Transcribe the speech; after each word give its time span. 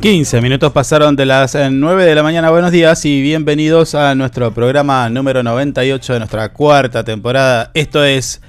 15 0.00 0.40
minutos 0.40 0.70
pasaron 0.70 1.16
de 1.16 1.26
las 1.26 1.56
eh, 1.56 1.70
9 1.72 2.04
de 2.04 2.14
la 2.14 2.22
mañana. 2.22 2.50
Buenos 2.50 2.70
días 2.70 3.04
y 3.04 3.20
bienvenidos 3.20 3.96
a 3.96 4.14
nuestro 4.14 4.54
programa 4.54 5.10
número 5.10 5.42
98 5.42 6.12
de 6.12 6.20
nuestra 6.20 6.52
cuarta 6.52 7.02
temporada. 7.02 7.72
Esto 7.74 8.04
es 8.04 8.40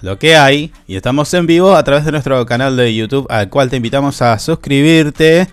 Lo 0.00 0.20
que 0.20 0.36
hay 0.36 0.72
y 0.86 0.94
estamos 0.94 1.34
en 1.34 1.48
vivo 1.48 1.74
a 1.74 1.82
través 1.82 2.04
de 2.04 2.12
nuestro 2.12 2.46
canal 2.46 2.76
de 2.76 2.94
YouTube 2.94 3.26
al 3.30 3.48
cual 3.48 3.68
te 3.68 3.78
invitamos 3.78 4.22
a 4.22 4.38
suscribirte. 4.38 5.48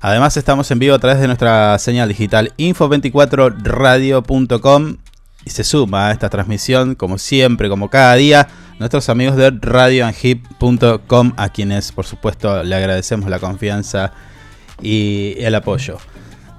Además 0.00 0.36
estamos 0.36 0.68
en 0.72 0.80
vivo 0.80 0.96
a 0.96 0.98
través 0.98 1.20
de 1.20 1.28
nuestra 1.28 1.78
señal 1.78 2.08
digital 2.08 2.52
info24radio.com 2.58 4.96
y 5.44 5.50
se 5.50 5.62
suma 5.62 6.08
a 6.08 6.12
esta 6.12 6.30
transmisión 6.30 6.96
como 6.96 7.18
siempre, 7.18 7.68
como 7.68 7.90
cada 7.90 8.16
día, 8.16 8.48
nuestros 8.80 9.08
amigos 9.08 9.36
de 9.36 9.52
radioanhip.com 9.52 11.32
a 11.36 11.48
quienes 11.50 11.92
por 11.92 12.06
supuesto 12.06 12.64
le 12.64 12.74
agradecemos 12.74 13.30
la 13.30 13.38
confianza 13.38 14.12
y 14.82 15.34
el 15.38 15.54
apoyo. 15.54 15.98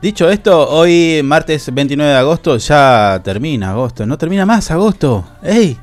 Dicho 0.01 0.29
esto, 0.29 0.69
hoy 0.69 1.21
martes 1.23 1.73
29 1.73 2.11
de 2.11 2.17
agosto 2.17 2.57
ya 2.57 3.21
termina 3.23 3.71
agosto, 3.71 4.05
no 4.05 4.17
termina 4.17 4.45
más 4.45 4.71
agosto. 4.71 5.25
¡Ey! 5.43 5.77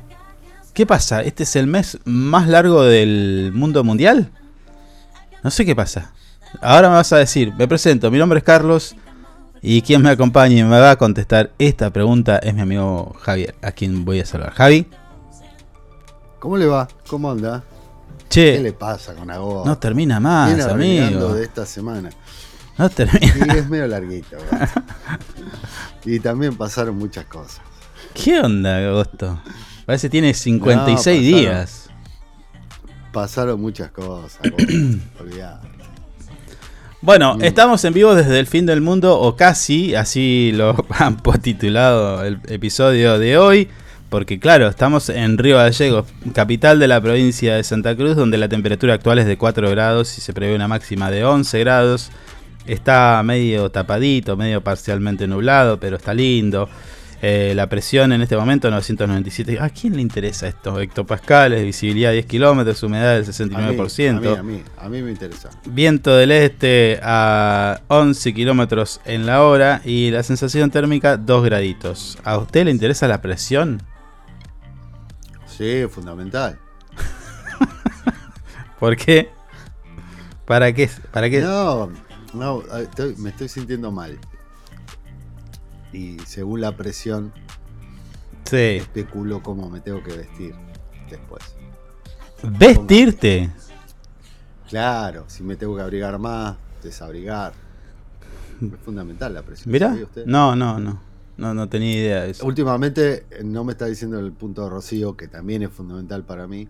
¿Qué 0.73 0.85
pasa? 0.85 1.21
¿Este 1.21 1.43
es 1.43 1.55
el 1.55 1.67
mes 1.67 1.97
más 2.05 2.47
largo 2.47 2.83
del 2.83 3.51
mundo 3.53 3.83
mundial? 3.83 4.29
No 5.43 5.51
sé 5.51 5.65
qué 5.65 5.75
pasa. 5.75 6.13
Ahora 6.61 6.89
me 6.89 6.95
vas 6.95 7.13
a 7.13 7.17
decir, 7.17 7.53
me 7.57 7.67
presento, 7.67 8.11
mi 8.11 8.17
nombre 8.17 8.39
es 8.39 8.43
Carlos 8.43 8.95
y 9.61 9.81
quien 9.81 10.01
me 10.01 10.09
acompaña 10.09 10.57
y 10.57 10.63
me 10.63 10.79
va 10.79 10.91
a 10.91 10.95
contestar 10.97 11.51
esta 11.59 11.91
pregunta 11.91 12.37
es 12.37 12.53
mi 12.53 12.61
amigo 12.61 13.15
Javier, 13.21 13.55
a 13.61 13.71
quien 13.71 14.03
voy 14.03 14.19
a 14.19 14.25
saludar. 14.25 14.53
Javi, 14.53 14.87
¿Cómo 16.39 16.57
le 16.57 16.65
va? 16.65 16.87
¿Cómo 17.09 17.29
anda? 17.31 17.63
¿Qué 18.29 18.59
le 18.59 18.69
che, 18.69 18.73
pasa 18.73 19.13
con 19.15 19.29
Agosto? 19.31 19.67
no 19.67 19.77
termina 19.77 20.19
más, 20.19 20.55
Viene 20.55 20.71
amigo. 20.71 21.33
de 21.33 21.43
esta 21.43 21.65
semana. 21.65 22.09
No 22.77 22.89
termina. 22.89 23.55
Y 23.55 23.57
es 23.57 23.69
medio 23.69 23.87
larguito. 23.87 24.37
y 26.05 26.19
también 26.19 26.55
pasaron 26.55 26.97
muchas 26.97 27.25
cosas. 27.25 27.61
¿Qué 28.13 28.39
onda, 28.39 28.77
agosto? 28.87 29.41
Parece 29.85 30.07
que 30.07 30.11
tiene 30.11 30.33
56 30.33 30.97
pasaron. 30.97 31.21
días. 31.21 31.89
Pasaron 33.11 33.59
muchas 33.59 33.91
cosas. 33.91 34.39
Bueno, 37.01 37.35
Mm. 37.37 37.43
estamos 37.43 37.83
en 37.85 37.93
vivo 37.93 38.13
desde 38.13 38.39
el 38.39 38.45
fin 38.45 38.65
del 38.65 38.81
mundo, 38.81 39.17
o 39.17 39.35
casi, 39.37 39.95
así 39.95 40.51
lo 40.53 40.75
han 40.89 41.17
titulado 41.41 42.23
el 42.25 42.41
episodio 42.47 43.17
de 43.17 43.37
hoy, 43.37 43.69
porque 44.09 44.39
claro, 44.39 44.67
estamos 44.67 45.09
en 45.09 45.37
Río 45.37 45.57
Gallegos, 45.57 46.07
capital 46.33 46.79
de 46.79 46.87
la 46.87 46.99
provincia 46.99 47.55
de 47.55 47.63
Santa 47.63 47.95
Cruz, 47.95 48.15
donde 48.15 48.37
la 48.37 48.49
temperatura 48.49 48.95
actual 48.95 49.19
es 49.19 49.25
de 49.25 49.37
4 49.37 49.69
grados 49.69 50.17
y 50.17 50.21
se 50.21 50.33
prevé 50.33 50.55
una 50.55 50.67
máxima 50.67 51.11
de 51.11 51.23
11 51.23 51.59
grados. 51.59 52.11
Está 52.65 53.21
medio 53.23 53.69
tapadito, 53.71 54.37
medio 54.37 54.61
parcialmente 54.61 55.27
nublado, 55.27 55.79
pero 55.79 55.97
está 55.97 56.13
lindo. 56.13 56.69
Eh, 57.21 57.51
la 57.53 57.67
presión 57.67 58.13
en 58.13 58.21
este 58.21 58.37
momento 58.37 58.69
997. 58.69 59.59
¿A 59.59 59.69
quién 59.69 59.95
le 59.95 60.01
interesa 60.01 60.47
esto? 60.47 60.79
Hectopascales, 60.79 61.63
visibilidad 61.65 62.13
10 62.13 62.25
kilómetros, 62.25 62.81
humedad 62.83 63.15
del 63.15 63.25
A 63.55 63.59
mí, 63.59 63.77
69%. 63.77 64.17
A 64.17 64.19
mí, 64.21 64.27
a 64.27 64.43
mí, 64.43 64.63
a 64.77 64.89
mí 64.89 65.01
me 65.01 65.11
interesa. 65.11 65.49
Viento 65.65 66.15
del 66.15 66.31
este 66.31 66.99
a 67.03 67.81
11 67.89 68.33
kilómetros 68.33 69.01
en 69.05 69.25
la 69.25 69.43
hora 69.43 69.81
y 69.83 70.11
la 70.11 70.23
sensación 70.23 70.71
térmica 70.71 71.17
2 71.17 71.43
graditos. 71.43 72.17
¿A 72.23 72.37
usted 72.37 72.65
le 72.65 72.71
interesa 72.71 73.07
la 73.07 73.21
presión? 73.21 73.81
Sí, 75.59 75.85
fundamental. 75.89 76.57
¿Por 78.79 78.95
qué? 78.95 79.29
¿Para 80.45 80.71
qué? 80.71 80.89
¿Para 81.11 81.29
qué? 81.29 81.41
No, 81.41 81.89
no, 82.33 82.61
estoy- 82.77 83.15
me 83.17 83.31
estoy 83.31 83.49
sintiendo 83.49 83.91
mal. 83.91 84.17
Y 85.91 86.17
según 86.19 86.61
la 86.61 86.77
presión, 86.77 87.33
Sí. 88.45 88.77
especulo 88.77 89.43
cómo 89.43 89.69
me 89.69 89.81
tengo 89.81 90.01
que 90.01 90.15
vestir 90.15 90.55
después. 91.09 91.43
Vestirte. 92.41 93.49
Claro, 94.69 95.25
si 95.27 95.43
me 95.43 95.57
tengo 95.57 95.75
que 95.75 95.81
abrigar 95.81 96.17
más, 96.19 96.55
desabrigar. 96.81 97.51
Es 98.61 98.79
fundamental 98.85 99.33
la 99.33 99.41
presión. 99.41 99.73
¿Mira? 99.73 99.93
No, 100.25 100.55
no, 100.55 100.79
no. 100.79 101.01
No, 101.39 101.53
no 101.53 101.69
tenía 101.69 101.93
idea 101.93 102.21
de 102.23 102.31
eso. 102.31 102.45
Últimamente 102.45 103.25
eh, 103.31 103.43
no 103.45 103.63
me 103.63 103.71
está 103.71 103.85
diciendo 103.85 104.19
el 104.19 104.31
punto 104.33 104.63
de 104.63 104.69
rocío, 104.69 105.15
que 105.15 105.27
también 105.29 105.63
es 105.63 105.69
fundamental 105.71 106.23
para 106.23 106.47
mí. 106.47 106.67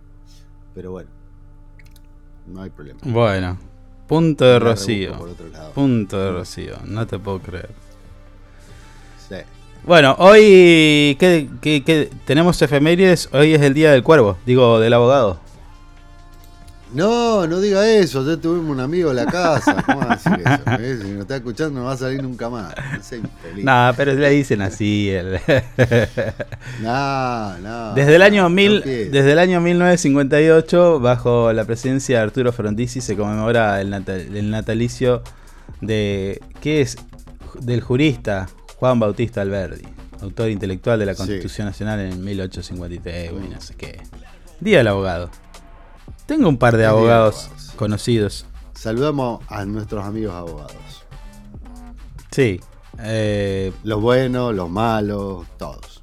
Pero 0.74 0.92
bueno, 0.92 1.10
no 2.46 2.62
hay 2.62 2.70
problema. 2.70 3.00
Bueno, 3.02 3.58
punto 4.06 4.44
de 4.44 4.58
rocío. 4.60 5.12
Punto 5.74 6.18
de 6.20 6.30
rocío. 6.32 6.74
No 6.86 7.04
te 7.06 7.18
puedo 7.18 7.40
creer. 7.40 7.70
Sí. 9.28 9.36
Bueno, 9.84 10.14
hoy 10.18 11.16
¿qué, 11.18 11.48
qué- 11.60 11.82
qué? 11.84 12.10
tenemos 12.24 12.60
efemérides. 12.62 13.28
Hoy 13.32 13.54
es 13.54 13.62
el 13.62 13.74
día 13.74 13.90
del 13.90 14.02
cuervo, 14.04 14.36
digo, 14.46 14.78
del 14.78 14.92
abogado. 14.92 15.40
No, 16.92 17.46
no 17.46 17.60
diga 17.60 17.88
eso. 17.88 18.26
Ya 18.26 18.40
tuvimos 18.40 18.70
un 18.70 18.80
amigo 18.80 19.10
en 19.10 19.16
la 19.16 19.26
casa. 19.26 19.82
¿Cómo 19.86 19.98
va 20.00 20.12
a 20.12 20.16
decir 20.16 20.32
eso? 20.80 21.02
Si 21.06 21.12
no 21.12 21.20
está 21.22 21.36
escuchando, 21.36 21.80
no 21.80 21.86
va 21.86 21.92
a 21.92 21.96
salir 21.96 22.22
nunca 22.22 22.48
más. 22.50 22.74
No 22.76 23.16
infeliz. 23.16 23.64
Pero 23.96 24.14
le 24.14 24.30
dicen 24.30 24.60
así. 24.62 25.10
el- 25.10 25.38
No, 26.82 27.58
no. 27.58 27.94
Desde 27.94 28.16
el 28.16 28.22
año 28.22 28.42
no 28.42 28.50
mil, 28.50 28.82
desde 28.82 29.32
el 29.32 29.38
año 29.38 29.60
1958, 29.60 31.00
bajo 31.00 31.52
la 31.52 31.64
presidencia 31.64 32.18
de 32.18 32.22
Arturo 32.24 32.52
Frondizi, 32.52 33.00
se 33.00 33.16
conmemora 33.16 33.80
el, 33.80 33.90
nata- 33.90 34.16
el 34.16 34.50
natalicio 34.50 35.22
de 35.80 36.40
¿qué 36.60 36.80
es? 36.82 36.96
del 37.60 37.80
jurista 37.80 38.48
Juan 38.76 38.98
Bautista 39.00 39.40
Alberdi, 39.42 39.82
autor 40.22 40.50
intelectual 40.50 40.98
de 40.98 41.06
la 41.06 41.12
Sí. 41.14 41.18
Constitución 41.18 41.66
Nacional 41.66 42.00
en 42.00 42.22
1853, 42.24 43.32
bueno, 43.32 43.46
y 43.46 43.50
no 43.50 43.60
sé 43.60 43.74
qué. 43.74 44.00
Día 44.60 44.78
del 44.78 44.88
abogado. 44.88 45.30
Tengo 46.30 46.48
un 46.48 46.58
par 46.58 46.76
de 46.76 46.86
abogados 46.86 47.50
conocidos. 47.74 48.46
Saludamos 48.72 49.42
a 49.48 49.64
nuestros 49.64 50.04
amigos 50.04 50.32
abogados. 50.32 51.04
Sí. 52.30 52.60
eh, 53.00 53.72
Los 53.82 54.00
buenos, 54.00 54.54
los 54.54 54.70
malos, 54.70 55.44
todos. 55.58 56.00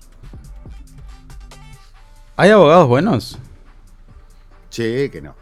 ¿Hay 2.36 2.50
abogados 2.50 2.90
buenos? 2.90 3.40
Che, 4.70 5.10
que 5.10 5.22
no. 5.22 5.34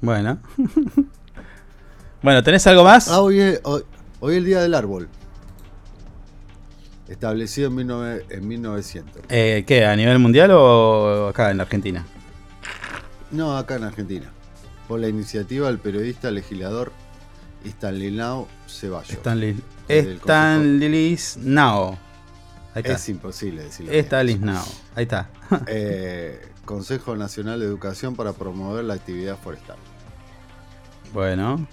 Bueno. 0.00 0.38
bueno, 2.22 2.42
¿tenés 2.42 2.66
algo 2.68 2.84
más? 2.84 3.08
Ah, 3.08 3.20
hoy 3.20 3.38
es, 3.38 3.60
hoy, 3.64 3.82
hoy 4.20 4.32
es 4.32 4.38
el 4.38 4.44
Día 4.46 4.62
del 4.62 4.72
Árbol. 4.72 5.10
Establecido 7.06 7.68
en, 7.68 7.76
19 7.76 8.26
en 8.30 8.48
1900. 8.48 9.22
Eh, 9.28 9.64
¿Qué? 9.66 9.84
¿A 9.84 9.94
nivel 9.94 10.18
mundial 10.18 10.52
o 10.52 11.28
acá 11.28 11.50
en 11.50 11.60
Argentina? 11.60 12.06
No, 13.30 13.56
acá 13.56 13.76
en 13.76 13.84
Argentina. 13.84 14.30
Por 14.86 15.00
la 15.00 15.08
iniciativa 15.08 15.66
del 15.68 15.78
periodista 15.78 16.30
legislador 16.30 16.92
Stanislao 17.64 18.48
Ceballos. 18.66 19.10
Stanley. 19.10 19.60
Del 19.88 20.16
Stanley's 20.18 21.36
Now. 21.38 21.98
Ahí 22.74 22.82
está. 22.82 22.92
Es 22.94 23.08
imposible 23.08 23.64
decirlo. 23.64 23.92
bien. 23.92 24.04
Stanley's 24.04 24.40
Now. 24.40 24.64
Ahí 24.94 25.02
está. 25.04 25.28
Eh, 25.66 26.46
Consejo 26.64 27.16
Nacional 27.16 27.60
de 27.60 27.66
Educación 27.66 28.14
para 28.14 28.32
promover 28.34 28.84
la 28.84 28.94
actividad 28.94 29.38
forestal. 29.38 29.76
bueno. 31.12 31.66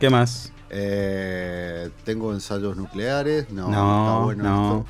¿Qué 0.00 0.10
más? 0.10 0.52
Eh, 0.70 1.90
tengo 2.04 2.32
ensayos 2.32 2.76
nucleares. 2.76 3.50
No, 3.50 3.68
No, 3.68 4.00
está 4.06 4.24
bueno 4.24 4.42
no. 4.44 4.78
esto. 4.78 4.86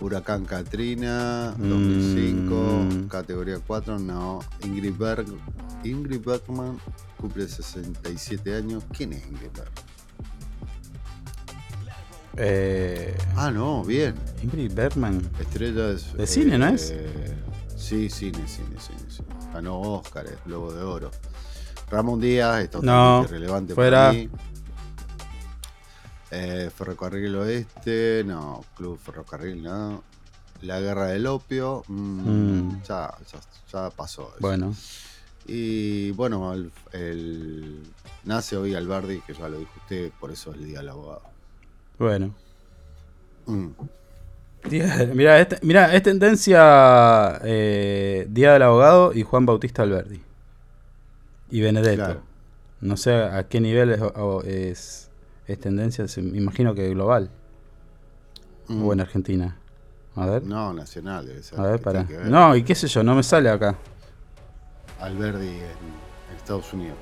Huracán 0.00 0.44
Katrina, 0.44 1.54
Mm. 1.58 1.68
2005, 1.68 3.08
categoría 3.08 3.58
4, 3.66 3.98
no. 3.98 4.38
Ingrid, 4.64 4.94
Berg, 4.96 5.26
Ingrid 5.84 6.20
Bergman 6.24 6.78
cumple 7.20 7.48
67 7.48 8.54
años. 8.54 8.84
¿Quién 8.96 9.12
es 9.12 9.26
Ingrid 9.26 9.48
Bergman? 9.54 9.84
Eh, 12.36 13.16
Ah, 13.36 13.50
no, 13.50 13.82
bien. 13.84 14.14
Ingrid 14.42 14.72
Bergman. 14.72 15.28
Estrella 15.40 15.88
de, 15.88 15.98
De 16.16 16.26
cine, 16.26 16.58
¿no 16.58 16.68
es? 16.68 16.94
Sí, 17.76 18.08
cine, 18.10 18.38
cine, 18.46 18.76
cine, 18.78 18.98
cine. 19.08 19.28
Ganó 19.52 19.80
Oscar, 19.80 20.26
Globo 20.44 20.72
de 20.72 20.82
Oro. 20.82 21.10
Ramón 21.90 22.20
Díaz, 22.20 22.62
está 22.62 22.78
No, 22.78 23.22
totalmente 23.22 23.32
relevante 23.32 23.74
fuera. 23.74 23.98
para 24.08 24.12
mí. 24.12 24.28
Eh, 26.30 26.70
Ferrocarril 26.74 27.34
Oeste, 27.36 28.22
no. 28.26 28.64
Club 28.76 28.98
Ferrocarril, 28.98 29.62
no. 29.62 30.02
La 30.62 30.80
Guerra 30.80 31.06
del 31.06 31.26
Opio, 31.26 31.84
mm, 31.88 32.28
Mm. 32.68 32.82
Ya, 32.82 33.14
ya, 33.32 33.40
ya 33.72 33.90
pasó. 33.90 34.22
eso. 34.30 34.36
Bueno, 34.40 34.74
Y 35.46 36.10
bueno, 36.10 36.52
el, 36.52 36.70
el- 36.92 37.82
nace 38.24 38.56
hoy 38.58 38.74
Alberdi, 38.74 39.20
que 39.22 39.32
ya 39.32 39.48
lo 39.48 39.58
dijo 39.58 39.70
usted, 39.78 40.10
por 40.20 40.30
eso 40.30 40.50
es 40.50 40.58
el 40.58 40.64
Día 40.66 40.78
del 40.80 40.90
Abogado. 40.90 41.22
bueno. 41.98 42.34
Mm. 43.46 43.68
Mira, 45.14 45.40
este- 45.40 45.58
mira, 45.62 45.94
es 45.94 46.02
tendencia 46.02 47.40
eh, 47.44 48.26
Día 48.28 48.52
del 48.52 48.62
Abogado 48.62 49.14
y 49.14 49.22
Juan 49.22 49.46
Bautista 49.46 49.82
Alberdi. 49.84 50.20
Y 51.50 51.60
Benedetto. 51.62 51.96
Claro. 52.04 52.22
No 52.82 52.96
sé 52.98 53.14
a 53.14 53.48
qué 53.48 53.60
nivel 53.60 53.90
es, 54.44 55.07
es 55.48 55.60
tendencia, 55.60 56.06
se- 56.08 56.22
me 56.22 56.38
imagino 56.38 56.74
que 56.74 56.88
global. 56.90 57.30
Mm. 58.68 58.84
O 58.84 58.92
en 58.92 59.00
Argentina. 59.00 59.56
A 60.14 60.26
ver. 60.26 60.42
No, 60.42 60.72
nacional 60.72 61.26
debe 61.26 61.42
ser. 61.42 61.58
a 61.58 61.62
ver, 61.64 61.78
que 61.78 61.84
para. 61.84 62.06
que 62.06 62.16
ver. 62.16 62.26
No, 62.26 62.54
y 62.56 62.62
qué 62.62 62.74
sé 62.74 62.86
yo, 62.88 63.02
no 63.02 63.14
me 63.14 63.22
sale 63.22 63.48
acá. 63.50 63.74
Alberdi 65.00 65.48
en, 65.48 65.98
Estados 66.36 66.72
Unidos. 66.72 66.96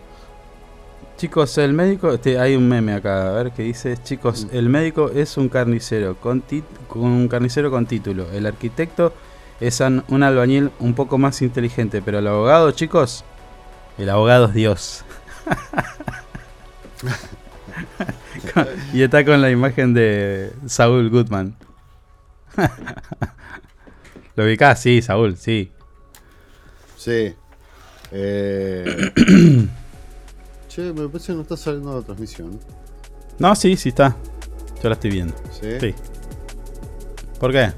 Chicos, 1.17 1.57
el 1.59 1.73
médico, 1.73 2.12
este, 2.12 2.38
hay 2.38 2.57
un 2.57 2.69
meme 2.69 2.93
acá, 2.95 3.31
a 3.31 3.33
ver 3.33 3.53
qué 3.53 3.62
dice, 3.62 3.97
chicos, 4.03 4.45
Mm. 4.45 4.49
el 4.57 4.69
médico 4.69 5.11
es 5.11 5.37
un 5.38 5.49
carnicero 5.49 6.17
con, 6.21 6.43
tit- 6.47 6.65
con 6.88 7.03
un 7.05 7.26
carnicero 7.29 7.71
con 7.71 7.87
título, 7.87 8.31
el 8.33 8.45
arquitecto 8.47 9.15
es 9.61 9.81
an- 9.81 10.05
un 10.09 10.23
albañil 10.23 10.71
un 10.79 10.93
poco 10.95 11.17
más 11.17 11.41
inteligente, 11.41 12.03
pero 12.03 12.19
el 12.19 12.26
abogado, 12.26 12.71
chicos, 12.73 13.25
el 13.97 14.11
abogado 14.11 14.47
es 14.47 14.53
Dios. 14.55 15.05
y 18.93 19.02
está 19.02 19.25
con 19.25 19.40
la 19.40 19.50
imagen 19.50 19.95
de 19.95 20.52
Saúl 20.66 21.11
Goodman. 21.11 21.57
¿Lo 24.37 24.45
ubicás? 24.45 24.81
Sí, 24.81 25.02
Saúl, 25.02 25.37
sí. 25.37 25.73
Sí. 26.97 27.35
Eh, 28.12 29.12
che, 30.69 30.93
me 30.93 31.09
parece 31.09 31.28
que 31.28 31.35
no 31.35 31.43
está 31.43 31.57
saliendo 31.57 31.95
la 31.95 32.02
transmisión. 32.05 32.61
No, 33.38 33.55
sí, 33.55 33.76
sí 33.76 33.90
está. 33.90 34.16
Yo 34.83 34.88
la 34.88 34.95
estoy 34.95 35.11
viendo. 35.11 35.35
¿Sí? 35.52 35.81
Sí. 35.81 35.95
¿Por 37.38 37.52
qué? 37.52 37.73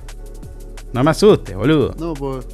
No 0.92 1.04
me 1.04 1.10
asustes, 1.10 1.54
boludo. 1.56 1.94
No, 1.98 2.14
porque. 2.14 2.46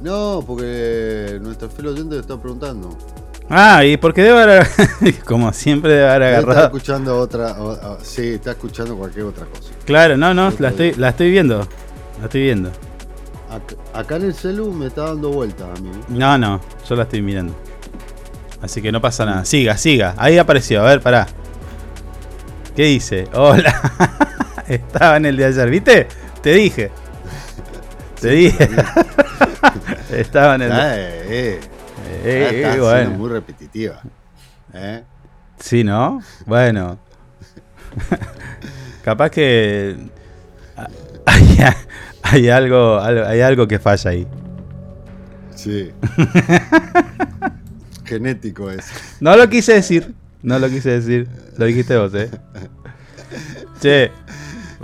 No, 0.00 0.44
porque 0.46 1.38
nuestro 1.40 1.70
fiel 1.70 1.88
oyente 1.88 2.18
está 2.18 2.38
preguntando. 2.38 2.96
Ah, 3.50 3.84
y 3.84 3.96
porque 3.98 4.22
debe 4.22 4.42
haber. 4.42 4.66
como 5.24 5.52
siempre, 5.52 5.92
debe 5.92 6.08
haber 6.08 6.22
Él 6.22 6.28
Está 6.38 6.38
agarrado. 6.50 6.66
escuchando 6.66 7.18
otra. 7.18 7.52
o- 7.60 7.92
o- 7.94 7.98
sí, 8.02 8.34
está 8.34 8.52
escuchando 8.52 8.96
cualquier 8.96 9.26
otra 9.26 9.44
cosa. 9.46 9.70
Claro, 9.84 10.16
no, 10.16 10.32
no, 10.32 10.52
la 10.58 10.68
estoy, 10.70 10.94
la 10.94 11.10
estoy 11.10 11.30
viendo. 11.30 11.58
La 12.20 12.24
estoy 12.24 12.42
viendo. 12.42 12.70
Acá, 13.50 13.74
acá 13.92 14.16
en 14.16 14.22
el 14.24 14.34
celu 14.34 14.72
me 14.72 14.86
está 14.86 15.02
dando 15.04 15.30
vuelta 15.30 15.64
a 15.64 15.80
mí. 15.80 15.90
No, 16.08 16.38
no, 16.38 16.60
yo 16.88 16.96
la 16.96 17.02
estoy 17.04 17.20
mirando. 17.22 17.54
Así 18.62 18.80
que 18.80 18.90
no 18.90 19.00
pasa 19.00 19.26
nada. 19.26 19.44
Siga, 19.44 19.76
siga. 19.76 20.14
Ahí 20.16 20.38
apareció, 20.38 20.80
a 20.80 20.84
ver, 20.88 21.00
pará. 21.02 21.26
¿Qué 22.74 22.84
dice? 22.84 23.28
Hola. 23.34 23.74
Estaba 24.68 25.18
en 25.18 25.26
el 25.26 25.36
de 25.36 25.44
ayer, 25.44 25.68
¿viste? 25.70 26.08
Te 26.42 26.52
dije. 26.54 26.90
Te 28.20 28.30
dije. 28.30 28.68
Estaba 30.10 30.54
en 30.54 30.62
el. 30.62 30.72
Ah, 30.72 30.96
eh, 30.96 31.26
eh. 31.28 31.60
Eh, 32.06 32.22
eh, 32.24 32.46
está 32.56 32.68
siendo 32.72 32.84
bueno. 32.90 33.10
muy 33.10 33.30
repetitiva. 33.30 34.00
¿Eh? 34.72 35.02
Sí, 35.58 35.84
¿no? 35.84 36.20
Bueno. 36.46 36.98
Capaz 39.04 39.30
que 39.30 39.96
hay, 41.26 41.58
hay 42.22 42.48
algo, 42.48 42.98
algo- 42.98 43.24
hay 43.26 43.40
algo 43.40 43.68
que 43.68 43.78
falla 43.78 44.10
ahí. 44.10 44.26
Sí. 45.54 45.92
Genético 48.04 48.70
es. 48.70 48.86
No 49.20 49.36
lo 49.36 49.48
quise 49.48 49.74
decir. 49.74 50.14
No 50.42 50.58
lo 50.58 50.68
quise 50.68 50.90
decir. 51.00 51.28
Lo 51.56 51.64
dijiste 51.64 51.96
vos, 51.96 52.12
¿eh? 52.14 52.30
Che, 53.80 54.10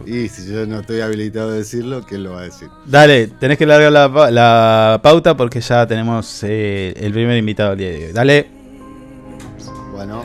Y 0.07 0.29
si 0.29 0.51
yo 0.53 0.67
no 0.67 0.81
estoy 0.81 1.01
habilitado 1.01 1.51
a 1.51 1.55
decirlo, 1.55 2.03
¿quién 2.07 2.23
lo 2.25 2.33
va 2.33 2.41
a 2.41 2.45
decir? 2.45 2.69
dale, 2.87 3.27
tenés 3.27 3.59
que 3.59 3.67
largar 3.67 3.93
la, 3.93 4.31
la 4.31 5.01
pauta 5.03 5.37
porque 5.37 5.61
ya 5.61 5.87
tenemos 5.87 6.43
eh, 6.43 6.95
el 6.97 7.13
primer 7.13 7.37
invitado 7.37 7.71
del 7.71 7.79
día 7.79 7.91
de 7.91 8.07
hoy. 8.07 8.13
Dale. 8.13 8.47
Bueno, 9.93 10.25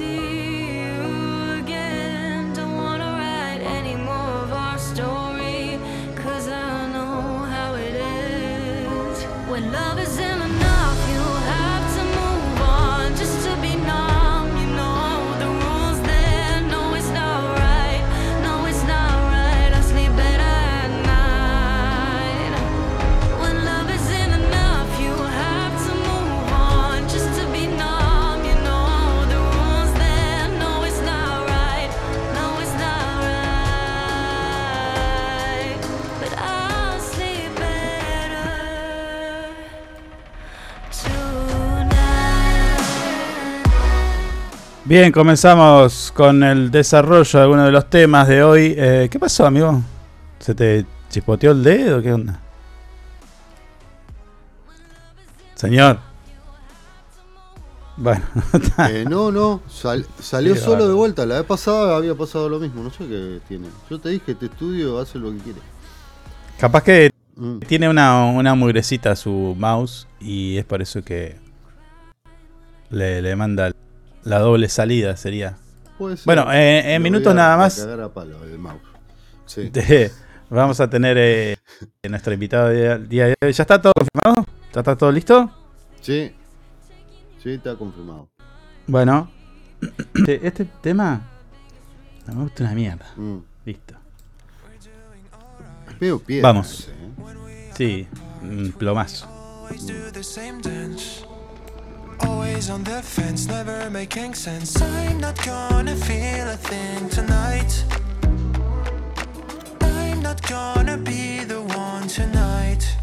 See 0.00 0.29
Bien, 44.90 45.12
comenzamos 45.12 46.10
con 46.16 46.42
el 46.42 46.68
desarrollo 46.72 47.38
de 47.38 47.42
algunos 47.44 47.64
de 47.66 47.70
los 47.70 47.88
temas 47.88 48.26
de 48.26 48.42
hoy. 48.42 48.74
Eh, 48.76 49.06
¿Qué 49.08 49.20
pasó, 49.20 49.46
amigo? 49.46 49.80
¿Se 50.40 50.52
te 50.52 50.84
chispoteó 51.08 51.52
el 51.52 51.62
dedo? 51.62 52.02
¿Qué 52.02 52.12
onda? 52.12 52.40
Señor. 55.54 55.98
Bueno, 57.96 58.24
Eh, 58.90 59.04
no, 59.08 59.30
no, 59.30 59.60
sal- 59.68 60.06
salió 60.20 60.56
solo 60.56 60.88
de 60.88 60.94
vuelta. 60.94 61.24
La 61.24 61.36
vez 61.36 61.44
pasada 61.44 61.96
había 61.96 62.16
pasado 62.16 62.48
lo 62.48 62.58
mismo. 62.58 62.82
No 62.82 62.90
sé 62.90 63.06
qué 63.06 63.38
tiene. 63.46 63.68
Yo 63.88 64.00
te 64.00 64.08
dije, 64.08 64.32
este 64.32 64.46
estudio 64.46 64.98
hace 64.98 65.18
lo 65.20 65.30
que 65.30 65.38
quiere. 65.38 65.60
capaz 66.58 66.82
que 66.82 67.10
Mm. 67.36 67.60
tiene 67.60 67.88
una, 67.88 68.24
una 68.26 68.54
mugrecita 68.54 69.14
su 69.16 69.54
mouse 69.56 70.06
y 70.20 70.58
es 70.58 70.64
por 70.66 70.82
eso 70.82 71.02
que 71.02 71.36
le, 72.90 73.22
le 73.22 73.34
manda 73.36 73.70
la 74.24 74.38
doble 74.38 74.68
salida, 74.68 75.16
sería. 75.16 75.56
Puede 75.98 76.16
ser. 76.16 76.24
Bueno, 76.26 76.52
eh, 76.52 76.94
en 76.94 77.02
minutos 77.02 77.32
a- 77.32 77.34
nada 77.34 77.54
a 77.54 77.56
más 77.58 77.76
cagar 77.78 78.00
a 78.00 78.08
palo, 78.12 78.42
el 78.44 78.58
mouse. 78.58 78.80
Sí. 79.46 79.70
vamos 80.50 80.80
a 80.80 80.88
tener 80.90 81.16
eh, 81.18 81.56
nuestro 82.08 82.32
invitado 82.32 82.68
del 82.68 83.08
día 83.08 83.26
de 83.26 83.34
hoy. 83.42 83.52
¿Ya 83.52 83.62
está 83.62 83.80
todo 83.80 83.92
confirmado? 83.94 84.46
¿Ya 84.72 84.80
está 84.80 84.96
todo 84.96 85.12
listo? 85.12 85.50
Sí. 86.00 86.32
Sí, 87.42 87.50
está 87.52 87.74
confirmado. 87.76 88.28
Bueno, 88.86 89.30
este, 90.14 90.46
este 90.46 90.64
tema 90.82 91.22
no 92.26 92.34
me 92.34 92.42
gusta 92.44 92.64
una 92.64 92.74
mierda. 92.74 93.06
Mm. 93.16 93.38
Listo. 93.64 93.94
Medio 96.00 96.18
piedra 96.18 96.48
Vamos. 96.48 96.88
¿eh? 96.88 97.70
Sí, 97.76 98.08
un 98.42 98.72
plomazo. 98.72 99.28
dance. 100.62 101.24
Always 102.22 102.70
on 102.70 102.84
the 102.84 103.02
fence, 103.02 103.46
never 103.46 103.90
making 103.90 104.34
sense. 104.34 104.80
I'm 104.80 105.18
not 105.20 105.36
gonna 105.44 105.96
feel 105.96 106.48
a 106.48 106.56
thing 106.56 107.08
tonight. 107.08 107.84
I'm 109.80 110.20
not 110.22 110.40
gonna 110.48 110.96
be 110.96 111.44
the 111.44 111.62
one 111.62 112.06
tonight. 112.08 112.96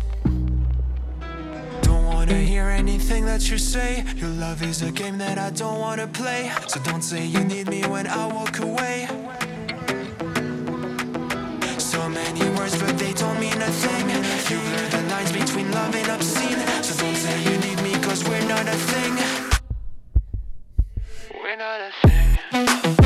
Don't 1.82 2.06
wanna 2.06 2.36
hear 2.36 2.66
anything 2.66 3.26
that 3.26 3.50
you 3.50 3.58
say. 3.58 4.04
Your 4.16 4.30
love 4.30 4.62
is 4.62 4.82
a 4.82 4.92
game 4.92 5.18
that 5.18 5.38
I 5.38 5.50
don't 5.52 5.80
wanna 5.80 6.08
play. 6.08 6.52
So 6.68 6.80
don't 6.82 7.02
say 7.04 7.26
you 7.26 7.44
need 7.44 7.68
me 7.70 7.82
when 7.88 8.08
I 8.08 8.28
walk 8.28 8.60
away. 8.60 9.08
So 11.78 12.08
many 12.10 12.44
words, 12.58 12.78
but 12.82 12.98
they 12.98 13.14
don't 13.14 13.40
mean 13.40 13.60
a 13.62 13.72
thing. 13.84 14.10
You 14.50 14.60
blur 14.60 14.90
the 14.90 15.02
lines 15.10 15.32
between 15.32 15.72
love 15.72 15.96
and 15.96 16.10
obscene. 16.10 16.60
So 16.84 16.94
don't 17.04 17.16
say 17.16 17.38
you 17.44 17.57
cause 18.18 18.30
we're 18.30 18.48
not 18.48 18.68
a 18.68 18.76
thing. 18.76 19.18
We're 21.42 21.56
not 21.56 21.82
a 21.82 22.08
thing. 22.08 22.97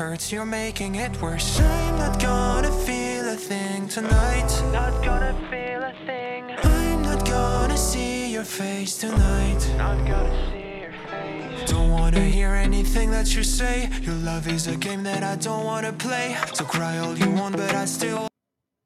Hurts, 0.00 0.32
you're 0.32 0.46
making 0.46 0.94
it 0.94 1.12
worse. 1.20 1.60
I'm 1.60 1.98
not 1.98 2.18
gonna 2.18 2.72
feel 2.86 3.28
a 3.28 3.36
thing 3.36 3.86
tonight. 3.86 4.50
Not 4.72 4.94
gonna 5.04 5.34
feel 5.50 5.82
a 5.82 5.94
thing. 6.06 6.42
I'm 6.62 7.02
not 7.02 7.22
gonna 7.26 7.76
see 7.76 8.32
your 8.32 8.44
face 8.44 8.96
tonight. 8.96 9.60
Not 9.76 9.98
gonna 10.08 10.50
see 10.50 10.80
your 10.84 10.94
face. 11.10 11.70
Don't 11.70 11.90
wanna 11.90 12.24
hear 12.36 12.52
anything 12.54 13.10
that 13.10 13.34
you 13.34 13.42
say. 13.42 13.90
Your 14.00 14.14
love 14.14 14.48
is 14.48 14.68
a 14.68 14.76
game 14.76 15.02
that 15.02 15.22
I 15.22 15.36
don't 15.36 15.64
wanna 15.66 15.92
play. 15.92 16.34
So 16.54 16.64
cry 16.64 16.96
all 16.96 17.14
you 17.18 17.30
want, 17.32 17.58
but 17.58 17.74
I 17.74 17.84
still 17.84 18.26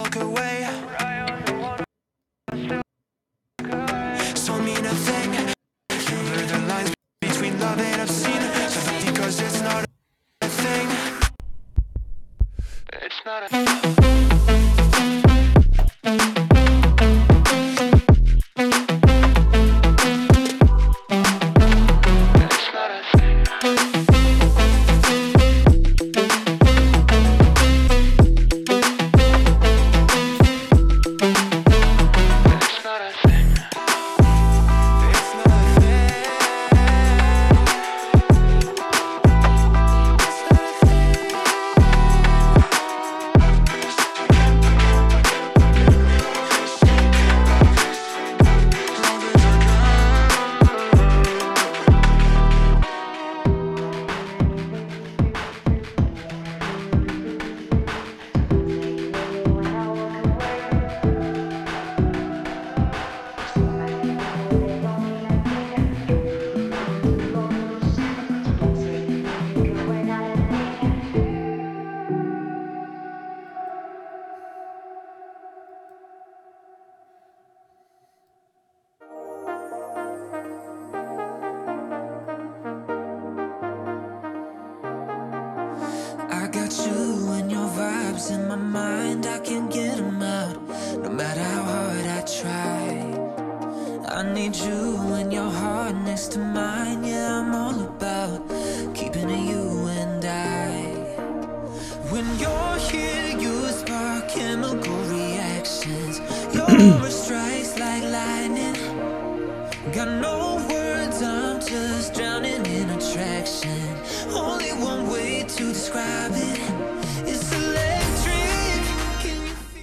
walk 0.00 0.16
away. 0.16 0.66
Not 13.24 13.42
a 13.50 14.73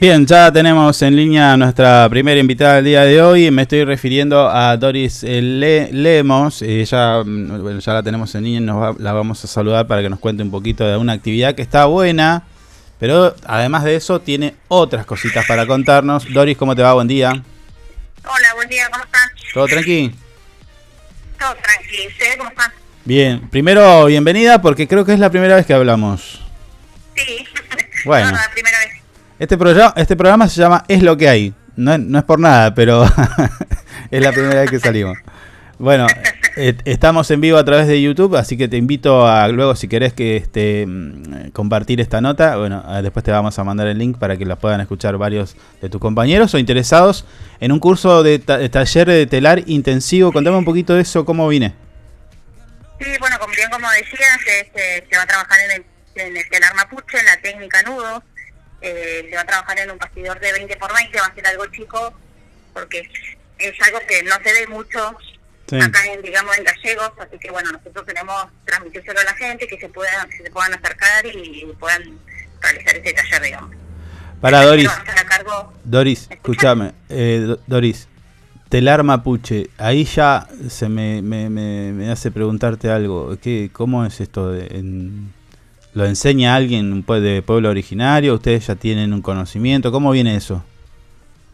Bien, 0.02 0.26
ya 0.26 0.52
tenemos 0.52 1.00
en 1.04 1.16
línea 1.16 1.54
a 1.54 1.58
nuestra 1.58 2.10
primera 2.10 2.40
invitada 2.40 2.76
del 2.78 2.86
día 2.86 3.04
de 3.04 3.22
hoy. 3.22 3.52
Me 3.52 3.62
estoy 3.62 3.84
refiriendo 3.84 4.50
a 4.50 4.76
Doris 4.76 5.24
eh, 5.24 5.44
Le- 5.44 5.94
Lemos. 5.94 6.64
Ella, 6.64 7.22
mm, 7.24 7.62
bueno, 7.62 7.80
ya 7.80 7.94
la 7.94 8.02
tenemos 8.02 8.34
en 8.34 8.44
línea 8.46 8.62
y 8.62 8.64
nos 8.64 8.82
va- 8.82 8.96
la 8.98 9.14
vamos 9.14 9.44
a 9.44 9.48
saludar 9.48 9.86
para 9.86 10.02
que 10.02 10.10
nos 10.10 10.20
cuente 10.20 10.42
un 10.42 10.50
poquito 10.50 10.88
de 10.88 10.98
una 10.98 11.14
actividad 11.14 11.54
que 11.54 11.62
está 11.62 11.86
buena. 11.86 12.42
Pero 13.00 13.36
además 13.46 13.84
de 13.84 13.96
eso, 13.96 14.20
tiene 14.20 14.56
otras 14.70 15.06
cositas 15.06 15.46
para 15.46 15.68
contarnos. 15.68 16.26
Doris, 16.34 16.58
¿cómo 16.58 16.76
te 16.76 16.82
va? 16.82 16.94
Buen 16.94 17.08
día. 17.08 17.30
Hola, 17.30 18.54
buen 18.56 18.70
día, 18.70 18.90
¿cómo 18.92 19.04
están? 19.04 19.30
¿Todo 19.54 19.68
tranqui? 19.68 20.16
Todo 21.40 21.54
tranquilo, 21.62 22.04
¿ustedes 22.10 22.38
cómo 22.38 22.50
están? 22.50 22.72
Bien, 23.06 23.48
primero 23.52 24.06
bienvenida 24.06 24.62
porque 24.64 24.88
creo 24.88 25.06
que 25.06 25.14
es 25.14 25.20
la 25.20 25.30
primera 25.30 25.56
vez 25.58 25.68
que 25.68 25.76
hablamos. 25.76 26.42
Sí. 27.16 27.46
Bueno. 28.04 28.26
No, 28.26 28.32
no, 28.32 28.38
la 28.40 28.50
primera 28.52 28.80
vez. 28.80 28.81
Este, 29.42 29.58
programa, 29.58 29.92
este 29.98 30.16
programa 30.16 30.48
se 30.48 30.62
llama 30.62 30.84
Es 30.88 31.02
lo 31.02 31.18
que 31.18 31.28
hay. 31.28 31.54
No, 31.76 31.98
no 31.98 32.20
es 32.20 32.24
por 32.26 32.40
nada, 32.40 32.76
pero 32.76 33.04
es 34.12 34.22
la 34.22 34.32
primera 34.32 34.62
vez 34.62 34.70
que 34.70 34.80
salimos. 34.80 35.18
Bueno, 35.80 36.06
estamos 36.86 37.32
en 37.32 37.42
vivo 37.42 37.58
a 37.58 37.66
través 37.66 37.88
de 37.88 38.00
YouTube, 38.00 38.36
así 38.36 38.56
que 38.56 38.68
te 38.68 38.78
invito 38.78 39.26
a 39.26 39.48
luego 39.48 39.76
si 39.76 39.88
querés 39.88 40.14
que 40.14 40.36
este 40.38 40.86
mm, 40.86 41.50
compartir 41.54 42.00
esta 42.02 42.22
nota, 42.22 42.56
bueno, 42.58 42.84
ah, 42.86 43.02
después 43.02 43.26
te 43.26 43.32
vamos 43.32 43.58
a 43.58 43.64
mandar 43.64 43.88
el 43.88 43.98
link 43.98 44.20
para 44.20 44.38
que 44.38 44.46
la 44.46 44.58
puedan 44.58 44.80
escuchar 44.80 45.18
varios 45.18 45.56
de 45.82 45.90
tus 45.90 46.00
compañeros 46.00 46.54
o 46.54 46.60
interesados 46.60 47.26
en 47.60 47.72
un 47.72 47.80
curso 47.80 48.22
de, 48.22 48.38
ta- 48.38 48.60
de 48.60 48.70
taller 48.70 49.08
de 49.08 49.26
telar 49.26 49.64
intensivo. 49.66 50.32
Contame 50.32 50.58
un 50.58 50.66
poquito 50.66 50.94
de 50.94 51.02
eso, 51.02 51.26
cómo 51.26 51.48
vine. 51.48 51.74
Sí, 53.00 53.08
bueno, 53.20 53.40
como 53.40 53.52
bien 53.56 53.72
como 53.72 53.88
decías, 53.90 54.38
este, 54.62 55.08
se 55.10 55.18
va 55.18 55.24
a 55.24 55.26
trabajar 55.26 55.58
en 55.66 55.72
el, 55.72 55.86
en 56.28 56.38
el 56.38 56.48
telar 56.50 56.76
mapuche, 56.76 57.18
en 57.18 57.26
la 57.26 57.42
técnica 57.42 57.82
nudos, 57.82 58.22
eh, 58.82 59.28
se 59.30 59.36
va 59.36 59.42
a 59.42 59.46
trabajar 59.46 59.80
en 59.80 59.92
un 59.92 59.98
bastidor 59.98 60.40
de 60.40 60.52
20 60.54 60.76
por 60.78 60.94
20, 60.94 61.20
va 61.20 61.26
a 61.28 61.34
ser 61.36 61.48
algo 61.48 61.66
chico, 61.68 62.14
porque 62.74 63.10
es 63.60 63.82
algo 63.88 64.00
que 64.08 64.24
no 64.24 64.36
se 64.44 64.54
ve 64.54 64.68
mucho 64.68 65.16
Sí. 65.70 65.80
acá 65.80 66.00
en, 66.06 66.22
digamos, 66.22 66.58
en 66.58 66.66
gallegos, 66.66 67.12
así 67.20 67.38
que 67.40 67.50
bueno, 67.50 67.72
nosotros 67.72 68.06
queremos 68.06 68.36
transmitírselo 68.66 69.20
a 69.22 69.24
la 69.24 69.34
gente, 69.36 69.68
que 69.68 69.80
se 69.80 69.88
puedan, 69.88 70.30
que 70.30 70.38
se 70.44 70.52
puedan 70.52 70.74
acercar 70.74 71.26
y, 71.26 71.66
puedan 71.80 72.20
realizar 72.62 72.96
ese 72.98 73.14
taller, 73.14 73.42
digamos. 73.42 73.72
Para 74.42 74.64
Doris. 74.66 74.90
A 74.90 75.24
cargo, 75.26 75.72
Doris, 75.86 76.28
escúchame. 76.30 76.92
eh, 77.08 77.44
Do- 77.48 77.60
Doris, 77.68 78.08
telar 78.68 79.04
mapuche, 79.04 79.70
ahí 79.78 80.04
ya 80.04 80.46
se 80.70 80.90
me, 80.90 81.22
me, 81.22 81.50
me- 81.50 81.94
me 81.94 82.12
hace 82.12 82.32
preguntarte 82.32 82.90
algo. 82.90 83.38
¿Qué, 83.42 83.70
¿Cómo 83.72 84.04
es 84.06 84.20
esto? 84.20 84.52
De, 84.52 84.66
en- 84.78 85.32
¿Lo 85.94 86.06
enseña 86.06 86.56
alguien 86.56 87.04
de 87.06 87.42
pueblo 87.42 87.70
originario? 87.70 88.36
¿Ustedes 88.36 88.68
ya 88.68 88.76
tienen 88.76 89.14
un 89.14 89.22
conocimiento? 89.22 89.92
¿Cómo 89.92 90.12
viene 90.12 90.36
eso? 90.36 90.64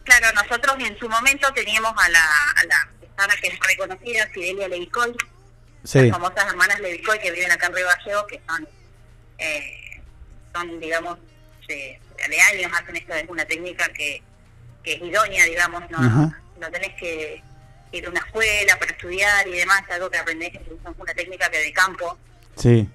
claro, 0.04 0.26
nosotros 0.34 0.76
en 0.80 0.98
su 0.98 1.06
momento 1.08 1.52
teníamos 1.52 1.92
a 1.94 2.08
la, 2.08 2.20
a 2.20 2.64
la 2.64 2.88
persona 2.98 3.34
que 3.42 3.48
es 3.48 3.58
reconocida, 3.60 4.26
Fidelia 4.32 4.66
Levicoy, 4.68 5.14
Sí, 5.84 6.00
las 6.00 6.10
famosas 6.12 6.46
hermanas 6.46 6.80
Levicoy 6.80 7.18
que 7.18 7.30
viven 7.30 7.50
acá 7.52 7.66
en 7.66 7.74
Río 7.74 7.86
Gallego, 7.86 8.26
que 8.26 8.40
son, 8.48 8.66
eh, 9.38 10.00
son 10.54 10.80
digamos, 10.80 11.18
de, 11.68 12.00
de 12.28 12.40
años 12.40 12.72
hacen 12.74 12.96
esto, 12.96 13.14
es 13.14 13.28
una 13.28 13.44
técnica 13.44 13.86
que, 13.90 14.22
que 14.82 14.94
es 14.94 15.02
idónea, 15.02 15.44
digamos, 15.44 15.82
no, 15.90 15.98
Ajá. 15.98 16.40
no 16.58 16.70
tenés 16.70 16.94
que 16.98 17.42
ir 17.92 18.06
a 18.06 18.10
una 18.10 18.20
escuela 18.20 18.78
para 18.78 18.92
estudiar 18.92 19.46
y 19.46 19.52
demás, 19.52 19.82
es 19.86 19.94
algo 19.94 20.10
que 20.10 20.18
aprendés, 20.18 20.54
es 20.54 20.60
una 20.98 21.14
técnica 21.14 21.50
que 21.50 21.58
de 21.58 21.72
campo, 21.72 22.16
sí. 22.56 22.88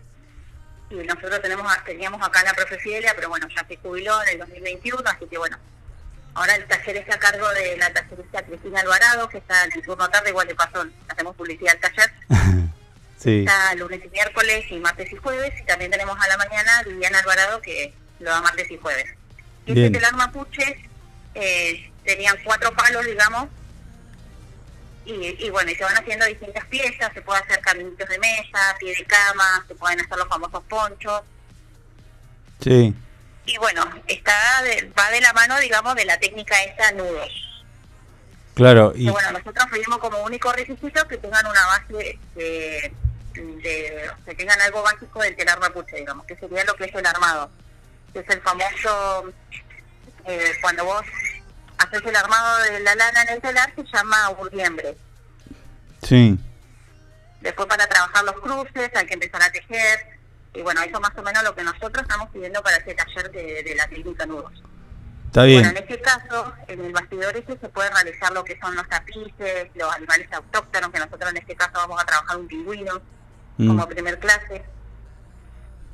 Y 1.02 1.08
nosotros 1.08 1.42
tenemos 1.42 1.66
teníamos 1.86 2.22
acá 2.22 2.44
la 2.44 2.54
profe 2.54 2.78
Fidelia, 2.78 3.14
pero 3.16 3.30
bueno, 3.30 3.48
ya 3.56 3.66
se 3.68 3.78
jubiló 3.78 4.22
en 4.24 4.30
el 4.30 4.40
2021, 4.40 5.02
así 5.06 5.26
que 5.26 5.38
bueno, 5.38 5.58
ahora 6.36 6.56
el 6.56 6.66
taller 6.66 6.98
está 6.98 7.16
a 7.16 7.20
cargo 7.20 7.50
de 7.50 7.78
la 7.78 7.92
tallerista 7.92 8.44
Cristina 8.44 8.82
Alvarado, 8.82 9.28
que 9.30 9.40
está 9.40 9.64
en 9.64 9.72
el 9.74 9.82
turno 9.82 10.10
tarde, 10.10 10.30
igual 10.30 10.48
de 10.48 10.56
paso 10.56 10.86
hacemos 11.08 11.36
publicidad 11.36 11.74
al 11.74 11.80
taller, 11.80 12.14
Sí. 13.24 13.40
Está 13.40 13.74
lunes 13.76 14.02
y 14.04 14.10
miércoles 14.10 14.66
y 14.70 14.80
martes 14.80 15.10
y 15.10 15.16
jueves. 15.16 15.54
Y 15.58 15.64
también 15.64 15.90
tenemos 15.90 16.18
a 16.20 16.28
la 16.28 16.36
mañana 16.36 16.84
Viviana 16.86 17.20
Alvarado 17.20 17.62
que 17.62 17.94
lo 18.20 18.30
da 18.30 18.42
martes 18.42 18.70
y 18.70 18.78
jueves. 18.78 19.06
Y 19.66 19.72
este 19.72 19.92
telar 19.92 20.14
mapuche 20.16 20.90
eh, 21.34 21.90
tenían 22.04 22.36
cuatro 22.44 22.74
palos, 22.74 23.06
digamos. 23.06 23.48
Y, 25.06 25.46
y 25.46 25.50
bueno, 25.50 25.70
y 25.72 25.76
se 25.76 25.84
van 25.84 25.98
haciendo 25.98 26.26
distintas 26.26 26.66
piezas. 26.66 27.12
Se 27.14 27.22
puede 27.22 27.42
hacer 27.42 27.60
caminitos 27.62 28.08
de 28.08 28.20
mesa, 28.20 28.76
pie 28.80 28.96
de 28.98 29.06
cama, 29.06 29.66
se 29.68 29.76
pueden 29.76 30.00
hacer 30.00 30.18
los 30.18 30.28
famosos 30.28 30.64
ponchos. 30.70 31.22
Sí. 32.62 32.94
Y 33.46 33.58
bueno, 33.58 33.84
está 34.08 34.62
de- 34.64 34.90
va 34.98 35.10
de 35.12 35.20
la 35.20 35.34
mano, 35.34 35.60
digamos, 35.60 35.96
de 35.96 36.06
la 36.06 36.18
técnica 36.18 36.62
esta 36.64 36.92
nudos. 36.94 37.30
Claro, 38.54 38.94
y 38.96 39.10
bueno, 39.10 39.32
nosotros 39.32 39.66
pedimos 39.72 39.98
como 39.98 40.20
único 40.24 40.54
requisito 40.54 41.08
que 41.08 41.18
tengan 41.18 41.46
una 41.48 41.66
base 41.66 42.20
de, 42.36 42.94
de- 43.36 44.12
que 44.26 44.36
tengan 44.36 44.62
algo 44.62 44.84
básico 44.84 45.22
del 45.22 45.36
telar 45.36 45.60
mapuche, 45.60 45.96
digamos, 45.98 46.26
que 46.28 46.36
sería 46.36 46.64
lo 46.64 46.76
que 46.76 46.86
es 46.86 46.94
el 46.96 47.06
armado, 47.06 47.50
que 48.14 48.20
es 48.20 48.30
el 48.30 48.42
famoso, 48.42 49.34
eh, 50.26 50.52
cuando 50.62 50.86
vos 50.86 51.04
haces 51.98 52.10
el 52.10 52.16
armado 52.16 52.60
de 52.64 52.80
la 52.82 52.96
lana 52.96 53.22
en 53.24 53.30
el 53.30 53.42
telar, 53.42 53.74
se 53.76 53.84
llama 53.94 54.30
urdiembre. 54.40 54.96
sí. 56.04 56.38
Después 57.42 57.68
para 57.68 57.86
trabajar 57.88 58.24
los 58.24 58.36
cruces 58.40 58.90
hay 58.96 59.06
que 59.06 59.16
empezar 59.16 59.44
a 59.44 59.52
tejer, 59.52 60.00
y 60.54 60.62
bueno, 60.62 60.82
eso 60.82 60.98
más 61.02 61.12
o 61.18 61.22
menos 61.22 61.44
lo 61.44 61.54
que 61.54 61.64
nosotros 61.64 62.02
estamos 62.04 62.30
pidiendo 62.30 62.64
para 62.64 62.78
ese 62.78 62.94
taller 62.94 63.30
de, 63.32 63.64
de 63.64 63.76
la 63.76 63.86
técnica 63.90 64.26
nudos. 64.26 64.54
Está 65.26 65.42
Bueno, 65.42 65.48
bien. 65.60 65.66
en 65.66 65.76
este 65.78 66.00
caso, 66.00 66.54
en 66.70 66.86
el 66.86 66.94
bastidor 66.94 67.36
ese 67.36 67.58
se 67.60 67.68
puede 67.68 67.90
realizar 67.90 68.32
lo 68.32 68.46
que 68.46 68.58
son 68.62 68.74
los 68.78 68.88
tapices, 68.88 69.68
los 69.76 69.94
animales 69.94 70.32
autóctonos, 70.32 70.90
que 70.92 71.00
nosotros 71.00 71.32
en 71.32 71.38
este 71.38 71.54
caso 71.58 71.72
vamos 71.74 72.02
a 72.02 72.06
trabajar 72.06 72.38
un 72.38 72.48
pingüino 72.48 73.02
Mm. 73.58 73.68
como 73.68 73.88
primer 73.90 74.18
clase. 74.20 74.64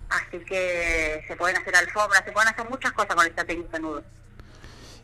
Así 0.09 0.39
que 0.45 1.23
se 1.27 1.35
pueden 1.35 1.57
hacer 1.57 1.75
alfombras, 1.75 2.23
se 2.25 2.31
pueden 2.31 2.49
hacer 2.49 2.69
muchas 2.69 2.91
cosas 2.93 3.15
con 3.15 3.25
esta 3.25 3.43
técnica 3.43 3.79
nudo. 3.79 4.03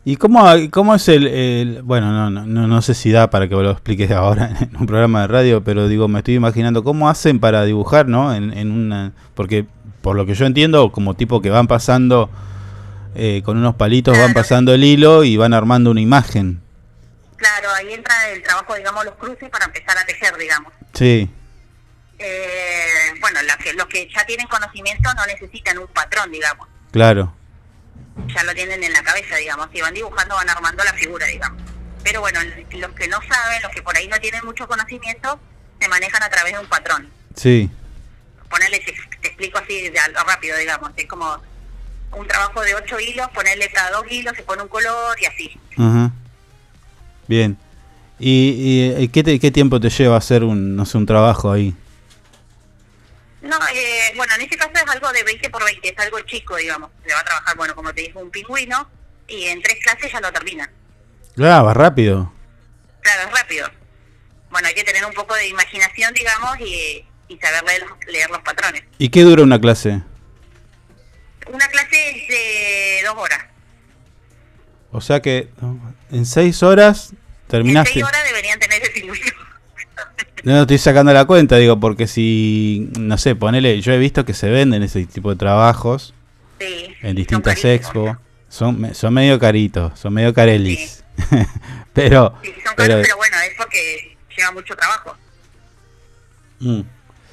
¿Y 0.07 0.17
cómo, 0.17 0.45
cómo 0.71 0.93
es 0.93 1.07
el, 1.07 1.25
el- 1.27 1.81
Bueno, 1.81 2.11
no, 2.11 2.29
no, 2.29 2.45
no, 2.45 2.67
no 2.67 2.81
sé 2.83 2.93
si 2.93 3.11
da 3.11 3.29
para 3.31 3.47
que 3.47 3.55
lo 3.55 3.71
expliques 3.71 4.11
ahora 4.11 4.51
en 4.61 4.75
un 4.77 4.85
programa 4.85 5.21
de 5.21 5.27
radio, 5.27 5.63
pero 5.63 5.87
digo, 5.87 6.07
me 6.07 6.19
estoy 6.19 6.35
imaginando 6.35 6.83
cómo 6.83 7.09
hacen 7.09 7.39
para 7.39 7.65
dibujar, 7.65 8.07
¿no? 8.07 8.33
En, 8.33 8.55
en 8.55 8.71
una... 8.71 9.13
Porque, 9.33 9.65
por 10.01 10.15
lo 10.15 10.25
que 10.27 10.35
yo 10.35 10.45
entiendo, 10.45 10.91
como 10.91 11.15
tipo 11.15 11.41
que 11.41 11.49
van 11.49 11.67
pasando... 11.67 12.29
eh, 13.15 13.41
con 13.43 13.57
unos 13.57 13.75
palitos 13.75 14.15
van 14.17 14.33
pasando 14.33 14.73
el 14.73 14.83
hilo 14.83 15.23
y 15.23 15.37
van 15.37 15.53
armando 15.53 15.89
una 15.89 16.01
imagen. 16.01 16.61
Claro, 17.37 17.69
ahí 17.75 17.91
entra 17.93 18.13
el 18.31 18.43
trabajo, 18.43 18.75
digamos, 18.75 19.05
los 19.05 19.15
cruces 19.15 19.49
para 19.49 19.65
empezar 19.65 19.97
a 19.97 20.05
tejer, 20.05 20.35
digamos. 20.37 20.71
Sí, 20.93 21.29
Eh, 22.19 23.13
bueno, 23.19 23.39
la 23.43 23.57
que- 23.57 23.73
los 23.73 23.87
que 23.87 24.07
ya 24.15 24.23
tienen 24.25 24.47
conocimiento 24.47 25.09
no 25.15 25.25
necesitan 25.25 25.77
un 25.79 25.87
patrón, 25.87 26.31
digamos. 26.31 26.67
claro. 26.91 27.33
Ya 28.33 28.43
lo 28.43 28.53
tienen 28.53 28.83
en 28.83 28.93
la 28.93 29.03
cabeza, 29.03 29.35
digamos, 29.37 29.67
si 29.73 29.81
van 29.81 29.93
dibujando 29.93 30.35
van 30.35 30.49
armando 30.49 30.83
la 30.83 30.93
figura, 30.93 31.25
digamos. 31.27 31.61
Pero 32.03 32.21
bueno, 32.21 32.39
los 32.71 32.91
que 32.91 33.07
no 33.07 33.19
saben, 33.27 33.61
los 33.63 33.71
que 33.71 33.81
por 33.81 33.95
ahí 33.97 34.07
no 34.07 34.19
tienen 34.19 34.43
mucho 34.45 34.67
conocimiento, 34.67 35.39
se 35.79 35.87
manejan 35.87 36.21
a 36.23 36.29
través 36.29 36.53
de 36.53 36.59
un 36.59 36.67
patrón. 36.67 37.09
Sí, 37.35 37.69
Ponerle, 38.49 38.79
te, 38.79 38.91
explico 39.27 39.57
así 39.57 39.91
rápido, 40.27 40.57
digamos, 40.57 40.91
es 40.95 41.07
como 41.07 41.35
un 42.13 42.27
trabajo 42.27 42.61
de 42.61 42.75
ocho 42.75 42.99
hilos, 42.99 43.27
ponerle 43.33 43.69
cada 43.71 43.91
dos 43.91 44.05
hilos, 44.09 44.33
se 44.37 44.43
pone 44.43 44.61
un 44.61 44.69
color 44.69 45.17
y 45.21 45.25
así. 45.25 45.59
ajá. 45.77 46.11
Bien. 47.27 47.57
¿Y, 48.19 48.93
y, 48.97 49.03
y 49.03 49.07
qué, 49.09 49.23
te- 49.23 49.39
qué 49.39 49.51
tiempo 49.51 49.79
te 49.79 49.89
lleva 49.89 50.15
hacer 50.15 50.43
un, 50.43 50.75
no 50.75 50.85
sé, 50.85 50.97
un 50.97 51.05
trabajo 51.05 51.51
ahí? 51.51 51.73
No, 53.45 53.57
eh, 53.73 54.11
bueno, 54.15 54.33
en 54.35 54.41
este 54.41 54.57
caso 54.57 54.71
es 54.73 54.89
algo 54.89 55.11
de 55.13 55.23
20 55.23 55.49
por 55.51 55.63
20, 55.63 55.87
es 55.89 55.99
algo 55.99 56.19
chico, 56.21 56.55
digamos. 56.55 56.89
Se 57.05 57.13
va 57.13 57.19
a 57.19 57.23
trabajar, 57.23 57.55
bueno, 57.55 57.75
como 57.75 57.93
te 57.93 58.01
dije, 58.01 58.17
un 58.17 58.31
pingüino 58.31 58.89
y 59.27 59.45
en 59.45 59.61
tres 59.61 59.77
clases 59.83 60.11
ya 60.11 60.19
lo 60.19 60.31
termina. 60.33 60.69
Claro, 61.35 61.65
va 61.65 61.73
rápido. 61.73 62.33
Claro, 63.01 63.29
es 63.29 63.39
rápido. 63.39 63.69
Bueno, 64.49 64.67
hay 64.67 64.73
que 64.73 64.83
tener 64.83 65.05
un 65.05 65.13
poco 65.13 65.35
de 65.35 65.47
imaginación, 65.47 66.13
digamos, 66.13 66.59
y, 66.59 67.05
y 67.27 67.37
saber 67.37 67.63
leer 67.65 67.81
los, 67.83 67.91
leer 68.07 68.29
los 68.31 68.41
patrones. 68.41 68.83
¿Y 68.97 69.09
qué 69.09 69.21
dura 69.21 69.43
una 69.43 69.59
clase? 69.61 70.01
Una 71.47 71.67
clase 71.67 72.09
es 72.09 72.27
de 72.27 73.01
dos 73.05 73.15
horas. 73.17 73.45
O 74.91 75.01
sea 75.01 75.21
que 75.21 75.49
en 76.11 76.25
seis 76.25 76.63
horas 76.63 77.09
En 77.11 77.17
terminaste. 77.49 77.93
seis 77.93 78.05
horas 78.05 78.23
deberían 78.23 78.59
tener 78.59 78.81
el 78.83 78.91
pingüino. 78.91 79.31
No 80.45 80.61
estoy 80.61 80.77
sacando 80.77 81.11
la 81.11 81.25
cuenta, 81.25 81.57
digo, 81.57 81.79
porque 81.79 82.07
si, 82.07 82.89
no 82.99 83.17
sé, 83.17 83.35
ponele, 83.35 83.81
yo 83.81 83.91
he 83.93 83.97
visto 83.97 84.25
que 84.25 84.33
se 84.33 84.49
venden 84.49 84.83
ese 84.83 85.05
tipo 85.05 85.29
de 85.31 85.35
trabajos 85.35 86.13
Sí. 86.59 86.95
en 87.01 87.15
distintas 87.15 87.63
expos. 87.65 88.15
Son, 88.47 88.93
son 88.95 89.13
medio 89.13 89.37
caritos, 89.39 89.99
son 89.99 90.13
medio 90.13 90.33
carelis. 90.33 91.03
pero, 91.93 92.37
Sí, 92.43 92.53
son 92.65 92.75
caros, 92.75 92.99
pero 93.01 93.17
bueno, 93.17 93.37
es 93.41 93.53
porque 93.57 94.15
lleva 94.37 94.51
mucho 94.51 94.75
trabajo. 94.75 95.17
mm, 96.59 96.81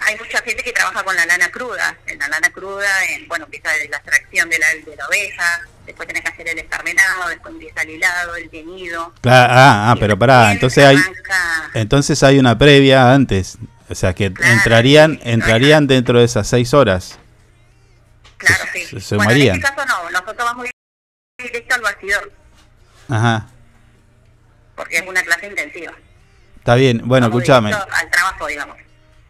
Hay 0.01 0.19
mucha 0.19 0.39
gente 0.43 0.63
que 0.65 0.73
trabaja 0.73 1.05
con 1.05 1.15
la 1.15 1.27
lana 1.27 1.49
cruda. 1.51 1.97
En 2.07 2.19
la 2.19 2.29
lana 2.29 2.51
cruda, 2.51 2.89
en, 3.11 3.29
bueno, 3.29 3.45
empieza 3.45 3.71
de 3.73 3.89
la 3.89 3.99
extracción 3.99 4.49
de 4.49 4.59
la, 4.59 4.67
de 4.91 4.97
la 4.97 5.07
oveja, 5.07 5.61
después 5.87 6.07
tenés 6.07 6.23
que 6.23 6.29
hacer 6.29 6.49
el 6.49 6.59
escarmenado, 6.59 7.29
después 7.29 7.55
empieza 7.55 7.83
el 7.83 7.91
hilado, 7.91 8.37
el 8.37 8.51
teñido. 8.51 9.13
claro, 9.21 9.53
ah, 9.55 9.91
ah, 9.91 9.97
pero 9.99 10.19
pará, 10.19 10.53
entonces 10.53 10.85
hay, 10.85 10.97
entonces 11.75 12.23
hay 12.23 12.39
una 12.39 12.57
previa 12.57 13.13
antes. 13.13 13.59
O 13.89 13.95
sea 13.95 14.15
que 14.15 14.33
entrarían, 14.41 15.21
entrarían 15.23 15.87
dentro 15.87 16.19
de 16.19 16.25
esas 16.25 16.49
seis 16.49 16.73
horas. 16.73 17.19
Claro, 18.39 18.65
sí. 18.73 19.01
Se, 19.01 19.17
bueno, 19.17 19.33
en 19.33 19.43
este 19.43 19.61
caso 19.61 19.87
no, 19.87 20.11
nosotros 20.11 20.37
vamos 20.37 20.67
directo 21.39 21.75
al 21.75 21.81
bastidor, 21.83 22.33
Ajá, 23.09 23.47
porque 24.75 24.97
es 24.97 25.07
una 25.07 25.23
clase 25.23 25.47
intensiva. 25.47 25.93
está 26.57 26.75
bien. 26.75 27.03
Bueno, 27.05 27.27
escúchame. 27.27 27.71
directo 27.71 27.95
Al 27.95 28.11
trabajo, 28.11 28.47
digamos. 28.47 28.77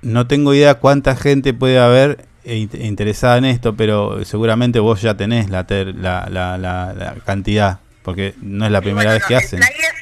No 0.02 0.26
tengo 0.26 0.54
idea 0.54 0.74
cuánta 0.76 1.16
gente 1.16 1.54
puede 1.54 1.78
haber 1.78 2.26
interesada 2.44 3.38
en 3.38 3.44
esto, 3.44 3.74
pero 3.76 4.24
seguramente 4.24 4.80
vos 4.80 5.00
ya 5.02 5.16
tenés 5.16 5.48
la, 5.50 5.64
ter- 5.66 5.94
la, 5.94 6.28
la, 6.30 6.58
la- 6.58 6.92
la 6.92 7.14
cantidad, 7.24 7.78
porque 8.02 8.34
no 8.40 8.64
es 8.66 8.70
la 8.72 8.80
primera 8.80 9.12
vez 9.12 9.24
que 9.24 9.34
El 9.34 9.40
hacen. 9.44 9.62
flyer, 9.62 9.94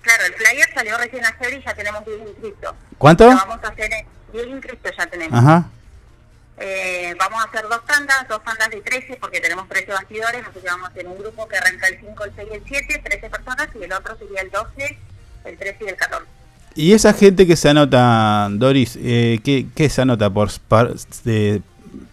claro, 0.00 0.24
el 0.26 0.32
flyer 0.34 0.68
salió 0.74 0.96
recién 0.98 1.22
ayer 1.24 1.60
y 1.60 1.64
ya 1.64 1.74
tenemos 1.74 2.04
10 2.06 2.18
inscritos. 2.28 2.74
¿Cuánto? 2.98 3.24
Lo 3.30 3.36
vamos 3.36 3.58
a 3.64 3.68
hacer 3.68 3.90
en 3.92 4.06
10 4.32 4.46
inscritos 4.48 4.92
ya 4.98 5.06
tenemos. 5.06 5.38
Ajá. 5.38 5.68
Eh, 6.56 7.14
vamos 7.18 7.40
a 7.44 7.48
hacer 7.48 7.62
dos 7.68 7.84
tandas, 7.84 8.28
dos 8.28 8.42
tandas 8.44 8.70
de 8.70 8.80
13 8.80 9.16
porque 9.20 9.40
tenemos 9.40 9.68
13 9.68 9.90
bastidores, 9.92 10.42
así 10.48 10.60
que 10.60 10.66
vamos 10.66 10.88
a 10.88 10.92
hacer 10.92 11.06
un 11.08 11.18
grupo 11.18 11.48
que 11.48 11.56
arranca 11.56 11.88
el 11.88 11.98
5, 11.98 12.24
el 12.24 12.32
6 12.36 12.48
y 12.50 12.54
el 12.54 12.62
7, 12.66 13.02
13 13.04 13.28
personas 13.30 13.68
y 13.78 13.82
el 13.82 13.92
otro 13.92 14.16
sería 14.16 14.40
el 14.40 14.50
12, 14.50 14.98
el 15.46 15.58
13 15.58 15.78
y 15.84 15.88
el 15.88 15.96
14. 15.96 16.26
Y 16.76 16.92
esa 16.92 17.12
gente 17.12 17.46
que 17.46 17.56
se 17.56 17.68
anota, 17.70 18.48
Doris, 18.52 18.96
eh, 19.00 19.40
¿qué, 19.44 19.66
qué 19.74 19.88
se 19.88 20.02
anota? 20.02 20.30
¿Por, 20.30 20.48
par- 20.68 20.94
de- 21.24 21.60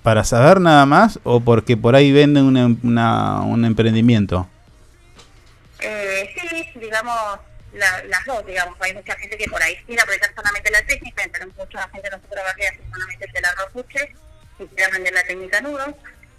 ¿Para 0.03 0.23
saber 0.23 0.59
nada 0.59 0.85
más 0.85 1.19
o 1.23 1.39
porque 1.41 1.77
por 1.77 1.95
ahí 1.95 2.11
venden 2.11 2.45
una- 2.45 2.75
una- 2.83 3.41
un 3.41 3.65
emprendimiento? 3.65 4.47
Eh, 5.79 6.29
sí, 6.35 6.79
digamos, 6.79 7.15
la- 7.73 8.03
las 8.09 8.25
dos, 8.25 8.45
digamos, 8.45 8.75
hay 8.79 8.93
mucha 8.93 9.15
gente 9.15 9.37
que 9.37 9.45
por 9.49 9.61
ahí 9.61 9.75
quiere 9.85 10.01
aprovechar 10.01 10.33
solamente 10.35 10.71
la 10.71 10.81
técnica, 10.85 11.23
pero 11.31 11.45
mucha 11.47 11.87
gente 11.89 12.09
nosotros 12.09 12.43
va 12.47 12.53
que 12.55 12.67
hace 12.67 12.79
solamente 12.91 13.25
el 13.25 13.31
telar 13.33 13.53
ropuche 13.57 13.99
y 14.59 14.65
quiere 14.65 14.85
aprender 14.85 15.13
la 15.13 15.23
técnica 15.23 15.61
nudos, 15.61 15.89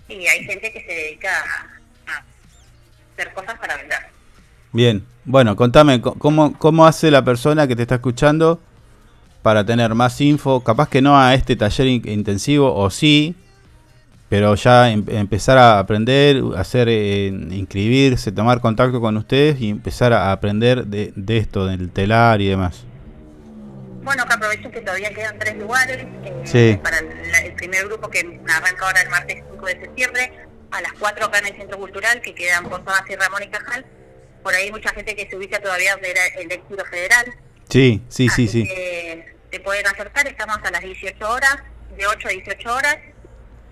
y 0.09 0.27
hay 0.27 0.45
gente 0.45 0.73
que 0.73 0.81
se 0.81 0.93
dedica 0.93 1.31
a, 1.39 2.13
a 2.13 2.25
hacer 3.15 3.33
cosas 3.33 3.59
para 3.59 3.77
vender. 3.77 3.99
Bien, 4.73 5.07
bueno, 5.25 5.55
contame, 5.57 6.01
co- 6.01 6.15
¿cómo, 6.15 6.59
¿cómo 6.59 6.87
hace 6.87 7.11
la 7.11 7.25
persona 7.25 7.67
que 7.69 7.77
te 7.77 7.83
está 7.83 7.97
escuchando 7.97 8.61
para 9.43 9.65
tener 9.65 9.95
más 9.95 10.21
info? 10.21 10.63
Capaz 10.63 10.89
que 10.89 11.01
no 11.03 11.19
a 11.21 11.35
este 11.35 11.57
taller 11.57 11.87
in- 11.87 12.09
intensivo, 12.09 12.75
o 12.75 12.91
sí, 12.91 13.35
pero 14.33 14.55
ya 14.55 14.91
em- 14.91 15.05
empezar 15.11 15.59
a 15.59 15.79
aprender, 15.79 16.41
hacer, 16.57 16.89
eh, 16.89 17.27
inscribirse, 17.27 18.33
tomar 18.33 18.63
contacto 18.63 18.99
con 18.99 19.15
ustedes 19.19 19.61
y 19.61 19.69
empezar 19.69 20.15
a 20.15 20.33
aprender 20.33 20.87
de, 20.87 21.13
de 21.15 21.37
esto, 21.37 21.67
del 21.67 21.91
telar 21.91 22.41
y 22.41 22.49
demás. 22.49 22.87
Bueno, 24.03 24.25
que 24.25 24.33
aprovechen 24.33 24.71
que 24.71 24.81
todavía 24.81 25.11
quedan 25.13 25.39
tres 25.39 25.59
lugares 25.59 26.07
eh, 26.25 26.33
Sí. 26.45 26.81
para 26.83 27.01
el, 27.01 27.53
primer 27.57 27.85
grupo 27.89 28.09
que 28.09 28.21
arranca 28.49 28.87
ahora 28.87 29.03
el 29.03 29.11
martes 29.11 29.45
5 29.51 29.67
de 29.67 29.81
septiembre, 29.83 30.33
a 30.71 30.81
las 30.81 30.95
4 30.95 31.27
acá 31.27 31.39
en 31.41 31.49
el 31.49 31.57
Centro 31.57 31.77
Cultural, 31.77 32.23
que 32.23 32.35
quedan 32.35 32.71
Posadas 32.71 33.03
y 33.11 33.17
Ramón 33.17 33.43
y 33.43 33.49
Cajal. 33.49 33.85
Por 34.43 34.55
ahí 34.55 34.65
hay 34.65 34.73
mucha 34.73 34.95
gente 34.95 35.15
que 35.15 35.29
se 35.29 35.37
ubica 35.37 35.61
todavía 35.61 35.93
era 36.03 36.27
el 36.41 36.51
éxito 36.51 36.83
federal. 36.87 37.27
Sí, 37.69 38.03
sí, 38.09 38.31
sí, 38.31 38.49
sí. 38.49 38.65
que 38.65 39.37
te 39.51 39.61
pueden 39.61 39.87
acercar, 39.89 40.27
estamos 40.27 40.57
a 40.65 40.71
las 40.71 40.81
18 40.81 41.31
horas, 41.31 41.59
de 41.99 42.07
8 42.07 42.29
a 42.29 42.31
18 42.31 42.75
horas. 42.75 42.97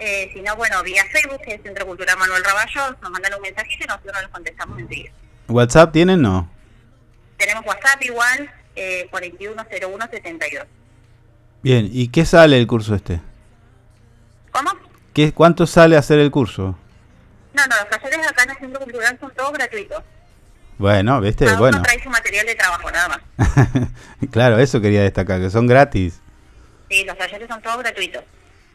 Eh, 0.01 0.31
si 0.33 0.41
no, 0.41 0.57
bueno, 0.57 0.83
vía 0.83 1.05
Facebook, 1.13 1.43
que 1.43 1.55
es 1.55 1.63
Centro 1.63 1.87
Cultural 1.87 2.17
Manuel 2.17 2.43
Raballo, 2.43 2.97
nos 3.03 3.11
mandan 3.11 3.35
un 3.35 3.43
mensajito 3.43 3.85
y 3.85 3.87
nosotros 3.87 4.17
les 4.23 4.29
contestamos 4.29 4.79
enseguida. 4.79 5.13
¿WhatsApp 5.47 5.93
tienen? 5.93 6.23
No. 6.23 6.51
Tenemos 7.37 7.67
WhatsApp 7.67 8.03
igual, 8.03 8.51
eh, 8.77 9.09
410172. 9.11 10.67
Bien, 11.63 11.89
¿y 11.93 12.09
qué 12.09 12.25
sale 12.25 12.59
el 12.59 12.67
curso 12.67 12.95
este? 12.95 13.21
¿Cómo? 14.51 14.71
¿Qué, 15.13 15.33
¿Cuánto 15.33 15.67
sale 15.67 15.99
hacer 15.99 16.19
el 16.19 16.31
curso? 16.31 16.79
No, 17.53 17.67
no, 17.67 17.77
los 17.77 17.91
talleres 17.91 18.27
acá 18.27 18.45
en 18.45 18.51
el 18.51 18.57
Centro 18.57 18.81
Cultural 18.81 19.19
son 19.21 19.35
todos 19.35 19.53
gratuitos. 19.53 20.03
Bueno, 20.79 21.21
¿viste? 21.21 21.45
Cada 21.45 21.59
Bueno, 21.59 21.77
uno 21.77 21.85
trae 21.85 22.03
su 22.03 22.09
material 22.09 22.47
de 22.47 22.55
trabajo, 22.55 22.91
nada 22.91 23.09
más. 23.37 23.89
claro, 24.31 24.59
eso 24.59 24.81
quería 24.81 25.03
destacar, 25.03 25.43
que 25.43 25.51
son 25.51 25.67
gratis. 25.67 26.23
Sí, 26.89 27.05
los 27.05 27.19
talleres 27.19 27.49
son 27.49 27.61
todos 27.61 27.79
gratuitos. 27.81 28.25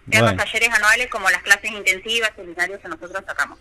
Sean 0.09 0.21
Bueno. 0.23 0.37
los 0.37 0.45
talleres 0.45 0.69
anuales 0.73 1.07
como 1.09 1.29
las 1.29 1.41
clases 1.41 1.71
intensivas, 1.71 2.31
seminarios 2.35 2.79
que 2.79 2.87
nosotros 2.87 3.23
sacamos. 3.25 3.57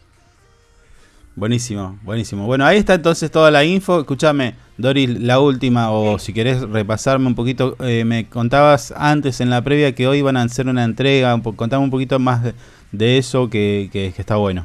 Buenísimo, 1.37 1.99
buenísimo. 2.03 2.47
Bueno, 2.47 2.65
ahí 2.65 2.79
está 2.79 2.95
entonces 2.95 3.29
toda 3.31 3.51
la 3.51 3.65
info. 3.65 3.99
Escúchame, 4.01 4.55
Doris, 4.77 5.09
la 5.21 5.41
última, 5.41 5.91
o 5.91 6.19
si 6.21 6.33
querés 6.33 6.61
repasarme 6.61 7.27
un 7.27 7.35
poquito, 7.35 7.77
eh, 7.81 8.05
me 8.05 8.29
contabas 8.29 8.93
antes 8.97 9.41
en 9.41 9.51
la 9.51 9.61
previa 9.63 9.95
que 9.97 10.07
hoy 10.07 10.23
van 10.23 10.37
a 10.37 10.43
hacer 10.43 10.69
una 10.69 10.85
entrega, 10.85 11.37
contame 11.57 11.83
un 11.83 11.91
poquito 11.91 12.21
más 12.21 12.45
de, 12.45 12.55
de 12.93 13.19
eso 13.19 13.51
que, 13.51 13.89
que- 13.93 14.13
que 14.15 14.21
está 14.23 14.37
bueno. 14.37 14.65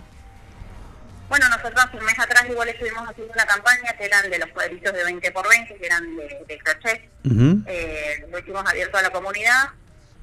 Bueno, 1.27 1.47
nosotros 1.49 1.85
un 1.93 2.05
mes 2.05 2.19
atrás 2.19 2.45
igual 2.49 2.69
estuvimos 2.69 3.07
haciendo 3.07 3.33
una 3.33 3.45
campaña 3.45 3.93
que 3.97 4.05
eran 4.05 4.29
de 4.29 4.37
los 4.39 4.49
cuadritos 4.49 4.93
de 4.93 5.03
20 5.05 5.31
por 5.31 5.47
20, 5.49 5.75
que 5.75 5.85
eran 5.85 6.03
de, 6.17 6.37
de 6.47 6.57
crochet. 6.59 7.09
Ujú. 7.25 7.63
Eh, 7.67 8.25
lo 8.31 8.37
hicimos 8.39 8.63
abierto 8.67 8.97
a 8.97 9.01
la 9.03 9.09
comunidad. 9.11 9.69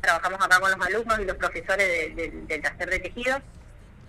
Trabajamos 0.01 0.41
acá 0.41 0.61
con 0.61 0.71
los 0.71 0.81
alumnos 0.87 1.19
y 1.21 1.25
los 1.25 1.37
profesores 1.37 1.89
de- 1.89 2.15
de- 2.23 2.31
del 2.47 2.63
taller 2.63 2.91
de 2.91 2.99
tejidos. 3.01 3.41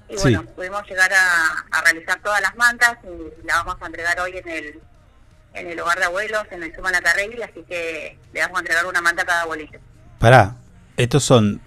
Y 0.09 0.13
Sí. 0.15 0.21
bueno, 0.21 0.43
pudimos 0.55 0.87
llegar 0.87 1.11
a, 1.13 1.65
a 1.71 1.81
realizar 1.81 2.19
todas 2.21 2.39
las 2.41 2.55
mantas 2.55 2.97
y 3.03 3.45
la 3.47 3.55
vamos 3.63 3.77
a 3.81 3.85
entregar 3.87 4.19
hoy 4.19 4.37
en 4.37 4.47
el 4.49 4.79
en 5.53 5.71
el 5.71 5.79
hogar 5.79 5.97
de 5.97 6.05
abuelos, 6.05 6.43
en 6.51 6.61
el 6.61 6.75
Suma 6.75 6.91
La 6.91 7.01
Carrelli, 7.01 7.41
así 7.41 7.63
que 7.67 8.15
le 8.31 8.41
vamos 8.41 8.57
a 8.57 8.59
entregar 8.59 8.85
una 8.85 9.01
manta 9.01 9.23
a 9.23 9.25
cada 9.25 9.41
abuelito. 9.41 9.79
Pará, 10.19 10.55
estos 10.97 11.23
son 11.23 11.61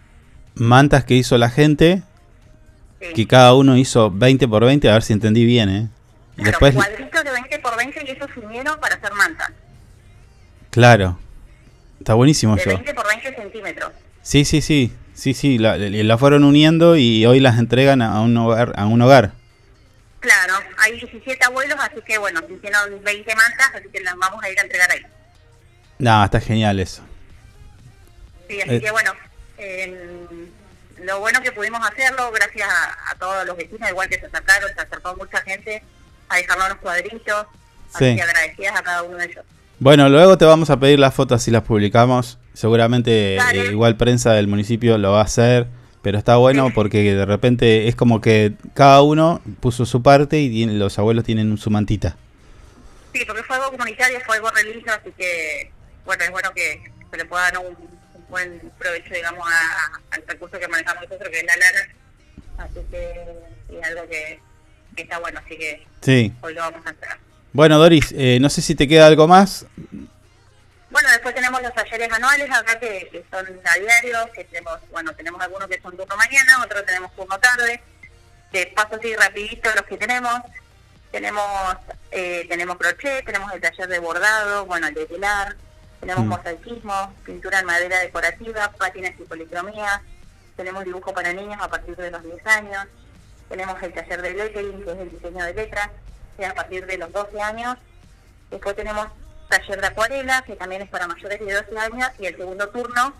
mantas 0.54 1.04
que 1.04 1.14
hizo 1.14 1.36
la 1.38 1.50
gente, 1.50 2.02
que 3.00 3.26
cada 3.26 3.52
uno 3.54 3.76
hizo 3.76 4.08
20 4.12 4.46
por 4.46 4.64
20, 4.64 4.88
a 4.88 4.92
ver 4.92 5.02
si 5.02 5.12
entendí 5.12 5.44
bien, 5.44 5.68
¿eh? 5.70 5.88
Y 6.36 6.42
Claro, 6.42 6.50
después, 6.50 6.74
cuadritos 6.76 7.24
de 7.24 7.30
20 7.32 7.58
por 7.58 7.76
20 7.76 8.04
y 8.06 8.10
esos 8.10 8.30
unieron 8.36 8.78
para 8.78 8.94
hacer 8.94 9.12
mantas. 9.14 9.50
claro, 10.70 11.18
está 11.98 12.14
buenísimo 12.14 12.54
De 12.54 12.60
eso. 12.62 12.70
20 12.70 12.94
por 12.94 13.08
20 13.08 13.34
centímetros. 13.34 13.92
Sí, 14.22 14.44
sí, 14.44 14.60
sí, 14.60 14.92
sí, 15.14 15.34
sí, 15.34 15.58
la, 15.58 15.76
la 15.78 16.18
fueron 16.18 16.44
uniendo 16.44 16.96
y 16.96 17.24
hoy 17.26 17.40
las 17.40 17.58
entregan 17.58 18.02
a 18.02 18.20
un 18.20 18.36
hogar. 18.36 18.72
A 18.76 18.86
un 18.86 19.00
hogar. 19.02 19.32
Claro, 20.20 20.54
hay 20.78 20.92
17 21.00 21.42
abuelos, 21.44 21.78
así 21.80 21.96
que 22.06 22.18
bueno, 22.18 22.40
se 22.46 22.52
hicieron 22.52 23.02
20 23.02 23.34
mantas, 23.34 23.70
así 23.74 23.88
que 23.90 24.00
las 24.00 24.14
vamos 24.16 24.42
a 24.44 24.50
ir 24.50 24.58
a 24.58 24.62
entregar 24.62 24.90
ahí. 24.92 25.00
No, 25.98 26.24
está 26.24 26.40
genial 26.40 26.78
eso. 26.78 27.02
Sí, 28.48 28.60
así 28.60 28.74
Eh. 28.74 28.80
que 28.80 28.90
bueno, 28.90 29.12
eh, 29.56 30.48
lo 31.04 31.20
bueno 31.20 31.40
que 31.42 31.52
pudimos 31.52 31.80
hacerlo, 31.86 32.30
gracias 32.32 32.68
a, 32.68 33.12
a 33.12 33.14
todos 33.14 33.46
los 33.46 33.56
vecinos, 33.56 33.88
igual 33.88 34.08
que 34.10 34.20
se 34.20 34.26
acercaron, 34.26 34.70
se 34.74 34.80
acercó 34.80 35.16
mucha 35.16 35.40
gente 35.40 35.82
a 36.28 36.36
dejarnos 36.36 36.68
los 36.70 36.78
cuadritos, 36.78 37.46
Sí. 37.96 38.04
así 38.04 38.16
que 38.16 38.22
agradecidas 38.22 38.76
a 38.78 38.82
cada 38.82 39.02
uno 39.02 39.16
de 39.16 39.24
ellos. 39.24 39.44
Bueno, 39.78 40.08
luego 40.10 40.36
te 40.36 40.44
vamos 40.44 40.68
a 40.68 40.78
pedir 40.78 40.98
las 40.98 41.14
fotos 41.14 41.42
si 41.42 41.50
las 41.50 41.62
publicamos. 41.62 42.38
Seguramente 42.64 43.36
Dale. 43.36 43.68
eh, 43.68 43.70
igual 43.72 43.96
prensa 43.96 44.34
del 44.34 44.46
municipio 44.46 44.98
lo 44.98 45.12
va 45.12 45.20
a 45.20 45.24
hacer, 45.24 45.66
pero 46.02 46.18
está 46.18 46.36
bueno 46.36 46.70
porque 46.74 47.14
de 47.14 47.24
repente 47.24 47.88
es 47.88 47.96
como 47.96 48.20
que 48.20 48.52
cada 48.74 49.00
uno 49.00 49.40
puso 49.60 49.86
su 49.86 50.02
parte 50.02 50.38
y 50.40 50.66
los 50.66 50.98
abuelos 50.98 51.24
tienen 51.24 51.56
su 51.56 51.70
mantita. 51.70 52.18
Sí, 53.14 53.22
porque 53.26 53.42
fue 53.44 53.56
algo 53.56 53.70
comunitario, 53.70 54.18
fue 54.26 54.36
algo 54.36 54.50
religioso, 54.50 54.90
así 55.00 55.10
que 55.16 55.70
bueno, 56.04 56.22
es 56.22 56.30
bueno 56.30 56.50
que 56.54 56.82
se 57.10 57.16
le 57.16 57.24
pueda 57.24 57.44
dar 57.44 57.58
un, 57.60 57.68
un 57.68 58.24
buen 58.28 58.60
provecho, 58.78 59.14
digamos, 59.14 59.42
a- 59.48 60.14
al 60.16 60.22
recurso 60.28 60.58
que 60.58 60.68
manejamos 60.68 61.04
nosotros, 61.04 61.30
que 61.30 61.38
es 61.40 61.44
la 61.46 61.56
lana. 61.56 61.88
Así 62.58 62.80
que 62.90 63.78
es 63.78 63.86
algo 63.88 64.02
que, 64.10 64.38
que 64.96 65.02
está 65.02 65.18
bueno, 65.18 65.40
así 65.42 65.56
que 65.56 65.82
Sí. 66.02 66.30
hoy 66.42 66.52
lo 66.52 66.60
vamos 66.60 66.86
a 66.86 66.90
hacer. 66.90 67.08
Bueno, 67.54 67.78
Doris, 67.78 68.14
eh, 68.16 68.36
no 68.38 68.50
sé 68.50 68.60
si 68.60 68.74
te 68.74 68.86
queda 68.86 69.06
algo 69.06 69.26
más. 69.26 69.64
Bueno, 70.90 71.08
después 71.10 71.34
tenemos 71.34 71.62
los 71.62 71.72
talleres 71.72 72.12
anuales 72.12 72.50
acá 72.50 72.78
que, 72.80 73.08
que 73.10 73.24
son 73.30 73.46
a 73.64 73.78
diario, 73.78 74.30
que 74.32 74.44
tenemos, 74.44 74.80
bueno, 74.90 75.12
tenemos 75.14 75.40
algunos 75.40 75.68
que 75.68 75.80
son 75.80 75.96
turno 75.96 76.16
mañana, 76.16 76.62
otros 76.64 76.84
tenemos 76.84 77.14
turno 77.14 77.38
tarde. 77.38 77.80
De 78.52 78.66
paso 78.74 78.96
así 78.96 79.14
rapidito 79.14 79.70
los 79.74 79.84
que 79.84 79.96
tenemos. 79.96 80.40
Tenemos 81.12 81.44
eh, 82.12 82.46
tenemos 82.48 82.76
crochet, 82.76 83.24
tenemos 83.24 83.52
el 83.52 83.60
taller 83.60 83.88
de 83.88 83.98
bordado, 83.98 84.66
bueno, 84.66 84.88
el 84.88 84.94
de 84.94 85.06
telar, 85.06 85.56
tenemos 86.00 86.24
Mm. 86.24 86.28
mosaicismo, 86.28 87.14
pintura 87.24 87.60
en 87.60 87.66
madera 87.66 87.98
decorativa, 88.00 88.70
pátinas 88.72 89.12
y 89.18 89.22
policromía, 89.24 90.02
tenemos 90.56 90.84
dibujo 90.84 91.12
para 91.12 91.32
niños 91.32 91.60
a 91.60 91.68
partir 91.68 91.96
de 91.96 92.10
los 92.10 92.22
10 92.22 92.46
años, 92.46 92.86
tenemos 93.48 93.80
el 93.82 93.92
taller 93.92 94.22
de 94.22 94.34
lettering, 94.34 94.84
que 94.84 94.92
es 94.92 94.98
el 94.98 95.10
diseño 95.10 95.44
de 95.44 95.54
letras, 95.54 95.90
que 96.36 96.44
es 96.44 96.50
a 96.50 96.54
partir 96.54 96.86
de 96.86 96.98
los 96.98 97.12
12 97.12 97.40
años, 97.40 97.76
después 98.50 98.74
tenemos 98.76 99.08
taller 99.50 99.80
de 99.82 99.86
acuarela, 99.88 100.42
que 100.46 100.56
también 100.56 100.80
es 100.82 100.88
para 100.88 101.06
mayores 101.06 101.38
de 101.38 101.52
12 101.52 101.78
años, 101.78 102.08
y 102.18 102.26
el 102.26 102.36
segundo 102.36 102.66
turno 102.70 103.12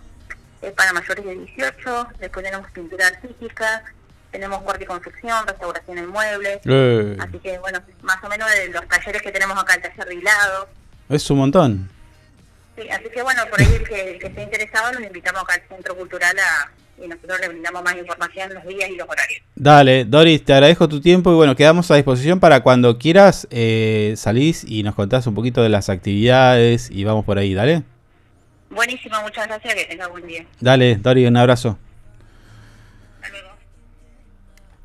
es 0.62 0.73
para 0.73 0.93
mayores 0.95 1.25
de 1.25 1.35
18, 1.35 2.09
después 2.19 2.45
tenemos 2.45 2.71
pintura 2.73 3.07
artística, 3.09 3.85
tenemos 4.31 4.62
corte 4.62 4.85
y 4.85 4.87
confección, 4.87 5.47
restauración 5.47 5.99
en 5.99 6.07
muebles, 6.09 6.61
Eh. 6.64 7.16
así 7.21 7.38
que 7.40 7.59
bueno, 7.59 7.81
más 8.03 8.23
o 8.25 8.29
menos 8.29 8.49
de 8.51 8.69
los 8.69 8.87
talleres 8.88 9.21
que 9.23 9.33
tenemos 9.33 9.59
acá, 9.61 9.75
el 9.75 9.83
taller 9.83 10.07
de 10.07 10.14
hilado, 10.14 10.69
Es 11.11 11.29
un 11.31 11.38
montón. 11.38 11.90
sí, 12.77 12.88
así 12.88 13.11
que 13.12 13.23
bueno, 13.23 13.43
por 13.51 13.61
ahí 13.61 13.75
el 13.75 13.87
que, 13.88 14.12
el 14.12 14.19
que 14.21 14.27
esté 14.29 14.43
interesado, 14.43 14.93
los 14.93 15.03
invitamos 15.03 15.43
acá 15.43 15.55
al 15.55 15.62
Centro 15.69 15.97
Cultural 15.97 16.37
a, 16.38 16.71
y 17.03 17.09
nosotros 17.09 17.41
le 17.41 17.49
brindamos 17.49 17.83
más 17.83 17.97
información, 17.97 18.55
los 18.55 18.67
días 18.67 18.91
y 18.91 18.97
los 18.97 19.09
horarios. 19.09 19.43
Dale, 19.55 20.05
Doris, 20.05 20.45
te 20.45 20.53
agradezco 20.53 20.89
tu 20.89 21.01
tiempo 21.01 21.33
y 21.33 21.35
bueno, 21.35 21.57
quedamos 21.57 21.91
a 21.91 21.97
disposición 21.97 22.41
para 22.41 22.61
cuando 22.63 22.99
quieras 22.99 23.47
eh, 23.51 24.15
salís 24.17 24.65
y 24.67 24.83
nos 24.83 24.95
contás 24.95 25.27
un 25.27 25.35
poquito 25.35 25.63
de 25.63 25.69
las 25.69 25.89
actividades 25.89 26.91
y 26.91 27.05
vamos 27.05 27.25
por 27.25 27.39
ahí, 27.39 27.55
dale. 27.55 27.83
Buenísimo, 28.71 29.17
muchas 29.23 29.47
gracias, 29.49 29.75
que 29.75 29.85
tenga 29.85 30.07
buen 30.09 30.27
día. 30.27 30.45
Dale, 30.61 30.97
Doris, 30.97 31.29
un 31.29 31.37
abrazo. 31.37 31.79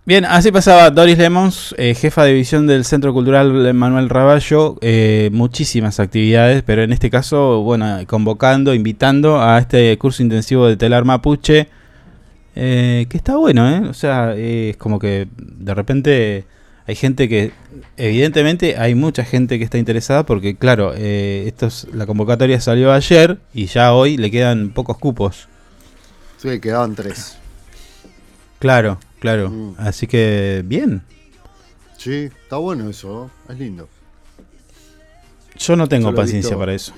Bien, 0.08 0.23
así 0.23 0.51
pasaba 0.51 0.91
Doris 0.91 1.17
Lemons, 1.17 1.73
eh, 1.80 1.95
jefa 1.95 2.23
de 2.23 2.30
división 2.30 2.67
del 2.67 2.86
Centro 2.86 3.12
Cultural 3.12 3.73
Manuel 3.73 4.08
Raballo. 4.08 4.78
eh, 4.82 5.32
muchísimas 5.34 5.99
actividades, 5.99 6.62
pero 6.62 6.84
en 6.84 6.93
este 6.93 7.10
caso, 7.10 7.62
bueno, 7.63 7.97
convocando, 8.06 8.75
invitando 8.75 9.41
a 9.41 9.58
este 9.58 9.97
curso 9.97 10.21
intensivo 10.21 10.67
de 10.67 10.78
telar 10.78 11.06
mapuche. 11.06 11.69
Eh, 12.55 13.05
que 13.09 13.17
está 13.17 13.35
bueno, 13.37 13.69
¿eh? 13.69 13.87
O 13.89 13.93
sea, 13.93 14.33
eh, 14.35 14.69
es 14.71 14.77
como 14.77 14.97
que 14.99 15.27
de 15.37 15.73
repente 15.73 16.45
hay 16.87 16.95
gente 16.95 17.27
que, 17.27 17.51
evidentemente, 17.97 18.77
hay 18.77 18.95
mucha 18.95 19.25
gente 19.25 19.57
que 19.57 19.63
está 19.65 19.77
interesada 19.77 20.25
porque, 20.25 20.55
claro, 20.55 20.93
eh, 20.95 21.43
esto 21.47 21.65
es- 21.67 21.87
la 21.93 22.05
convocatoria 22.05 22.59
salió 22.61 22.91
ayer 22.93 23.39
y 23.53 23.65
ya 23.65 23.93
hoy 23.93 24.17
le 24.17 24.29
quedan 24.31 24.69
pocos 24.69 24.97
cupos. 24.97 25.47
Sí, 26.37 26.59
quedaban 26.59 26.95
tres. 26.95 27.37
Claro, 28.59 28.99
claro. 29.19 29.49
Mm. 29.49 29.75
Así 29.77 30.05
que, 30.07 30.61
bien. 30.65 31.01
Sí, 31.97 32.29
está 32.43 32.57
bueno 32.57 32.89
eso, 32.89 33.31
¿no? 33.47 33.53
es 33.53 33.59
lindo. 33.59 33.89
Yo 35.57 35.75
no 35.75 35.87
tengo 35.87 36.09
Yo 36.11 36.15
paciencia 36.15 36.49
visto. 36.51 36.59
para 36.59 36.73
eso. 36.73 36.93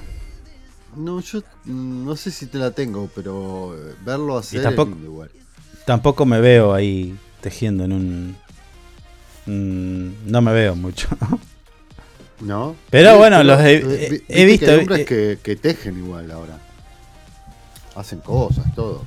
No, 0.95 1.19
yo 1.21 1.41
mm, 1.65 2.05
no 2.05 2.15
sé 2.15 2.31
si 2.31 2.47
te 2.47 2.57
la 2.57 2.71
tengo, 2.71 3.09
pero 3.15 3.75
eh, 3.77 3.93
verlo 4.03 4.37
hacer 4.37 4.63
tampoco- 4.63 4.89
es 4.91 4.95
lindo 4.97 5.11
igual. 5.11 5.31
Tampoco 5.88 6.26
me 6.26 6.41
veo 6.41 6.73
ahí 6.73 7.15
tejiendo 7.39 7.86
en 7.86 7.93
un... 7.93 8.36
mm, 9.45 10.30
no 10.30 10.41
me 10.41 10.52
veo 10.52 10.76
mucho. 10.76 11.08
¿No? 12.41 12.76
Pero 12.89 13.13
Sí, 13.13 13.17
bueno, 13.17 13.41
los 13.43 13.60
he- 13.62 13.80
visto, 14.45 14.65
que 14.65 14.71
hay 14.71 14.78
hombres 14.80 15.00
eh, 15.00 15.06
que, 15.06 15.39
que 15.41 15.56
tejen 15.56 15.97
igual 15.97 16.30
ahora. 16.30 16.60
Hacen 17.95 18.19
cosas, 18.19 18.65
todo. 18.76 19.06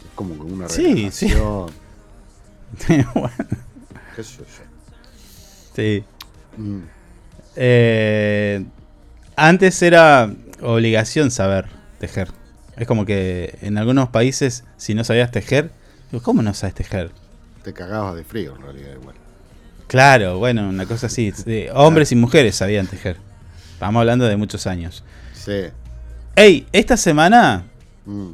Es 0.00 0.10
como 0.14 0.34
que 0.34 0.52
una 0.52 0.68
Sí, 0.70 1.10
sí. 1.12 1.28
relajación. 1.28 1.70
bueno, 3.14 3.30
¿Qué 4.16 4.24
sé 4.24 4.38
yo? 4.38 4.44
sí. 5.76 6.04
Mm. 6.56 6.78
Eh, 7.56 8.64
antes 9.36 9.82
era 9.82 10.32
obligación 10.62 11.30
saber 11.30 11.66
tejer. 12.00 12.28
Es 12.76 12.86
como 12.86 13.04
que 13.04 13.58
en 13.60 13.76
algunos 13.78 14.08
países, 14.08 14.64
si 14.78 14.94
no 14.94 15.04
sabías 15.04 15.30
tejer, 15.30 15.70
digo, 16.10 16.22
¿cómo 16.22 16.42
no 16.42 16.52
sabes 16.54 16.74
tejer? 16.74 17.10
Te 17.62 17.72
cagabas 17.72 18.14
de 18.16 18.24
frío 18.24 18.54
en 18.56 18.62
realidad 18.62 18.92
igual. 19.00 19.16
Claro, 19.86 20.38
bueno, 20.38 20.68
una 20.68 20.86
cosa 20.86 21.06
así. 21.06 21.32
sí, 21.32 21.66
hombres 21.72 22.10
y 22.12 22.16
mujeres 22.16 22.56
sabían 22.56 22.86
tejer. 22.86 23.16
Estamos 23.72 24.00
hablando 24.00 24.24
de 24.26 24.36
muchos 24.36 24.66
años. 24.66 25.04
Sí. 25.34 25.62
Ey, 26.34 26.66
esta 26.72 26.96
semana 26.96 27.64
Mm. 28.04 28.30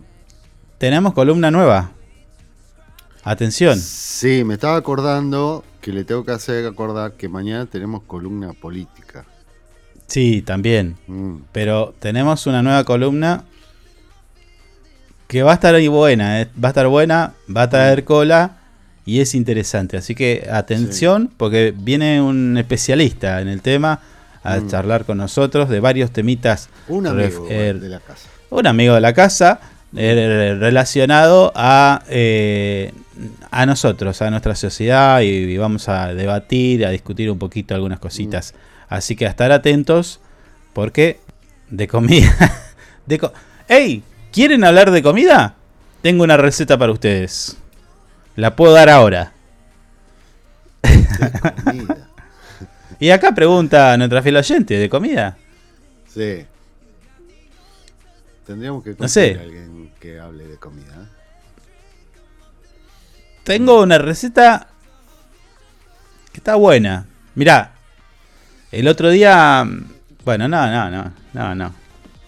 tenemos 0.78 1.12
columna 1.14 1.50
nueva. 1.50 1.92
Atención. 3.24 3.78
Sí, 3.78 4.42
me 4.44 4.54
estaba 4.54 4.76
acordando 4.76 5.64
que 5.80 5.92
le 5.92 6.04
tengo 6.04 6.24
que 6.24 6.32
hacer 6.32 6.66
acordar 6.66 7.12
que 7.14 7.28
mañana 7.28 7.66
tenemos 7.66 8.02
columna 8.02 8.52
política. 8.52 9.24
Sí, 10.08 10.42
también. 10.42 10.96
Mm. 11.06 11.36
Pero 11.52 11.94
tenemos 12.00 12.46
una 12.46 12.62
nueva 12.62 12.84
columna 12.84 13.44
que 15.32 15.42
va 15.42 15.52
a 15.52 15.54
estar 15.54 15.74
ahí 15.74 15.88
buena. 15.88 16.42
eh. 16.42 16.48
Va 16.62 16.68
a 16.68 16.72
estar 16.72 16.86
buena, 16.88 17.32
va 17.54 17.62
a 17.62 17.70
traer 17.70 18.04
cola 18.04 18.58
y 19.06 19.20
es 19.20 19.34
interesante. 19.34 19.96
Así 19.96 20.14
que 20.14 20.46
atención, 20.52 21.30
porque 21.36 21.72
viene 21.76 22.20
un 22.20 22.58
especialista 22.58 23.40
en 23.40 23.48
el 23.48 23.62
tema 23.62 24.00
a 24.44 24.58
Mm. 24.58 24.68
charlar 24.68 25.04
con 25.06 25.16
nosotros 25.18 25.68
de 25.70 25.80
varios 25.80 26.10
temitas. 26.12 26.68
Un 26.88 27.06
amigo 27.06 27.46
eh, 27.48 27.72
de 27.74 27.88
la 27.88 28.00
casa. 28.00 28.28
un 28.50 28.66
amigo 28.66 28.94
de 28.94 29.00
la 29.00 29.12
casa 29.14 29.60
eh, 29.96 30.56
relacionado 30.58 31.52
a, 31.54 32.02
eh, 32.08 32.92
a 33.50 33.64
nosotros, 33.66 34.20
a 34.22 34.30
nuestra 34.30 34.54
sociedad 34.54 35.20
y, 35.22 35.26
y 35.28 35.56
vamos 35.58 35.88
a 35.88 36.12
debatir, 36.14 36.84
a 36.86 36.90
discutir 36.90 37.30
un 37.30 37.38
poquito 37.38 37.74
algunas 37.74 37.98
cositas. 38.00 38.54
Así 38.88 39.16
que 39.16 39.26
a 39.26 39.30
estar 39.30 39.50
atentos 39.52 40.20
porque 40.74 41.20
de 41.70 41.88
comida... 41.88 42.34
De 43.06 43.18
co- 43.18 43.32
¡Ey! 43.68 44.02
¿Quieren 44.32 44.64
hablar 44.64 44.90
de 44.90 45.02
comida? 45.02 45.54
Tengo 46.00 46.24
una 46.24 46.36
receta 46.36 46.78
para 46.78 46.92
ustedes. 46.92 47.56
La 48.34 48.56
puedo 48.56 48.72
dar 48.72 48.88
ahora. 48.88 49.32
Comida. 51.64 52.08
Y 52.98 53.10
acá 53.10 53.34
pregunta 53.34 53.96
nuestra 53.96 54.22
fiel 54.22 54.36
oyente, 54.36 54.78
¿de 54.78 54.88
comida? 54.88 55.36
Sí. 56.08 56.46
Tendríamos 58.46 58.82
que 58.82 58.94
No 58.98 59.08
sé. 59.08 59.36
a 59.38 59.42
alguien 59.42 59.92
que 60.00 60.18
hable 60.18 60.46
de 60.46 60.56
comida. 60.56 61.08
Tengo 63.44 63.82
una 63.82 63.98
receta 63.98 64.68
que 66.32 66.38
está 66.38 66.54
buena. 66.54 67.06
Mirá, 67.34 67.72
el 68.70 68.88
otro 68.88 69.10
día. 69.10 69.66
Bueno, 70.24 70.48
no, 70.48 70.66
no, 70.70 70.90
no, 70.90 71.12
no, 71.34 71.54
no. 71.54 71.74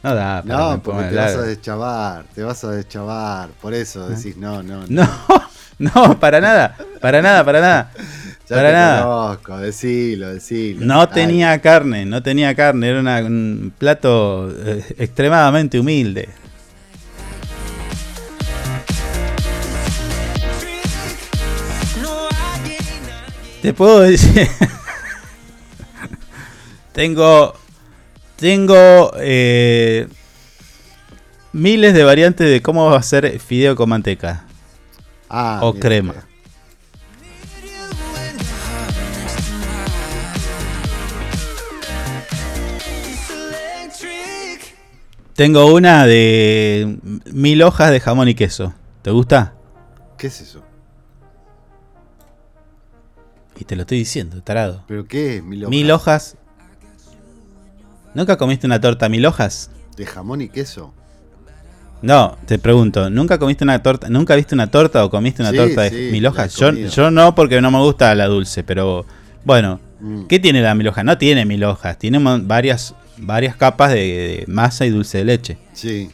No 0.05 0.15
da 0.15 0.43
No, 0.45 0.83
porque 0.83 1.05
te 1.09 1.17
vas 1.17 1.35
a 1.35 1.43
deschavar, 1.43 2.25
te 2.35 2.43
vas 2.43 2.63
a 2.63 2.71
deschavar. 2.73 3.49
Por 3.61 3.73
eso 3.73 4.07
decís 4.09 4.37
no, 4.37 4.63
no, 4.63 4.85
No, 4.87 5.09
no, 5.79 6.21
para 6.21 6.41
nada, 6.41 6.77
para 7.01 7.23
nada, 7.23 7.45
para 7.45 7.61
nada. 7.61 7.91
Ya 8.47 8.57
para 8.57 8.69
te 8.69 8.75
nada. 8.75 9.03
conozco, 9.05 9.57
decilo, 9.57 10.35
decilo. 10.35 10.85
No 10.85 11.09
tenía 11.09 11.59
carne, 11.63 12.05
no 12.05 12.23
tenía 12.23 12.55
carne, 12.55 12.91
era 12.91 13.01
una- 13.01 13.21
un 13.25 13.73
plato 13.79 14.51
eh, 14.55 14.85
extremadamente 14.99 15.81
humilde. 15.81 16.29
Te 23.63 23.73
puedo 23.73 24.01
decir. 24.01 24.49
tengo. 26.93 27.55
Tengo. 28.37 29.12
eh, 29.16 30.09
miles 31.53 31.95
de 31.95 32.03
variantes 32.05 32.51
de 32.51 32.61
cómo 32.62 32.91
va 32.91 32.99
a 32.99 33.03
ser 33.03 33.39
fideo 33.39 33.76
con 33.76 33.89
manteca. 33.89 34.45
Ah, 35.28 35.61
o 35.62 35.74
crema. 35.74 36.14
Tengo 45.35 45.74
una 45.74 46.07
de 46.07 46.99
mil 47.32 47.62
hojas 47.62 47.91
de 47.91 47.99
jamón 47.99 48.28
y 48.28 48.35
queso. 48.35 48.72
¿Te 49.03 49.11
gusta? 49.11 49.55
¿Qué 50.16 50.28
es 50.28 50.41
eso? 50.41 50.62
Y 53.59 53.64
te 53.64 53.74
lo 53.74 53.82
estoy 53.82 53.99
diciendo, 53.99 54.43
tarado. 54.43 54.85
¿Pero 54.87 55.07
qué 55.07 55.37
es? 55.37 55.43
Mil 55.43 55.64
hojas. 55.64 55.70
Mil 55.70 55.91
hojas. 55.91 56.37
¿Nunca 58.15 58.37
comiste 58.37 58.67
una 58.67 58.81
torta 58.81 59.09
mil 59.09 59.25
hojas? 59.27 59.71
¿De 59.97 60.07
jamón 60.07 60.41
y 60.41 60.49
queso? 60.49 60.93
No, 62.03 62.37
te 62.47 62.59
pregunto, 62.59 63.09
¿nunca 63.09 63.39
comiste 63.39 63.65
una 63.65 63.83
torta, 63.83 64.09
nunca 64.11 64.35
viste 64.35 64.55
una 64.55 64.67
torta 64.71 65.05
o 65.05 65.11
comiste 65.11 65.41
una 65.43 65.53
Sí, 65.53 65.57
torta 65.57 65.83
de 65.83 65.91
sí, 65.91 66.09
mil 66.12 66.27
hojas? 66.27 66.55
Yo, 66.57 67.11
no, 67.11 67.35
porque 67.35 67.61
no 67.62 67.71
me 67.71 67.79
gusta 67.79 68.15
la 68.15 68.27
dulce, 68.27 68.62
pero 68.62 69.07
bueno, 69.45 69.81
Mm. 70.01 70.27
¿qué 70.27 70.39
tiene 70.39 70.61
la 70.61 70.75
mil 70.75 70.87
hoja? 70.89 71.03
No 71.03 71.17
tiene 71.17 71.47
mil 71.47 71.65
hojas, 71.65 71.99
tiene 71.99 72.19
varias, 72.43 72.95
varias 73.17 73.57
capas 73.57 73.91
de, 73.93 73.97
de 73.97 74.45
masa 74.49 74.85
y 74.85 74.91
dulce 74.91 75.19
de 75.19 75.25
leche. 75.25 75.57
Sí. 75.73 76.11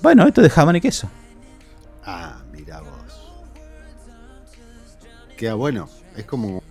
Bueno, 0.00 0.26
esto 0.28 0.42
es 0.42 0.44
de 0.44 0.50
jamón 0.50 0.76
y 0.76 0.80
queso. 0.80 1.10
Ah, 2.04 2.38
mira 2.52 2.80
vos. 2.80 3.32
Queda 5.36 5.54
bueno. 5.54 5.88
Es 6.16 6.24
como, 6.24 6.62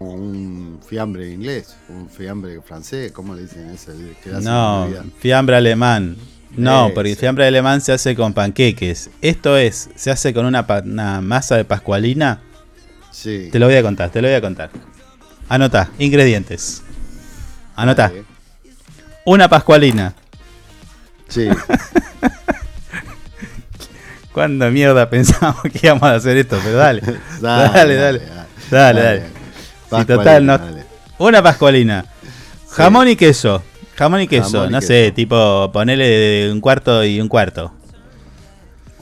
como 0.00 0.14
un 0.14 0.80
fiambre 0.88 1.30
inglés, 1.30 1.76
un 1.90 2.08
fiambre 2.08 2.58
francés, 2.62 3.12
¿cómo 3.12 3.34
le 3.34 3.42
dicen 3.42 3.68
ese? 3.68 3.92
No, 4.40 4.88
fiambre 5.18 5.56
alemán. 5.56 6.16
No, 6.56 6.90
porque 6.94 7.10
el 7.10 7.16
fiambre 7.18 7.46
alemán 7.46 7.82
se 7.82 7.92
hace 7.92 8.16
con 8.16 8.32
panqueques. 8.32 9.10
Esto 9.20 9.58
es, 9.58 9.90
se 9.96 10.10
hace 10.10 10.32
con 10.32 10.46
una, 10.46 10.66
una 10.86 11.20
masa 11.20 11.58
de 11.58 11.66
pascualina. 11.66 12.40
Sí. 13.10 13.50
Te 13.52 13.58
lo 13.58 13.66
voy 13.66 13.74
a 13.74 13.82
contar, 13.82 14.08
te 14.08 14.22
lo 14.22 14.28
voy 14.28 14.36
a 14.36 14.40
contar. 14.40 14.70
Anota, 15.50 15.90
ingredientes. 15.98 16.82
Anota. 17.76 18.10
Una 19.26 19.50
pascualina. 19.50 20.14
Sí. 21.28 21.46
¿Cuándo 24.32 24.70
mierda 24.70 25.10
pensamos 25.10 25.60
que 25.64 25.78
íbamos 25.82 26.04
a 26.04 26.14
hacer 26.14 26.38
esto? 26.38 26.58
Pero 26.64 26.78
dale. 26.78 27.02
Dale, 27.42 27.70
dale, 27.74 27.96
dale. 27.96 28.18
dale, 28.20 28.46
Dale, 28.70 29.02
dale. 29.02 29.39
Pascualina, 29.90 30.58
total, 30.58 30.76
no-. 31.18 31.26
Una 31.26 31.42
pascualina. 31.42 32.06
Jamón 32.70 33.08
y 33.08 33.16
queso. 33.16 33.62
Jamón 33.96 34.20
y 34.22 34.28
queso. 34.28 34.50
Jamón 34.50 34.68
y 34.68 34.72
no 34.72 34.78
queso. 34.80 34.86
sé, 34.86 35.12
tipo, 35.12 35.70
ponele 35.72 36.50
un 36.50 36.60
cuarto 36.60 37.04
y 37.04 37.20
un 37.20 37.28
cuarto. 37.28 37.72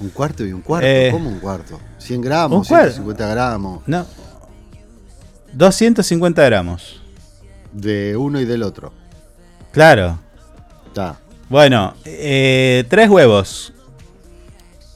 Un 0.01 0.11
cuarto 0.11 0.45
y 0.45 0.53
un 0.53 0.63
cuarto. 0.63 0.87
Eh, 0.87 1.11
¿Cómo 1.13 1.29
un 1.29 1.39
cuarto? 1.41 1.79
100 1.99 2.21
gramos, 2.21 2.59
un 2.59 2.65
cuarto. 2.65 2.93
150 2.93 3.27
gramos. 3.29 3.83
No. 3.87 4.07
250 5.53 6.45
gramos. 6.45 7.01
De 7.73 8.17
uno 8.17 8.41
y 8.41 8.45
del 8.45 8.63
otro. 8.63 8.93
Claro. 9.73 10.19
Está. 10.87 11.19
Bueno, 11.49 11.95
eh, 12.05 12.85
tres 12.89 13.09
huevos. 13.09 13.73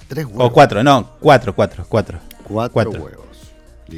Tres 0.09 0.27
huevos. 0.27 0.47
O 0.47 0.53
cuatro, 0.53 0.83
no, 0.83 1.11
cuatro, 1.21 1.55
cuatro, 1.55 1.85
cuatro. 1.89 2.19
Cuatro, 2.45 2.73
cuatro. 2.73 3.03
huevos. 3.03 3.53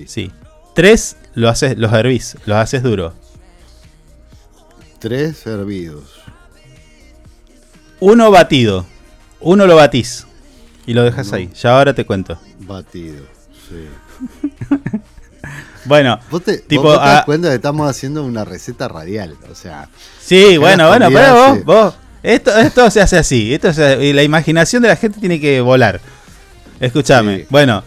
Sí. 0.06 0.30
Tres 0.74 1.16
lo 1.34 1.48
haces, 1.48 1.78
los 1.78 1.92
hervís, 1.92 2.36
los 2.46 2.56
haces 2.56 2.82
duro. 2.82 3.14
Tres 4.98 5.46
hervidos. 5.46 6.04
Uno 8.00 8.30
batido. 8.30 8.86
Uno 9.40 9.66
lo 9.66 9.76
batís. 9.76 10.26
Y 10.86 10.94
lo 10.94 11.02
dejas 11.02 11.32
ahí. 11.32 11.50
Ya 11.60 11.76
ahora 11.76 11.94
te 11.94 12.04
cuento. 12.04 12.38
Batido, 12.60 13.24
sí. 13.68 13.88
Bueno, 15.86 16.18
Vos 16.30 16.42
te, 16.42 16.56
tipo, 16.58 16.84
vos 16.84 16.94
te 16.98 17.04
das 17.06 17.20
ah, 17.20 17.24
cuenta 17.26 17.50
que 17.50 17.56
estamos 17.56 17.86
haciendo 17.90 18.24
una 18.24 18.42
receta 18.46 18.88
radial. 18.88 19.36
O 19.50 19.54
sea. 19.54 19.90
Sí, 20.18 20.56
bueno, 20.56 20.88
bueno, 20.88 21.08
pero 21.12 21.34
vos, 21.34 21.58
se- 21.58 21.62
vos, 21.64 21.94
esto, 22.22 22.56
esto 22.58 22.90
se 22.90 23.02
hace 23.02 23.18
así, 23.18 23.52
esto 23.52 23.70
se- 23.74 24.02
y 24.02 24.14
la 24.14 24.22
imaginación 24.22 24.80
de 24.82 24.88
la 24.88 24.96
gente 24.96 25.20
tiene 25.20 25.38
que 25.38 25.60
volar. 25.60 26.00
Escúchame, 26.80 27.46
bueno, 27.50 27.84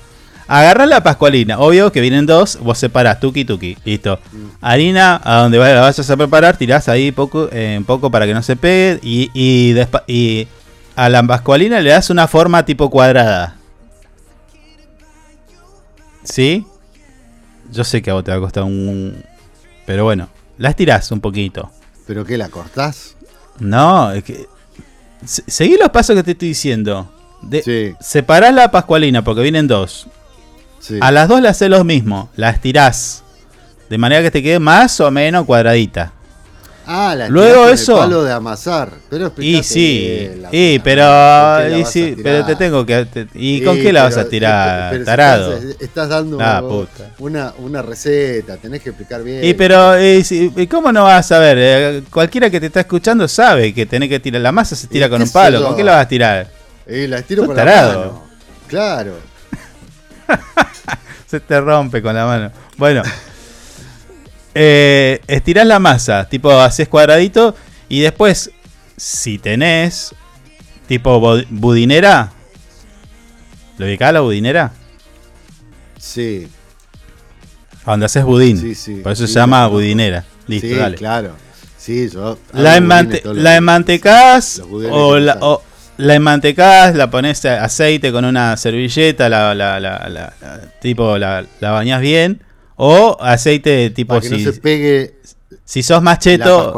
agarrás 0.47 0.87
la 0.87 1.03
pascualina, 1.03 1.59
obvio 1.59 1.91
que 1.91 2.01
vienen 2.01 2.25
dos, 2.25 2.57
vos 2.61 2.77
separás 2.77 3.19
tuki 3.19 3.45
tuki, 3.45 3.77
listo. 3.83 4.19
Mm. 4.31 4.45
Harina, 4.61 5.21
a 5.23 5.41
donde 5.43 5.57
la 5.57 5.81
vayas 5.81 6.09
a 6.09 6.17
preparar, 6.17 6.57
tirás 6.57 6.87
ahí 6.89 7.11
poco, 7.11 7.49
eh, 7.51 7.81
poco 7.85 8.09
para 8.11 8.25
que 8.25 8.33
no 8.33 8.41
se 8.43 8.55
pegue, 8.55 8.99
y, 9.03 9.29
y, 9.33 9.75
y 10.07 10.47
a 10.95 11.09
la 11.09 11.21
pascualina 11.23 11.79
le 11.81 11.89
das 11.91 12.09
una 12.09 12.27
forma 12.27 12.65
tipo 12.65 12.89
cuadrada. 12.89 13.55
¿Sí? 16.23 16.65
Yo 17.71 17.83
sé 17.83 18.01
que 18.01 18.09
a 18.09 18.13
vos 18.13 18.23
te 18.23 18.31
va 18.31 18.37
a 18.37 18.41
costar 18.41 18.63
un... 18.63 19.23
Pero 19.85 20.03
bueno, 20.03 20.27
la 20.57 20.69
estirás 20.69 21.11
un 21.11 21.21
poquito. 21.21 21.69
¿Pero 22.05 22.25
qué, 22.25 22.37
la 22.37 22.49
cortás? 22.49 23.15
No, 23.59 24.11
es 24.11 24.23
que. 24.23 24.47
se- 25.25 25.43
Seguí 25.47 25.77
los 25.77 25.89
pasos 25.89 26.15
que 26.15 26.23
te 26.23 26.31
estoy 26.31 26.49
diciendo. 26.49 27.09
De, 27.41 27.95
Separás 27.99 28.53
la 28.53 28.71
pascualina 28.71 29.23
porque 29.23 29.41
vienen 29.41 29.67
dos. 29.67 30.07
Sí. 30.79 30.97
A 31.01 31.11
las 31.11 31.27
dos 31.27 31.41
le 31.41 31.49
haces 31.49 31.69
lo 31.69 31.83
mismo. 31.83 32.29
La 32.35 32.49
estirás. 32.49 33.23
De 33.89 33.97
manera 33.97 34.21
que 34.21 34.31
te 34.31 34.43
quede 34.43 34.59
más 34.59 34.99
o 34.99 35.09
menos 35.11 35.45
cuadradita. 35.45 36.13
Ah, 36.89 37.13
la 37.17 37.27
Luego 37.27 37.67
eso- 37.67 37.95
El 37.95 37.99
palo 38.09 38.23
de 38.23 38.31
amasar. 38.31 38.93
Pero 39.09 39.33
Y 39.39 39.61
sí, 39.61 40.29
la 40.39 40.47
y 40.53 40.79
pero, 40.79 41.03
madre, 41.03 41.63
¿con 41.63 41.69
qué 41.69 41.69
la 41.71 41.77
y 41.79 41.85
sí, 41.91 42.15
pero 42.23 42.45
te 42.45 42.55
tengo 42.55 42.85
que. 42.85 43.05
te- 43.05 43.27
¿Y 43.33 43.59
Sí, 43.59 43.65
con 43.65 43.75
qué 43.75 43.91
la 43.91 44.03
vas 44.03 44.15
a 44.15 44.29
tirar, 44.29 44.89
pero 44.91 45.01
si 45.01 45.05
tarado? 45.05 45.53
Estás, 45.57 45.81
estás 45.81 46.07
dando 46.09 46.37
Ah. 46.39 46.63
Una, 47.19 47.53
una 47.57 47.81
receta, 47.81 48.55
tenés 48.55 48.81
que 48.81 48.89
explicar 48.91 49.21
bien. 49.21 49.43
Y 49.43 49.53
pero, 49.53 50.01
y 50.01 50.23
si- 50.23 50.49
y 50.55 50.67
¿cómo 50.67 50.93
no 50.93 51.03
vas 51.03 51.25
a 51.25 51.27
saber? 51.35 51.57
Eh, 51.59 52.03
cualquiera 52.09 52.49
que 52.49 52.61
te 52.61 52.67
está 52.67 52.79
escuchando 52.79 53.27
sabe 53.27 53.73
que 53.73 53.85
tenés 53.85 54.07
que 54.07 54.21
tirar. 54.21 54.41
La 54.41 54.53
masa 54.53 54.73
se 54.77 54.87
tira 54.87 55.07
¿Y 55.07 55.09
con 55.09 55.21
un 55.21 55.29
palo. 55.29 55.61
¿Con 55.65 55.75
qué 55.75 55.83
la 55.83 55.91
vas 55.95 56.05
a 56.05 56.07
tirar? 56.07 56.47
Y 56.87 57.05
la 57.07 57.17
estiro 57.17 57.45
con 57.45 57.53
la 57.57 57.65
mano. 57.65 58.23
Claro. 58.67 59.26
Se 61.27 61.39
te 61.39 61.59
rompe 61.59 62.01
con 62.01 62.15
la 62.15 62.25
mano. 62.25 62.51
Bueno. 62.77 63.03
Eh, 64.55 65.21
estirás 65.27 65.67
la 65.67 65.79
masa, 65.79 66.27
tipo 66.29 66.51
haces 66.59 66.87
cuadradito. 66.87 67.55
Y 67.89 67.99
después, 68.01 68.51
si 68.95 69.37
tenés 69.37 70.13
tipo 70.87 71.19
budinera. 71.49 72.31
¿Lo 73.77 73.85
ubicás 73.85 74.13
la 74.13 74.21
budinera? 74.21 74.71
Sí. 75.99 76.47
Donde 77.85 78.05
haces 78.07 78.23
budín. 78.23 78.59
Sí, 78.59 78.75
sí, 78.75 78.95
Por 78.95 79.11
eso 79.11 79.27
sí, 79.27 79.33
se 79.33 79.39
llama 79.39 79.67
budinera. 79.67 80.25
Listo, 80.47 80.67
sí, 80.67 80.73
dale. 80.73 80.95
claro. 80.97 81.35
Sí, 81.77 82.09
yo. 82.09 82.37
La, 82.53 82.77
enmante- 82.77 83.21
los 83.23 83.37
la 83.37 83.59
Los 83.59 84.69
budines 84.69 84.91
o 84.93 85.19
la, 85.19 85.37
o 85.41 85.63
la 85.97 86.15
enmantecás, 86.15 86.95
la 86.95 87.09
pones 87.09 87.43
aceite 87.45 88.11
con 88.11 88.25
una 88.25 88.55
servilleta, 88.57 89.29
la, 89.29 89.53
la, 89.55 89.79
la, 89.79 90.07
la- 90.09 90.33
tipo 90.81 91.17
la, 91.17 91.45
bañás 91.59 92.01
bien. 92.01 92.41
O 92.75 93.17
aceite 93.19 93.89
tipo 93.89 94.09
Para 94.15 94.21
que 94.21 94.29
no 94.29 94.37
si, 94.37 94.43
se 94.43 94.53
pegue 94.53 95.15
si 95.65 95.81
sos 95.81 96.01
más 96.01 96.19
cheto. 96.19 96.73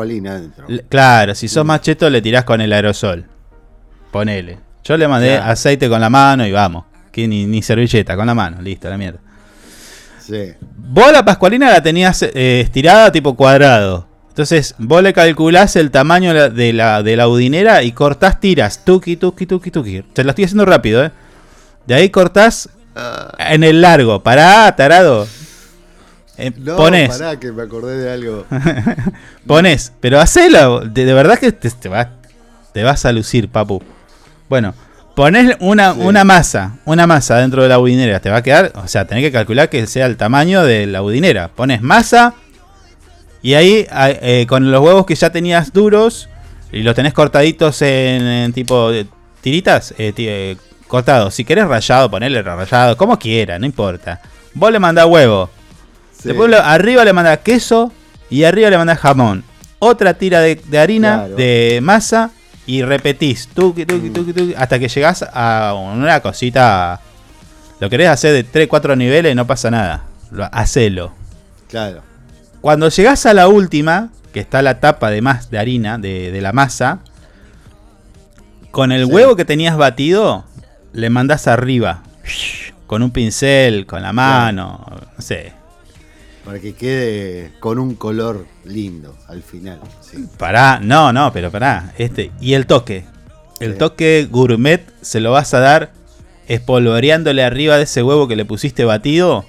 Claro, 0.87 1.35
si 1.35 1.47
sos 1.47 1.65
más 1.65 1.81
cheto 1.81 2.09
le 2.09 2.21
tirás 2.21 2.45
con 2.45 2.61
el 2.61 2.71
aerosol. 2.71 3.25
Ponele. 4.11 4.59
Yo 4.83 4.97
le 4.97 5.07
mandé 5.07 5.35
Claro. 5.35 5.51
aceite 5.51 5.89
con 5.89 5.99
la 6.01 6.09
mano 6.09 6.47
y 6.47 6.51
vamos. 6.51 6.85
Que 7.11 7.27
ni, 7.27 7.45
ni 7.45 7.61
servilleta, 7.61 8.15
con 8.15 8.25
la 8.27 8.33
mano, 8.33 8.61
listo, 8.61 8.89
la 8.89 8.97
mierda. 8.97 9.19
Sí. 10.19 10.53
Vos 10.77 11.11
la 11.11 11.25
pascualina 11.25 11.69
la 11.71 11.81
tenías 11.83 12.21
eh, 12.23 12.61
estirada 12.61 13.11
tipo 13.11 13.35
cuadrado. 13.35 14.07
Entonces, 14.39 14.73
vos 14.77 15.03
le 15.03 15.11
calculás 15.11 15.75
el 15.75 15.91
tamaño 15.91 16.33
de 16.33 16.39
la- 16.39 16.49
de 16.49 16.71
la, 16.71 17.03
de 17.03 17.17
la 17.17 17.25
budinera 17.25 17.83
y 17.83 17.91
cortás 17.91 18.39
tiras. 18.39 18.85
Tuki, 18.85 19.17
tuki, 19.17 19.45
tuki, 19.45 19.69
tuki. 19.69 20.01
Te 20.13 20.23
lo 20.23 20.29
estoy 20.29 20.45
haciendo 20.45 20.63
rápido, 20.63 21.03
¿eh? 21.03 21.11
De 21.85 21.93
ahí 21.95 22.09
cortás 22.09 22.69
en 23.37 23.65
el 23.65 23.81
largo. 23.81 24.23
Pará, 24.23 24.73
tarado. 24.77 25.27
Eh, 26.37 26.53
No, 26.57 26.77
pones. 26.77 27.09
pará, 27.09 27.37
que 27.37 27.51
me 27.51 27.63
acordé 27.63 27.97
de 27.97 28.13
algo. 28.13 28.45
Pones. 29.45 29.91
Pero 29.99 30.21
hacelo. 30.21 30.79
De, 30.85 31.03
de 31.03 31.13
verdad 31.13 31.37
que 31.37 31.51
te, 31.51 31.69
te 31.69 31.89
vas, 31.89 32.07
te 32.73 32.81
vas 32.83 33.03
a 33.05 33.11
lucir, 33.11 33.49
papu. 33.49 33.83
Bueno. 34.47 34.73
Pones 35.17 35.57
una, 35.59 35.91
una 35.91 36.23
masa, 36.23 36.77
una 36.85 37.05
masa 37.05 37.39
dentro 37.39 37.61
de 37.61 37.67
la 37.67 37.75
budinera, 37.75 38.21
te 38.21 38.29
va 38.29 38.37
a 38.37 38.41
quedar, 38.43 38.71
o 38.75 38.87
sea, 38.87 39.05
tenés 39.05 39.21
que 39.21 39.33
calcular 39.33 39.67
que 39.67 39.85
sea 39.85 40.05
el 40.05 40.15
tamaño 40.15 40.63
de 40.63 40.85
la 40.85 41.01
budinera. 41.01 41.49
Pones 41.49 41.81
masa 41.81 42.35
y 43.41 43.53
ahí 43.53 43.87
eh, 43.91 44.45
con 44.47 44.71
los 44.71 44.81
huevos 44.81 45.05
que 45.05 45.15
ya 45.15 45.31
tenías 45.31 45.71
duros 45.73 46.29
y 46.71 46.83
los 46.83 46.95
tenés 46.95 47.13
cortaditos 47.13 47.81
en, 47.81 48.21
en 48.25 48.53
tipo 48.53 48.91
de 48.91 49.07
tiritas, 49.41 49.93
eh, 49.97 50.13
eh, 50.17 50.57
cortados. 50.87 51.33
Si 51.33 51.45
querés 51.45 51.67
rayado, 51.67 52.09
ponele 52.11 52.41
rayado, 52.41 52.97
como 52.97 53.17
quiera, 53.17 53.57
no 53.59 53.65
importa. 53.65 54.21
Vos 54.53 54.71
le 54.71 54.79
mandás 54.79 55.05
huevo. 55.05 55.49
Después 56.23 56.53
arriba 56.53 57.05
le 57.05 57.13
mandás 57.13 57.39
queso 57.39 57.91
y 58.29 58.43
arriba 58.43 58.69
le 58.69 58.77
mandás 58.77 58.99
jamón. 58.99 59.43
Otra 59.79 60.13
tira 60.15 60.41
de, 60.41 60.55
de 60.55 60.77
harina, 60.79 61.19
Claro. 61.19 61.35
de 61.35 61.79
masa 61.81 62.31
y 62.65 62.81
repetís 62.83 63.47
tuki, 63.47 63.85
tuki, 63.85 64.09
tuki, 64.09 64.33
tuki, 64.33 64.53
hasta 64.57 64.77
que 64.77 64.89
llegás 64.89 65.23
a 65.33 65.73
una 65.75 66.19
cosita. 66.19 66.99
Lo 67.79 67.89
querés 67.89 68.09
hacer 68.09 68.33
de 68.33 68.43
3, 68.43 68.67
4 68.67 68.95
niveles, 68.97 69.33
no 69.35 69.47
pasa 69.47 69.71
nada. 69.71 70.03
Lo, 70.31 70.43
hacelo. 70.51 71.13
Claro. 71.69 72.01
Cuando 72.61 72.89
llegás 72.89 73.25
a 73.25 73.33
la 73.33 73.47
última, 73.47 74.09
que 74.33 74.39
está 74.39 74.61
la 74.61 74.79
tapa 74.79 75.09
de 75.09 75.21
más 75.21 75.49
de 75.49 75.59
harina, 75.59 75.97
de, 75.97 76.31
de 76.31 76.41
la 76.41 76.51
masa, 76.53 76.99
con 78.71 78.91
el 78.91 79.05
huevo 79.05 79.35
que 79.35 79.45
tenías 79.45 79.77
batido, 79.77 80.45
le 80.93 81.09
mandás 81.09 81.47
arriba. 81.47 82.03
Con 82.85 83.03
un 83.03 83.11
pincel, 83.11 83.85
con 83.85 84.01
la 84.01 84.13
mano, 84.13 84.85
no 85.15 85.21
sé. 85.21 85.53
Para 86.43 86.59
que 86.59 86.73
quede 86.73 87.51
con 87.59 87.77
un 87.77 87.95
color 87.95 88.45
lindo 88.65 89.15
al 89.27 89.43
final. 89.43 89.79
sí. 90.01 90.25
Pará, 90.37 90.79
no, 90.81 91.13
no, 91.13 91.31
pero 91.31 91.51
pará. 91.51 91.93
Este, 91.97 92.31
y 92.41 92.53
el 92.53 92.65
toque. 92.65 93.05
El 93.59 93.73
Sí. 93.73 93.77
toque 93.77 94.27
gourmet 94.31 94.81
se 95.01 95.19
lo 95.19 95.31
vas 95.31 95.53
a 95.53 95.59
dar 95.59 95.91
espolvoreándole 96.47 97.43
arriba 97.43 97.77
de 97.77 97.83
ese 97.83 98.01
huevo 98.01 98.27
que 98.27 98.35
le 98.35 98.45
pusiste 98.45 98.85
batido. 98.85 99.45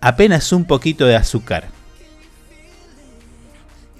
Apenas 0.00 0.52
un 0.52 0.64
poquito 0.64 1.04
de 1.06 1.14
azúcar. 1.14 1.68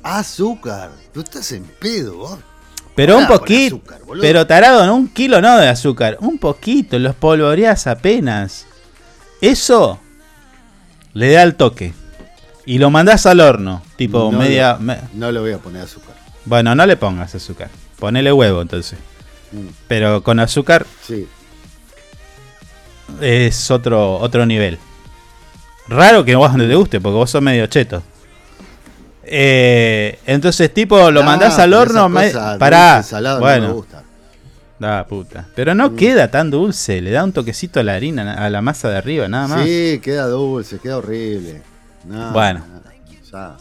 Azúcar. 0.02 0.90
Tú 1.12 1.20
estás 1.20 1.50
en 1.52 1.64
pedo, 1.64 2.16
vos. 2.16 2.38
Pero 2.94 3.16
un 3.18 3.26
poquito. 3.26 3.76
azúcar. 3.76 4.00
Pero 4.20 4.46
tarado, 4.46 4.84
no 4.86 4.94
un 4.96 5.08
kilo 5.08 5.40
no 5.40 5.56
de 5.58 5.68
azúcar. 5.68 6.16
Un 6.20 6.38
poquito, 6.38 6.98
lo 6.98 7.10
espolvoreás 7.10 7.86
apenas. 7.86 8.66
Eso 9.40 10.00
le 11.12 11.32
da 11.32 11.42
el 11.44 11.54
toque. 11.54 11.92
Y 12.66 12.78
lo 12.78 12.90
mandás 12.90 13.24
al 13.26 13.40
horno. 13.40 13.82
Tipo 13.96 14.30
No 14.32 14.38
media. 14.38 14.74
lo- 14.74 14.80
me- 14.80 14.98
no 15.14 15.30
le 15.32 15.40
voy 15.40 15.52
a 15.52 15.58
poner 15.58 15.82
azúcar. 15.82 16.14
Bueno, 16.44 16.74
no 16.74 16.84
le 16.86 16.96
pongas 16.96 17.34
azúcar. 17.34 17.70
Ponele 17.98 18.32
huevo 18.32 18.60
entonces. 18.62 18.98
Mm. 19.52 19.66
Pero 19.86 20.22
con 20.22 20.40
azúcar 20.40 20.84
Sí. 21.06 21.26
es 23.20 23.70
otro, 23.70 24.16
otro 24.18 24.44
nivel. 24.46 24.78
Raro 25.88 26.24
que 26.24 26.36
vos 26.36 26.52
no 26.54 26.66
te 26.66 26.74
guste, 26.74 27.00
porque 27.00 27.14
vos 27.16 27.30
sos 27.30 27.40
medio 27.42 27.66
cheto. 27.66 28.02
Eh, 29.30 30.18
entonces, 30.26 30.72
tipo, 30.72 31.10
lo 31.10 31.20
Ah, 31.20 31.24
mandás 31.24 31.58
al 31.58 31.74
horno. 31.74 32.08
no 32.08 33.38
bueno. 33.40 33.68
me 33.68 33.72
gustan. 33.72 34.02
Da 34.78 35.04
puta. 35.06 35.46
Pero 35.56 35.74
no 35.74 35.96
queda 35.96 36.30
tan 36.30 36.50
dulce. 36.50 37.00
Le 37.00 37.10
da 37.10 37.24
un 37.24 37.32
toquecito 37.32 37.80
a 37.80 37.82
la 37.82 37.94
harina, 37.94 38.34
a 38.34 38.48
la 38.48 38.62
masa 38.62 38.88
de 38.88 38.96
arriba, 38.96 39.28
nada 39.28 39.48
más. 39.48 39.64
Sí, 39.66 40.00
queda 40.02 40.26
dulce, 40.28 40.78
queda 40.78 40.98
horrible. 40.98 41.62
No, 42.04 42.30
Bueno. 42.32 42.64
no. 43.32 43.56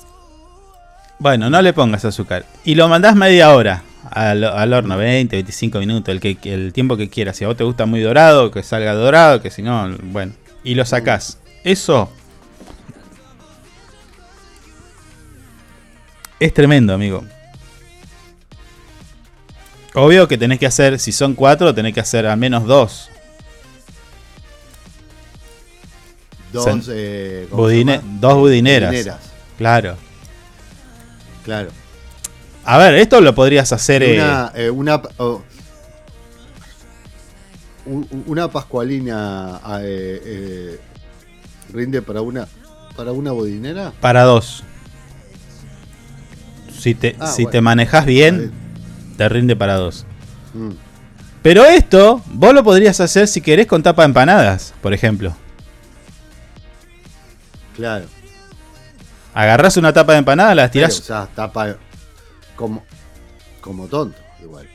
Bueno, 1.20 1.50
no 1.50 1.62
le 1.62 1.74
pongas 1.74 2.06
azúcar. 2.06 2.46
Y 2.64 2.76
lo 2.76 2.88
mandás 2.88 3.16
media 3.16 3.52
hora 3.56 3.82
al, 4.12 4.44
al 4.44 4.74
horno, 4.74 4.96
20, 4.98 5.36
25 5.36 5.80
minutos, 5.80 6.10
el, 6.14 6.20
que, 6.20 6.38
el 6.44 6.72
tiempo 6.74 6.96
que 6.96 7.10
quieras. 7.10 7.36
Si 7.38 7.44
a 7.44 7.48
vos 7.48 7.58
te 7.58 7.64
gusta 7.64 7.86
muy 7.88 8.00
dorado, 8.02 8.52
que 8.52 8.62
salga 8.62 8.94
dorado, 8.94 9.42
que 9.42 9.50
si 9.50 9.64
no, 9.64 9.90
bueno. 10.04 10.34
Y 10.64 10.76
lo 10.76 10.86
sacás. 10.86 11.40
Eso 11.64 12.12
es 16.40 16.54
tremendo, 16.54 16.94
amigo. 16.94 17.24
Obvio 19.94 20.28
que 20.28 20.38
tenés 20.38 20.60
que 20.60 20.68
hacer, 20.68 21.00
si 21.00 21.12
son 21.12 21.34
cuatro, 21.34 21.74
tenés 21.74 21.94
que 21.94 22.00
hacer 22.00 22.26
al 22.28 22.38
menos 22.38 22.66
dos. 22.66 23.10
dos, 26.54 26.88
eh, 26.92 27.48
dos 27.50 27.58
budineras. 27.60 28.04
Budineras, 28.36 29.20
Claro. 29.58 29.96
claro. 31.44 31.70
A 32.64 32.78
ver, 32.78 32.96
esto 32.96 33.22
lo 33.22 33.34
podrías 33.36 33.72
hacer. 33.72 34.04
eh, 34.04 34.16
Una, 34.16 34.52
eh, 34.56 34.70
una, 34.70 35.02
oh, 35.18 35.42
un- 37.86 38.24
una 38.28 38.50
pascualina 38.52 39.58
ah, 39.64 39.80
eh, 39.82 40.22
eh, 40.26 40.80
rinde 41.74 42.02
para 42.02 42.22
una 42.22 42.48
para 42.96 43.12
una 43.12 43.32
bodinera. 43.32 43.94
para 44.02 44.24
dos. 44.24 44.64
Si 46.78 46.94
te, 46.96 47.16
Ah, 47.20 47.28
si 47.28 47.44
bueno. 47.44 47.52
te 47.52 47.62
manejas 47.62 48.06
bien, 48.06 48.52
te 49.18 49.28
rinde 49.30 49.56
para 49.56 49.76
dos. 49.76 50.06
Mm. 50.54 50.72
Pero 51.42 51.66
esto, 51.66 52.22
vos 52.28 52.54
lo 52.54 52.64
podrías 52.64 53.00
hacer 53.00 53.28
si 53.28 53.42
querés 53.42 53.68
con 53.68 53.82
tapa 53.84 54.02
de 54.04 54.08
empanadas, 54.08 54.74
por 54.82 54.94
ejemplo. 54.94 55.36
Claro. 57.76 58.06
Agarrás 59.34 59.78
una 59.78 59.94
tapa 59.94 60.14
de 60.14 60.20
empanadas, 60.20 60.56
las 60.56 60.72
tirás. 60.72 61.00
o 61.00 61.04
sea, 61.04 61.28
tapa 61.34 61.76
como 62.56 62.84
como 63.62 63.86
tonto 63.88 64.18
igual. 64.42 64.68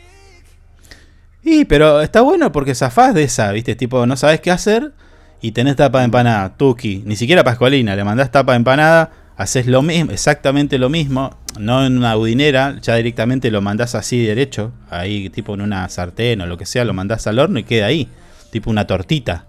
Y, 1.42 1.64
pero 1.64 2.00
está 2.00 2.20
bueno 2.20 2.52
porque 2.52 2.74
zafás 2.74 3.14
de 3.14 3.24
esa, 3.24 3.50
¿viste? 3.50 3.74
Tipo, 3.74 4.06
no 4.06 4.16
sabes 4.16 4.40
qué 4.40 4.52
hacer 4.52 4.92
y 5.40 5.50
tenés 5.52 5.74
tapa 5.74 5.98
de 5.98 6.04
empanada, 6.04 6.56
tuki. 6.56 7.02
Ni 7.04 7.16
siquiera 7.16 7.42
pascualina, 7.42 7.96
le 7.96 8.04
mandás 8.04 8.30
tapa 8.30 8.52
de 8.52 8.58
empanada, 8.58 9.10
haces 9.36 9.66
lo 9.66 9.82
mismo, 9.82 10.12
exactamente 10.12 10.78
lo 10.78 10.88
mismo, 10.88 11.36
no 11.58 11.84
en 11.84 11.98
una 11.98 12.14
budinera, 12.14 12.78
ya 12.80 12.96
directamente 12.96 13.50
lo 13.50 13.60
mandás 13.60 13.94
así 13.94 14.24
derecho, 14.24 14.72
ahí 14.90 15.30
tipo 15.30 15.54
en 15.54 15.62
una 15.62 15.88
sartén 15.88 16.40
o 16.40 16.46
lo 16.46 16.58
que 16.58 16.66
sea, 16.66 16.84
lo 16.84 16.94
mandás 16.94 17.26
al 17.26 17.38
horno 17.38 17.58
y 17.58 17.64
queda 17.64 17.86
ahí, 17.86 18.08
tipo 18.50 18.70
una 18.70 18.86
tortita. 18.86 19.46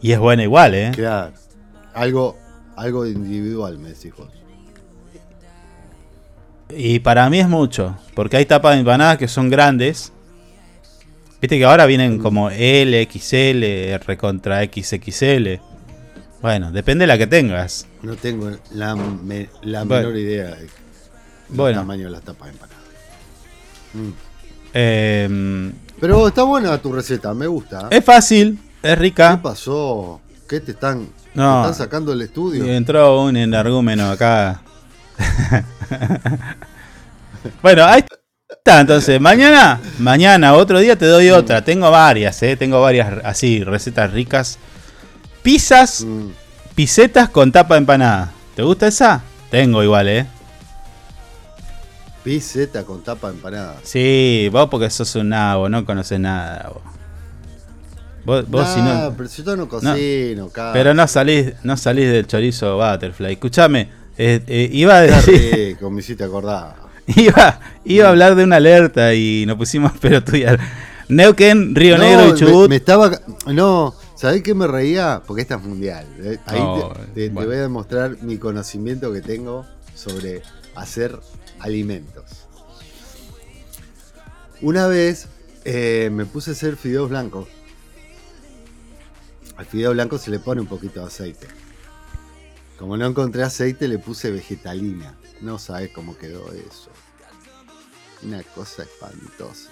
Y 0.00 0.12
es 0.12 0.18
buena 0.18 0.44
igual, 0.44 0.74
¿eh? 0.74 0.92
Claro. 0.94 1.32
Algo 1.94 2.36
algo 2.78 3.06
individual, 3.06 3.78
me 3.78 3.88
decís 3.88 4.12
vos. 4.16 4.28
Y 6.70 7.00
para 7.00 7.28
mí 7.28 7.40
es 7.40 7.48
mucho, 7.48 7.96
porque 8.14 8.36
hay 8.36 8.46
tapas 8.46 8.74
de 8.74 8.80
empanadas 8.80 9.18
que 9.18 9.26
son 9.26 9.50
grandes. 9.50 10.12
Viste 11.40 11.58
que 11.58 11.64
ahora 11.64 11.86
vienen 11.86 12.18
como 12.18 12.50
L, 12.50 13.08
XL, 13.10 13.64
R 13.64 14.16
contra 14.16 14.62
XXL. 14.62 15.60
Bueno, 16.40 16.70
depende 16.70 17.02
de 17.02 17.06
la 17.08 17.18
que 17.18 17.26
tengas. 17.26 17.86
No 18.02 18.14
tengo 18.16 18.50
la, 18.72 18.94
me- 18.94 19.48
la 19.62 19.84
Bueno. 19.84 20.08
menor 20.08 20.16
idea 20.20 20.44
del 20.54 20.68
Bueno. 21.48 21.80
tamaño 21.80 22.04
de 22.04 22.10
las 22.10 22.22
tapas 22.22 22.46
de 22.48 22.52
empanada. 22.52 22.78
Mm. 23.94 24.08
Eh, 24.74 25.72
Pero 26.00 26.28
está 26.28 26.42
buena 26.44 26.78
tu 26.78 26.92
receta, 26.92 27.34
me 27.34 27.46
gusta. 27.46 27.88
es 27.90 28.04
fácil, 28.04 28.58
es 28.82 28.90
¿Qué 28.90 28.96
rica. 28.96 29.40
pasó? 29.42 30.20
¿Qué 30.48 30.60
te 30.60 30.72
están, 30.72 31.08
No. 31.34 31.62
te 31.64 31.70
están 31.70 31.86
sacando 31.86 32.12
del 32.12 32.22
estudio? 32.22 32.64
Y 32.64 32.70
entró 32.70 33.22
un 33.22 33.36
energúmeno 33.36 34.10
acá. 34.10 34.62
bueno, 37.62 37.84
ahí 37.84 38.04
está. 38.48 38.80
Entonces, 38.80 39.20
mañana, 39.20 39.80
mañana, 39.98 40.54
otro 40.54 40.78
día 40.78 40.96
te 40.96 41.06
doy 41.06 41.30
otra. 41.30 41.64
Tengo 41.64 41.90
varias, 41.90 42.40
eh. 42.42 42.56
Tengo 42.56 42.80
varias 42.80 43.24
así, 43.24 43.64
recetas 43.64 44.12
ricas. 44.12 44.58
Pizzas, 45.52 46.04
Mm. 46.04 46.28
pisetas 46.74 47.30
con 47.30 47.50
tapa 47.50 47.72
de 47.72 47.78
empanada. 47.78 48.30
¿Te 48.54 48.62
gusta 48.62 48.86
esa? 48.86 49.22
Tengo 49.50 49.82
igual, 49.82 50.06
eh. 50.06 50.26
Piseta 52.22 52.84
con 52.84 53.02
tapa 53.02 53.28
de 53.30 53.36
empanada. 53.36 53.76
Sí, 53.82 54.50
vos 54.52 54.68
porque 54.70 54.90
sos 54.90 55.14
un 55.14 55.30
nabo, 55.30 55.70
no 55.70 55.86
conoces 55.86 56.20
nada. 56.20 56.68
Vos, 58.26 58.42
vos, 58.46 58.50
vos 58.50 58.68
si 58.68 58.80
no. 58.82 59.14
pero 59.16 59.26
si 59.30 59.42
yo 59.42 59.56
no 59.56 59.66
cocino, 59.70 60.50
cara. 60.50 60.74
Pero 60.74 60.92
no 60.92 61.06
salís, 61.08 61.54
no 61.62 61.78
salís 61.78 62.10
del 62.10 62.26
chorizo 62.26 62.76
butterfly. 62.76 63.32
Escuchame, 63.32 63.88
eh, 64.18 64.42
eh, 64.46 64.68
iba 64.70 64.96
a 64.98 65.00
decir. 65.00 65.50
rico, 65.70 65.90
me 65.90 66.00
hiciste 66.00 66.24
acordar. 66.24 66.74
Iba, 67.16 67.58
iba 67.86 68.06
a 68.06 68.10
hablar 68.10 68.34
de 68.34 68.44
una 68.44 68.56
alerta 68.56 69.14
y 69.14 69.46
nos 69.46 69.56
pusimos 69.56 69.92
pero 70.00 70.18
estudiar. 70.18 70.60
Neuquén, 71.08 71.74
Río 71.74 71.96
No, 71.96 72.04
Negro 72.04 72.26
y 72.28 72.32
me- 72.32 72.38
Chubut. 72.38 72.68
Me, 72.68 72.76
estaba. 72.76 73.18
No, 73.46 73.94
¿sabés 74.18 74.42
qué 74.42 74.52
me 74.54 74.66
reía? 74.66 75.22
Porque 75.26 75.42
esta 75.42 75.54
es 75.54 75.62
mundial. 75.62 76.06
¿eh? 76.18 76.38
Ahí 76.46 76.60
Oh, 76.60 76.92
te, 76.92 77.00
te- 77.06 77.12
te 77.12 77.28
bueno. 77.30 77.48
voy 77.48 77.56
a 77.58 77.62
demostrar 77.62 78.22
mi 78.22 78.36
conocimiento 78.38 79.12
que 79.12 79.20
tengo 79.22 79.64
sobre 79.94 80.42
hacer 80.74 81.18
alimentos. 81.60 82.24
Una 84.60 84.86
vez 84.88 85.28
eh, 85.64 86.10
me 86.12 86.26
puse 86.26 86.50
a 86.50 86.52
hacer 86.54 86.76
fideos 86.76 87.08
blancos. 87.10 87.48
Al 89.56 89.66
fideo 89.66 89.92
blanco 89.92 90.18
se 90.18 90.30
le 90.30 90.38
pone 90.38 90.60
un 90.60 90.66
poquito 90.68 91.00
de 91.00 91.06
aceite. 91.06 91.46
Como 92.78 92.96
no 92.96 93.06
encontré 93.06 93.42
aceite, 93.42 93.88
le 93.88 93.98
puse 93.98 94.30
vegetalina. 94.30 95.16
No 95.40 95.58
sabes 95.58 95.90
cómo 95.92 96.16
quedó 96.16 96.52
eso. 96.52 96.90
Una 98.22 98.42
cosa 98.42 98.82
espantosa. 98.84 99.70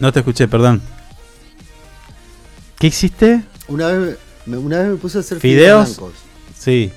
No 0.00 0.12
te 0.12 0.20
escuché, 0.20 0.46
perdón. 0.48 0.82
¿Qué 2.78 2.88
hiciste? 2.88 3.42
Una 3.68 3.88
vez, 3.88 4.18
me- 4.44 4.58
una 4.58 4.78
vez 4.80 4.88
me 4.88 4.96
puse 4.96 5.18
a 5.18 5.20
hacer 5.22 5.40
¿Fideos? 5.40 5.88
fideos 5.88 5.96
blancos. 5.98 6.20
Sí. 6.58 6.92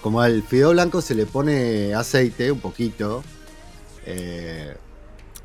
Como 0.00 0.20
al 0.20 0.42
fideo 0.44 0.70
blanco 0.70 1.00
se 1.02 1.14
le 1.14 1.26
pone 1.26 1.94
aceite, 1.94 2.50
un 2.52 2.60
poquito. 2.60 3.24
eh, 4.04 4.76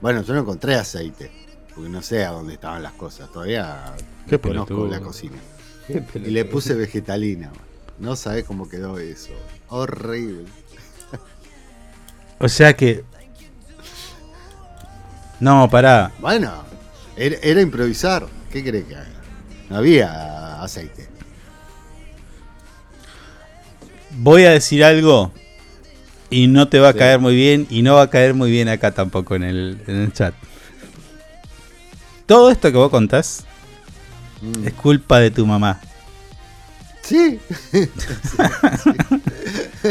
bueno, 0.02 0.22
yo 0.24 0.34
no 0.36 0.42
encontré 0.42 0.76
aceite. 0.76 1.32
Porque 1.74 1.90
no 1.90 2.02
sé 2.04 2.24
a 2.26 2.32
dónde 2.32 2.54
estaban 2.54 2.84
las 2.84 2.94
cosas. 2.94 3.32
Todavía 3.32 3.96
Qué 4.28 4.36
no 4.36 4.42
conozco 4.42 4.88
la 4.88 5.00
cocina. 5.00 5.38
Qué 5.88 6.04
Y 6.16 6.30
le 6.32 6.46
puse 6.46 6.74
vegetalina. 6.76 7.52
No 7.98 8.16
sabés 8.16 8.44
cómo 8.44 8.68
quedó 8.70 9.00
eso. 9.00 9.32
Horrible. 9.70 10.46
O 12.40 12.50
sea 12.50 12.76
que. 12.76 13.04
No, 15.42 15.70
pará. 15.70 16.12
Bueno, 16.20 16.64
era, 17.18 17.36
era 17.44 17.62
improvisar. 17.62 18.28
¿Qué 18.52 18.64
crees 18.64 18.86
que 18.86 18.96
haga? 18.96 19.08
No 19.70 19.78
había 19.78 20.62
aceite. 20.64 21.10
Voy 24.12 24.44
a 24.44 24.52
decir 24.52 24.84
algo 24.84 25.32
y 26.30 26.48
no 26.48 26.68
te 26.68 26.80
va 26.80 26.90
a 26.90 26.94
Sí. 26.94 27.00
caer 27.00 27.20
muy 27.20 27.36
bien 27.36 27.66
y 27.70 27.82
no 27.82 27.96
va 27.96 28.04
a 28.04 28.10
caer 28.10 28.34
muy 28.34 28.52
bien 28.52 28.68
acá 28.70 28.92
tampoco 28.92 29.36
en 29.36 29.44
el, 29.44 29.82
en 29.88 29.96
el 30.02 30.14
chat. 30.14 30.34
Todo 32.26 32.52
esto 32.52 32.72
que 32.72 32.78
vos 32.78 32.90
contás 32.90 33.46
Mm. 34.42 34.68
es 34.68 34.74
culpa 34.74 35.20
de 35.20 35.32
tu 35.32 35.46
mamá 35.46 35.80
Sí. 37.02 37.40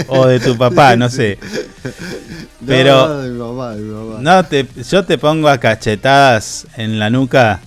o 0.08 0.26
de 0.26 0.40
tu 0.40 0.56
papá, 0.56 0.96
no 0.96 1.08
sé. 1.08 1.38
Pero 2.66 3.08
no, 3.08 3.18
de 3.18 3.30
mi 3.30 3.38
mamá, 3.38 3.70
de 3.74 3.82
mi 3.82 3.92
mamá. 3.92 4.18
no 4.20 4.44
te, 4.44 4.66
yo 4.88 5.04
te 5.04 5.18
pongo 5.18 5.48
a 5.48 5.58
cachetadas 5.58 6.66
en 6.76 6.98
la 6.98 7.10
nuca 7.10 7.60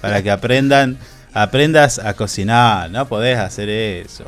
para 0.00 0.22
que 0.22 0.30
aprendan, 0.30 0.98
aprendas 1.32 1.98
a 1.98 2.14
cocinar. 2.14 2.90
No 2.90 3.06
podés 3.08 3.38
hacer 3.38 3.68
eso. 3.68 4.24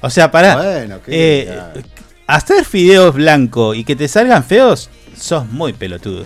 O 0.00 0.08
sea, 0.08 0.30
para 0.30 0.56
Bueno, 0.56 1.00
¿qué 1.04 1.42
eh, 1.42 1.82
hacer 2.30 2.64
fideos 2.64 3.14
blancos 3.14 3.76
y 3.76 3.84
que 3.84 3.96
te 3.96 4.06
salgan 4.06 4.44
feos, 4.44 4.88
sos 5.16 5.46
muy 5.46 5.72
pelotudo. 5.72 6.24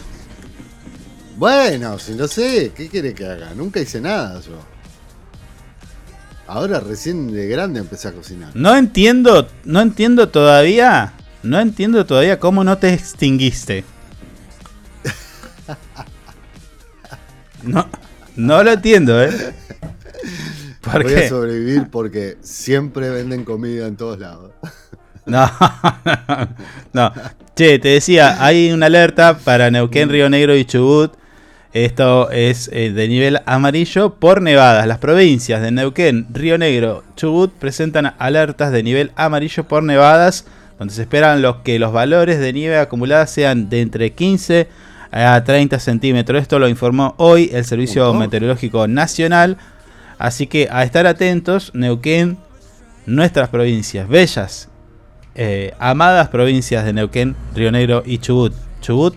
Bueno, 1.36 1.98
si 1.98 2.12
no 2.12 2.28
sé, 2.28 2.72
¿qué 2.76 2.88
quiere 2.88 3.14
que 3.14 3.26
haga? 3.26 3.52
Nunca 3.54 3.80
hice 3.80 4.00
nada 4.00 4.40
yo. 4.40 4.73
Ahora 6.54 6.78
recién 6.78 7.32
de 7.32 7.48
grande 7.48 7.80
empecé 7.80 8.06
a 8.06 8.12
cocinar. 8.12 8.54
No 8.54 8.76
entiendo, 8.76 9.48
no 9.64 9.80
entiendo 9.80 10.28
todavía, 10.28 11.12
no 11.42 11.58
entiendo 11.58 12.06
todavía 12.06 12.38
cómo 12.38 12.62
no 12.62 12.78
te 12.78 12.94
extinguiste. 12.94 13.84
No, 17.64 17.88
no 18.36 18.62
lo 18.62 18.70
entiendo, 18.70 19.20
¿eh? 19.20 19.32
¿Por 20.80 21.02
Voy 21.02 21.14
qué? 21.14 21.24
a 21.24 21.28
sobrevivir 21.28 21.88
porque 21.90 22.36
siempre 22.40 23.10
venden 23.10 23.44
comida 23.44 23.88
en 23.88 23.96
todos 23.96 24.20
lados. 24.20 24.52
No, 25.26 25.50
no. 26.92 27.12
Che, 27.56 27.80
te 27.80 27.88
decía, 27.88 28.44
hay 28.44 28.70
una 28.70 28.86
alerta 28.86 29.38
para 29.38 29.72
Neuquén, 29.72 30.08
Río 30.08 30.30
Negro 30.30 30.54
y 30.54 30.64
Chubut. 30.64 31.14
Esto 31.74 32.30
es 32.30 32.70
eh, 32.72 32.92
de 32.92 33.08
nivel 33.08 33.40
amarillo 33.46 34.14
por 34.14 34.40
nevadas. 34.40 34.86
Las 34.86 34.98
provincias 34.98 35.60
de 35.60 35.72
Neuquén, 35.72 36.28
Río 36.32 36.56
Negro, 36.56 37.02
Chubut 37.16 37.52
presentan 37.52 38.14
alertas 38.18 38.70
de 38.70 38.84
nivel 38.84 39.10
amarillo 39.16 39.64
por 39.64 39.82
nevadas, 39.82 40.46
donde 40.78 40.94
se 40.94 41.02
esperan 41.02 41.42
los 41.42 41.56
que 41.56 41.80
los 41.80 41.92
valores 41.92 42.38
de 42.38 42.52
nieve 42.52 42.78
acumulada 42.78 43.26
sean 43.26 43.68
de 43.68 43.80
entre 43.80 44.12
15 44.12 44.68
a 45.10 45.42
30 45.42 45.80
centímetros. 45.80 46.40
Esto 46.40 46.60
lo 46.60 46.68
informó 46.68 47.16
hoy 47.18 47.50
el 47.52 47.64
Servicio. 47.64 48.14
Meteorológico 48.14 48.86
Nacional. 48.86 49.56
Así 50.16 50.46
que 50.46 50.68
a 50.70 50.84
estar 50.84 51.08
atentos, 51.08 51.72
Neuquén, 51.74 52.38
nuestras 53.04 53.48
provincias 53.48 54.08
bellas 54.08 54.68
eh, 55.34 55.74
amadas 55.80 56.28
provincias 56.28 56.84
de 56.84 56.92
Neuquén, 56.92 57.34
Río 57.52 57.72
Negro 57.72 58.04
y 58.06 58.18
Chubut. 58.18 58.54
Chubut 58.80 59.16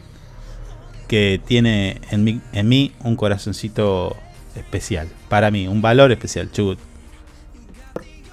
que 1.07 1.41
tiene 1.45 2.01
en 2.11 2.23
mí, 2.23 2.41
en 2.53 2.67
mí 2.67 2.93
un 3.03 3.15
corazoncito 3.15 4.15
especial. 4.55 5.07
Para 5.29 5.51
mí, 5.51 5.67
un 5.67 5.81
valor 5.81 6.11
especial, 6.11 6.51
Chubut. 6.51 6.79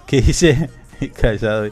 ¿Qué 0.07 0.21
dice? 0.21 0.71
Callado. 1.21 1.71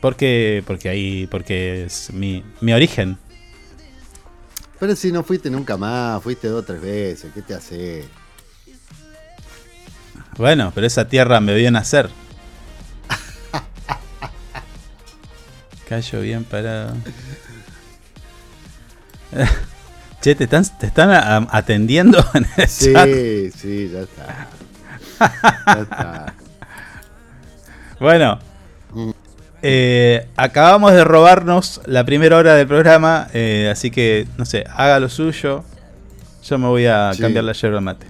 Porque, 0.00 0.62
porque 0.66 0.88
ahí, 0.88 1.26
porque 1.30 1.84
es 1.84 2.12
mi, 2.12 2.42
mi 2.60 2.72
origen. 2.72 3.18
Pero 4.78 4.96
si 4.96 5.12
no 5.12 5.22
fuiste 5.22 5.50
nunca 5.50 5.76
más, 5.76 6.22
fuiste 6.22 6.48
dos 6.48 6.62
o 6.62 6.64
tres 6.64 6.80
veces, 6.80 7.30
¿qué 7.34 7.42
te 7.42 7.54
hace? 7.54 8.08
Bueno, 10.38 10.72
pero 10.74 10.86
esa 10.86 11.06
tierra 11.06 11.38
me 11.40 11.54
vio 11.54 11.70
nacer. 11.70 12.08
Callo 15.88 16.20
bien 16.22 16.44
parado. 16.44 16.96
Che, 20.20 20.34
¿te 20.34 20.44
están, 20.44 20.64
te 20.78 20.86
están 20.86 21.48
atendiendo 21.50 22.22
en 22.34 22.46
el 22.56 22.68
Sí, 22.68 22.92
chat? 22.92 23.08
sí, 23.56 23.90
ya 23.92 24.00
está. 24.00 24.48
Ya 25.66 25.80
está. 25.82 26.34
Bueno, 27.98 28.38
eh, 29.62 30.26
acabamos 30.36 30.92
de 30.92 31.04
robarnos 31.04 31.82
la 31.84 32.04
primera 32.04 32.38
hora 32.38 32.54
del 32.54 32.66
programa, 32.66 33.28
eh, 33.34 33.68
así 33.70 33.90
que, 33.90 34.26
no 34.38 34.46
sé, 34.46 34.64
haga 34.74 34.98
lo 34.98 35.10
suyo. 35.10 35.64
Yo 36.42 36.58
me 36.58 36.66
voy 36.68 36.86
a 36.86 37.12
Sí. 37.12 37.20
cambiar 37.20 37.44
la 37.44 37.52
yerba 37.52 37.80
mate. 37.82 38.06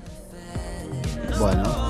Bueno. 1.41 1.90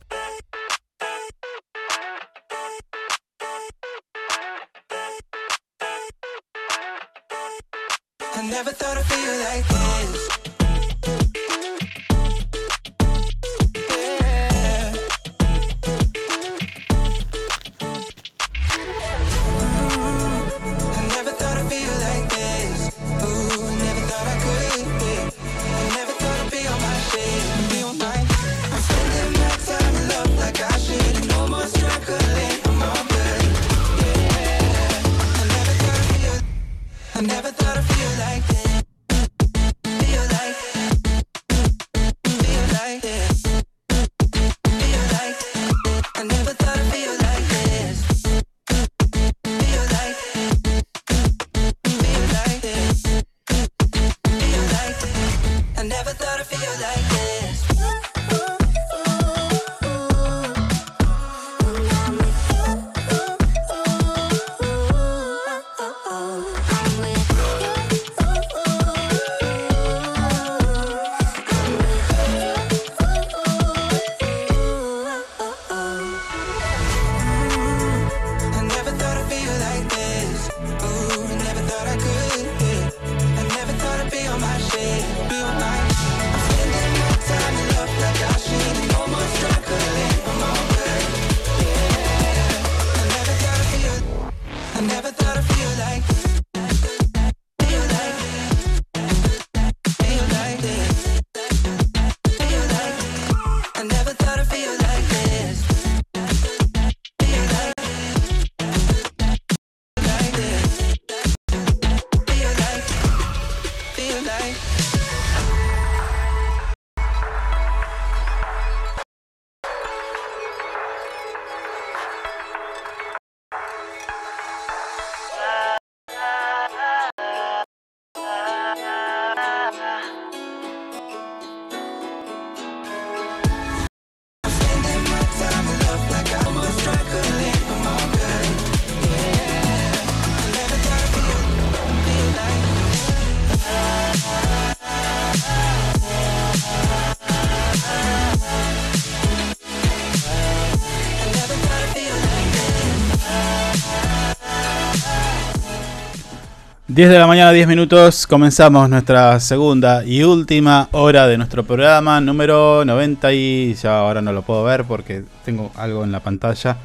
10 157.01 157.09
de 157.09 157.17
la 157.17 157.25
mañana, 157.25 157.51
10 157.51 157.67
minutos, 157.67 158.27
comenzamos 158.27 158.87
nuestra 158.87 159.39
segunda 159.39 160.05
y 160.05 160.21
última 160.21 160.87
hora 160.91 161.25
de 161.25 161.35
nuestro 161.35 161.63
programa 161.63 162.21
número 162.21 162.85
90 162.85 163.33
y 163.33 163.73
ya 163.73 163.97
ahora 163.97 164.21
no 164.21 164.31
lo 164.31 164.43
puedo 164.43 164.63
ver 164.63 164.83
porque 164.83 165.23
tengo 165.43 165.71
algo 165.77 166.03
en 166.03 166.11
la 166.11 166.19
pantalla. 166.19 166.77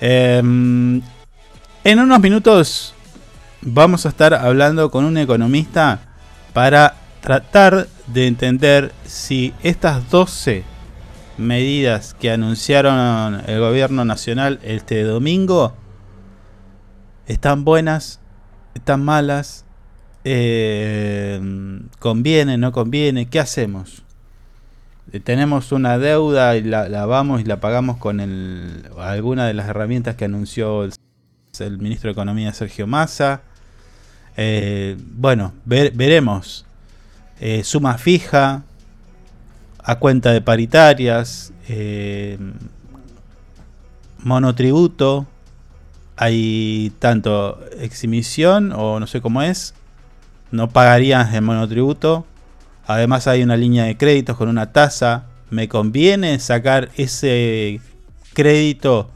Em, 0.00 1.02
en 1.84 1.98
unos 1.98 2.18
minutos 2.20 2.94
vamos 3.60 4.06
a 4.06 4.08
estar 4.08 4.32
hablando 4.32 4.90
con 4.90 5.04
un 5.04 5.18
economista 5.18 6.00
para 6.54 6.94
tratar 7.20 7.88
de 8.06 8.28
entender 8.28 8.90
si 9.04 9.52
estas 9.62 10.08
12 10.10 10.64
medidas 11.36 12.16
que 12.18 12.30
anunciaron 12.30 13.42
el 13.46 13.60
gobierno 13.60 14.06
nacional 14.06 14.60
este 14.62 15.02
domingo 15.02 15.74
están 17.26 17.64
buenas 17.64 18.21
están 18.74 19.04
malas, 19.04 19.64
eh, 20.24 21.40
conviene, 21.98 22.58
no 22.58 22.72
conviene, 22.72 23.26
¿qué 23.26 23.40
hacemos? 23.40 24.02
Eh, 25.12 25.20
tenemos 25.20 25.72
una 25.72 25.98
deuda 25.98 26.56
y 26.56 26.62
la, 26.62 27.06
vamos 27.06 27.40
y 27.40 27.44
la 27.44 27.60
pagamos 27.60 27.96
con 27.96 28.20
el, 28.20 28.88
alguna 28.98 29.46
de 29.46 29.54
las 29.54 29.68
herramientas 29.68 30.14
que 30.14 30.24
anunció 30.24 30.84
el, 30.84 31.78
ministro 31.78 32.08
de 32.08 32.12
Economía 32.12 32.52
Sergio 32.52 32.86
Massa. 32.86 33.42
Eh, 34.36 34.96
bueno, 34.98 35.52
veremos. 35.64 36.64
suma 37.64 37.98
fija, 37.98 38.62
a 39.78 39.98
cuenta 39.98 40.32
de 40.32 40.40
paritarias, 40.40 41.52
monotributo, 44.18 45.26
hay 46.22 46.92
tanto 47.00 47.58
exhibición 47.80 48.72
o 48.72 49.00
no 49.00 49.08
sé 49.08 49.20
cómo 49.20 49.42
es, 49.42 49.74
no 50.52 50.68
pagarías 50.70 51.34
el 51.34 51.42
monotributo. 51.42 52.24
Además 52.86 53.26
hay 53.26 53.42
una 53.42 53.56
línea 53.56 53.84
de 53.84 53.96
créditos 53.96 54.36
con 54.36 54.48
una 54.48 54.72
tasa. 54.72 55.24
¿Me 55.50 55.68
conviene 55.68 56.38
sacar 56.38 56.90
ese 56.96 57.80
crédito 58.34 59.10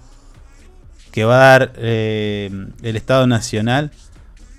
que 1.13 1.25
va 1.25 1.37
a 1.37 1.59
dar 1.59 1.73
eh, 1.77 2.51
el 2.83 2.97
Estado 2.97 3.29
Nacional 3.29 3.93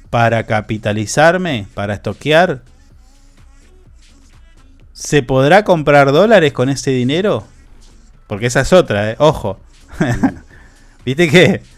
para 0.09 0.43
capitalizarme, 0.43 1.67
para 1.73 1.95
estoquear? 1.95 2.61
¿Se 4.93 5.21
podrá 5.21 5.65
comprar 5.65 6.13
dólares 6.13 6.53
con 6.53 6.69
ese 6.69 6.91
dinero? 6.91 7.45
Porque 8.25 8.45
esa 8.45 8.61
es 8.61 8.71
otra, 8.71 9.11
eh. 9.11 9.15
ojo. 9.19 9.59
¿Viste 11.05 11.29
qué? 11.29 11.76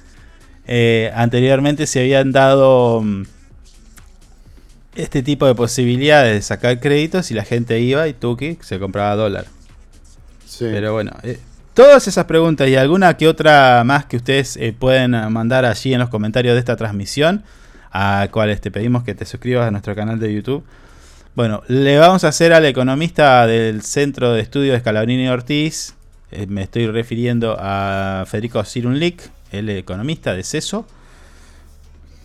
Eh, 0.71 1.11
anteriormente 1.15 1.87
se 1.87 1.99
habían 1.99 2.31
dado 2.31 3.01
mm, 3.01 3.23
este 4.93 5.23
tipo 5.23 5.47
de 5.47 5.55
posibilidades 5.55 6.35
de 6.35 6.41
sacar 6.43 6.79
créditos 6.79 7.31
y 7.31 7.33
la 7.33 7.43
gente 7.43 7.79
iba 7.79 8.07
y 8.07 8.13
tuki 8.13 8.59
se 8.61 8.77
compraba 8.77 9.15
dólar. 9.15 9.45
Pero 10.59 10.93
bueno, 10.93 11.11
eh, 11.23 11.39
todas 11.73 12.07
esas 12.07 12.25
preguntas 12.25 12.67
y 12.67 12.75
alguna 12.75 13.17
que 13.17 13.27
otra 13.27 13.81
más 13.83 14.05
que 14.05 14.17
ustedes 14.17 14.57
eh, 14.57 14.71
pueden 14.77 15.11
mandar 15.33 15.65
allí 15.65 15.91
en 15.91 16.01
los 16.01 16.09
comentarios 16.09 16.53
de 16.53 16.59
esta 16.59 16.75
transmisión, 16.75 17.43
a 17.91 18.27
cuales 18.31 18.61
te 18.61 18.69
pedimos 18.69 19.03
que 19.03 19.15
te 19.15 19.25
suscribas 19.25 19.67
a 19.67 19.71
nuestro 19.71 19.95
canal 19.95 20.19
de 20.19 20.31
YouTube. 20.31 20.63
Bueno, 21.33 21.63
le 21.67 21.97
vamos 21.97 22.23
a 22.25 22.27
hacer 22.27 22.53
al 22.53 22.65
economista 22.65 23.47
del 23.47 23.81
Centro 23.81 24.33
de 24.33 24.41
Estudios 24.41 24.73
de 24.73 24.81
Scalabrini 24.81 25.29
Ortiz, 25.29 25.95
me 26.47 26.61
estoy 26.61 26.85
refiriendo 26.85 27.57
a 27.59 28.25
Federico 28.27 28.63
Cirunlik, 28.63 29.31
el 29.51 29.69
economista 29.69 30.33
de 30.33 30.43
CESO, 30.43 30.85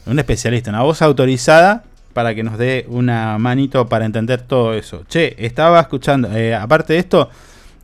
un 0.06 0.18
especialista, 0.18 0.70
una 0.70 0.82
voz 0.82 1.02
autorizada 1.02 1.84
para 2.12 2.34
que 2.34 2.42
nos 2.42 2.58
dé 2.58 2.86
una 2.88 3.38
manito 3.38 3.88
para 3.88 4.04
entender 4.04 4.42
todo 4.42 4.74
eso. 4.74 5.04
Che, 5.08 5.34
estaba 5.38 5.80
escuchando, 5.80 6.30
eh, 6.32 6.54
aparte 6.54 6.92
de 6.92 7.00
esto, 7.00 7.28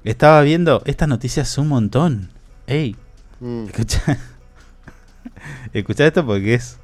estaba 0.04 0.40
viendo 0.42 0.82
estas 0.86 1.08
noticias 1.08 1.58
un 1.58 1.68
montón. 1.68 2.30
Ey, 2.66 2.96
mm. 3.40 3.64
escucha, 3.66 4.18
escucha 5.72 6.06
esto 6.06 6.24
porque 6.24 6.54
es 6.54 6.78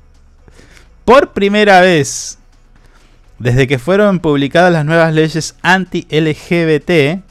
por 1.05 1.33
primera 1.33 1.81
vez 1.81 2.39
desde 3.39 3.67
que 3.67 3.79
fueron 3.79 4.19
publicadas 4.21 4.73
las 4.73 4.85
nuevas 4.85 5.13
leyes 5.15 5.57
anti-LGBT 5.63 7.23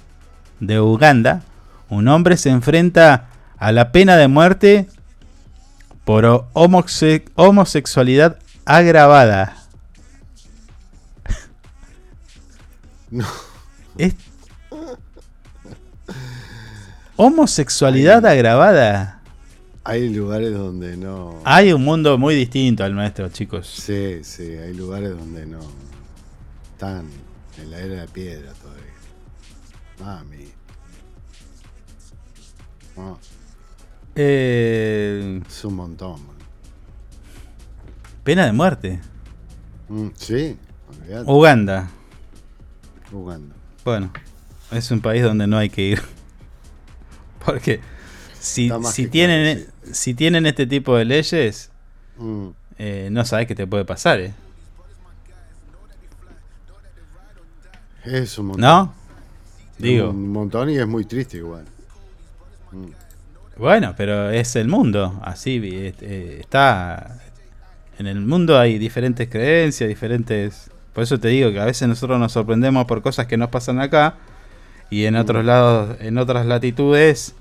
de 0.59 0.80
Uganda, 0.80 1.41
un 1.89 2.07
hombre 2.07 2.38
se 2.38 2.49
enfrenta 2.49 3.28
a 3.57 3.71
la 3.71 3.91
pena 3.91 4.15
de 4.15 4.28
muerte 4.28 4.88
por 6.06 6.47
homosexualidad 6.53 8.39
agravada. 8.64 9.58
No. 13.12 13.26
homosexualidad 17.16 18.26
agravada. 18.26 19.22
Hay 19.84 20.10
lugares 20.10 20.53
donde 20.53 20.97
no. 20.97 21.39
Hay 21.43 21.72
un 21.72 21.84
mundo 21.84 22.18
muy 22.18 22.36
distinto 22.36 22.84
al 22.84 22.95
nuestro, 22.95 23.30
chicos. 23.30 23.68
Sí, 23.68 24.24
sí, 24.24 24.43
hay 24.43 24.74
lugares 24.74 25.12
donde 25.12 25.45
no. 25.45 25.60
Están 26.74 27.08
en 27.62 27.72
la 27.72 27.78
era 27.80 28.01
de 28.01 28.08
piedra 28.08 28.51
todavía. 28.53 28.84
Mami. 29.99 30.51
Eh, 34.16 35.41
es 35.45 35.66
un 35.66 35.76
montón. 35.76 36.20
Pena 38.24 38.45
de 38.45 38.53
muerte. 38.53 39.01
Mm, 39.89 40.07
sí. 40.16 40.57
Uganda. 41.26 41.89
Uganda. 43.11 43.55
Bueno, 43.84 44.11
es 44.72 44.89
un 44.89 45.01
país 45.01 45.22
donde 45.22 45.47
no 45.47 45.57
hay 45.57 45.70
que 45.70 45.82
ir. 45.82 46.01
Porque 47.45 47.82
si, 48.39 48.72
si 48.91 49.07
tienen, 49.07 49.68
si 49.91 50.13
tienen 50.13 50.45
este 50.45 50.66
tipo 50.66 50.95
de 50.95 51.05
leyes, 51.05 51.70
mm. 52.18 52.47
eh, 52.80 53.09
no 53.11 53.26
sabes 53.26 53.47
qué 53.47 53.53
te 53.53 53.68
puede 53.68 53.86
pasar. 53.86 54.22
Eh. 54.22 54.34
Es 58.05 58.38
un 58.38 58.47
montón. 58.47 58.61
¿No? 58.61 58.93
Digo. 59.78 60.09
Un 60.09 60.32
montón 60.32 60.70
y 60.70 60.78
es 60.78 60.88
muy 60.88 61.05
triste 61.05 61.38
igual. 61.38 61.66
Mm. 62.72 63.05
Bueno, 63.58 63.93
pero 63.95 64.30
es 64.30 64.56
el 64.56 64.68
mundo, 64.68 65.20
así 65.24 65.62
eh, 65.64 66.38
está. 66.41 67.20
En 67.97 68.08
el 68.08 68.20
mundo 68.20 68.60
hay 68.60 68.78
diferentes 68.78 69.30
creencias, 69.30 69.88
diferentes. 69.88 70.70
Por 70.93 71.03
eso 71.03 71.20
te 71.20 71.30
digo 71.30 71.51
que 71.51 71.60
a 71.60 71.66
veces 71.66 71.88
nosotros 71.88 72.20
nos 72.20 72.34
sorprendemos 72.34 72.86
por 72.86 73.01
cosas 73.01 73.28
que 73.28 73.38
nos 73.38 73.49
pasan 73.49 73.80
acá 73.80 74.16
y 74.89 75.06
en 75.06 75.16
otros 75.16 75.45
lados, 75.45 75.97
en 75.99 76.18
otras 76.18 76.45
latitudes, 76.45 77.36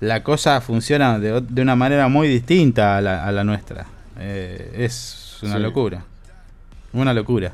la 0.00 0.22
cosa 0.22 0.60
funciona 0.60 1.18
de, 1.18 1.62
una 1.62 1.76
manera 1.76 2.08
muy 2.08 2.28
distinta 2.28 2.96
a 2.96 3.00
la, 3.00 3.44
nuestra. 3.44 3.86
Eh, 4.18 4.74
es 4.78 5.38
una 5.42 5.58
locura. 5.58 6.04
Una 6.92 7.12
locura. 7.14 7.52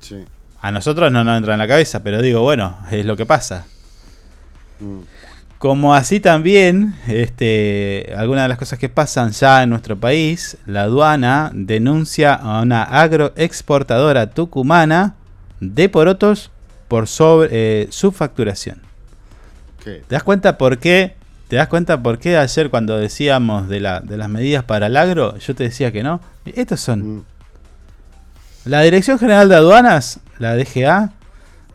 Sí. 0.00 0.24
A 0.60 0.70
nosotros 0.70 1.10
no 1.10 1.24
nos 1.24 1.36
entra 1.38 1.54
en 1.54 1.58
la 1.58 1.68
cabeza, 1.68 2.02
pero 2.02 2.20
digo, 2.22 2.40
bueno, 2.42 2.78
es 2.90 3.04
lo 3.04 3.16
que 3.16 3.26
pasa. 3.26 3.66
Mm. 4.80 5.00
Como 5.58 5.94
así 5.94 6.20
también, 6.20 6.94
este, 7.08 8.12
algunas 8.16 8.44
de 8.44 8.48
las 8.48 8.58
cosas 8.58 8.78
que 8.78 8.90
pasan 8.90 9.30
ya 9.32 9.62
en 9.62 9.70
nuestro 9.70 9.96
país, 9.96 10.58
la 10.66 10.82
aduana 10.82 11.50
denuncia 11.54 12.34
a 12.34 12.60
una 12.60 12.82
agroexportadora 12.82 14.30
tucumana 14.30 15.14
de 15.60 15.88
porotos 15.88 16.50
por 16.88 17.08
sobre, 17.08 17.48
eh, 17.52 17.88
subfacturación. 17.90 18.82
¿Te 19.82 20.02
das 20.08 20.24
cuenta 20.24 20.58
por 20.58 20.78
qué? 20.78 21.14
¿Te 21.48 21.56
das 21.56 21.68
cuenta 21.68 22.02
por 22.02 22.18
qué 22.18 22.36
ayer 22.36 22.70
cuando 22.70 22.98
decíamos 22.98 23.68
de, 23.68 23.80
la, 23.80 24.00
de 24.00 24.16
las 24.16 24.28
medidas 24.28 24.64
para 24.64 24.88
el 24.88 24.96
agro, 24.96 25.38
yo 25.38 25.54
te 25.54 25.64
decía 25.64 25.92
que 25.92 26.02
no? 26.02 26.20
Estos 26.44 26.80
son. 26.80 27.18
Mm. 27.18 27.24
La 28.64 28.82
Dirección 28.82 29.18
General 29.18 29.48
de 29.48 29.54
Aduanas, 29.54 30.18
la 30.38 30.56
DGA, 30.56 31.12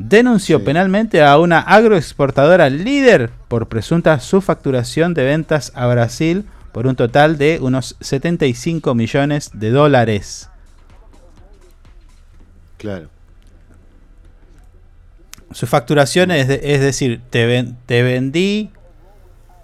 denunció 0.10 0.64
penalmente 0.64 1.24
a 1.24 1.38
una 1.38 1.60
agroexportadora 1.60 2.70
líder 2.70 3.30
por 3.48 3.68
presunta 3.68 4.20
subfacturación 4.20 5.14
de 5.14 5.24
ventas 5.24 5.72
a 5.76 5.88
Brasil 5.88 6.46
por 6.72 6.88
un 6.88 6.96
total 6.96 7.38
de 7.38 7.60
unos 7.62 7.96
75 8.00 8.96
millones 8.96 9.52
de 9.54 9.72
dólares. 9.72 10.50
Claro. 12.78 13.10
Su 15.52 15.68
facturación 15.68 16.32
es, 16.32 16.50
es 16.50 16.80
decir, 16.80 17.22
te, 17.30 17.66
te 17.86 18.04
vendí 18.04 18.72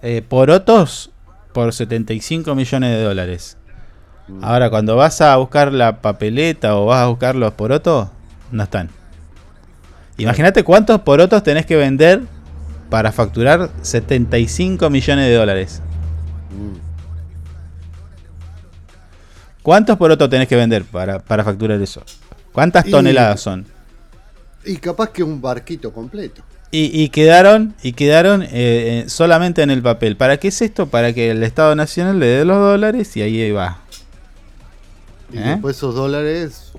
eh, 0.02 0.22
porotos 0.26 1.10
por 1.52 1.72
75 1.72 2.54
millones 2.54 2.96
de 2.96 3.02
dólares. 3.02 3.56
Mm. 4.28 4.44
Ahora, 4.44 4.70
cuando 4.70 4.96
vas 4.96 5.20
a 5.22 5.34
buscar 5.36 5.72
la 5.72 6.02
papeleta 6.02 6.76
o 6.76 6.86
vas 6.86 7.00
a 7.00 7.06
buscar 7.06 7.34
los 7.34 7.54
porotos, 7.54 8.08
no 8.52 8.62
están. 8.62 8.97
Imagínate 10.18 10.64
cuántos 10.64 11.00
porotos 11.02 11.42
tenés 11.42 11.64
que 11.64 11.76
vender 11.76 12.22
para 12.90 13.12
facturar 13.12 13.70
75 13.82 14.90
millones 14.90 15.26
de 15.26 15.34
dólares. 15.34 15.82
¿Cuántos 19.62 19.96
porotos 19.96 20.30
tenés 20.30 20.48
que 20.48 20.56
vender 20.56 20.84
para, 20.84 21.18
para 21.18 21.44
facturar 21.44 21.80
eso? 21.80 22.02
¿Cuántas 22.52 22.86
Y- 22.86 22.90
toneladas 22.90 23.40
son? 23.40 23.66
Y 24.64 24.76
capaz 24.76 25.10
que 25.10 25.22
un 25.22 25.40
barquito 25.40 25.92
completo. 25.92 26.42
Y, 26.70 27.02
y 27.02 27.08
quedaron, 27.08 27.74
y 27.82 27.92
quedaron 27.92 28.42
eh, 28.42 28.48
eh, 28.52 29.04
solamente 29.08 29.62
en 29.62 29.70
el 29.70 29.80
papel. 29.80 30.16
¿Para 30.16 30.36
qué 30.38 30.48
es 30.48 30.60
esto? 30.60 30.86
Para 30.88 31.14
que 31.14 31.30
el 31.30 31.42
Estado 31.42 31.74
Nacional 31.74 32.18
le 32.18 32.26
dé 32.26 32.44
los 32.44 32.58
dólares 32.58 33.16
y 33.16 33.22
ahí 33.22 33.50
va. 33.52 33.78
Y 35.32 35.38
¿Eh? 35.38 35.42
después 35.42 35.76
esos 35.76 35.94
dólares, 35.94 36.72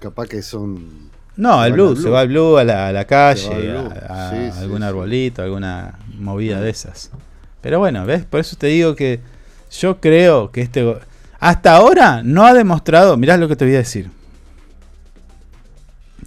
capaz 0.00 0.26
que 0.28 0.40
son. 0.40 1.10
No, 1.36 1.54
se 1.54 1.58
al 1.64 1.70
van 1.70 1.72
blue, 1.72 1.88
al 1.90 1.96
se 1.96 2.08
va 2.10 2.20
al 2.20 2.28
blue 2.28 2.56
a 2.58 2.64
la, 2.64 2.88
a 2.88 2.92
la 2.92 3.04
calle, 3.06 3.72
a, 3.76 4.28
a 4.28 4.30
Sí, 4.30 4.36
sí, 4.52 4.58
algún 4.60 4.78
sí. 4.78 4.84
arbolito, 4.84 5.42
alguna 5.42 5.98
movida 6.18 6.60
de 6.60 6.70
esas. 6.70 7.10
Pero 7.60 7.78
bueno, 7.78 8.04
¿ves? 8.06 8.24
Por 8.24 8.40
eso 8.40 8.56
te 8.56 8.68
digo 8.68 8.94
que 8.94 9.20
yo 9.80 10.00
creo 10.00 10.50
que 10.52 10.60
este... 10.60 10.96
Hasta 11.40 11.74
ahora 11.76 12.22
no 12.22 12.46
ha 12.46 12.54
demostrado, 12.54 13.16
mirá 13.16 13.36
lo 13.36 13.48
que 13.48 13.56
te 13.56 13.64
voy 13.64 13.74
a 13.74 13.78
decir. 13.78 14.10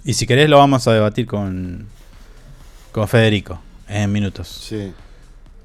Y 0.04 0.14
si 0.14 0.26
querés 0.26 0.48
lo 0.48 0.58
vamos 0.58 0.86
a 0.86 0.92
debatir 0.92 1.26
con, 1.26 1.86
con 2.92 3.08
Federico 3.08 3.60
en 3.88 4.10
minutos. 4.12 4.48
Sí. 4.48 4.92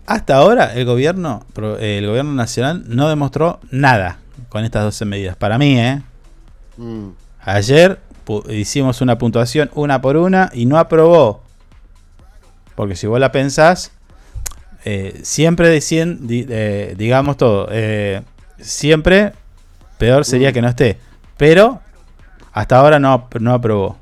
Hasta 0.06 0.36
ahora 0.36 0.74
el 0.74 0.86
gobierno, 0.86 1.46
pro- 1.54 1.78
el 1.78 2.06
gobierno 2.08 2.34
nacional 2.34 2.84
no 2.88 3.08
demostró 3.10 3.60
nada 3.72 4.18
con 4.50 4.66
estas 4.66 4.84
12 4.84 5.06
medidas. 5.06 5.36
Para 5.38 5.58
mí, 5.58 5.80
¿eh? 5.80 6.02
Mm. 6.78 7.10
Ayer 7.42 8.00
hicimos 8.50 9.02
una 9.02 9.18
puntuación 9.18 9.70
una 9.76 10.02
por 10.02 10.18
una 10.18 10.50
y 10.54 10.66
no 10.66 10.78
aprobó. 10.78 11.42
Porque 12.76 12.96
si 12.96 13.08
vos 13.08 13.20
la 13.20 13.32
pensás, 13.32 13.92
eh, 14.86 15.20
siempre 15.24 15.70
de 15.70 15.82
100, 15.82 16.28
di- 16.28 16.46
eh, 16.50 16.96
digamos 16.98 17.38
todo, 17.38 17.68
eh, 17.72 18.22
siempre 18.60 19.34
peor 19.98 20.26
sería 20.26 20.50
Mm. 20.50 20.54
que 20.54 20.62
no 20.62 20.70
esté. 20.70 20.98
Pero 21.38 21.82
hasta 22.52 22.78
ahora 22.80 23.00
no, 23.00 23.28
no 23.40 23.54
aprobó. 23.54 23.98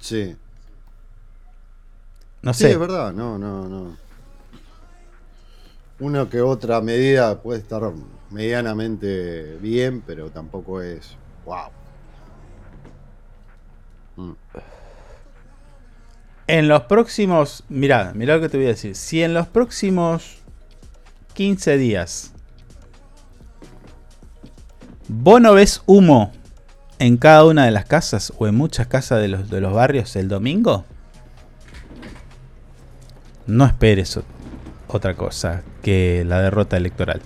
Sí. 0.00 0.36
No 2.42 2.52
Sí, 2.54 2.64
sé. 2.64 2.72
es 2.72 2.78
verdad, 2.78 3.12
no, 3.12 3.38
no, 3.38 3.68
no. 3.68 3.96
Una 5.98 6.28
que 6.28 6.40
otra 6.42 6.80
medida 6.80 7.40
puede 7.40 7.60
estar 7.60 7.82
medianamente 8.30 9.56
bien, 9.58 10.02
pero 10.06 10.30
tampoco 10.30 10.82
es. 10.82 11.16
¡Wow! 11.46 11.68
Mm. 14.16 14.32
En 16.46 16.68
los 16.68 16.82
próximos, 16.82 17.64
mirá, 17.68 18.12
mirá 18.14 18.36
lo 18.36 18.42
que 18.42 18.48
te 18.48 18.56
voy 18.56 18.66
a 18.66 18.70
decir. 18.70 18.94
Si 18.94 19.22
en 19.22 19.34
los 19.34 19.48
próximos 19.48 20.38
15 21.34 21.76
días 21.76 22.32
vos 25.08 25.40
no 25.40 25.54
ves 25.54 25.82
humo 25.86 26.32
en 26.98 27.16
cada 27.16 27.44
una 27.44 27.64
de 27.64 27.70
las 27.72 27.84
casas 27.84 28.32
o 28.38 28.46
en 28.46 28.54
muchas 28.54 28.86
casas 28.86 29.20
de 29.20 29.28
los, 29.28 29.50
de 29.50 29.60
los 29.60 29.72
barrios 29.72 30.14
el 30.16 30.28
domingo, 30.28 30.84
no 33.46 33.66
esperes 33.66 34.18
otra 34.88 35.14
cosa 35.14 35.62
que 35.82 36.24
la 36.26 36.40
derrota 36.40 36.76
electoral. 36.76 37.20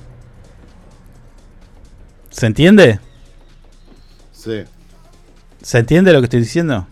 ¿Se 2.31 2.47
entiende? 2.47 3.01
Sí, 4.33 4.65
¿Se 5.63 5.79
entiende 5.79 6.13
lo 6.13 6.21
que 6.21 6.25
estoy 6.25 6.41
diciendo? 6.41 6.87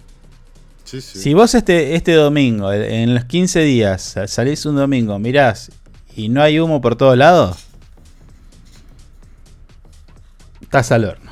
Sí, 0.88 1.00
sí. 1.00 1.18
Si 1.18 1.34
vos 1.34 1.54
este, 1.54 1.94
este 1.94 2.12
domingo, 2.12 2.72
en 2.72 3.14
los 3.14 3.24
15 3.26 3.60
días, 3.60 4.02
sa- 4.02 4.26
salís 4.26 4.64
un 4.66 4.76
domingo, 4.76 5.18
mirás 5.18 5.70
y 6.16 6.28
no 6.28 6.42
hay 6.42 6.58
humo 6.60 6.80
por 6.80 6.96
todos 6.96 7.16
lados, 7.16 7.58
estás 10.60 10.90
al 10.92 11.04
horno. 11.04 11.30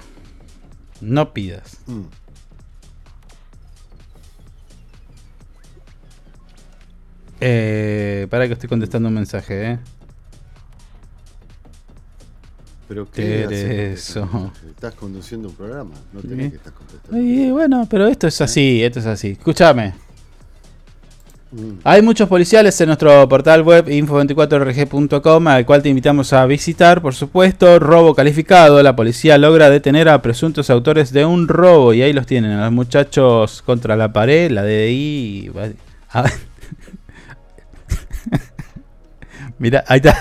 No 1.00 1.32
pidas. 1.34 1.78
Mm. 1.86 2.02
Eh, 7.40 8.26
para 8.30 8.46
que 8.46 8.54
estoy 8.54 8.68
contestando 8.68 9.09
un 9.09 9.14
mensaje, 9.14 9.72
¿eh? 9.72 9.78
Pero 12.89 13.09
¿qué 13.11 13.45
contestando? 13.49 14.53
Estás 14.70 14.95
conduciendo 14.95 15.49
un 15.49 15.55
programa, 15.55 15.91
no 16.12 16.20
tenés 16.20 16.47
Sí. 16.47 16.51
que 16.51 16.57
estar 16.57 16.72
contestando. 16.72 17.18
Y 17.20 17.51
bueno, 17.51 17.87
pero 17.91 18.07
esto 18.07 18.26
es 18.28 18.41
así, 18.41 18.82
esto 18.84 19.01
es 19.01 19.07
así. 19.07 19.30
Escúchame. 19.32 19.95
Mm. 21.51 21.78
Hay 21.84 22.03
muchos 22.03 22.28
policiales 22.28 22.80
en 22.80 22.89
nuestro 22.89 23.28
portal 23.28 23.62
web 23.62 23.87
info24rg.com 23.89 25.47
al 25.49 25.64
cual 25.66 25.82
te 25.82 25.89
invitamos 25.89 26.32
a 26.32 26.45
visitar, 26.47 27.01
por 27.03 27.14
supuesto. 27.14 27.78
Robo 27.78 28.14
calificado, 28.14 28.82
la 28.82 28.95
policía 28.97 29.39
logra 29.39 29.70
detener 29.70 30.09
a 30.09 30.22
presuntos 30.22 30.70
autores 30.70 31.12
de 31.12 31.24
un 31.24 31.49
robo 31.49 31.93
y 31.95 32.03
ahí 32.03 32.12
los 32.12 32.26
tienen, 32.26 32.53
a 32.53 32.64
los 32.64 32.72
muchachos 32.72 33.62
contra 33.62 33.97
la 33.97 34.12
pared, 34.12 34.51
la 34.51 34.62
DDI. 34.62 34.91
y. 34.93 35.51
Mira, 39.59 39.84
ahí 39.89 39.97
está. 39.99 40.14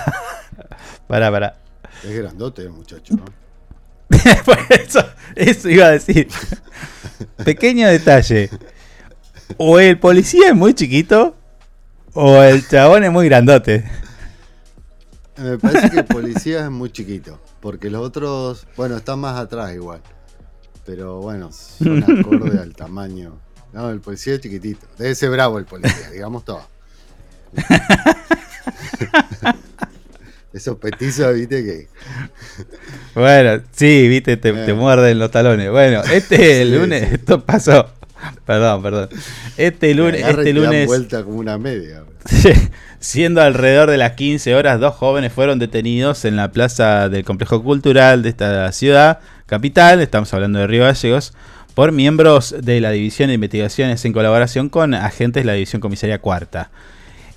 Pará, 1.06 1.30
pará. 1.30 1.54
Es 2.06 2.16
grandote 2.16 2.62
el 2.62 2.70
muchacho, 2.70 3.14
¿no? 3.16 3.24
Por 4.44 4.58
eso, 4.70 5.04
eso 5.34 5.68
iba 5.68 5.86
a 5.86 5.90
decir. 5.90 6.28
Pequeño 7.44 7.88
detalle. 7.88 8.48
O 9.56 9.80
el 9.80 9.98
policía 9.98 10.48
es 10.48 10.54
muy 10.54 10.74
chiquito, 10.74 11.34
o 12.14 12.42
el 12.42 12.66
chabón 12.66 13.04
es 13.04 13.10
muy 13.10 13.26
grandote. 13.26 13.84
Me 15.36 15.58
parece 15.58 15.90
que 15.90 15.98
el 15.98 16.04
policía 16.04 16.64
es 16.64 16.70
muy 16.70 16.90
chiquito, 16.90 17.40
porque 17.60 17.90
los 17.90 18.02
otros, 18.02 18.66
bueno, 18.76 18.96
están 18.96 19.18
más 19.18 19.36
atrás 19.36 19.74
igual. 19.74 20.00
Pero 20.84 21.20
bueno, 21.20 21.50
son 21.52 22.04
acorde 22.04 22.60
al 22.60 22.74
tamaño. 22.74 23.40
No, 23.72 23.90
el 23.90 24.00
policía 24.00 24.34
es 24.34 24.40
chiquitito. 24.40 24.86
Debe 24.96 25.14
ser 25.16 25.30
bravo 25.30 25.58
el 25.58 25.64
policía, 25.64 26.10
digamos 26.10 26.44
todo. 26.44 26.62
Esos 30.56 30.78
petizos, 30.78 31.34
viste 31.34 31.62
que. 31.64 31.88
Bueno, 33.14 33.62
sí, 33.72 34.08
viste, 34.08 34.36
te, 34.38 34.52
te 34.52 34.72
muerden 34.72 35.18
los 35.18 35.30
talones. 35.30 35.70
Bueno, 35.70 36.02
este 36.12 36.64
Sí, 36.64 36.70
lunes, 36.70 37.08
sí. 37.08 37.14
esto 37.16 37.44
pasó. 37.44 37.90
Perdón, 38.46 38.82
perdón. 38.82 39.08
Este 39.58 39.94
lunes, 39.94 40.22
este 40.26 40.52
lunes, 40.54 40.86
vuelta 40.86 41.22
como 41.22 41.38
una 41.38 41.58
media. 41.58 42.04
siendo 43.00 43.42
alrededor 43.42 43.90
de 43.90 43.98
las 43.98 44.12
15 44.12 44.54
horas, 44.54 44.80
dos 44.80 44.94
jóvenes 44.94 45.32
fueron 45.32 45.58
detenidos 45.58 46.24
en 46.24 46.36
la 46.36 46.50
plaza 46.50 47.10
del 47.10 47.24
complejo 47.24 47.62
cultural 47.62 48.22
de 48.22 48.30
esta 48.30 48.72
ciudad 48.72 49.20
capital. 49.44 50.00
Estamos 50.00 50.32
hablando 50.32 50.58
de 50.58 50.66
Río 50.66 50.84
Gallegos 50.84 51.34
por 51.74 51.92
miembros 51.92 52.54
de 52.62 52.80
la 52.80 52.90
División 52.90 53.28
de 53.28 53.34
Investigaciones 53.34 54.02
en 54.06 54.14
colaboración 54.14 54.70
con 54.70 54.94
agentes 54.94 55.42
de 55.42 55.46
la 55.46 55.52
División 55.52 55.80
Comisaría 55.82 56.18
Cuarta. 56.22 56.70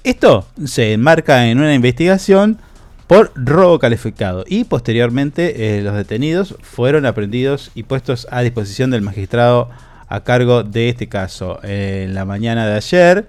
Esto 0.05 0.47
se 0.65 0.93
enmarca 0.93 1.47
en 1.47 1.59
una 1.59 1.73
investigación 1.73 2.57
por 3.09 3.31
robo 3.33 3.79
calificado 3.79 4.43
y 4.47 4.65
posteriormente 4.65 5.79
eh, 5.79 5.81
los 5.81 5.95
detenidos 5.95 6.53
fueron 6.61 7.07
aprendidos 7.07 7.71
y 7.73 7.81
puestos 7.81 8.27
a 8.29 8.41
disposición 8.41 8.91
del 8.91 9.01
magistrado 9.01 9.71
a 10.07 10.23
cargo 10.23 10.61
de 10.61 10.89
este 10.89 11.09
caso. 11.09 11.59
en 11.63 12.13
la 12.13 12.25
mañana 12.25 12.67
de 12.67 12.75
ayer, 12.75 13.27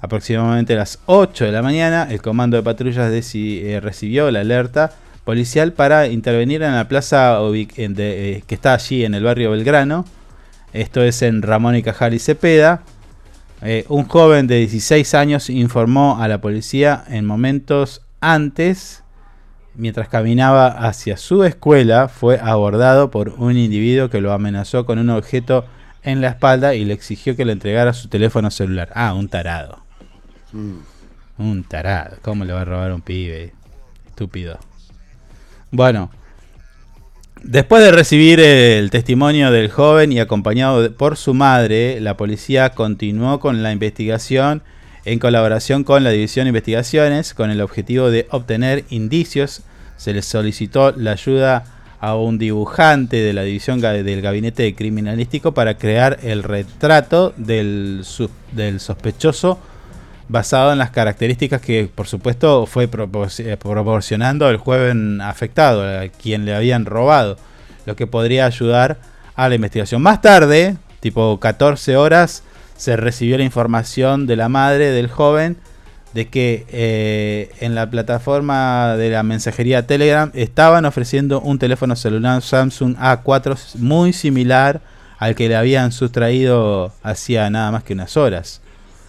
aproximadamente 0.00 0.72
a 0.72 0.78
las 0.78 0.98
8 1.06 1.44
de 1.44 1.52
la 1.52 1.62
mañana, 1.62 2.08
el 2.10 2.20
comando 2.20 2.56
de 2.56 2.64
patrullas 2.64 3.08
eh, 3.12 3.78
recibió 3.80 4.32
la 4.32 4.40
alerta 4.40 4.94
policial 5.22 5.74
para 5.74 6.08
intervenir 6.08 6.64
en 6.64 6.74
la 6.74 6.88
plaza 6.88 7.38
eh, 7.54 8.42
que 8.44 8.54
está 8.56 8.74
allí 8.74 9.04
en 9.04 9.14
el 9.14 9.22
barrio 9.22 9.52
Belgrano. 9.52 10.06
Esto 10.72 11.04
es 11.04 11.22
en 11.22 11.42
Ramón 11.42 11.76
y 11.76 11.84
Cajal 11.84 12.14
y 12.14 12.18
Cepeda. 12.18 12.82
Eh, 13.62 13.84
un 13.88 14.08
joven 14.08 14.48
de 14.48 14.56
16 14.56 15.14
años 15.14 15.50
informó 15.50 16.20
a 16.20 16.26
la 16.26 16.40
policía 16.40 17.04
en 17.06 17.26
momentos 17.26 18.02
antes, 18.20 18.99
mientras 19.80 20.08
caminaba 20.08 20.68
hacia 20.68 21.16
su 21.16 21.42
escuela, 21.42 22.08
fue 22.08 22.38
abordado 22.38 23.10
por 23.10 23.30
un 23.30 23.56
individuo 23.56 24.10
que 24.10 24.20
lo 24.20 24.32
amenazó 24.32 24.86
con 24.86 24.98
un 24.98 25.10
objeto 25.10 25.64
en 26.02 26.20
la 26.20 26.28
espalda 26.28 26.74
y 26.74 26.84
le 26.84 26.94
exigió 26.94 27.34
que 27.36 27.44
le 27.44 27.52
entregara 27.52 27.92
su 27.92 28.08
teléfono 28.08 28.50
celular. 28.50 28.90
Ah, 28.94 29.14
un 29.14 29.28
tarado. 29.28 29.82
Mm. 30.52 30.78
Un 31.38 31.64
tarado. 31.64 32.18
¿Cómo 32.22 32.44
le 32.44 32.52
va 32.52 32.60
a 32.60 32.64
robar 32.64 32.90
a 32.90 32.94
un 32.94 33.00
pibe? 33.00 33.52
Estúpido. 34.06 34.58
Bueno. 35.70 36.10
Después 37.42 37.82
de 37.82 37.90
recibir 37.90 38.38
el 38.38 38.90
testimonio 38.90 39.50
del 39.50 39.70
joven 39.70 40.12
y 40.12 40.20
acompañado 40.20 40.92
por 40.92 41.16
su 41.16 41.32
madre, 41.32 41.98
la 42.00 42.18
policía 42.18 42.70
continuó 42.70 43.40
con 43.40 43.62
la 43.62 43.72
investigación 43.72 44.62
en 45.04 45.18
colaboración 45.18 45.84
con 45.84 46.04
la 46.04 46.10
División 46.10 46.44
de 46.44 46.50
Investigaciones 46.50 47.34
con 47.34 47.50
el 47.50 47.60
objetivo 47.60 48.10
de 48.10 48.26
obtener 48.30 48.84
indicios. 48.90 49.62
Se 50.00 50.14
les 50.14 50.24
solicitó 50.24 50.92
la 50.92 51.12
ayuda 51.12 51.62
a 52.00 52.14
un 52.14 52.38
dibujante 52.38 53.18
de 53.18 53.34
la 53.34 53.42
División 53.42 53.82
del 53.82 54.22
Gabinete 54.22 54.74
Criminalístico 54.74 55.52
para 55.52 55.76
crear 55.76 56.20
el 56.22 56.42
retrato 56.42 57.34
del, 57.36 58.00
sospechoso 58.78 59.58
basado 60.26 60.72
en 60.72 60.78
las 60.78 60.88
características 60.88 61.60
que 61.60 61.90
por 61.94 62.06
supuesto 62.06 62.64
fue 62.64 62.84
eh, 62.84 63.56
proporcionando 63.58 64.48
el 64.48 64.56
joven 64.56 65.20
afectado, 65.20 65.82
a 65.82 66.08
quien 66.08 66.46
le 66.46 66.54
habían 66.54 66.86
robado. 66.86 67.36
lo 67.84 67.94
que 67.94 68.06
podría 68.06 68.46
ayudar 68.46 68.96
a 69.36 69.50
la 69.50 69.54
investigación. 69.54 70.00
Más 70.00 70.22
tarde, 70.22 70.78
tipo 71.00 71.38
14 71.38 71.98
horas, 71.98 72.42
se 72.74 72.96
recibió 72.96 73.36
la 73.36 73.44
información 73.44 74.26
de 74.26 74.36
la 74.36 74.48
madre 74.48 74.92
del 74.92 75.08
joven 75.08 75.58
de 76.12 76.28
que 76.28 76.66
eh, 76.70 77.50
en 77.60 77.74
la 77.74 77.88
plataforma 77.88 78.96
de 78.96 79.10
la 79.10 79.22
mensajería 79.22 79.86
Telegram 79.86 80.30
estaban 80.34 80.84
ofreciendo 80.84 81.40
un 81.40 81.58
teléfono 81.58 81.94
celular 81.96 82.42
Samsung 82.42 82.96
A4 82.96 83.76
muy 83.76 84.12
similar 84.12 84.80
al 85.18 85.34
que 85.34 85.48
le 85.48 85.56
habían 85.56 85.92
sustraído 85.92 86.92
hacía 87.02 87.48
nada 87.50 87.70
más 87.70 87.84
que 87.84 87.92
unas 87.92 88.16
horas. 88.16 88.60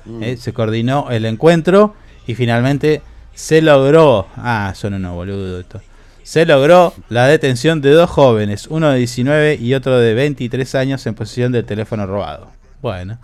Mm. 0.05 0.23
Eh, 0.23 0.37
se 0.37 0.53
coordinó 0.53 1.09
el 1.09 1.25
encuentro 1.25 1.95
y 2.27 2.35
finalmente 2.35 3.01
se 3.33 3.61
logró. 3.61 4.27
Ah, 4.35 4.73
son 4.75 4.93
unos 4.93 5.13
boludos 5.13 5.61
estos. 5.61 5.81
Se 6.23 6.45
logró 6.45 6.93
la 7.09 7.25
detención 7.25 7.81
de 7.81 7.91
dos 7.91 8.09
jóvenes, 8.09 8.67
uno 8.67 8.89
de 8.91 8.99
19 8.99 9.55
y 9.55 9.73
otro 9.73 9.97
de 9.97 10.13
23 10.13 10.75
años 10.75 11.05
en 11.07 11.15
posesión 11.15 11.51
del 11.51 11.65
teléfono 11.65 12.05
robado. 12.05 12.47
Bueno, 12.81 13.17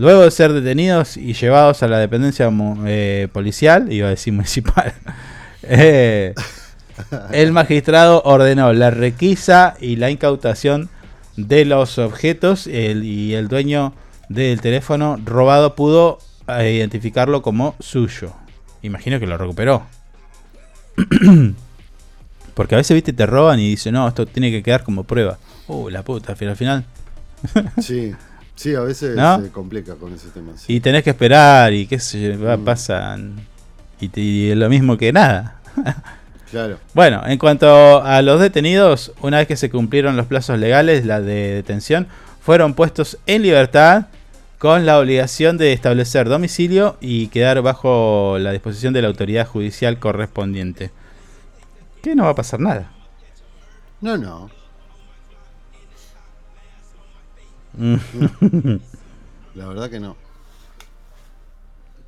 luego 0.00 0.22
de 0.22 0.30
ser 0.30 0.52
detenidos 0.52 1.16
y 1.16 1.34
llevados 1.34 1.82
a 1.82 1.88
la 1.88 1.98
dependencia 1.98 2.50
eh, 2.86 3.28
policial, 3.32 3.92
iba 3.92 4.06
a 4.08 4.10
decir 4.10 4.32
municipal, 4.32 4.92
eh, 5.62 6.34
el 7.32 7.52
magistrado 7.52 8.22
ordenó 8.24 8.72
la 8.72 8.90
requisa 8.90 9.74
y 9.80 9.96
la 9.96 10.10
incautación 10.10 10.88
de 11.36 11.64
los 11.64 11.98
objetos 11.98 12.66
el- 12.66 13.04
y 13.04 13.34
el 13.34 13.48
dueño 13.48 13.94
del 14.28 14.60
teléfono 14.60 15.18
robado 15.24 15.74
pudo 15.74 16.18
eh, 16.48 16.72
identificarlo 16.72 17.42
como 17.42 17.74
suyo. 17.80 18.32
Imagino 18.82 19.18
que 19.20 19.26
lo 19.26 19.36
recuperó. 19.38 19.82
Porque 22.54 22.74
a 22.74 22.78
veces, 22.78 22.94
viste, 22.94 23.12
te 23.12 23.26
roban 23.26 23.58
y 23.60 23.68
dicen, 23.70 23.94
no, 23.94 24.06
esto 24.08 24.26
tiene 24.26 24.50
que 24.50 24.62
quedar 24.62 24.82
como 24.82 25.04
prueba. 25.04 25.38
Uh, 25.68 25.88
la 25.88 26.02
puta, 26.02 26.32
al 26.32 26.56
final. 26.56 26.84
Sí, 27.80 28.12
sí, 28.60 28.74
a 28.74 28.80
veces 28.80 29.16
¿No? 29.16 29.40
se 29.42 29.50
complica 29.50 29.94
con 29.94 30.12
ese 30.14 30.28
tema. 30.28 30.52
sí. 30.56 30.74
Y 30.74 30.80
tenés 30.80 31.02
que 31.02 31.10
esperar 31.10 31.72
y 31.72 31.86
qué 31.86 31.98
sé 31.98 32.36
yo, 32.38 32.58
Mm. 32.58 32.64
pasan. 32.64 33.36
Y, 34.00 34.08
te- 34.08 34.20
y 34.20 34.54
lo 34.54 34.68
mismo 34.68 34.96
que 34.96 35.12
nada. 35.12 35.60
Claro. 36.50 36.78
Bueno, 36.94 37.22
en 37.26 37.38
cuanto 37.38 38.02
a 38.02 38.20
los 38.22 38.40
detenidos, 38.40 39.12
una 39.22 39.38
vez 39.38 39.46
que 39.46 39.54
se 39.56 39.70
cumplieron 39.70 40.16
los 40.16 40.26
plazos 40.26 40.58
legales, 40.58 41.06
la 41.06 41.20
de 41.20 41.54
detención, 41.54 42.08
fueron 42.42 42.74
puestos 42.74 43.18
en 43.26 43.42
libertad 43.42 44.06
con 44.58 44.84
la 44.84 44.98
obligación 44.98 45.58
de 45.58 45.72
establecer 45.72 46.28
domicilio 46.28 46.96
y 47.00 47.28
quedar 47.28 47.62
bajo 47.62 48.36
la 48.40 48.50
disposición 48.50 48.92
de 48.92 49.00
la 49.02 49.06
autoridad 49.06 49.46
judicial 49.46 50.00
correspondiente. 50.00 50.90
Que 52.02 52.16
no 52.16 52.24
va 52.24 52.30
a 52.30 52.34
pasar 52.34 52.58
nada. 52.58 52.90
No, 54.00 54.16
no. 54.18 54.50
La 59.54 59.66
verdad 59.66 59.90
que 59.90 60.00
no. 60.00 60.16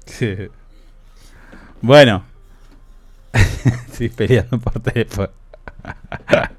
Sí. 0.06 0.34
Bueno. 1.80 2.24
Estoy 3.32 4.08
peleando 4.10 4.58
por 4.58 4.80
teléfono. 4.80 5.30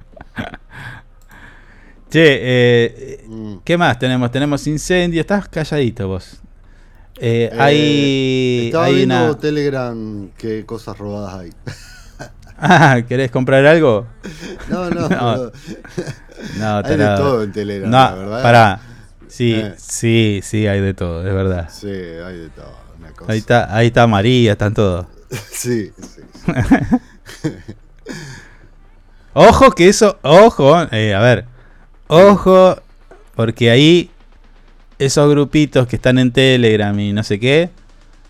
che, 2.10 2.40
eh, 2.42 3.24
Mm. 3.28 3.58
¿qué 3.64 3.78
más 3.78 3.98
tenemos? 4.00 4.32
Tenemos 4.32 4.68
incendio. 4.68 5.22
Estás 5.22 5.48
calladito 5.48 6.08
vos. 6.08 6.42
Eh, 7.20 7.50
Eh, 7.52 7.58
hay 7.60 8.66
Estaba 8.68 8.86
hay 8.86 8.96
viendo 8.96 9.26
una... 9.26 9.38
Telegram 9.38 10.30
qué 10.38 10.66
cosas 10.66 10.98
robadas 10.98 11.36
hay. 11.36 11.52
Ah, 12.58 13.02
¿querés 13.08 13.32
comprar 13.32 13.66
algo? 13.66 14.08
No, 14.70 14.90
no, 14.90 15.10
no, 15.10 15.38
no. 15.38 15.52
no, 16.60 16.78
Hay 16.78 16.98
de 16.98 17.06
todo 17.18 17.44
en 17.44 17.52
Telegram, 17.52 17.90
No, 17.90 17.98
la 17.98 18.14
verdad. 18.16 18.44
Pará. 18.44 18.80
Sí, 19.36 19.54
Eh. 19.56 19.74
sí, 19.78 20.42
sí, 20.44 20.68
hay 20.68 20.80
de 20.80 20.94
todo, 20.94 21.28
es 21.28 21.34
verdad. 21.34 21.68
Sí, 21.72 21.88
hay 21.88 22.38
de 22.38 22.50
todo. 22.50 22.72
Una 23.00 23.12
cosa. 23.14 23.32
Ahí 23.32 23.40
está, 23.40 23.76
ahí 23.76 23.88
está 23.88 24.06
María, 24.08 24.52
están 24.52 24.74
todos. 24.76 25.08
Sí, 25.52 25.92
sí. 25.98 26.22
Ojo 29.34 29.72
que 29.72 29.88
eso, 29.90 30.20
ojo, 30.22 30.80
eh, 30.92 31.16
a 31.16 31.20
ver, 31.22 31.46
ojo, 32.08 32.78
porque 33.36 33.72
ahí 33.72 34.12
esos 35.00 35.28
grupitos 35.32 35.88
que 35.88 35.96
están 35.96 36.20
en 36.20 36.32
Telegram 36.32 36.98
y 37.00 37.14
no 37.14 37.24
sé 37.24 37.40
qué, 37.40 37.72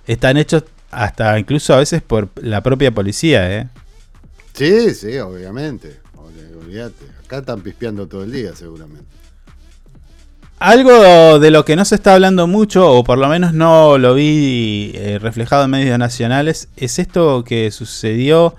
están 0.07 0.37
hechos 0.37 0.63
hasta 0.91 1.37
incluso 1.37 1.73
a 1.73 1.77
veces 1.79 2.01
por 2.01 2.29
la 2.35 2.63
propia 2.63 2.91
policía, 2.91 3.53
¿eh? 3.59 3.67
Sí, 4.53 4.93
sí, 4.93 5.17
obviamente. 5.17 5.99
Ol- 6.15 6.57
Olvídate. 6.63 7.05
Acá 7.25 7.39
están 7.39 7.61
pispeando 7.61 8.07
todo 8.07 8.23
el 8.23 8.31
día, 8.31 8.55
seguramente. 8.55 9.03
Algo 10.65 11.39
de 11.39 11.51
lo 11.51 11.65
que 11.65 11.75
no 11.75 11.83
se 11.83 11.95
está 11.95 12.13
hablando 12.13 12.47
mucho, 12.47 12.89
o 12.89 13.03
por 13.03 13.17
lo 13.17 13.27
menos 13.27 13.53
no 13.53 13.97
lo 13.97 14.13
vi 14.13 14.93
eh, 14.95 15.19
reflejado 15.19 15.65
en 15.65 15.71
medios 15.71 15.99
nacionales, 15.99 16.69
es 16.77 16.99
esto 16.99 17.43
que 17.43 17.69
sucedió, 17.69 18.55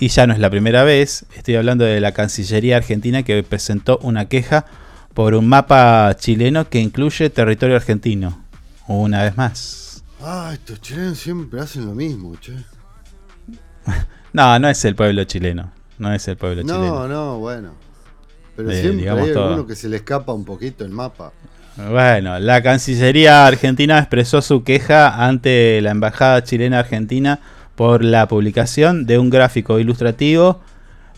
y 0.00 0.08
ya 0.08 0.26
no 0.26 0.32
es 0.32 0.38
la 0.38 0.48
primera 0.48 0.82
vez, 0.82 1.26
estoy 1.36 1.56
hablando 1.56 1.84
de 1.84 2.00
la 2.00 2.12
Cancillería 2.12 2.78
Argentina 2.78 3.22
que 3.24 3.42
presentó 3.42 3.98
una 3.98 4.24
queja 4.24 4.64
por 5.12 5.34
un 5.34 5.46
mapa 5.50 6.16
chileno 6.18 6.66
que 6.70 6.80
incluye 6.80 7.28
territorio 7.28 7.76
argentino, 7.76 8.42
una 8.86 9.22
vez 9.22 9.36
más. 9.36 10.02
Ah, 10.22 10.48
estos 10.54 10.80
chilenos 10.80 11.18
siempre 11.18 11.60
hacen 11.60 11.84
lo 11.84 11.94
mismo, 11.94 12.36
che. 12.40 12.54
No, 14.32 14.58
no 14.58 14.70
es 14.70 14.82
el 14.86 14.94
pueblo 14.94 15.24
chileno, 15.24 15.70
no 15.98 16.10
es 16.14 16.26
el 16.26 16.38
pueblo 16.38 16.62
No, 16.64 16.74
chileno. 16.74 17.06
no, 17.08 17.38
bueno. 17.38 17.74
Pero 18.56 18.70
Eh, 18.70 18.80
siempre 18.80 19.10
hay 19.10 19.32
todo. 19.32 19.44
alguno 19.48 19.66
que 19.66 19.74
se 19.74 19.88
le 19.88 19.96
escapa 19.96 20.32
un 20.32 20.44
poquito 20.44 20.84
el 20.84 20.90
mapa. 20.90 21.32
Bueno, 21.76 22.38
la 22.38 22.62
Cancillería 22.62 23.46
Argentina 23.46 23.98
expresó 23.98 24.40
su 24.42 24.62
queja 24.62 25.26
ante 25.26 25.80
la 25.82 25.90
Embajada 25.90 26.44
Chilena 26.44 26.78
Argentina 26.78 27.40
por 27.74 28.04
la 28.04 28.28
publicación 28.28 29.06
de 29.06 29.18
un 29.18 29.28
gráfico 29.30 29.80
ilustrativo 29.80 30.60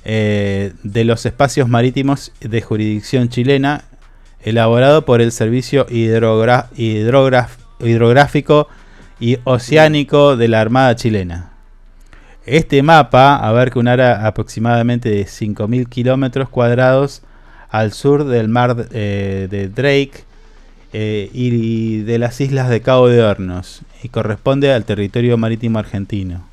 eh, 0.06 0.72
de 0.82 1.04
los 1.04 1.26
espacios 1.26 1.68
marítimos 1.68 2.32
de 2.40 2.62
jurisdicción 2.62 3.28
chilena 3.28 3.84
elaborado 4.40 5.04
por 5.04 5.20
el 5.20 5.30
Servicio 5.32 5.86
Hidrogra- 5.88 6.68
Hidrográfico 7.80 8.68
y 9.20 9.38
Oceánico 9.44 10.36
de 10.36 10.48
la 10.48 10.60
Armada 10.60 10.94
Chilena. 10.96 11.50
Este 12.46 12.82
mapa 12.82 13.36
abarca 13.36 13.78
un 13.80 13.88
área 13.88 14.24
aproximadamente 14.26 15.08
de 15.10 15.24
5.000 15.26 15.88
kilómetros 15.88 16.48
cuadrados 16.48 17.22
al 17.70 17.92
sur 17.92 18.24
del 18.24 18.48
mar 18.48 18.86
eh, 18.92 19.48
de 19.50 19.68
Drake 19.68 20.24
eh, 20.92 21.28
y 21.32 22.02
de 22.02 22.18
las 22.20 22.40
islas 22.40 22.68
de 22.70 22.80
Cabo 22.80 23.08
de 23.08 23.20
Hornos 23.22 23.80
y 24.02 24.08
corresponde 24.10 24.72
al 24.72 24.84
territorio 24.84 25.36
marítimo 25.36 25.78
argentino. 25.80 26.46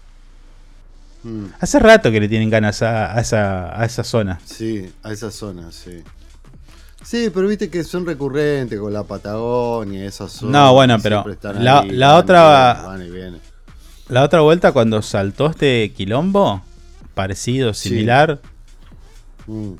Mm, 1.23 1.45
Hace 1.59 1.77
rato 1.79 2.11
que 2.11 2.19
le 2.19 2.27
tienen 2.27 2.49
ganas 2.49 2.81
a, 2.81 3.15
a 3.15 3.21
esa, 3.21 3.79
a 3.79 3.85
esa 3.85 4.03
zona. 4.03 4.39
Sí, 4.43 4.91
a 5.03 5.11
esa 5.11 5.29
zona, 5.29 5.71
sí. 5.71 6.01
Sí, 7.03 7.29
pero 7.33 7.47
viste 7.47 7.69
que 7.69 7.83
son 7.83 8.05
recurrentes 8.05 8.79
con 8.79 8.91
la 8.91 9.03
Patagonia, 9.03 10.05
esas 10.05 10.31
zonas. 10.31 10.53
No, 10.53 10.73
bueno, 10.73 10.97
pero 11.03 11.23
la- 11.59 11.81
ahí, 11.81 11.91
la 11.91 12.07
van 12.07 12.15
y 12.17 12.19
otra- 12.21 12.73
van 12.87 13.01
y. 13.03 13.52
La 14.09 14.23
otra 14.23 14.41
vuelta 14.41 14.71
cuando 14.71 15.01
saltó 15.01 15.47
este 15.49 15.91
quilombo, 15.93 16.61
parecido, 17.13 17.73
Sí. 17.73 17.89
similar, 17.89 18.41
Mm, 19.47 19.73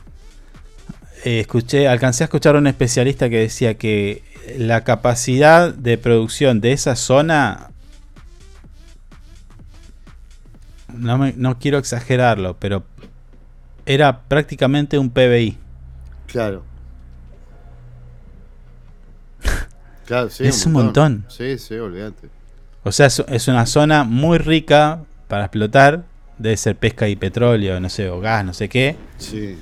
eh, 1.23 1.39
escuché, 1.39 1.87
alcancé 1.87 2.23
a 2.23 2.25
escuchar 2.25 2.55
a 2.55 2.59
un 2.59 2.67
especialista 2.67 3.29
que 3.29 3.39
decía 3.39 3.75
que 3.77 4.23
la 4.57 4.83
capacidad 4.83 5.73
de 5.73 5.97
producción 5.97 6.59
de 6.59 6.73
esa 6.73 6.95
zona 6.97 7.69
no, 10.93 11.17
me- 11.17 11.33
no 11.37 11.59
quiero 11.59 11.77
exagerarlo, 11.77 12.57
pero 12.59 12.83
era 13.85 14.21
prácticamente 14.23 14.97
un 14.97 15.09
PBI. 15.09 15.57
Claro. 16.27 16.63
Claro, 20.05 20.29
sí, 20.29 20.43
Es 20.45 20.65
un 20.65 20.73
montón. 20.73 21.25
Sí, 21.29 21.57
sí, 21.57 21.75
olvídate. 21.75 22.27
O 22.84 22.91
sea, 22.91 23.07
es, 23.07 23.47
una 23.47 23.65
zona 23.65 24.03
muy 24.03 24.38
rica 24.38 24.99
para 25.27 25.45
explotar. 25.45 26.03
Debe 26.38 26.57
ser 26.57 26.76
pesca 26.76 27.07
y 27.07 27.15
petróleo, 27.15 27.80
no 27.80 27.89
sé, 27.89 28.10
o 28.10 28.19
gas, 28.19 28.43
no 28.43 28.53
sé 28.53 28.68
qué. 28.68 28.95
Sí. 29.18 29.57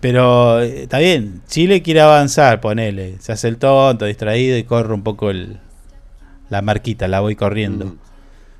Pero 0.00 0.60
eh, 0.60 0.82
está 0.82 0.98
bien, 0.98 1.42
Chile 1.46 1.82
quiere 1.82 2.00
avanzar, 2.00 2.60
ponele. 2.60 3.16
Se 3.20 3.32
hace 3.32 3.48
el 3.48 3.58
tonto, 3.58 4.04
distraído 4.06 4.56
y 4.56 4.64
corre 4.64 4.94
un 4.94 5.02
poco 5.02 5.30
el, 5.30 5.58
la 6.48 6.62
marquita, 6.62 7.06
la 7.06 7.20
voy 7.20 7.36
corriendo. 7.36 7.86
Mm. 7.86 7.98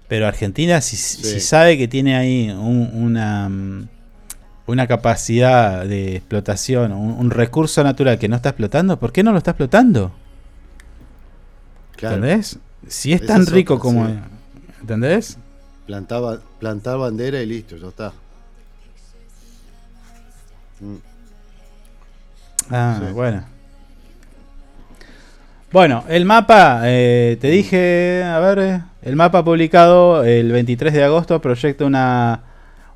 Pero 0.09 0.29
Argentina, 0.29 0.81
si, 0.81 0.97
si 0.97 1.41
sabe 1.41 1.77
que 1.77 1.89
tiene 1.89 2.17
ahí 2.17 2.51
un- 2.51 2.91
una, 2.95 3.51
una 4.67 4.87
capacidad 4.87 5.85
de 5.85 6.17
explotación, 6.17 6.93
un, 6.93 7.11
un 7.13 7.31
recurso 7.31 7.83
natural 7.83 8.19
que 8.19 8.29
no 8.29 8.37
está 8.37 8.51
explotando, 8.51 8.99
¿por 9.01 9.13
qué 9.13 9.23
no 9.25 9.33
lo 9.33 9.39
está 9.39 9.53
explotando? 9.53 10.13
Claro. 11.97 12.17
¿Entendés? 12.17 12.59
Si 12.89 13.13
es 13.13 13.25
tan 13.25 13.47
rico 13.47 13.79
como... 13.79 14.07
sí. 14.07 14.15
¿Entendés? 14.81 15.39
Plantaba, 15.87 16.39
plantar 16.61 16.99
bandera 16.99 17.41
y 17.43 17.47
listo, 17.47 17.77
ya 17.77 17.89
está. 17.89 18.13
Mm. 20.81 20.97
Ah, 22.71 23.01
Sí. 23.01 23.13
bueno. 23.13 23.45
Bueno, 25.73 26.05
el 26.09 26.25
mapa, 26.25 26.83
eh, 26.85 27.37
te 27.41 27.49
dije, 27.49 28.23
a 28.25 28.39
ver, 28.39 28.59
eh, 28.59 28.83
el 29.03 29.17
mapa 29.17 29.45
publicado 29.45 30.25
el 30.25 30.51
23 30.53 30.93
de 30.95 31.05
agosto 31.05 31.41
proyecta 31.41 31.85
una, 31.85 32.41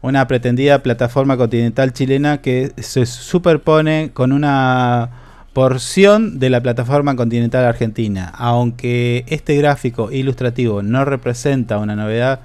una 0.01 0.27
pretendida 0.27 0.83
plataforma 0.83 1.37
continental 1.37 1.93
chilena 1.93 2.41
que 2.41 2.73
se 2.79 3.07
superpone 3.07 4.11
con 4.15 4.33
una 4.33 5.11
porción 5.53 6.39
de 6.39 6.51
la 6.51 6.61
plataforma 6.61 7.17
continental 7.17 7.65
argentina. 7.65 8.33
Aunque 8.37 9.25
este 9.29 9.57
gráfico 9.57 10.13
ilustrativo 10.13 10.83
no 10.83 11.05
representa 11.05 11.79
una 11.79 11.97
novedad, 11.97 12.41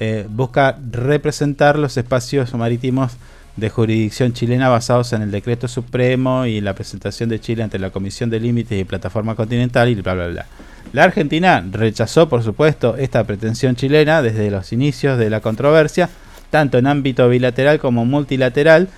eh, 0.00 0.26
busca 0.28 0.78
representar 0.90 1.78
los 1.78 1.96
espacios 1.96 2.54
marítimos 2.54 3.16
de 3.56 3.70
jurisdicción 3.70 4.32
chilena 4.32 4.68
basados 4.68 5.12
en 5.12 5.22
el 5.22 5.32
decreto 5.32 5.66
supremo 5.66 6.46
y 6.46 6.60
la 6.60 6.74
presentación 6.74 7.28
de 7.28 7.40
Chile 7.40 7.64
ante 7.64 7.78
la 7.78 7.90
Comisión 7.90 8.30
de 8.30 8.38
Límites 8.38 8.80
y 8.80 8.84
Plataforma 8.84 9.34
Continental 9.34 9.88
y 9.88 9.96
bla 9.96 10.14
bla 10.14 10.28
bla. 10.28 10.46
La 10.92 11.04
Argentina 11.04 11.62
rechazó, 11.70 12.28
por 12.28 12.42
supuesto, 12.42 12.96
esta 12.96 13.24
pretensión 13.24 13.74
chilena 13.74 14.22
desde 14.22 14.50
los 14.50 14.72
inicios 14.72 15.18
de 15.18 15.28
la 15.28 15.40
controversia, 15.40 16.08
tanto 16.50 16.78
en 16.78 16.86
ámbito 16.86 17.28
bilateral 17.28 17.78
como 17.78 18.06
multilateral. 18.06 18.88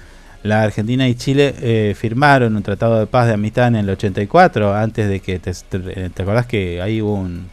La 0.43 0.63
Argentina 0.63 1.07
y 1.07 1.15
Chile 1.17 1.55
eh, 1.61 1.95
firmaron 1.97 2.57
un 2.57 2.63
tratado 2.63 2.99
de 2.99 3.07
paz 3.07 3.27
de 3.27 3.35
amistad 3.35 3.69
en 3.69 3.77
el 3.77 3.91
84, 3.91 4.75
antes 4.75 5.09
de 5.09 5.21
que 5.21 5.39
te, 5.39 5.53
te, 5.53 6.09
te 6.11 6.23
acordás 6.23 6.47
que 6.47 6.81
ahí 6.81 7.03
hubo 7.03 7.15
un 7.15 7.47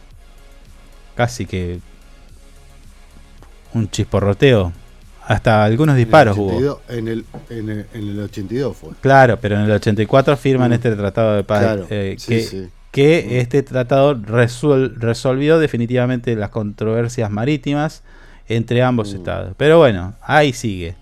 casi 1.14 1.44
que 1.44 1.80
un 3.74 3.90
chisporroteo, 3.90 4.72
hasta 5.26 5.62
algunos 5.64 5.96
disparos 5.96 6.36
en 6.38 6.42
el 6.42 6.48
hubo. 6.48 6.56
82, 6.56 6.80
En 6.88 7.08
el, 7.08 7.24
en, 7.50 7.68
el, 7.68 7.86
en 7.92 8.08
el 8.08 8.20
82 8.20 8.76
fue. 8.76 8.90
Claro, 9.02 9.38
pero 9.38 9.56
en 9.56 9.62
el 9.62 9.70
84 9.72 10.36
firman 10.38 10.70
Mm. 10.70 10.74
este 10.74 10.96
tratado 10.96 11.36
de 11.36 11.44
paz. 11.44 11.60
Claro, 11.60 11.86
eh, 11.90 12.14
sí, 12.18 12.26
que 12.28 12.40
sí. 12.42 12.68
que 12.90 13.38
este 13.40 13.62
tratado 13.62 14.16
resuel- 14.16 14.94
resolvió 14.96 15.58
definitivamente 15.58 16.34
las 16.36 16.48
controversias 16.48 17.30
marítimas 17.30 18.02
entre 18.48 18.82
ambos 18.82 19.12
Mm. 19.12 19.16
estados. 19.16 19.54
Pero 19.58 19.76
bueno, 19.78 20.14
ahí 20.22 20.54
sigue. 20.54 20.94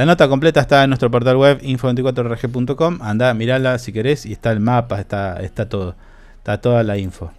La 0.00 0.06
nota 0.06 0.28
completa 0.28 0.60
está 0.60 0.82
en 0.82 0.88
nuestro 0.88 1.10
portal 1.10 1.36
web 1.36 1.60
info24rg.com. 1.60 3.02
Anda, 3.02 3.34
mirala 3.34 3.78
si 3.78 3.92
querés 3.92 4.24
y 4.24 4.32
está 4.32 4.50
el 4.50 4.58
mapa, 4.58 4.98
está, 4.98 5.42
está 5.42 5.68
todo. 5.68 5.94
Está 6.38 6.58
toda 6.58 6.82
la 6.82 6.96
info. 6.96 7.30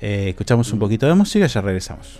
Eh, 0.00 0.30
escuchamos 0.30 0.72
un 0.72 0.78
poquito 0.78 1.06
de 1.06 1.12
música 1.12 1.44
y 1.44 1.48
ya 1.48 1.60
regresamos. 1.60 2.18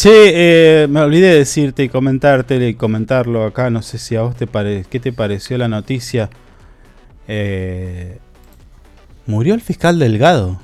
Che, 0.00 0.82
eh, 0.84 0.86
me 0.86 1.00
olvidé 1.00 1.30
de 1.32 1.38
decirte 1.38 1.82
y 1.82 1.88
comentarte 1.88 2.54
y 2.68 2.74
comentarlo 2.74 3.44
acá. 3.44 3.68
No 3.68 3.82
sé 3.82 3.98
si 3.98 4.14
a 4.14 4.22
vos 4.22 4.36
te 4.36 4.46
pare... 4.46 4.84
¿Qué 4.88 5.00
te 5.00 5.12
pareció 5.12 5.58
la 5.58 5.66
noticia? 5.66 6.30
Eh, 7.26 8.20
murió 9.26 9.54
el 9.54 9.60
fiscal 9.60 9.98
Delgado. 9.98 10.60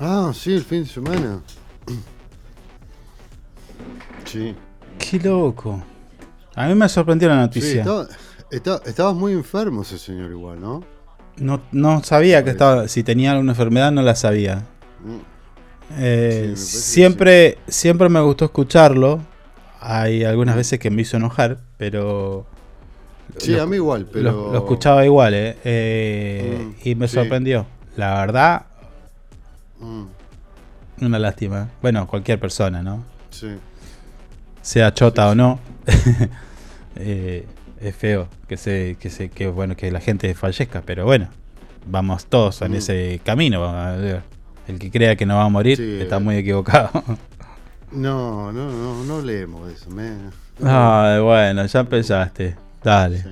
Ah, 0.00 0.32
sí, 0.34 0.52
el 0.54 0.64
fin 0.64 0.82
de 0.82 0.88
semana. 0.88 1.42
Sí. 4.24 4.56
Qué 4.98 5.20
loco. 5.20 5.80
A 6.56 6.66
mí 6.66 6.74
me 6.74 6.88
sorprendió 6.88 7.28
la 7.28 7.36
Sí, 7.36 7.40
noticia. 7.40 7.80
estaba, 8.50 8.80
estaba- 8.84 9.12
muy 9.14 9.32
enfermo 9.32 9.82
ese 9.82 9.96
señor 9.98 10.32
igual, 10.32 10.60
¿no? 10.60 10.82
No, 11.36 11.60
no 11.70 12.02
sabía 12.02 12.42
que 12.42 12.50
estaba. 12.50 12.88
Si 12.88 13.04
tenía 13.04 13.30
alguna 13.30 13.52
enfermedad, 13.52 13.92
no 13.92 14.02
la 14.02 14.16
sabía. 14.16 14.66
Mm. 15.04 15.29
Eh, 15.98 16.52
Sí, 16.56 16.66
siempre, 16.66 17.58
siempre 17.68 18.08
me 18.08 18.20
gustó 18.20 18.44
escucharlo. 18.46 19.20
Hay 19.80 20.24
algunas 20.24 20.56
veces 20.56 20.78
que 20.78 20.90
me 20.90 21.02
hizo 21.02 21.16
enojar, 21.16 21.58
pero. 21.76 22.46
Sí, 23.38 23.58
a 23.58 23.64
mí 23.66 23.76
igual, 23.76 24.06
pero- 24.12 24.30
Lo, 24.32 24.52
lo 24.52 24.58
escuchaba 24.58 25.04
igual, 25.04 25.34
¿eh? 25.34 25.56
Eh, 25.64 26.58
Mm, 26.84 26.88
y 26.88 26.94
me 26.96 27.08
sí. 27.08 27.14
sorprendió. 27.14 27.66
La 27.96 28.14
verdad, 28.20 28.66
Mm, 29.78 30.04
una 31.00 31.18
lástima. 31.18 31.70
Bueno, 31.80 32.06
cualquier 32.06 32.38
persona, 32.38 32.82
¿no? 32.82 33.04
sí. 33.30 33.48
Sea 34.62 34.92
chota 34.92 35.28
o 35.30 35.34
no. 35.34 35.58
eh, 36.96 37.46
es 37.80 37.96
feo 37.96 38.28
que 38.46 38.56
se, 38.58 38.96
que 39.00 39.08
se, 39.08 39.30
que 39.30 39.46
bueno, 39.48 39.74
que 39.76 39.90
la 39.90 40.00
gente 40.00 40.34
fallezca, 40.34 40.82
pero 40.84 41.04
bueno, 41.06 41.28
vamos 41.86 42.26
todos 42.26 42.60
en 42.62 42.72
Mm. 42.72 42.74
ese 42.74 43.20
camino. 43.24 43.64
a 43.64 43.92
ver. 43.96 44.22
El 44.70 44.78
que 44.78 44.90
crea 44.90 45.16
que 45.16 45.26
no 45.26 45.36
va 45.36 45.44
a 45.44 45.48
morir 45.48 45.76
Sí, 45.76 45.98
está 46.00 46.18
muy 46.18 46.36
equivocado. 46.36 46.90
No, 47.92 48.52
no, 48.52 48.70
no, 48.70 49.02
no 49.04 49.20
leemos 49.20 49.68
eso. 49.72 49.90
Me, 49.90 50.12
Ay, 50.64 51.18
bueno, 51.20 51.66
ya 51.66 51.80
empezaste. 51.80 52.56
Dale. 52.84 53.24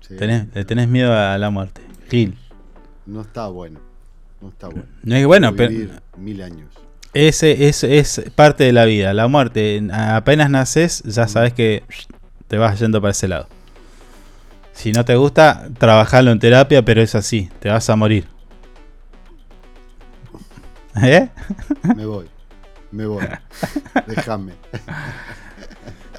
sí. 0.00 0.16
Tenés, 0.16 0.46
le 0.54 0.64
tenés 0.64 0.88
miedo 0.88 1.12
a 1.12 1.36
la 1.36 1.50
muerte. 1.50 1.82
Gil. 2.08 2.34
No 3.04 3.20
está 3.20 3.48
bueno. 3.48 3.80
No 4.40 4.48
está 4.48 4.68
bueno. 4.68 4.84
No 5.02 5.14
es 5.16 5.26
bueno, 5.26 5.54
pero- 5.54 5.70
mil 6.16 6.40
años. 6.40 6.70
Ese 7.12 7.68
es, 7.68 7.84
es 7.84 8.22
parte 8.34 8.64
de 8.64 8.72
la 8.72 8.86
vida. 8.86 9.12
La 9.12 9.28
muerte, 9.28 9.82
apenas 9.92 10.48
naces, 10.48 11.02
ya 11.04 11.28
sabes 11.28 11.52
que 11.52 11.82
te 12.48 12.56
vas 12.56 12.80
yendo 12.80 13.02
para 13.02 13.10
ese 13.12 13.28
lado. 13.28 13.48
Si 14.72 14.92
no 14.92 15.04
te 15.04 15.14
gusta, 15.14 15.68
trabajalo 15.78 16.32
en 16.32 16.38
terapia, 16.40 16.82
pero 16.84 17.02
es 17.02 17.14
así, 17.14 17.50
te 17.60 17.68
vas 17.68 17.88
a 17.90 17.96
morir. 17.96 18.26
¿Eh? 21.02 21.28
Me 21.96 22.06
voy. 22.06 22.26
Me 22.90 23.06
voy. 23.06 23.24
Déjame. 24.06 24.52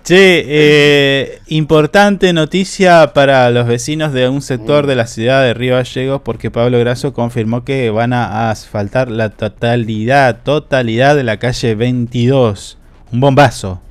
Che, 0.04 0.44
eh, 0.48 1.40
importante 1.48 2.32
noticia 2.32 3.12
para 3.14 3.50
los 3.50 3.66
vecinos 3.66 4.14
de 4.14 4.30
un 4.30 4.44
sector 4.44 4.86
de 4.86 4.96
la 4.96 5.08
ciudad 5.08 5.42
de 5.42 5.56
Río 5.56 5.76
Gallegos 5.76 6.22
porque 6.24 6.52
Pablo 6.52 6.78
Grasso 6.78 7.12
confirmó 7.12 7.64
que 7.64 7.90
van 7.90 8.14
a 8.14 8.52
asfaltar 8.52 9.10
la 9.10 9.30
totalidad, 9.30 10.42
totalidad 10.44 11.16
de 11.16 11.24
la 11.24 11.38
calle 11.38 11.74
22. 11.74 12.78
Un 13.14 13.20
bombazo. 13.20 13.82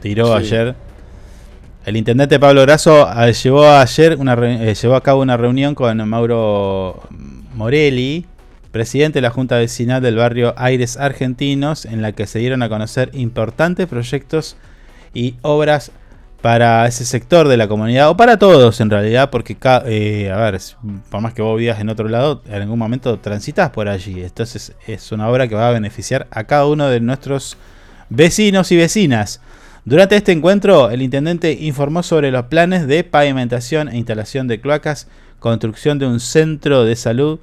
Tiró 0.00 0.26
Sí. 0.26 0.44
ayer. 0.44 0.76
El 1.84 1.96
intendente 1.96 2.38
Pablo 2.38 2.62
Grasso 2.62 3.08
eh, 3.20 3.32
llevó 3.32 3.68
ayer 3.68 4.16
una 4.16 4.34
eh, 4.34 4.74
llevó 4.80 4.94
a 4.94 5.02
cabo 5.02 5.22
una 5.22 5.36
reunión 5.36 5.74
con 5.74 6.08
Mauro 6.08 7.02
Morelli, 7.54 8.26
presidente 8.72 9.18
de 9.18 9.22
la 9.22 9.30
Junta 9.30 9.58
Vecinal 9.58 10.02
del 10.02 10.16
barrio 10.16 10.54
Aires 10.56 10.96
Argentinos, 10.96 11.84
en 11.84 12.02
la 12.02 12.12
que 12.12 12.26
se 12.26 12.38
dieron 12.40 12.62
a 12.62 12.68
conocer 12.68 13.10
importantes 13.12 13.86
proyectos 13.86 14.56
y 15.14 15.36
obras 15.42 15.92
para 16.40 16.86
ese 16.88 17.04
sector 17.04 17.46
de 17.46 17.56
la 17.56 17.68
comunidad, 17.68 18.10
o 18.10 18.16
para 18.16 18.36
todos 18.36 18.80
en 18.80 18.90
realidad, 18.90 19.30
porque, 19.30 19.56
eh, 19.86 20.32
a 20.32 20.36
ver, 20.38 20.60
por 21.08 21.20
más 21.20 21.34
que 21.34 21.42
vos 21.42 21.56
vivas 21.56 21.78
en 21.78 21.88
otro 21.88 22.08
lado, 22.08 22.42
en 22.46 22.62
algún 22.62 22.78
momento 22.78 23.20
transitas 23.20 23.70
por 23.70 23.88
allí. 23.88 24.24
Entonces 24.24 24.74
es 24.88 25.12
una 25.12 25.28
obra 25.28 25.46
que 25.46 25.54
va 25.54 25.68
a 25.68 25.72
beneficiar 25.72 26.26
a 26.32 26.44
cada 26.44 26.66
uno 26.66 26.88
de 26.88 26.98
nuestros 26.98 27.56
vecinos 28.08 28.72
y 28.72 28.76
vecinas. 28.76 29.40
Durante 29.84 30.16
este 30.16 30.32
encuentro, 30.32 30.90
el 30.90 31.02
intendente 31.02 31.52
informó 31.52 32.02
sobre 32.02 32.30
los 32.30 32.46
planes 32.46 32.88
de 32.88 33.04
pavimentación 33.04 33.88
e 33.88 33.96
instalación 33.96 34.48
de 34.48 34.60
cloacas, 34.60 35.06
construcción 35.38 35.98
de 35.98 36.06
un 36.06 36.18
centro 36.18 36.84
de 36.84 36.96
salud 36.96 37.38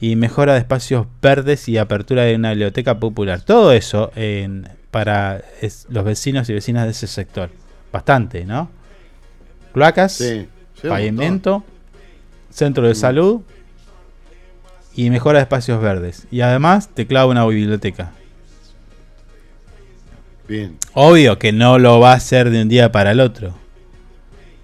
y 0.00 0.16
mejora 0.16 0.52
de 0.54 0.58
espacios 0.60 1.06
verdes 1.22 1.68
y 1.68 1.78
apertura 1.78 2.22
de 2.24 2.34
una 2.36 2.50
biblioteca 2.50 2.98
popular. 2.98 3.40
Todo 3.40 3.72
eso 3.72 4.12
en- 4.16 4.68
para 4.90 5.42
es- 5.60 5.86
los 5.90 6.04
vecinos 6.04 6.48
y 6.48 6.52
vecinas 6.54 6.84
de 6.84 6.90
ese 6.90 7.06
sector. 7.06 7.50
Bastante, 7.92 8.44
¿no? 8.44 8.70
Cloacas, 9.72 10.12
Sí, 10.14 10.46
sí, 10.80 10.86
un 10.86 10.90
pavimento, 10.90 11.64
centro 12.50 12.86
de 12.86 12.94
salud 12.94 13.40
y 14.94 15.10
mejora 15.10 15.38
de 15.38 15.42
espacios 15.42 15.80
verdes. 15.82 16.26
Y 16.30 16.40
además 16.40 16.88
te 16.94 17.06
clava 17.06 17.30
una 17.30 17.44
biblioteca. 17.46 18.12
Bien. 20.48 20.78
Obvio 20.94 21.38
que 21.38 21.52
no 21.52 21.78
lo 21.78 21.98
va 22.00 22.12
a 22.12 22.16
hacer 22.16 22.50
de 22.50 22.62
un 22.62 22.68
día 22.68 22.92
para 22.92 23.10
el 23.10 23.20
otro. 23.20 23.54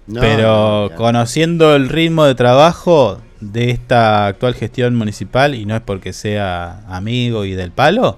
No, 0.07 0.19
pero 0.21 0.89
no, 0.91 0.95
conociendo 0.95 1.75
el 1.75 1.89
ritmo 1.89 2.25
de 2.25 2.35
trabajo 2.35 3.19
de 3.51 3.71
esta 3.71 4.27
actual 4.27 4.53
gestión 4.55 4.95
municipal, 4.95 5.55
y 5.55 5.65
no 5.65 5.75
es 5.75 5.81
porque 5.81 6.13
sea 6.13 6.83
amigo 6.87 7.43
y 7.45 7.53
del 7.53 7.71
palo, 7.71 8.17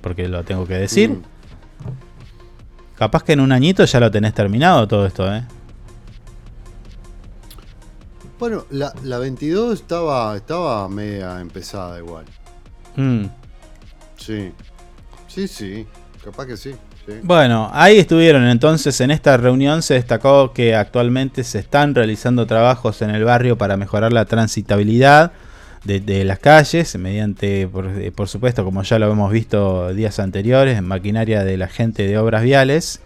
porque 0.00 0.28
lo 0.28 0.44
tengo 0.44 0.66
que 0.66 0.74
decir, 0.74 1.10
Mm. 1.10 1.22
capaz 2.96 3.22
que 3.24 3.32
en 3.32 3.40
un 3.40 3.52
añito 3.52 3.84
ya 3.84 4.00
lo 4.00 4.10
tenés 4.10 4.32
terminado 4.34 4.86
todo 4.88 5.06
esto, 5.06 5.32
¿eh? 5.34 5.42
Bueno, 8.38 8.64
la, 8.70 8.92
la 9.04 9.18
22 9.18 9.74
estaba, 9.74 10.36
estaba 10.36 10.88
media 10.88 11.40
empezada 11.40 11.98
igual. 11.98 12.24
Mm. 12.96 13.26
Sí. 14.16 14.52
Sí, 15.28 15.46
sí. 15.46 15.86
Capaz 16.24 16.46
que 16.46 16.56
sí. 16.56 16.74
Bueno, 17.22 17.68
ahí 17.72 17.98
estuvieron 17.98 18.46
entonces 18.46 19.00
en 19.00 19.10
esta 19.10 19.36
reunión 19.36 19.82
se 19.82 19.94
destacó 19.94 20.52
que 20.52 20.76
actualmente 20.76 21.42
se 21.42 21.58
están 21.58 21.94
realizando 21.96 22.46
trabajos 22.46 23.02
en 23.02 23.10
el 23.10 23.24
barrio 23.24 23.58
para 23.58 23.76
mejorar 23.76 24.12
la 24.12 24.24
transitabilidad 24.24 25.32
de, 25.84 25.98
de 25.98 26.24
las 26.24 26.38
calles 26.38 26.96
mediante, 26.96 27.66
por, 27.66 27.88
eh, 27.88 28.12
por 28.12 28.28
supuesto, 28.28 28.64
como 28.64 28.84
ya 28.84 29.00
lo 29.00 29.10
hemos 29.10 29.32
visto 29.32 29.92
días 29.92 30.20
anteriores, 30.20 30.78
en 30.78 30.84
maquinaria 30.84 31.42
de 31.42 31.56
la 31.56 31.66
gente 31.66 32.06
de 32.06 32.18
obras 32.18 32.44
viales. 32.44 33.00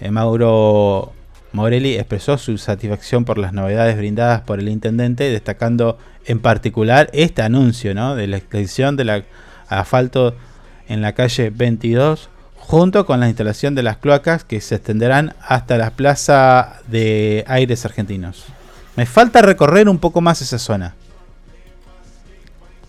Eh, 0.00 0.12
Mauro 0.12 1.12
Morelli 1.50 1.94
expresó 1.96 2.38
su 2.38 2.58
satisfacción 2.58 3.24
por 3.24 3.38
las 3.38 3.52
novedades 3.52 3.96
brindadas 3.96 4.42
por 4.42 4.60
el 4.60 4.68
intendente, 4.68 5.24
destacando 5.24 5.98
en 6.26 6.38
particular 6.38 7.10
este 7.12 7.42
anuncio 7.42 7.92
¿no? 7.92 8.14
de 8.14 8.28
la 8.28 8.36
extensión 8.36 8.96
del 8.96 9.24
asfalto 9.68 10.36
en 10.88 11.00
la 11.00 11.12
calle 11.12 11.50
22 11.50 12.30
junto 12.66 13.06
con 13.06 13.20
la 13.20 13.28
instalación 13.28 13.76
de 13.76 13.84
las 13.84 13.98
cloacas 13.98 14.42
que 14.42 14.60
se 14.60 14.74
extenderán 14.74 15.34
hasta 15.40 15.78
la 15.78 15.90
plaza 15.90 16.80
de 16.88 17.44
aires 17.46 17.84
argentinos. 17.84 18.44
Me 18.96 19.06
falta 19.06 19.40
recorrer 19.40 19.88
un 19.88 19.98
poco 19.98 20.20
más 20.20 20.42
esa 20.42 20.58
zona. 20.58 20.94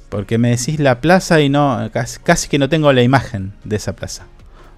Porque 0.10 0.40
me 0.40 0.49
decís 0.49 0.80
la 0.80 0.99
plaza 0.99 1.41
y 1.41 1.49
no 1.49 1.91
casi, 1.91 2.48
que 2.48 2.58
no 2.58 2.70
tengo 2.70 2.91
la 2.91 3.04
imagen 3.04 3.54
de 3.66 3.76
esa 3.76 3.94
plaza. 3.95 4.26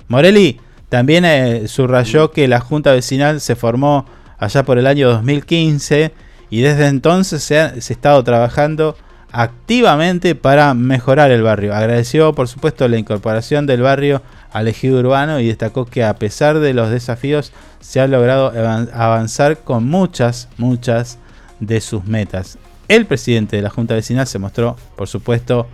Morelli 0.09 0.59
también 0.89 1.23
eh, 1.23 1.67
subrayó 1.67 2.31
que 2.31 2.47
la 2.49 2.59
Junta 2.59 2.91
Vecinal 2.91 3.39
se 3.39 3.55
formó 3.55 4.05
allá 4.37 4.63
por 4.63 4.79
el 4.79 4.87
año 4.87 5.07
2015 5.09 6.11
y 6.49 6.61
desde 6.61 6.87
entonces 6.87 7.41
se 7.43 7.59
ha 7.59 7.67
estado 7.67 8.21
trabajando 8.23 8.97
activamente 9.31 10.35
para 10.35 10.73
mejorar 10.73 11.31
el 11.31 11.43
barrio. 11.43 11.73
Agradeció 11.73 12.33
por 12.33 12.49
supuesto 12.49 12.87
la 12.87 12.97
incorporación 12.97 13.65
del 13.65 13.81
barrio 13.81 14.21
al 14.51 14.67
ejido 14.67 14.99
urbano 14.99 15.39
y 15.39 15.47
destacó 15.47 15.85
que 15.85 16.03
a 16.03 16.15
pesar 16.15 16.59
de 16.59 16.73
los 16.73 16.89
desafíos 16.89 17.51
se 17.79 17.99
ha 17.99 18.07
logrado 18.07 18.51
avan- 18.53 18.89
avanzar 18.93 19.59
con 19.59 19.87
muchas, 19.87 20.47
muchas 20.57 21.17
de 21.59 21.81
sus 21.81 22.05
metas. 22.05 22.57
El 22.87 23.05
presidente 23.05 23.55
de 23.57 23.61
la 23.61 23.69
Junta 23.69 23.93
Vecinal 23.93 24.25
se 24.27 24.39
mostró, 24.39 24.75
por 24.95 25.07
supuesto, 25.07 25.67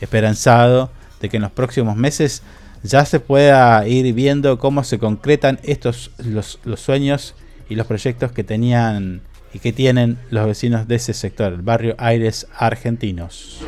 esperanzado 0.00 0.90
de 1.20 1.28
que 1.28 1.36
en 1.38 1.42
los 1.42 1.52
próximos 1.52 1.96
meses 1.96 2.42
ya 2.82 3.04
se 3.04 3.20
pueda 3.20 3.86
ir 3.86 4.12
viendo 4.14 4.58
cómo 4.58 4.82
se 4.84 4.98
concretan 4.98 5.60
estos 5.62 6.10
los, 6.18 6.58
los 6.64 6.80
sueños 6.80 7.34
y 7.68 7.74
los 7.76 7.86
proyectos 7.86 8.32
que 8.32 8.44
tenían 8.44 9.22
y 9.54 9.58
que 9.58 9.72
tienen 9.72 10.18
los 10.30 10.46
vecinos 10.46 10.88
de 10.88 10.94
ese 10.96 11.12
sector, 11.14 11.52
el 11.52 11.62
barrio 11.62 11.94
Aires 11.98 12.46
Argentinos. 12.56 13.60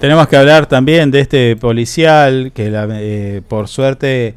Tenemos 0.00 0.28
que 0.28 0.36
hablar 0.36 0.66
también 0.66 1.10
de 1.10 1.20
este 1.20 1.56
policial 1.56 2.52
que 2.54 2.70
la- 2.70 2.86
eh, 2.90 3.42
por 3.46 3.68
suerte 3.68 4.34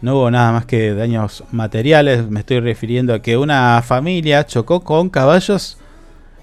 no 0.00 0.16
hubo 0.16 0.30
nada 0.30 0.52
más 0.52 0.66
que 0.66 0.94
daños 0.94 1.44
materiales. 1.52 2.28
Me 2.28 2.40
estoy 2.40 2.60
refiriendo 2.60 3.14
a 3.14 3.20
que 3.22 3.36
una 3.36 3.80
familia 3.82 4.44
chocó 4.46 4.80
con 4.80 5.08
caballos 5.08 5.78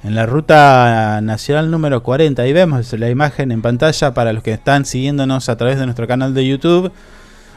en 0.03 0.15
la 0.15 0.25
ruta 0.25 1.19
nacional 1.21 1.69
número 1.71 2.01
40. 2.03 2.41
Ahí 2.41 2.53
vemos 2.53 2.91
la 2.93 3.09
imagen 3.09 3.51
en 3.51 3.61
pantalla 3.61 4.13
para 4.13 4.33
los 4.33 4.43
que 4.43 4.53
están 4.53 4.85
siguiéndonos 4.85 5.49
a 5.49 5.57
través 5.57 5.77
de 5.77 5.85
nuestro 5.85 6.07
canal 6.07 6.33
de 6.33 6.47
YouTube. 6.47 6.91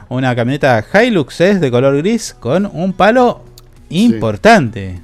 Una 0.08 0.34
camioneta 0.36 0.84
Hilux 0.92 1.40
es 1.40 1.60
de 1.60 1.70
color 1.70 1.96
gris 1.98 2.34
con 2.38 2.66
un 2.72 2.92
palo 2.92 3.44
importante 3.88 5.00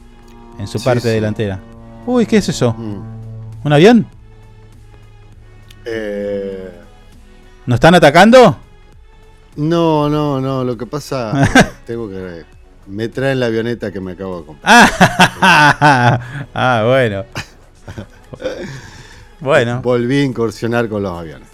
en 0.58 0.66
su 0.66 0.78
Sí, 0.78 0.84
parte 0.84 1.02
sí. 1.02 1.08
delantera. 1.08 1.60
Uy, 2.06 2.26
¿qué 2.26 2.38
es 2.38 2.48
eso? 2.48 2.74
Mm. 2.76 3.02
¿Un 3.64 3.72
avión? 3.72 4.06
Eh, 5.84 6.70
¿Nos 7.66 7.74
están 7.76 7.94
atacando? 7.94 8.58
no, 9.56 10.08
no, 10.08 10.40
no. 10.40 10.64
Lo 10.64 10.76
que 10.76 10.86
pasa, 10.86 11.32
tengo 11.86 12.08
que. 12.08 12.44
Me 12.88 13.08
traen 13.08 13.38
la 13.40 13.46
avioneta 13.46 13.92
que 13.92 14.00
me 14.00 14.12
acabo 14.12 14.40
de 14.40 14.46
comprar. 14.46 14.88
Ah, 15.42 16.20
ah, 16.54 16.84
bueno. 16.86 17.24
Bueno, 19.40 19.82
Volví 19.82 20.16
a 20.18 20.24
incursionar 20.24 20.88
con 20.88 21.02
los 21.02 21.16
aviones. 21.18 21.48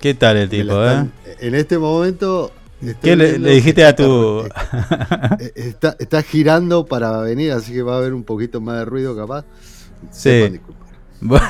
¿qué 0.00 0.14
tal 0.14 0.36
el 0.36 0.48
tipo, 0.48 0.84
eh? 0.84 1.06
En 1.40 1.54
este 1.54 1.78
momento. 1.78 2.52
¿Qué 3.00 3.14
le, 3.14 3.38
le 3.38 3.50
dijiste 3.52 3.84
a 3.84 3.94
tu... 3.94 4.44
eh, 5.38 5.52
Está, 5.54 5.94
está 6.00 6.22
girando 6.22 6.84
para 6.86 7.18
venir, 7.20 7.52
así 7.52 7.72
que 7.72 7.82
va 7.82 7.94
a 7.94 7.98
haber 7.98 8.12
un 8.12 8.24
poquito 8.24 8.60
más 8.60 8.78
de 8.78 8.84
ruido 8.84 9.16
capaz. 9.16 9.44
Sí. 10.10 10.60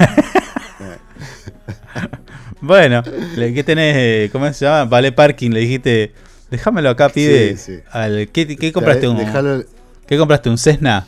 Bueno, 2.61 3.03
¿qué 3.03 3.65
tenés? 3.65 4.31
¿Cómo 4.31 4.53
se 4.53 4.65
llama? 4.65 4.85
Vale 4.85 5.11
Parking, 5.11 5.51
le 5.51 5.61
dijiste, 5.61 6.13
déjamelo 6.53 6.91
acá, 6.91 7.09
pibe. 7.09 7.57
Sí, 7.57 7.74
sí. 7.77 7.81
Al, 7.91 8.29
¿qué, 8.29 8.47
qué 8.57 8.73
compraste? 8.73 9.09
Un, 9.09 9.19
Dejalo- 9.19 9.66
¿Qué 10.07 10.16
compraste? 10.16 10.49
¿Un 10.51 10.59
Cessna? 10.59 11.07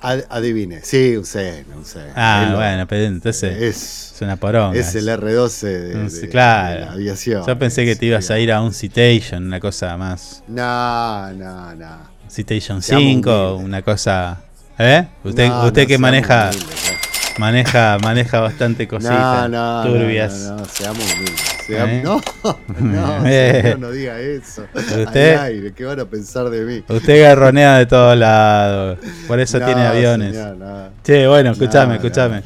ad- 0.00 0.24
adivine. 0.28 0.80
Sí, 0.82 1.16
un 1.16 1.24
Cessna, 1.24 1.76
un 1.76 1.84
Cessna. 1.84 2.12
Ah, 2.16 2.48
lo- 2.50 2.56
bueno, 2.56 2.86
pero 2.86 3.04
entonces 3.04 3.56
es, 3.56 4.12
es 4.16 4.22
una 4.22 4.36
poronga. 4.36 4.78
es 4.78 4.94
el 4.96 5.08
R12 5.08 5.60
de, 5.66 5.94
Un- 5.96 6.08
de- 6.08 6.28
claro. 6.28 6.74
de 6.74 6.80
la 6.86 6.92
aviación. 6.92 7.46
Yo 7.46 7.58
pensé 7.58 7.84
que 7.84 7.96
te 7.96 8.06
ibas 8.06 8.30
a 8.30 8.38
ir 8.38 8.50
a 8.52 8.60
un 8.60 8.74
Citation, 8.74 9.46
una 9.46 9.60
cosa 9.60 9.96
más. 9.96 10.42
No, 10.48 11.32
no, 11.32 11.74
no. 11.74 12.14
Citation 12.28 12.82
Seamos 12.82 13.04
5, 13.06 13.30
humildes. 13.54 13.64
una 13.66 13.82
cosa. 13.82 14.40
¿Eh? 14.78 15.06
Usted, 15.22 15.48
No, 15.48 15.66
usted 15.66 15.82
no, 15.82 15.88
que 15.88 15.98
maneja, 15.98 16.50
humildes, 16.50 16.98
maneja, 17.38 17.98
maneja 18.02 18.40
bastante 18.40 18.88
cositas 18.88 19.48
no, 19.48 19.82
turbias. 19.84 20.34
No, 20.40 20.50
no, 20.50 20.56
no, 20.58 20.64
seamos 20.64 21.04
humildes. 21.14 21.53
¿Eh? 21.68 22.02
No, 22.04 22.20
no, 22.80 23.26
Eh. 23.26 23.60
señor, 23.62 23.78
no 23.78 23.90
diga 23.90 24.18
eso. 24.20 24.66
Usted- 24.74 25.34
Al 25.36 25.44
aire, 25.46 25.72
¿qué 25.72 25.84
van 25.84 26.00
a 26.00 26.04
pensar 26.04 26.50
de 26.50 26.62
mí? 26.64 26.84
Usted 26.88 27.22
garronea 27.22 27.78
de 27.78 27.86
todos 27.86 28.16
lados. 28.18 28.98
Por 29.26 29.40
eso 29.40 29.58
No, 29.58 29.66
tiene 29.66 29.86
aviones. 29.86 30.34
señor, 30.34 30.56
no. 30.56 30.88
Che, 31.02 31.26
bueno, 31.26 31.52
escúchame, 31.52 31.94
escúchame. 31.96 32.42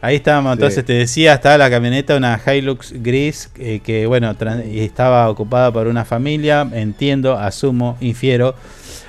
Ahí 0.00 0.16
estábamos, 0.16 0.50
Sí. 0.52 0.54
entonces 0.54 0.84
te 0.84 0.92
decía, 0.94 1.34
estaba 1.34 1.56
la 1.58 1.70
camioneta, 1.70 2.16
una 2.16 2.40
Hilux 2.44 2.92
gris, 2.96 3.50
eh, 3.56 3.80
que 3.84 4.04
bueno, 4.06 4.34
estaba 4.72 5.28
ocupada 5.30 5.70
por 5.72 5.86
una 5.86 6.04
familia, 6.04 6.66
entiendo, 6.72 7.38
asumo, 7.38 7.96
infiero. 8.00 8.54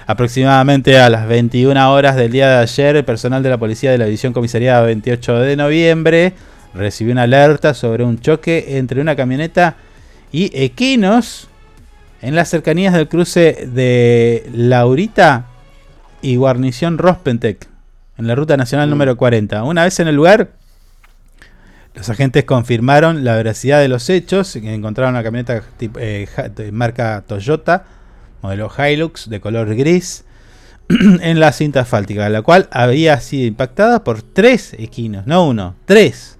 Aproximadamente 0.05 0.99
a 0.99 1.09
las 1.09 1.27
21 1.27 1.91
horas 1.91 2.15
del 2.15 2.31
día 2.31 2.49
de 2.49 2.57
ayer, 2.57 2.95
el 2.97 3.05
personal 3.05 3.41
de 3.41 3.49
la 3.49 3.57
policía 3.57 3.89
de 3.91 3.97
la 3.97 4.05
división 4.05 4.33
comisariada 4.33 4.81
28 4.83 5.39
de 5.39 5.55
noviembre 5.55 6.33
recibió 6.73 7.13
una 7.13 7.23
alerta 7.23 7.73
sobre 7.73 8.03
un 8.03 8.19
choque 8.19 8.77
entre 8.77 9.01
una 9.01 9.15
camioneta 9.15 9.75
y 10.31 10.51
equinos 10.53 11.47
en 12.21 12.35
las 12.35 12.49
cercanías 12.49 12.93
del 12.93 13.07
cruce 13.09 13.67
de 13.71 14.49
Laurita 14.53 15.45
y 16.21 16.35
Guarnición 16.37 16.97
Rospentec, 16.97 17.67
en 18.17 18.27
la 18.27 18.35
ruta 18.35 18.55
nacional 18.57 18.89
número 18.89 19.17
40. 19.17 19.63
Una 19.63 19.83
vez 19.83 19.99
en 19.99 20.07
el 20.07 20.15
lugar, 20.15 20.51
los 21.93 22.09
agentes 22.09 22.45
confirmaron 22.45 23.23
la 23.23 23.35
veracidad 23.35 23.79
de 23.79 23.87
los 23.89 24.09
hechos, 24.09 24.53
que 24.53 24.73
encontraron 24.73 25.13
una 25.13 25.23
camioneta 25.23 25.61
tipo- 25.77 25.99
eh, 26.01 26.27
marca 26.71 27.23
Toyota, 27.27 27.83
modelo 28.41 28.71
Hilux, 28.75 29.29
de 29.29 29.39
color 29.39 29.75
gris, 29.75 30.23
en 30.89 31.39
la 31.39 31.51
cinta 31.51 31.81
asfáltica, 31.81 32.27
la 32.29 32.41
cual 32.41 32.67
había 32.71 33.19
sido 33.19 33.45
impactada 33.47 34.03
por 34.03 34.21
tres 34.21 34.73
equinos, 34.73 35.27
no 35.27 35.47
uno, 35.47 35.75
tres. 35.85 36.37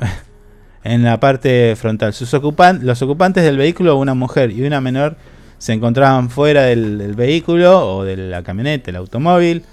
en 0.84 1.02
la 1.02 1.20
parte 1.20 1.74
frontal. 1.76 2.12
Sus 2.12 2.32
ocupan- 2.34 2.80
los 2.82 3.02
ocupantes 3.02 3.44
del 3.44 3.56
vehículo, 3.56 3.96
una 3.96 4.14
mujer 4.14 4.50
y 4.50 4.62
una 4.62 4.80
menor, 4.80 5.16
se 5.58 5.72
encontraban 5.72 6.30
fuera 6.30 6.62
del, 6.62 7.14
vehículo 7.14 7.96
o 7.96 8.04
de 8.04 8.16
la 8.16 8.42
camioneta, 8.42 8.90
el 8.90 8.96
automóvil, 8.96 9.64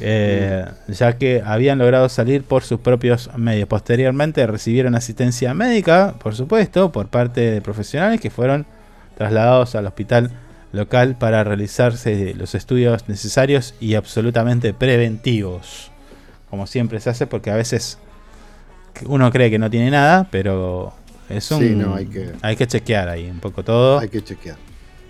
eh, 0.00 0.64
ya 0.88 1.18
que 1.18 1.42
habían 1.44 1.78
logrado 1.78 2.08
salir 2.08 2.42
por 2.42 2.62
sus 2.62 2.80
propios 2.80 3.30
medios. 3.36 3.68
Posteriormente 3.68 4.46
recibieron 4.46 4.94
asistencia 4.94 5.52
médica, 5.52 6.14
por 6.22 6.34
supuesto, 6.34 6.90
por 6.90 7.08
parte 7.08 7.50
de 7.50 7.60
profesionales 7.60 8.20
que 8.20 8.30
fueron 8.30 8.66
trasladados 9.16 9.74
al 9.74 9.86
hospital 9.86 10.30
local 10.72 11.16
para 11.18 11.44
realizarse 11.44 12.34
los 12.34 12.54
estudios 12.54 13.08
necesarios 13.08 13.74
y 13.80 13.94
absolutamente 13.94 14.72
preventivos. 14.72 15.90
Como 16.48 16.66
siempre 16.66 17.00
se 17.00 17.10
hace, 17.10 17.26
porque 17.26 17.50
a 17.50 17.56
veces 17.56 17.98
uno 19.06 19.30
cree 19.30 19.50
que 19.50 19.58
no 19.58 19.70
tiene 19.70 19.90
nada, 19.90 20.28
pero 20.30 20.92
es 21.28 21.50
un. 21.50 21.60
Sí, 21.60 21.70
no, 21.74 21.94
hay 21.94 22.06
que- 22.06 22.32
hay 22.42 22.56
que 22.56 22.66
chequear 22.66 23.08
ahí 23.08 23.28
un 23.30 23.40
poco 23.40 23.62
todo. 23.64 23.98
Hay 23.98 24.08
que 24.08 24.22
chequear. 24.22 24.56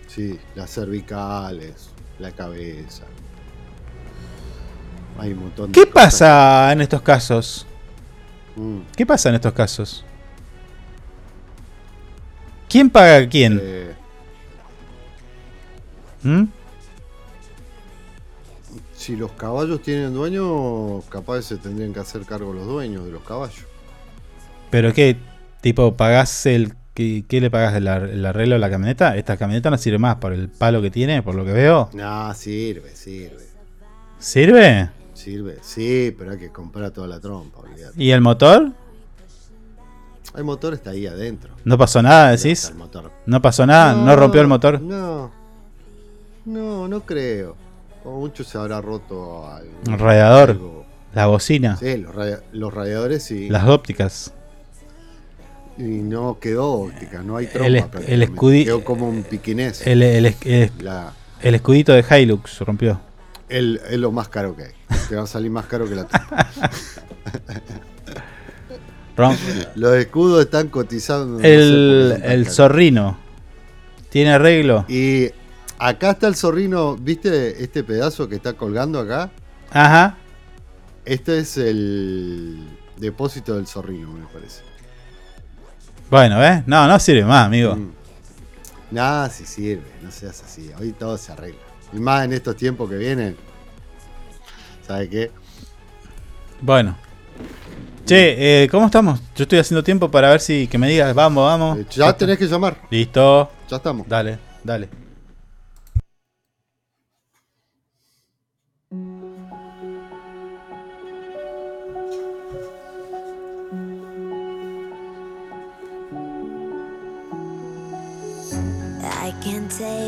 Sí, 0.06 0.38
las 0.54 0.70
cervicales, 0.72 1.90
la 2.18 2.30
cabeza. 2.32 3.04
Hay 5.18 5.32
un 5.32 5.40
montón 5.40 5.70
de 5.70 5.78
¿Qué 5.80 5.88
cosas. 5.90 6.12
pasa 6.12 6.72
en 6.72 6.80
estos 6.80 7.02
casos? 7.02 7.66
Mm. 8.56 8.78
¿Qué 8.96 9.06
pasa 9.06 9.28
en 9.28 9.34
estos 9.36 9.52
casos? 9.52 10.04
¿Quién 12.68 12.88
paga 12.90 13.16
a 13.16 13.28
quién? 13.28 13.58
Eh, 13.62 13.94
¿Mm? 16.22 16.44
si 18.94 19.16
los 19.16 19.32
caballos 19.32 19.80
tienen 19.82 20.12
dueño, 20.12 21.00
capaz 21.08 21.42
se 21.42 21.56
tendrían 21.56 21.92
que 21.94 22.00
hacer 22.00 22.24
cargo 22.26 22.52
los 22.52 22.66
dueños 22.66 23.04
de 23.06 23.10
los 23.10 23.22
caballos. 23.22 23.64
¿Pero 24.70 24.92
qué? 24.92 25.16
¿Tipo 25.60 25.96
pagás 25.96 26.46
el... 26.46 26.74
¿Qué, 26.94 27.24
qué 27.28 27.40
le 27.40 27.50
pagas 27.50 27.74
el, 27.74 27.86
ar- 27.88 28.08
el 28.10 28.24
arreglo 28.26 28.54
de 28.56 28.58
la 28.58 28.68
camioneta? 28.70 29.16
Esta 29.16 29.36
camioneta 29.36 29.70
no 29.70 29.78
sirve 29.78 29.98
más 29.98 30.16
por 30.16 30.32
el 30.32 30.48
palo 30.48 30.82
que 30.82 30.90
tiene, 30.90 31.22
por 31.22 31.34
lo 31.34 31.44
que 31.44 31.52
veo. 31.52 31.88
No, 31.92 32.34
sirve, 32.34 32.94
sirve. 32.94 33.44
¿Sirve? 34.18 34.90
Sirve, 35.14 35.58
sí, 35.62 36.14
pero 36.18 36.32
hay 36.32 36.38
que 36.38 36.50
comprar 36.50 36.90
toda 36.90 37.06
la 37.06 37.20
trompa, 37.20 37.60
olvidate. 37.60 37.92
¿Y 38.02 38.10
el 38.10 38.20
motor? 38.20 38.72
El 40.36 40.44
motor 40.44 40.74
está 40.74 40.90
ahí 40.90 41.06
adentro. 41.06 41.54
¿No 41.64 41.76
pasó 41.78 42.02
nada, 42.02 42.30
¿Dónde 42.30 42.42
decís? 42.42 42.64
el 42.70 42.74
motor? 42.76 43.10
¿No 43.26 43.40
pasó 43.42 43.66
nada? 43.66 43.94
¿No, 43.94 44.14
rompió 44.16 44.40
el 44.40 44.46
motor? 44.46 44.80
No, 44.80 45.30
no, 46.44 46.88
no 46.88 47.00
creo. 47.02 47.56
Como 48.02 48.20
mucho 48.20 48.44
se 48.44 48.56
habrá 48.58 48.80
roto 48.80 49.46
algo. 49.46 49.70
El 49.86 49.98
radiador, 49.98 50.50
algo. 50.50 50.86
la 51.14 51.26
bocina, 51.26 51.76
Sí, 51.76 51.96
los, 51.98 52.14
los 52.52 52.72
radiadores 52.74 53.22
sí. 53.24 53.48
las 53.48 53.66
ópticas. 53.68 54.32
Y 55.80 56.02
no 56.02 56.38
quedó 56.38 56.72
óptica, 56.72 57.22
no 57.22 57.36
hay 57.38 57.46
trompa. 57.46 57.98
El, 58.06 58.22
el 58.22 58.28
escudi- 58.30 58.64
Quedó 58.64 58.84
como 58.84 59.08
un 59.08 59.22
piquinés. 59.22 59.86
El, 59.86 60.02
el 60.02 60.26
el- 60.44 60.70
La- 60.80 61.12
el 61.40 61.54
escudito 61.54 61.92
de 61.94 62.04
Hilux 62.20 62.58
rompió. 62.60 63.00
el- 63.48 63.80
es 63.90 63.98
lo 63.98 64.12
más 64.12 64.28
caro 64.28 64.54
que 64.54 64.64
hay. 64.64 64.72
Te 65.08 65.16
va 65.16 65.22
a 65.22 65.26
salir 65.26 65.50
más 65.50 65.64
caro 65.66 65.88
que 65.88 65.94
la 65.94 66.06
trompa. 66.06 66.50
Rom- 69.16 69.36
Los 69.74 69.96
escudos 69.96 70.44
están 70.44 70.68
cotizando. 70.68 71.38
no 71.38 71.38
sé 71.38 71.42
por 71.42 71.50
el, 71.50 72.22
el 72.24 72.46
zorrino. 72.48 73.18
¿Tiene 74.08 74.32
arreglo? 74.32 74.84
Y 74.88 75.30
acá 75.78 76.10
está 76.12 76.26
el 76.28 76.36
zorrino, 76.36 76.96
¿viste 76.96 77.62
este 77.62 77.84
pedazo 77.84 78.28
que 78.28 78.36
está 78.36 78.52
colgando 78.54 78.98
acá? 79.00 79.30
Ajá. 79.70 80.16
Este 81.04 81.38
es 81.38 81.56
el 81.56 82.58
depósito 82.98 83.56
del 83.56 83.66
zorrino, 83.66 84.12
me 84.12 84.26
parece. 84.26 84.62
Bueno, 86.10 86.40
¿ves? 86.40 86.66
No, 86.66 86.88
no 86.88 86.98
sirve 86.98 87.24
más, 87.24 87.46
amigo. 87.46 87.76
Mm. 87.76 87.92
Nada, 88.90 89.30
si 89.30 89.46
sirve, 89.46 89.84
no 90.02 90.10
seas 90.10 90.42
así. 90.42 90.70
Hoy 90.78 90.92
todo 90.92 91.16
se 91.16 91.30
arregla. 91.30 91.60
Y 91.92 92.00
más 92.00 92.24
en 92.24 92.32
estos 92.32 92.56
tiempos 92.56 92.90
que 92.90 92.96
vienen. 92.96 93.36
¿Sabe 94.84 95.08
qué? 95.08 95.30
Bueno. 96.60 96.96
Che, 98.04 98.64
eh, 98.64 98.68
¿cómo 98.68 98.86
estamos? 98.86 99.20
Yo 99.36 99.44
estoy 99.44 99.60
haciendo 99.60 99.84
tiempo 99.84 100.10
para 100.10 100.30
ver 100.30 100.40
si 100.40 100.66
que 100.66 100.78
me 100.78 100.88
digas, 100.88 101.14
vamos, 101.14 101.44
vamos. 101.44 101.78
Eh, 101.78 101.86
ya 101.90 102.12
tenés 102.16 102.38
que 102.38 102.46
llamar. 102.46 102.76
Listo. 102.90 103.48
Ya 103.68 103.76
estamos. 103.76 104.08
Dale, 104.08 104.38
dale. 104.64 104.99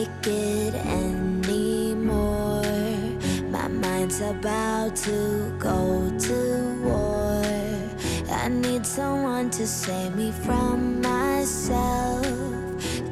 Take 0.04 0.26
it 0.26 0.74
anymore. 0.74 2.62
My 3.50 3.68
mind's 3.68 4.20
about 4.20 4.96
to 4.96 5.54
go 5.58 6.10
to 6.18 6.38
war. 6.82 7.42
I 8.30 8.48
need 8.48 8.84
someone 8.86 9.50
to 9.50 9.66
save 9.66 10.16
me 10.16 10.32
from 10.32 11.00
myself. 11.00 12.26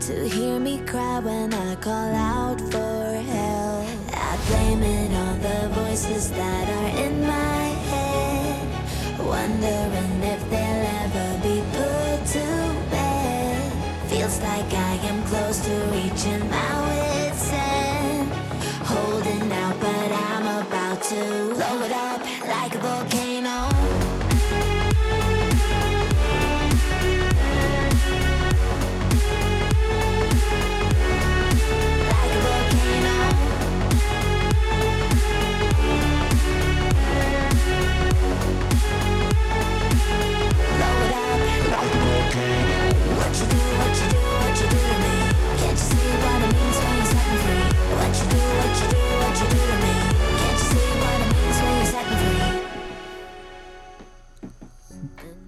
To 0.06 0.28
hear 0.28 0.58
me 0.58 0.78
cry 0.86 1.20
when 1.20 1.54
I 1.54 1.76
call 1.76 2.14
out 2.14 2.60
for 2.72 3.22
help. 3.34 3.86
I 4.12 4.36
blame 4.48 4.82
it 4.82 5.12
on 5.14 5.40
the 5.40 5.68
voices 5.80 6.30
that 6.30 6.68
are 6.78 6.92
in 7.06 7.14
my 7.26 7.62
head. 7.90 8.68
Wondering 9.18 10.22
if 10.34 10.40
they'll 10.50 10.86
ever 11.02 11.28
be 11.46 11.62
put 11.76 12.18
to 12.34 12.46
bed. 12.90 13.72
Feels 14.10 14.40
like 14.40 14.72
I 14.72 14.94
am 15.10 15.22
close 15.30 15.58
to 15.66 15.74
reaching 15.92 16.19
to 21.10 21.16
blow 21.16 21.82
it 21.82 21.90
up 21.90 22.09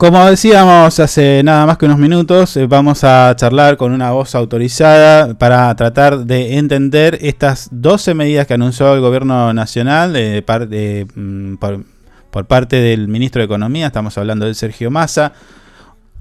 Como 0.03 0.27
decíamos 0.27 0.99
hace 0.99 1.43
nada 1.45 1.65
más 1.65 1.79
que 1.79 1.85
unos 1.87 1.97
minutos, 1.97 2.57
eh, 2.57 2.67
vamos 2.67 3.05
a 3.05 3.37
charlar 3.37 3.77
con 3.77 3.93
una 3.93 4.11
voz 4.11 4.35
autorizada 4.35 5.39
para 5.39 5.73
tratar 5.77 6.27
de 6.27 6.59
entender 6.59 7.19
estas 7.21 7.69
12 7.71 8.13
medidas 8.15 8.49
que 8.49 8.55
anunció 8.55 8.93
el 8.95 9.01
gobierno 9.01 9.55
nacional 9.55 10.11
mm, 10.11 11.55
por, 11.55 12.47
parte 12.49 12.81
del 12.81 13.07
ministro 13.07 13.43
de 13.43 13.45
Economía, 13.45 13.87
estamos 13.87 14.19
hablando 14.19 14.45
de 14.45 14.55
Sergio 14.55 14.91
Massa. 14.91 15.35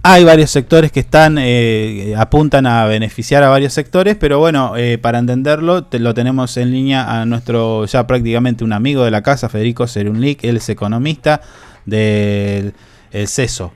Hay 0.04 0.26
varios 0.26 0.52
sectores 0.52 0.92
que 0.92 1.00
están 1.00 1.40
eh, 1.40 2.14
apuntan 2.16 2.68
a 2.68 2.86
beneficiar 2.86 3.42
a 3.42 3.50
varios 3.50 3.74
sectores, 3.74 4.16
pero 4.16 4.38
bueno, 4.38 4.78
eh, 4.78 5.00
para 5.00 5.18
entenderlo 5.18 5.86
te- 5.86 5.98
lo 5.98 6.14
tenemos 6.14 6.56
en 6.58 6.70
línea 6.70 7.20
a 7.20 7.26
nuestro 7.26 7.86
ya 7.86 8.06
prácticamente 8.06 8.64
un 8.64 8.74
amigo 8.74 9.04
de 9.04 9.10
la 9.10 9.24
casa, 9.24 9.50
Federico 9.50 9.88
Cerunlic, 9.88 10.44
él 10.44 10.58
es 10.58 10.70
economista 10.70 11.42
del 11.88 12.76
el 13.12 13.28
CESO. 13.28 13.74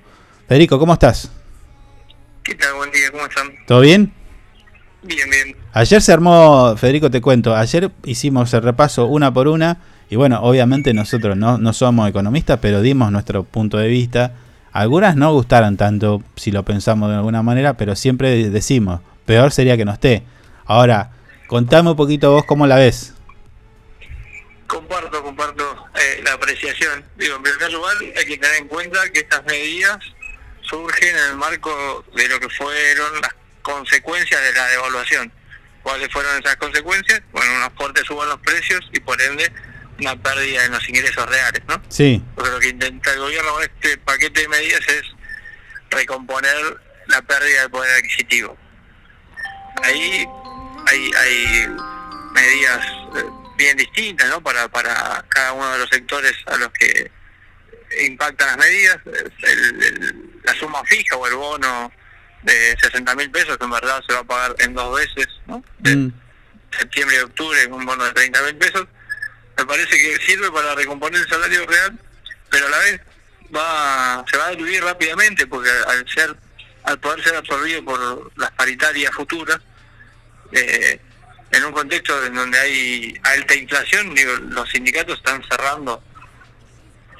Federico, 0.47 0.79
¿cómo 0.79 0.93
estás? 0.93 1.31
¿Qué 2.43 2.55
tal? 2.55 2.75
Buen 2.75 2.91
día, 2.91 3.11
¿cómo 3.11 3.25
están? 3.25 3.51
¿Todo 3.67 3.81
bien? 3.81 4.13
Bien, 5.03 5.29
bien. 5.29 5.55
Ayer 5.73 6.01
se 6.01 6.13
armó, 6.13 6.75
Federico, 6.77 7.11
te 7.11 7.21
cuento, 7.21 7.55
ayer 7.55 7.91
hicimos 8.05 8.53
el 8.53 8.61
repaso 8.61 9.05
una 9.05 9.33
por 9.33 9.47
una 9.47 9.77
y 10.09 10.15
bueno, 10.15 10.39
obviamente 10.41 10.93
nosotros 10.93 11.35
no, 11.35 11.57
no 11.57 11.73
somos 11.73 12.09
economistas, 12.09 12.59
pero 12.61 12.81
dimos 12.81 13.11
nuestro 13.11 13.43
punto 13.43 13.77
de 13.77 13.87
vista. 13.87 14.33
Algunas 14.71 15.15
no 15.15 15.31
gustaron 15.33 15.77
tanto, 15.77 16.21
si 16.35 16.51
lo 16.51 16.63
pensamos 16.63 17.09
de 17.09 17.15
alguna 17.15 17.41
manera, 17.41 17.75
pero 17.75 17.95
siempre 17.95 18.49
decimos, 18.49 19.01
peor 19.25 19.51
sería 19.51 19.77
que 19.77 19.85
no 19.85 19.93
esté. 19.93 20.23
Ahora, 20.65 21.11
contame 21.47 21.91
un 21.91 21.95
poquito 21.95 22.31
vos 22.31 22.45
cómo 22.45 22.67
la 22.67 22.75
ves. 22.75 23.13
Comparto, 24.67 25.23
comparto 25.23 25.74
eh, 25.97 26.21
la 26.23 26.33
apreciación. 26.33 27.05
Digo, 27.15 27.37
en 27.37 27.43
primer 27.43 27.71
lugar, 27.71 27.95
hay 28.01 28.25
que 28.25 28.37
tener 28.37 28.57
en 28.57 28.67
cuenta 28.67 29.09
que 29.11 29.19
estas 29.19 29.43
medidas 29.45 29.99
surgen 30.61 31.15
en 31.15 31.23
el 31.31 31.35
marco 31.35 32.05
de 32.15 32.27
lo 32.27 32.39
que 32.39 32.49
fueron 32.49 33.21
las 33.21 33.35
consecuencias 33.61 34.41
de 34.41 34.53
la 34.53 34.67
devaluación. 34.67 35.31
¿Cuáles 35.83 36.11
fueron 36.11 36.37
esas 36.39 36.55
consecuencias? 36.55 37.21
Bueno, 37.31 37.55
una 37.57 37.69
fuerte 37.71 38.03
suba 38.03 38.23
en 38.23 38.29
los 38.29 38.39
precios 38.39 38.81
y 38.91 38.99
por 38.99 39.21
ende 39.21 39.51
una 39.99 40.21
pérdida 40.21 40.65
en 40.65 40.71
los 40.71 40.89
ingresos 40.89 41.25
reales, 41.29 41.61
¿no? 41.67 41.81
Sí, 41.89 42.21
Porque 42.35 42.51
lo 42.51 42.59
que 42.59 42.69
intenta 42.69 43.13
el 43.13 43.19
gobierno 43.19 43.53
con 43.53 43.63
este 43.63 43.97
paquete 43.99 44.41
de 44.41 44.47
medidas 44.47 44.81
es 44.87 45.03
recomponer 45.91 46.81
la 47.07 47.21
pérdida 47.21 47.61
del 47.61 47.69
poder 47.69 47.95
adquisitivo. 47.97 48.57
Ahí 49.83 50.25
hay, 50.87 51.11
hay 51.17 51.67
medidas 52.33 52.85
eh, 53.17 53.44
bien 53.57 53.77
distintas 53.77 54.29
¿no? 54.29 54.41
para, 54.41 54.67
para 54.67 55.23
cada 55.29 55.53
uno 55.53 55.71
de 55.73 55.79
los 55.79 55.89
sectores 55.89 56.33
a 56.47 56.57
los 56.57 56.69
que 56.71 57.11
impactan 58.05 58.47
las 58.47 58.57
medidas. 58.57 58.97
El- 59.05 59.83
el- 59.83 60.31
la 60.43 60.53
suma 60.55 60.83
fija 60.85 61.15
o 61.15 61.25
el 61.27 61.35
bono 61.35 61.91
de 62.43 62.75
60 62.79 63.15
mil 63.15 63.31
pesos, 63.31 63.57
que 63.57 63.63
en 63.63 63.71
verdad 63.71 64.01
se 64.07 64.13
va 64.13 64.19
a 64.19 64.23
pagar 64.23 64.55
en 64.59 64.73
dos 64.73 64.95
veces, 64.95 65.27
¿no? 65.47 65.63
Mm, 65.79 66.09
septiembre 66.77 67.15
y 67.17 67.19
octubre, 67.21 67.65
un 67.67 67.85
bono 67.85 68.03
de 68.03 68.11
30 68.13 68.41
mil 68.43 68.55
pesos, 68.57 68.87
me 69.57 69.65
parece 69.65 69.97
que 69.97 70.17
sirve 70.25 70.51
para 70.51 70.75
recomponer 70.75 71.21
el 71.21 71.27
salario 71.29 71.65
real, 71.65 71.97
pero 72.49 72.67
a 72.67 72.69
la 72.69 72.77
vez 72.79 73.01
va 73.55 74.25
se 74.29 74.37
va 74.37 74.47
a 74.47 74.51
diluir 74.51 74.83
rápidamente 74.83 75.47
porque 75.47 75.69
al 75.87 76.07
ser 76.09 76.35
al 76.83 76.99
poder 76.99 77.23
ser 77.23 77.35
absorbido 77.35 77.83
por 77.83 78.31
las 78.37 78.51
paritarias 78.51 79.11
futuras, 79.15 79.59
eh, 80.51 80.99
en 81.55 81.65
un 81.65 81.71
contexto 81.71 82.25
en 82.25 82.35
donde 82.35 82.59
hay 82.59 83.19
alta 83.23 83.55
inflación, 83.55 84.13
digo, 84.13 84.33
los 84.49 84.69
sindicatos 84.69 85.17
están 85.17 85.41
cerrando 85.49 86.03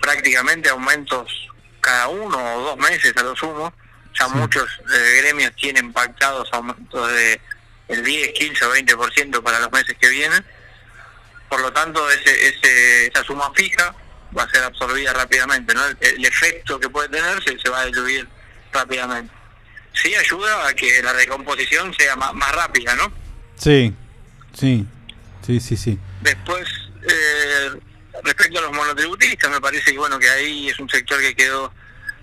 prácticamente 0.02 0.70
aumentos 0.70 1.32
cada 1.80 2.08
uno 2.10 2.38
o 2.56 2.62
dos 2.62 2.78
meses 2.78 3.16
a 3.16 3.24
lo 3.24 3.36
sumo. 3.36 3.74
Ya 4.20 4.28
muchos 4.30 4.68
eh, 4.94 5.22
gremios 5.22 5.54
tienen 5.56 5.92
pactados 5.94 6.50
aumentos 6.52 7.12
de 7.14 7.40
el 7.88 8.04
10, 8.04 8.32
15 8.34 8.66
o 8.66 8.76
20% 8.76 9.44
para 9.44 9.60
los 9.60 9.72
meses 9.72 9.96
que 10.00 10.10
vienen. 10.10 10.44
Por 11.50 11.62
lo 11.62 11.72
tanto, 11.72 12.10
ese, 12.10 12.50
ese, 12.50 13.08
esa 13.08 13.24
suma 13.24 13.52
fija 13.54 13.94
va 14.38 14.44
a 14.44 14.50
ser 14.50 14.64
absorbida 14.64 15.14
rápidamente. 15.14 15.74
¿no? 15.74 15.86
El, 15.86 15.98
el 16.02 16.26
efecto 16.26 16.80
que 16.80 16.90
puede 16.90 17.10
tener 17.10 17.42
se, 17.44 17.58
se 17.60 17.70
va 17.70 17.82
a 17.82 17.86
diluir 17.86 18.28
rápidamente. 18.74 19.34
Sí 19.94 20.14
ayuda 20.16 20.68
a 20.68 20.74
que 20.74 21.02
la 21.02 21.14
recomposición 21.14 21.94
sea 21.94 22.16
más, 22.16 22.34
más 22.34 22.52
rápida, 22.54 22.96
¿no? 22.96 23.12
sí, 23.56 23.96
sí, 24.58 24.86
sí, 25.46 25.60
sí, 25.60 25.78
sí. 25.78 26.00
Después, 26.22 26.68
eh, 27.08 27.70
respecto 28.24 28.60
a 28.60 28.62
los 28.64 28.72
monotributistas, 28.74 29.52
me 29.52 29.62
parece 29.62 29.92
que 29.92 29.98
bueno 29.98 30.18
que 30.20 30.30
ahí 30.30 30.70
es 30.70 30.80
un 30.80 30.90
sector 30.90 31.20
que 31.22 31.36
quedó 31.36 31.72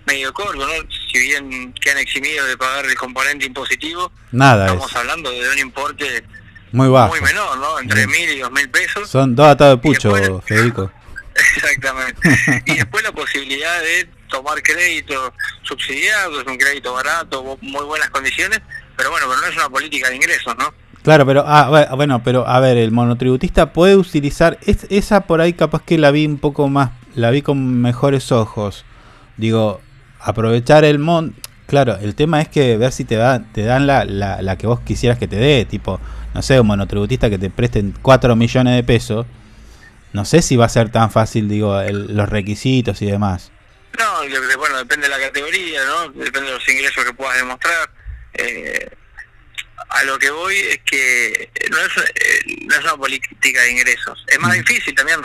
medio 0.06 0.32
corto, 0.32 0.66
¿no? 0.66 0.72
Si 1.12 1.18
bien 1.18 1.72
que 1.74 1.90
han 1.90 1.98
eximido 1.98 2.44
de 2.46 2.56
pagar 2.56 2.84
el 2.86 2.94
componente 2.96 3.46
impositivo, 3.46 4.10
Nada 4.32 4.66
estamos 4.66 4.90
es. 4.90 4.96
hablando 4.96 5.30
de 5.30 5.48
un 5.50 5.59
importe 5.59 6.24
Muy 6.72 6.88
bajo. 6.88 7.09
muy 7.10 7.20
menor, 7.20 7.56
¿no? 7.59 7.78
Entre 7.78 8.06
mil 8.09 8.28
y 8.30 8.38
dos 8.40 8.50
mil 8.50 8.68
pesos. 8.68 9.09
Son 9.09 9.34
dos 9.36 9.46
atados 9.46 9.76
de 9.78 9.82
pucho, 9.82 10.40
Federico. 10.46 10.90
Exactamente. 11.34 12.20
y 12.66 12.74
después 12.76 13.02
la 13.04 13.12
posibilidad 13.12 13.80
de 13.80 14.09
tomar 14.28 14.60
crédito 14.62 15.32
subsidiado, 15.62 16.40
es 16.40 16.46
un 16.46 16.56
crédito 16.59 16.92
barato, 16.94 17.59
muy 17.60 17.84
buenas 17.84 18.10
condiciones, 18.10 18.60
pero 18.96 19.10
bueno, 19.10 19.26
pero 19.28 19.40
no 19.40 19.46
es 19.46 19.56
una 19.56 19.68
política 19.68 20.09
de 20.10 20.16
ingresos, 20.16 20.56
¿no? 20.59 20.74
Claro, 21.02 21.26
pero 21.26 21.42
ah, 21.46 21.68
bu- 21.70 21.96
bueno, 21.96 22.22
pero 22.22 22.46
a 22.46 22.60
ver, 22.60 22.76
el 22.76 22.92
monotributista 22.92 23.72
puede 23.72 23.96
utilizar 23.96 24.58
es- 24.64 24.86
esa 24.88 25.22
por 25.22 25.40
ahí 25.40 25.52
capaz 25.52 25.82
que 25.82 25.98
la 25.98 26.10
vi 26.12 26.26
un 26.26 26.38
poco 26.38 26.68
más, 26.68 26.90
la 27.16 27.30
vi 27.30 27.42
con 27.42 27.80
mejores 27.80 28.30
ojos. 28.30 28.84
Digo, 29.36 29.80
aprovechar 30.20 30.84
el 30.84 31.00
mon, 31.00 31.34
claro, 31.66 31.96
el 32.00 32.14
tema 32.14 32.40
es 32.40 32.48
que 32.48 32.76
ver 32.76 32.92
si 32.92 33.04
te 33.04 33.16
da, 33.16 33.42
te 33.52 33.62
dan 33.64 33.86
la, 33.88 34.04
la, 34.04 34.42
la 34.42 34.56
que 34.56 34.68
vos 34.68 34.78
quisieras 34.80 35.18
que 35.18 35.26
te 35.26 35.36
dé, 35.36 35.64
tipo, 35.64 35.98
no 36.34 36.42
sé, 36.42 36.60
un 36.60 36.68
monotributista 36.68 37.28
que 37.28 37.38
te 37.38 37.50
presten 37.50 37.94
4 38.00 38.36
millones 38.36 38.76
de 38.76 38.84
pesos. 38.84 39.26
No 40.12 40.24
sé 40.24 40.40
si 40.42 40.56
va 40.56 40.66
a 40.66 40.68
ser 40.68 40.90
tan 40.90 41.10
fácil, 41.10 41.48
digo, 41.48 41.80
el- 41.80 42.16
los 42.16 42.28
requisitos 42.28 43.02
y 43.02 43.06
demás. 43.06 43.50
No, 43.98 44.04
bueno, 44.58 44.76
depende 44.78 45.08
de 45.08 45.10
la 45.10 45.18
categoría, 45.18 45.80
¿no? 45.84 46.12
Depende 46.12 46.48
de 46.50 46.54
los 46.54 46.68
ingresos 46.68 47.04
que 47.04 47.12
puedas 47.12 47.36
demostrar. 47.38 47.90
Eh, 48.34 48.88
a 49.94 50.05
lo 50.05 50.19
que 50.19 50.31
voy 50.31 50.56
es 50.56 50.81
que 50.85 51.51
no 51.70 51.78
es, 51.78 51.93
eh, 52.14 52.43
no 52.66 52.74
es 52.74 52.81
una 52.85 52.97
política 52.97 53.60
de 53.62 53.70
ingresos. 53.73 54.24
Es 54.28 54.39
más 54.39 54.52
difícil 54.55 54.94
también 54.94 55.20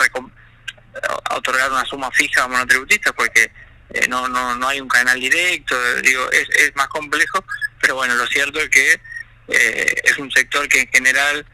otorgar 1.30 1.70
una 1.70 1.84
suma 1.84 2.10
fija 2.12 2.44
a 2.44 2.48
monotributistas 2.48 3.12
porque 3.14 3.50
eh, 3.90 4.06
no, 4.08 4.28
no, 4.28 4.54
no 4.56 4.68
hay 4.68 4.80
un 4.80 4.88
canal 4.88 5.18
directo, 5.18 5.74
digo, 6.02 6.30
es, 6.32 6.48
es 6.56 6.74
más 6.76 6.88
complejo, 6.88 7.44
pero 7.80 7.94
bueno, 7.94 8.14
lo 8.14 8.26
cierto 8.26 8.60
es 8.60 8.68
que 8.68 9.00
eh, 9.48 9.94
es 10.04 10.18
un 10.18 10.30
sector 10.30 10.68
que 10.68 10.80
en 10.82 10.88
general 10.88 11.46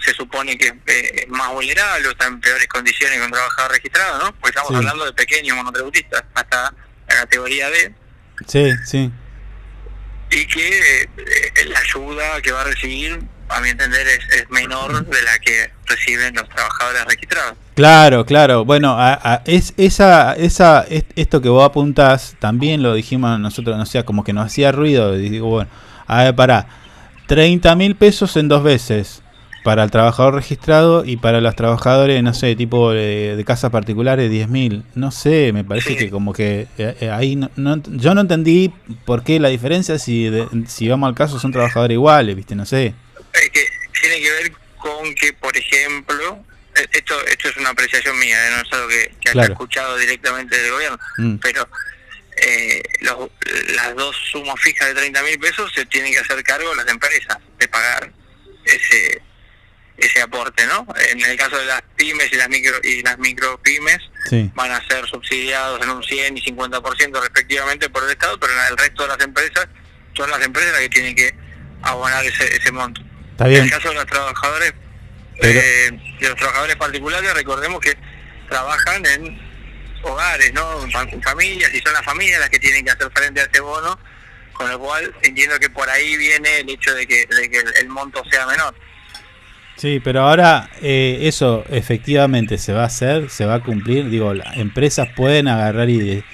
se 0.00 0.12
supone 0.14 0.56
que 0.58 0.66
es 0.66 0.74
eh, 0.86 1.26
más 1.28 1.48
vulnerable 1.50 2.08
o 2.08 2.10
está 2.10 2.26
en 2.26 2.40
peores 2.40 2.68
condiciones 2.68 3.18
que 3.18 3.24
un 3.24 3.30
trabajador 3.32 3.72
registrado, 3.72 4.18
¿no? 4.18 4.32
Porque 4.34 4.50
estamos 4.50 4.70
Sí. 4.70 4.76
hablando 4.76 5.04
de 5.06 5.12
pequeños 5.12 5.56
monotributistas, 5.56 6.24
hasta 6.34 6.72
la 7.08 7.14
categoría 7.16 7.70
D, 7.70 7.94
Sí, 8.46 8.70
sí. 8.86 9.10
Y 10.30 10.46
que 10.46 11.02
eh, 11.02 11.08
la 11.68 11.78
ayuda 11.80 12.40
que 12.42 12.52
va 12.52 12.60
a 12.62 12.64
recibir, 12.64 13.20
a 13.48 13.60
mi 13.60 13.70
entender, 13.70 14.06
es, 14.06 14.50
menor 14.50 15.06
de 15.06 15.22
la 15.22 15.38
que 15.38 15.70
reciben 15.86 16.34
los 16.34 16.48
trabajadores 16.50 17.04
registrados. 17.06 17.54
Claro, 17.74 18.26
claro. 18.26 18.64
Bueno, 18.64 18.90
a- 18.98 19.18
a- 19.22 19.42
es 19.46 19.72
esa, 19.78 20.34
esa, 20.34 20.82
es- 20.88 21.04
esto 21.16 21.40
que 21.40 21.48
vos 21.48 21.64
apuntás, 21.64 22.36
también 22.40 22.82
lo 22.82 22.92
dijimos 22.94 23.38
nosotros, 23.40 23.76
no 23.78 23.86
sé, 23.86 24.04
como 24.04 24.22
que 24.24 24.32
nos 24.34 24.46
hacía 24.46 24.70
ruido. 24.72 25.16
Y 25.18 25.28
digo, 25.30 25.48
bueno, 25.48 25.70
a 26.06 26.24
ver, 26.24 26.34
pará, 26.36 26.66
30 27.26 27.74
mil 27.74 27.94
pesos 27.96 28.36
en 28.36 28.48
dos 28.48 28.62
veces 28.62 29.22
para 29.64 29.82
el 29.84 29.90
trabajador 29.90 30.34
registrado 30.34 31.04
y 31.04 31.16
para 31.16 31.40
los 31.40 31.54
trabajadores, 31.56 32.22
no 32.22 32.32
sé, 32.32 32.54
tipo 32.56 32.92
de, 32.92 33.34
de 33.36 33.44
casas 33.44 33.70
particulares, 33.70 34.30
10 34.30 34.48
mil. 34.48 34.84
No 34.94 35.10
sé, 35.10 35.52
me 35.52 35.64
parece 35.64 35.96
que 35.96 36.10
como 36.10 36.32
que 36.32 36.66
eh, 36.78 36.96
eh, 37.00 37.10
ahí 37.10 37.36
no, 37.36 37.50
no- 37.56 37.82
yo 37.86 38.14
no 38.14 38.20
entendí 38.22 38.72
por 39.04 39.24
qué 39.24 39.38
la 39.40 39.48
diferencia 39.48 39.98
si, 39.98 40.28
de- 40.30 40.46
si 40.66 40.88
vamos 40.88 41.08
al 41.08 41.14
caso 41.14 41.38
son 41.38 41.52
trabajadores 41.52 41.94
iguales, 41.94 42.34
viste, 42.36 42.54
no 42.54 42.64
sé. 42.66 42.86
Eh, 42.86 42.94
que 43.52 43.66
tiene 44.00 44.20
que 44.20 44.30
ver 44.30 44.52
con 44.78 45.14
que, 45.14 45.32
por 45.34 45.54
ejemplo, 45.56 46.38
eh, 46.76 46.86
esto 46.92 47.14
esto 47.26 47.48
es 47.48 47.56
una 47.56 47.70
apreciación 47.70 48.18
mía, 48.18 48.36
eh, 48.48 48.50
no 48.56 48.62
es 48.62 48.72
algo 48.72 48.88
que, 48.88 49.12
que 49.20 49.30
haya 49.30 49.42
escuchado 49.44 49.96
directamente 49.98 50.56
del 50.60 50.72
gobierno, 50.72 50.98
Mm. 51.18 51.36
pero 51.38 51.68
eh, 52.40 52.80
los- 53.00 53.28
las 53.74 53.96
dos 53.96 54.14
sumas 54.30 54.54
fijas 54.60 54.88
de 54.88 54.94
30 54.94 55.22
mil 55.24 55.38
pesos 55.40 55.72
se 55.74 55.84
tienen 55.86 56.12
que 56.12 56.20
hacer 56.20 56.42
cargo 56.44 56.72
las 56.76 56.86
empresas 56.86 57.36
de 57.58 57.66
pagar 57.68 58.12
ese 58.64 59.20
ese 59.98 60.22
aporte, 60.22 60.64
¿no? 60.66 60.86
En 61.10 61.20
el 61.24 61.36
caso 61.36 61.58
de 61.58 61.66
las 61.66 61.82
pymes 61.96 62.32
y 62.32 62.36
las 62.36 62.48
micro 62.48 62.78
y 62.84 63.02
las 63.02 63.18
micropymes 63.18 63.98
Sí. 64.30 64.50
van 64.54 64.70
a 64.70 64.86
ser 64.88 65.06
subsidiados 65.06 65.82
en 65.82 65.90
un 65.90 66.02
100 66.02 66.36
y 66.38 66.42
50% 66.42 67.20
respectivamente 67.20 67.88
por 67.90 68.04
el 68.04 68.10
Estado, 68.10 68.38
pero 68.38 68.52
en 68.52 68.58
el 68.70 68.76
resto 68.76 69.02
de 69.02 69.08
las 69.08 69.20
empresas 69.20 69.66
son 70.14 70.30
las 70.30 70.40
empresas 70.42 70.72
las 70.72 70.80
que 70.82 70.88
tienen 70.88 71.14
que 71.16 71.34
abonar 71.82 72.24
ese, 72.24 72.56
ese 72.56 72.70
monto. 72.72 73.00
Está 73.32 73.44
En 73.44 73.50
bien. 73.50 73.64
el 73.64 73.70
caso 73.70 73.88
de 73.88 73.94
los 73.96 74.06
trabajadores, 74.06 74.72
Pero- 75.40 75.60
eh, 75.60 75.90
de 76.20 76.28
los 76.28 76.36
trabajadores 76.36 76.76
particulares, 76.76 77.34
recordemos 77.34 77.80
que 77.80 77.96
trabajan 78.48 79.04
en 79.06 79.48
hogares, 80.02 80.52
¿no? 80.52 80.82
En 80.84 80.90
fam- 80.92 81.12
en 81.12 81.22
familias, 81.22 81.72
y 81.74 81.80
son 81.80 81.92
las 81.92 82.04
familias 82.04 82.40
las 82.40 82.50
que 82.50 82.58
tienen 82.60 82.84
que 82.84 82.90
hacer 82.92 83.10
frente 83.14 83.40
a 83.40 83.44
ese 83.44 83.60
bono, 83.60 83.98
con 84.52 84.68
lo 84.70 84.78
cual 84.78 85.14
entiendo 85.22 85.58
que 85.58 85.70
por 85.70 85.88
ahí 85.88 86.16
viene 86.16 86.58
el 86.60 86.70
hecho 86.70 86.94
de 86.94 87.06
que, 87.06 87.26
de 87.26 87.50
que 87.50 87.62
el 87.80 87.88
monto 87.88 88.22
sea 88.30 88.46
menor. 88.46 88.74
Sí, 89.78 90.00
pero 90.02 90.22
ahora 90.22 90.68
eh, 90.82 91.20
eso 91.22 91.64
efectivamente 91.70 92.58
se 92.58 92.72
va 92.72 92.82
a 92.82 92.86
hacer, 92.86 93.30
se 93.30 93.46
va 93.46 93.54
a 93.54 93.60
cumplir. 93.60 94.10
Digo, 94.10 94.34
las 94.34 94.56
empresas 94.56 95.08
pueden 95.14 95.46
agarrar 95.46 95.88
y, 95.88 96.24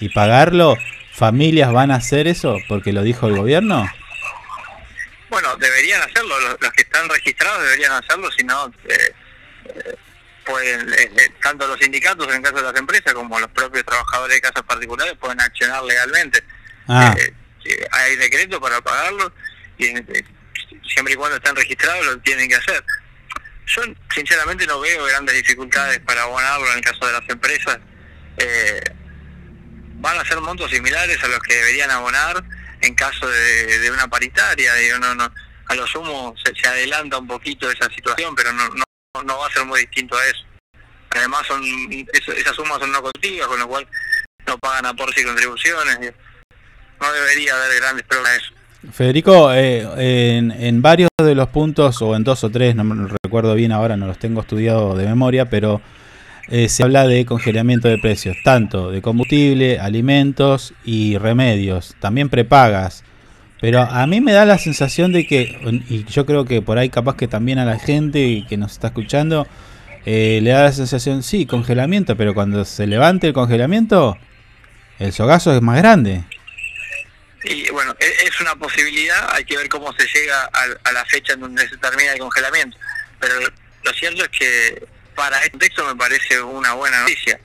y 0.00 0.08
pagarlo. 0.10 0.76
¿Familias 1.14 1.72
van 1.72 1.90
a 1.90 1.96
hacer 1.96 2.28
eso 2.28 2.58
porque 2.68 2.92
lo 2.92 3.02
dijo 3.02 3.26
el 3.26 3.36
gobierno? 3.36 3.90
Bueno, 5.30 5.56
deberían 5.56 6.02
hacerlo, 6.02 6.38
los, 6.40 6.56
los 6.60 6.72
que 6.72 6.82
están 6.82 7.08
registrados 7.08 7.62
deberían 7.62 7.92
hacerlo, 7.92 8.30
si 8.36 8.44
no, 8.44 8.66
eh, 8.66 9.14
eh, 9.66 9.94
pueden, 10.44 10.88
eh, 10.92 11.10
eh, 11.16 11.30
tanto 11.42 11.66
los 11.68 11.78
sindicatos 11.78 12.26
en 12.28 12.34
el 12.34 12.42
caso 12.42 12.56
de 12.56 12.62
las 12.62 12.76
empresas 12.76 13.14
como 13.14 13.38
los 13.38 13.50
propios 13.50 13.84
trabajadores 13.84 14.36
de 14.36 14.40
casas 14.40 14.62
particulares 14.64 15.14
pueden 15.20 15.40
accionar 15.40 15.84
legalmente. 15.84 16.42
Ah, 16.88 17.14
hay 17.92 18.16
decreto 18.16 18.60
para 18.60 18.80
pagarlo 18.80 19.32
y 19.78 19.92
siempre 20.90 21.14
y 21.14 21.16
cuando 21.16 21.36
están 21.36 21.56
registrados 21.56 22.04
lo 22.06 22.18
tienen 22.18 22.48
que 22.48 22.56
hacer. 22.56 22.84
Yo 23.66 23.82
sinceramente 24.14 24.66
no 24.66 24.80
veo 24.80 25.04
grandes 25.04 25.36
dificultades 25.36 26.00
para 26.00 26.22
abonarlo 26.22 26.70
en 26.72 26.78
el 26.78 26.84
caso 26.84 27.06
de 27.06 27.12
las 27.12 27.28
empresas. 27.28 27.78
Eh, 28.36 28.80
van 30.00 30.18
a 30.18 30.24
ser 30.24 30.40
montos 30.40 30.70
similares 30.70 31.22
a 31.22 31.28
los 31.28 31.38
que 31.40 31.54
deberían 31.54 31.90
abonar 31.90 32.42
en 32.80 32.94
caso 32.94 33.28
de, 33.28 33.90
una 33.92 34.08
paritaria. 34.08 34.74
Digo, 34.74 34.98
no, 34.98 35.14
no, 35.14 35.32
a 35.68 35.74
lo 35.74 35.86
sumo 35.86 36.34
se, 36.42 36.66
adelanta 36.66 37.18
un 37.18 37.28
poquito 37.28 37.70
esa 37.70 37.88
situación, 37.90 38.34
pero 38.34 38.52
no, 38.52 38.68
no, 38.70 39.22
no 39.22 39.38
va 39.38 39.46
a 39.46 39.52
ser 39.52 39.64
muy 39.64 39.80
distinto 39.80 40.16
a 40.16 40.26
eso. 40.26 40.44
Además, 41.10 41.46
son 41.46 41.62
eso- 42.12 42.32
esas 42.32 42.56
sumas 42.56 42.78
son 42.78 42.92
no 42.92 43.02
contigas, 43.02 43.46
con 43.46 43.58
lo 43.58 43.68
cual 43.68 43.86
no 44.46 44.58
pagan 44.58 44.86
aportes 44.86 45.22
y 45.22 45.26
contribuciones. 45.26 46.14
No 47.00 47.12
debería 47.12 47.54
haber 47.54 47.80
grandes 47.80 48.06
problemas. 48.06 48.52
Federico, 48.92 49.52
eh, 49.52 50.36
en, 50.38 50.50
en 50.50 50.82
varios 50.82 51.10
de 51.22 51.34
los 51.34 51.48
puntos, 51.48 52.00
o 52.00 52.16
en 52.16 52.24
dos 52.24 52.44
o 52.44 52.50
tres, 52.50 52.74
no 52.74 52.84
me 52.84 53.08
recuerdo 53.22 53.54
bien 53.54 53.72
ahora, 53.72 53.96
no 53.96 54.06
los 54.06 54.18
tengo 54.18 54.40
estudiado 54.40 54.96
de 54.96 55.06
memoria, 55.06 55.50
pero 55.50 55.82
eh, 56.48 56.68
se 56.68 56.82
habla 56.82 57.06
de 57.06 57.24
congelamiento 57.26 57.88
de 57.88 57.98
precios, 57.98 58.36
tanto 58.42 58.90
de 58.90 59.02
combustible, 59.02 59.78
alimentos 59.78 60.74
y 60.84 61.16
remedios, 61.18 61.94
también 62.00 62.28
prepagas. 62.28 63.04
Pero 63.60 63.82
a 63.82 64.06
mí 64.06 64.20
me 64.20 64.32
da 64.32 64.46
la 64.46 64.58
sensación 64.58 65.12
de 65.12 65.26
que, 65.26 65.82
y 65.88 66.04
yo 66.04 66.24
creo 66.24 66.46
que 66.46 66.62
por 66.62 66.78
ahí 66.78 66.88
capaz 66.88 67.16
que 67.16 67.28
también 67.28 67.58
a 67.58 67.66
la 67.66 67.78
gente 67.78 68.44
que 68.48 68.56
nos 68.56 68.72
está 68.72 68.88
escuchando, 68.88 69.46
eh, 70.06 70.40
le 70.42 70.50
da 70.50 70.64
la 70.64 70.72
sensación, 70.72 71.22
sí, 71.22 71.44
congelamiento, 71.44 72.16
pero 72.16 72.34
cuando 72.34 72.64
se 72.64 72.86
levante 72.86 73.28
el 73.28 73.32
congelamiento, 73.34 74.16
el 74.98 75.12
sogazo 75.12 75.54
es 75.54 75.60
más 75.60 75.76
grande. 75.76 76.24
Y 77.44 77.70
bueno, 77.70 77.96
e- 77.98 78.16
es 78.26 78.40
una 78.40 78.54
posibilidad, 78.56 79.34
hay 79.34 79.44
que 79.44 79.56
ver 79.56 79.68
cómo 79.68 79.92
se 79.94 80.06
llega 80.06 80.48
a, 80.52 80.66
a 80.84 80.92
la 80.92 81.04
fecha 81.06 81.32
en 81.34 81.40
donde 81.40 81.68
se 81.68 81.76
termina 81.78 82.12
el 82.12 82.18
congelamiento. 82.18 82.76
Pero 83.18 83.34
lo 83.82 83.92
cierto 83.94 84.22
es 84.24 84.28
que 84.30 84.86
para 85.14 85.38
este 85.38 85.50
contexto 85.52 85.84
me 85.86 85.96
parece 85.96 86.40
una 86.42 86.74
buena 86.74 87.00
noticia. 87.00 87.38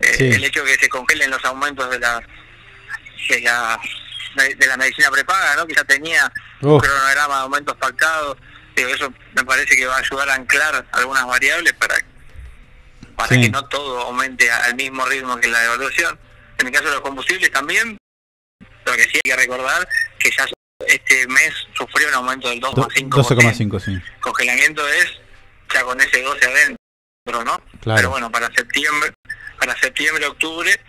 Eh, 0.00 0.14
Sí. 0.18 0.24
El 0.32 0.44
hecho 0.44 0.64
de 0.64 0.72
que 0.76 0.84
se 0.84 0.88
congelen 0.88 1.30
los 1.30 1.44
aumentos 1.44 1.88
de 1.90 1.98
la, 1.98 2.20
de 3.28 3.40
la, 3.40 3.78
de 4.56 4.66
la 4.66 4.76
medicina 4.76 5.10
prepaga, 5.10 5.54
¿no? 5.56 5.66
que 5.66 5.74
ya 5.74 5.84
tenía 5.84 6.32
un 6.60 6.72
Uf. 6.72 6.82
cronograma 6.82 7.36
de 7.36 7.40
aumentos 7.42 7.76
pactados, 7.76 8.36
digo, 8.74 8.88
eso 8.90 9.12
me 9.34 9.44
parece 9.44 9.76
que 9.76 9.86
va 9.86 9.96
a 9.96 10.00
ayudar 10.00 10.28
a 10.30 10.34
anclar 10.34 10.86
algunas 10.92 11.24
variables 11.26 11.72
para, 11.74 11.96
para 13.16 13.28
Sí. 13.34 13.42
que 13.42 13.50
no 13.50 13.64
todo 13.66 14.00
aumente 14.02 14.50
al 14.50 14.74
mismo 14.74 15.04
ritmo 15.06 15.38
que 15.38 15.48
la 15.48 15.60
devaluación. 15.60 16.18
En 16.58 16.66
el 16.66 16.72
caso 16.72 16.86
de 16.86 16.92
los 16.92 17.00
combustibles 17.02 17.50
también, 17.52 17.96
lo 18.84 18.92
que 18.92 19.02
sí 19.04 19.16
hay 19.16 19.30
que 19.30 19.36
recordar 19.36 19.88
que 20.18 20.30
ya 20.36 20.46
este 20.86 21.26
mes 21.28 21.52
sufrió 21.74 22.08
un 22.08 22.14
aumento 22.14 22.48
del 22.48 22.60
2,5%. 22.60 23.08
12,5, 23.08 23.80
sí. 23.80 24.00
Congelamiento 24.20 24.86
es 24.88 25.06
ya 25.72 25.82
con 25.82 26.00
ese 26.00 26.22
12 26.22 26.46
adentro, 26.46 27.44
¿no? 27.44 27.62
Claro. 27.80 27.96
Pero 27.96 28.10
bueno, 28.10 28.30
para 28.30 28.52
septiembre, 28.54 29.12
para 29.58 29.78
septiembre, 29.78 30.26
octubre, 30.26 30.80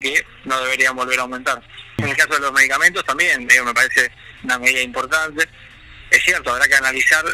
que 0.00 0.24
no 0.44 0.60
deberían 0.62 0.94
volver 0.94 1.18
a 1.18 1.22
aumentar. 1.22 1.62
En 1.98 2.08
el 2.08 2.16
caso 2.16 2.34
de 2.34 2.40
los 2.40 2.52
medicamentos 2.52 3.04
también, 3.04 3.46
digo, 3.46 3.64
me 3.64 3.74
parece 3.74 4.10
una 4.42 4.58
medida 4.58 4.80
importante. 4.80 5.48
Es 6.10 6.22
cierto, 6.22 6.52
habrá 6.52 6.68
que 6.68 6.74
analizar 6.74 7.24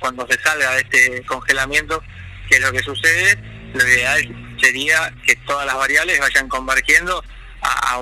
cuando 0.00 0.26
se 0.26 0.40
salga 0.42 0.72
de 0.72 0.80
este 0.80 1.24
congelamiento 1.26 2.02
qué 2.48 2.56
es 2.56 2.60
lo 2.60 2.72
que 2.72 2.82
sucede. 2.82 3.38
Lo 3.74 3.86
ideal 3.86 4.56
sería 4.60 5.14
que 5.24 5.36
todas 5.46 5.66
las 5.66 5.76
variables 5.76 6.18
vayan 6.18 6.48
convergiendo 6.48 7.22
a, 7.62 7.94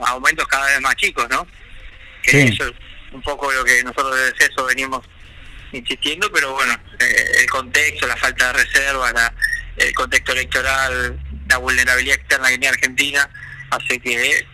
a 0.00 0.10
aumentos 0.10 0.46
cada 0.48 0.66
vez 0.66 0.80
más 0.80 0.96
chicos, 0.96 1.26
¿no? 1.30 1.46
Que 2.22 2.30
Sí. 2.30 2.38
eso 2.54 2.64
es 2.66 2.72
un 3.12 3.22
poco 3.22 3.50
lo 3.52 3.64
que 3.64 3.82
nosotros 3.84 4.14
desde 4.16 4.52
eso 4.52 4.64
venimos 4.66 5.04
insistiendo, 5.72 6.30
pero 6.32 6.52
bueno, 6.54 6.74
eh, 7.00 7.32
el 7.40 7.50
contexto, 7.50 8.06
la 8.06 8.16
falta 8.16 8.46
de 8.48 8.64
reservas, 8.64 9.12
la- 9.12 9.32
el 9.76 9.94
contexto 9.94 10.32
electoral, 10.32 11.18
la 11.48 11.56
vulnerabilidad 11.58 12.16
externa 12.16 12.48
que 12.48 12.58
tiene 12.58 12.68
Argentina, 12.68 13.28
hace 13.70 13.98
que 14.00 14.46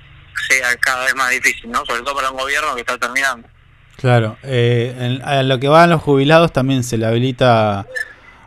sea 0.49 0.77
cada 0.77 1.05
vez 1.05 1.15
más 1.15 1.31
difícil, 1.31 1.71
¿no? 1.71 1.85
Sobre 1.87 2.03
todo 2.03 2.17
para 2.17 2.31
un 2.31 2.37
gobierno 2.39 2.75
que 2.75 2.81
está 2.81 2.99
terminando. 2.99 3.49
Claro, 3.97 4.37
eh, 4.43 4.95
en- 4.99 5.23
a 5.23 5.43
lo 5.45 5.59
que 5.61 5.69
van 5.69 5.91
los 5.91 6.03
jubilados 6.03 6.53
también 6.53 6.83
se 6.83 6.99
le 6.99 7.07
habilita 7.07 7.87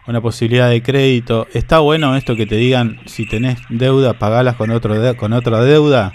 una 0.08 0.22
posibilidad 0.22 0.70
de 0.70 0.82
crédito. 0.82 1.48
Está 1.54 1.80
bueno 1.80 2.16
esto 2.16 2.36
que 2.36 2.46
te 2.46 2.56
digan 2.56 3.00
si 3.06 3.28
tenés 3.28 3.60
deuda, 3.70 4.18
pagalas 4.18 4.56
con 4.56 4.72
otro 4.72 5.00
de- 5.00 5.16
con 5.18 5.34
otra 5.34 5.62
deuda. 5.62 6.14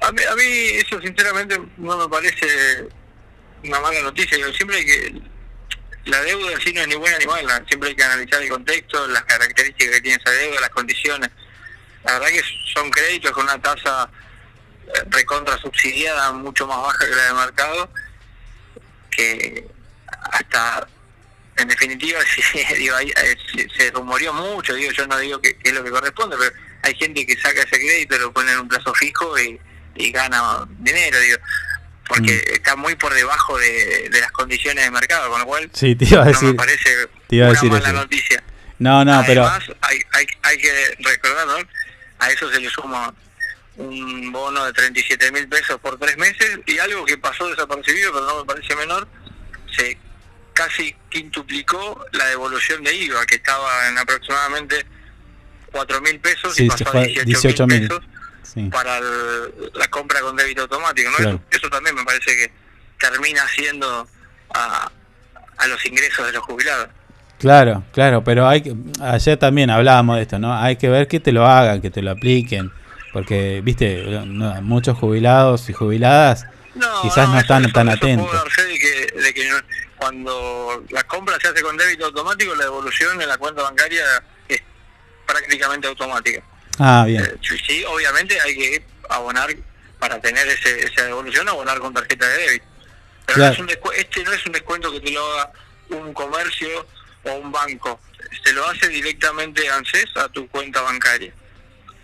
A 0.00 0.12
mí, 0.12 0.22
a 0.30 0.34
mí 0.34 0.42
eso 0.74 1.00
sinceramente 1.00 1.58
no 1.78 1.96
me 1.96 2.08
parece 2.08 2.86
una 3.64 3.80
mala 3.80 4.00
noticia. 4.02 4.36
Siempre 4.56 4.78
hay 4.78 4.84
que... 4.86 5.14
La 6.06 6.20
deuda 6.22 6.52
sí 6.62 6.72
no 6.74 6.82
es 6.82 6.88
ni 6.88 6.96
buena 6.96 7.16
ni 7.18 7.26
mala. 7.26 7.64
Siempre 7.66 7.90
hay 7.90 7.94
que 7.94 8.04
analizar 8.04 8.42
el 8.42 8.48
contexto, 8.50 9.06
las 9.08 9.22
características 9.24 9.94
que 9.94 10.00
tiene 10.02 10.20
esa 10.22 10.30
deuda, 10.32 10.60
las 10.60 10.70
condiciones. 10.70 11.30
La 12.04 12.12
verdad 12.14 12.28
que 12.28 12.42
son 12.74 12.90
créditos 12.90 13.30
con 13.32 13.44
una 13.44 13.60
tasa 13.60 14.10
eh, 14.86 15.02
recontra 15.10 15.56
subsidiada 15.58 16.32
mucho 16.32 16.66
más 16.66 16.76
baja 16.82 17.06
que 17.06 17.14
la 17.16 17.22
del 17.24 17.34
mercado, 17.34 17.90
que 19.10 19.66
hasta, 20.32 20.86
en 21.56 21.68
definitiva, 21.68 22.18
sí, 22.52 22.64
digo, 22.76 22.96
ahí, 22.96 23.10
eh, 23.16 23.36
se, 23.54 23.68
se 23.76 23.90
rumoreó 23.90 24.32
mucho, 24.32 24.74
digo, 24.74 24.90
yo 24.92 25.06
no 25.06 25.18
digo 25.18 25.40
que, 25.40 25.56
que 25.56 25.68
es 25.70 25.74
lo 25.74 25.84
que 25.84 25.90
corresponde, 25.90 26.36
pero 26.38 26.54
hay 26.82 26.94
gente 26.96 27.24
que 27.26 27.36
saca 27.36 27.60
ese 27.62 27.70
crédito, 27.78 28.18
lo 28.18 28.32
pone 28.32 28.52
en 28.52 28.58
un 28.60 28.68
plazo 28.68 28.92
fijo 28.94 29.38
y, 29.38 29.58
y 29.96 30.10
gana 30.10 30.66
dinero, 30.78 31.18
digo, 31.20 31.38
porque 32.08 32.32
Mm. 32.50 32.54
está 32.54 32.76
muy 32.76 32.94
por 32.96 33.14
debajo 33.14 33.56
de, 33.58 34.08
de 34.10 34.20
las 34.20 34.30
condiciones 34.32 34.84
de 34.84 34.90
mercado, 34.90 35.30
con 35.30 35.40
lo 35.40 35.46
cual 35.46 35.70
Sí, 35.72 35.94
te 35.96 36.04
iba 36.04 36.22
a 36.22 36.30
no 36.30 36.42
me 36.42 36.54
parece 36.54 37.08
te 37.28 37.36
iba 37.36 37.46
a 37.46 37.50
una 37.50 37.62
mala 37.64 37.88
eso. 37.88 37.92
noticia. 37.98 38.42
No, 38.78 39.04
no, 39.04 39.22
pero. 39.26 39.46
Además, 39.46 39.70
hay, 39.80 40.00
hay, 40.12 40.26
hay 40.42 40.58
que 40.58 40.96
recordar, 40.98 41.46
¿no? 41.46 41.56
a 42.18 42.30
eso 42.30 42.50
se 42.52 42.60
le 42.60 42.68
suma 42.70 43.14
un 43.76 44.30
bono 44.32 44.64
de 44.66 44.72
37 44.72 45.32
mil 45.32 45.48
pesos 45.48 45.80
por 45.80 45.98
tres 45.98 46.16
meses 46.16 46.58
y 46.66 46.78
algo 46.78 47.04
que 47.04 47.16
pasó 47.18 47.48
desapercibido, 47.48 48.12
pero 48.12 48.26
no 48.26 48.38
me 48.40 48.44
parece 48.44 48.76
menor, 48.76 49.08
se 49.76 49.98
casi 50.54 50.94
quintuplicó 51.10 52.04
la 52.12 52.26
devolución 52.26 52.82
de 52.82 52.94
IVA, 52.94 53.26
que 53.26 53.34
estaba 53.36 53.88
en 53.88 53.98
aproximadamente 53.98 54.86
4 55.72 56.00
mil 56.00 56.18
pesos 56.20 56.54
Sí, 56.54 56.64
y 56.64 56.68
pasó 56.68 56.84
a 56.96 57.00
a 57.00 57.04
18 57.04 57.24
18 57.26 57.66
mil 57.66 57.88
pesos 57.88 58.04
Sí. 58.42 58.68
para 58.70 58.98
el- 58.98 59.72
la 59.74 59.88
compra 59.88 60.20
con 60.20 60.36
débito 60.36 60.62
automático. 60.62 61.10
¿no? 61.10 61.16
Claro. 61.16 61.40
Eso, 61.50 61.58
eso 61.58 61.70
también 61.70 61.94
me 61.96 62.04
parece 62.04 62.26
que 62.36 62.52
termina 63.00 63.42
siendo 63.48 64.06
a, 64.54 64.90
a 65.58 65.66
los 65.66 65.84
ingresos 65.84 66.26
de 66.26 66.32
los 66.32 66.42
jubilados. 66.44 66.88
Claro, 67.40 67.82
claro, 67.92 68.22
pero 68.22 68.46
hay 68.48 68.62
que, 68.62 68.74
ayer 69.02 69.36
también 69.36 69.68
hablábamos 69.70 70.16
de 70.16 70.22
esto, 70.22 70.38
¿no? 70.38 70.56
Hay 70.56 70.76
que 70.76 70.88
ver 70.88 71.08
que 71.08 71.18
te 71.20 71.32
lo 71.32 71.44
hagan, 71.46 71.82
que 71.82 71.90
te 71.90 72.00
lo 72.00 72.12
apliquen, 72.12 72.70
porque, 73.12 73.60
viste, 73.62 74.04
no, 74.24 74.62
muchos 74.62 74.96
jubilados 74.96 75.68
y 75.68 75.72
jubiladas 75.72 76.46
quizás 77.02 77.28
no, 77.28 77.38
están 77.38 77.70
tan 77.72 77.88
atentos. 77.88 78.28
Puedo 78.28 78.44
de 78.68 78.78
que, 78.78 79.20
de 79.20 79.34
que 79.34 79.48
no- 79.48 79.56
cuando 80.08 80.84
la 80.90 81.02
compra 81.04 81.38
se 81.40 81.48
hace 81.48 81.62
con 81.62 81.78
débito 81.78 82.04
automático, 82.04 82.54
la 82.54 82.64
devolución 82.64 83.22
en 83.22 83.26
la 83.26 83.38
cuenta 83.38 83.62
bancaria 83.62 84.04
es 84.46 84.60
prácticamente 85.26 85.88
automática. 85.88 86.42
Ah, 86.78 87.04
bien. 87.06 87.24
Eh, 87.24 87.36
sí, 87.40 87.56
sí, 87.66 87.84
obviamente 87.86 88.38
hay 88.38 88.54
que 88.54 88.84
abonar 89.08 89.48
para 89.98 90.20
tener 90.20 90.46
ese, 90.46 90.84
esa 90.86 91.04
devolución, 91.04 91.48
abonar 91.48 91.78
con 91.78 91.94
tarjeta 91.94 92.28
de 92.28 92.36
débito. 92.36 92.66
Pero 93.24 93.38
no 93.38 93.46
es 93.46 93.58
un 93.58 93.66
descu- 93.66 93.94
este 93.96 94.22
no 94.24 94.32
es 94.34 94.44
un 94.44 94.52
descuento 94.52 94.92
que 94.92 95.00
te 95.00 95.10
lo 95.10 95.24
haga 95.32 95.52
un 95.88 96.12
comercio 96.12 96.86
o 97.22 97.32
un 97.36 97.50
banco. 97.50 97.98
Se 98.44 98.52
lo 98.52 98.68
hace 98.68 98.88
directamente 98.88 99.70
ANSES 99.70 100.14
a 100.16 100.28
tu 100.28 100.46
cuenta 100.48 100.82
bancaria. 100.82 101.32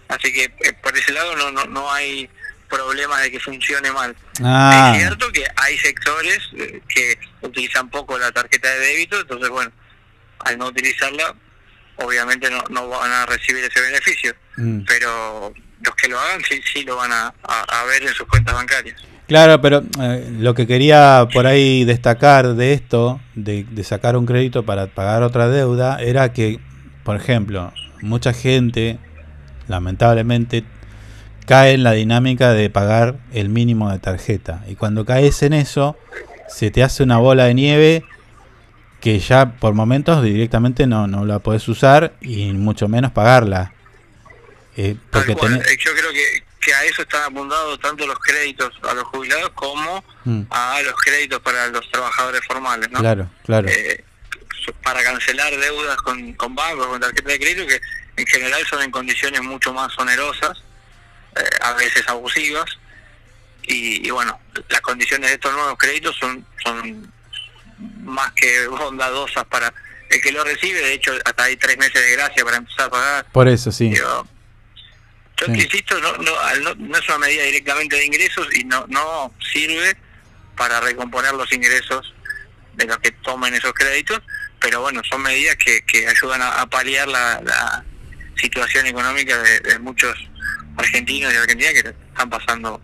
Así 0.09 0.33
que 0.33 0.45
eh, 0.45 0.73
por 0.83 0.97
ese 0.97 1.13
lado 1.13 1.37
no, 1.37 1.51
no, 1.51 1.67
no 1.67 1.93
hay 1.93 2.31
problemas 2.71 3.23
de 3.23 3.31
que 3.33 3.41
funcione 3.41 3.91
mal. 3.93 4.15
Ah. 4.43 4.93
Es 4.95 5.01
cierto 5.03 5.31
que 5.33 5.45
hay 5.57 5.77
sectores 5.79 6.39
eh, 6.57 6.81
que 6.89 7.19
utilizan 7.43 7.91
poco 7.91 8.17
la 8.19 8.31
tarjeta 8.33 8.69
de 8.71 8.79
débito, 8.81 9.21
entonces 9.21 9.49
bueno, 9.51 9.71
al 10.45 10.57
no 10.57 10.67
utilizarla, 10.69 11.35
obviamente 11.97 12.49
no, 12.51 12.63
no 12.71 12.89
van 12.89 13.11
a 13.13 13.27
recibir 13.27 13.65
ese 13.65 13.81
beneficio, 13.81 14.35
Mm. 14.57 14.81
pero 14.87 15.53
los 15.83 15.95
que 15.97 16.09
lo 16.09 16.19
hagan 16.21 16.43
sí, 16.49 16.61
sí 16.73 16.83
lo 16.83 16.97
van 16.97 17.13
a, 17.13 17.33
a- 17.43 17.81
a 17.81 17.85
ver 17.85 18.03
en 18.03 18.13
sus 18.15 18.27
cuentas 18.27 18.55
bancarias. 18.55 19.01
Claro, 19.27 19.61
pero 19.61 19.83
eh, 20.01 20.29
lo 20.39 20.55
que 20.55 20.67
quería 20.67 21.27
por 21.33 21.47
ahí 21.47 21.85
destacar 21.85 22.55
de 22.55 22.73
esto, 22.75 23.21
de, 23.35 23.65
de 23.65 23.85
sacar 23.85 24.17
un 24.17 24.27
crédito 24.27 24.65
para 24.67 24.89
pagar 24.89 25.23
otra 25.23 25.49
deuda, 25.49 25.99
era 26.01 26.33
que, 26.33 26.59
por 27.05 27.17
ejemplo, 27.17 27.73
mucha 28.03 28.33
gente, 28.33 28.99
lamentablemente, 29.69 30.65
cae 31.51 31.73
en 31.73 31.83
la 31.83 31.91
dinámica 31.91 32.53
de 32.53 32.71
pagar 32.71 33.17
el 33.33 33.49
mínimo 33.49 33.91
de 33.91 33.99
tarjeta. 33.99 34.63
Y 34.69 34.77
cuando 34.77 35.05
caes 35.05 35.43
en 35.43 35.53
eso, 35.53 35.97
se 36.49 36.71
te 36.71 36.85
hace 36.85 37.03
una 37.03 37.19
bola 37.19 37.47
de 37.47 37.55
nieve 37.55 38.05
que 39.01 39.19
ya 39.19 39.55
por 39.59 39.75
momentos 39.75 40.23
directamente 40.23 40.87
no, 40.87 41.09
no 41.09 41.25
la 41.25 41.41
puedes 41.41 41.67
usar 41.67 42.13
y 42.21 42.53
mucho 42.53 42.87
menos 42.87 43.11
pagarla. 43.11 43.73
Eh, 44.77 44.95
porque 45.11 45.35
tenés- 45.35 45.67
eh, 45.67 45.77
Yo 45.85 45.91
creo 45.93 46.13
que, 46.13 46.45
que 46.61 46.73
a 46.73 46.85
eso 46.85 47.03
están 47.03 47.23
apuntados 47.33 47.81
tanto 47.81 48.07
los 48.07 48.19
créditos 48.21 48.71
a 48.89 48.95
los 48.95 49.03
jubilados 49.05 49.51
como 49.57 50.05
Mm, 50.25 50.43
a 50.51 50.81
los 50.85 50.95
créditos 50.95 51.41
para 51.41 51.67
los 51.69 51.91
trabajadores 51.91 52.43
formales, 52.47 52.89
¿no? 52.93 53.01
Claro, 53.01 53.29
claro. 53.45 53.69
Eh, 53.69 54.05
para 54.85 55.03
cancelar 55.03 55.51
deudas 55.57 55.97
con, 55.97 56.33
con 56.35 56.55
bancos, 56.55 56.87
con 56.87 57.01
tarjeta 57.01 57.29
de 57.33 57.39
crédito, 57.41 57.67
que 57.67 57.81
en 58.21 58.27
general 58.29 58.61
son 58.69 58.83
en 58.83 58.91
condiciones 58.93 59.43
mucho 59.43 59.73
más 59.73 59.99
onerosas, 59.99 60.63
eh, 61.37 61.43
a 61.61 61.73
veces 61.75 62.07
abusivas, 62.09 62.67
y, 63.63 64.07
y 64.07 64.11
bueno, 64.11 64.39
las 64.69 64.81
condiciones 64.81 65.29
de 65.31 65.35
estos 65.35 65.53
nuevos 65.53 65.77
créditos 65.79 66.17
son, 66.17 66.45
son 66.65 67.13
más 68.05 68.33
que 68.33 68.67
bondadosas 68.69 69.45
para 69.47 69.73
el 70.11 70.21
que 70.21 70.33
lo 70.33 70.43
recibe, 70.45 70.81
de 70.81 70.95
hecho 70.95 71.13
hasta 71.25 71.45
hay 71.45 71.57
tres 71.57 71.79
meses 71.79 71.95
de 72.03 72.13
gracia 72.13 72.45
para 72.45 72.57
empezar 72.57 72.87
a 72.87 72.91
pagar. 72.91 73.27
Por 73.33 73.47
eso, 73.49 73.71
sí. 73.71 73.91
Digo, 73.91 74.27
yo 75.37 75.47
Sí. 75.47 75.53
insisto, 75.53 75.99
no, 76.01 76.13
no, 76.19 76.33
no, 76.63 76.75
no 76.75 76.99
es 76.99 77.09
una 77.09 77.19
medida 77.19 77.45
directamente 77.45 77.97
de 77.97 78.05
ingresos 78.07 78.47
y 78.55 78.65
no, 78.65 78.85
no 78.89 79.33
sirve 79.53 79.97
para 80.57 80.81
recomponer 80.81 81.33
los 81.35 81.51
ingresos 81.53 82.13
de 82.75 82.85
los 82.87 82.99
que 82.99 83.13
tomen 83.13 83.55
esos 83.55 83.73
créditos, 83.73 84.21
pero 84.61 84.81
bueno, 84.83 85.01
son 85.09 85.23
medidas 85.23 85.57
que, 85.57 85.83
que 85.87 86.07
ayudan 86.09 86.43
a, 86.43 86.61
a 86.61 86.67
paliar 86.67 87.09
la, 87.09 87.41
la 87.43 87.85
situación 88.37 88.87
económica 88.87 89.39
de, 89.39 89.61
de 89.61 89.79
muchos 89.79 90.15
argentinos 90.81 91.33
y 91.33 91.37
argentinas 91.37 91.73
que 91.73 91.79
están 91.89 92.31
pasando 92.31 92.81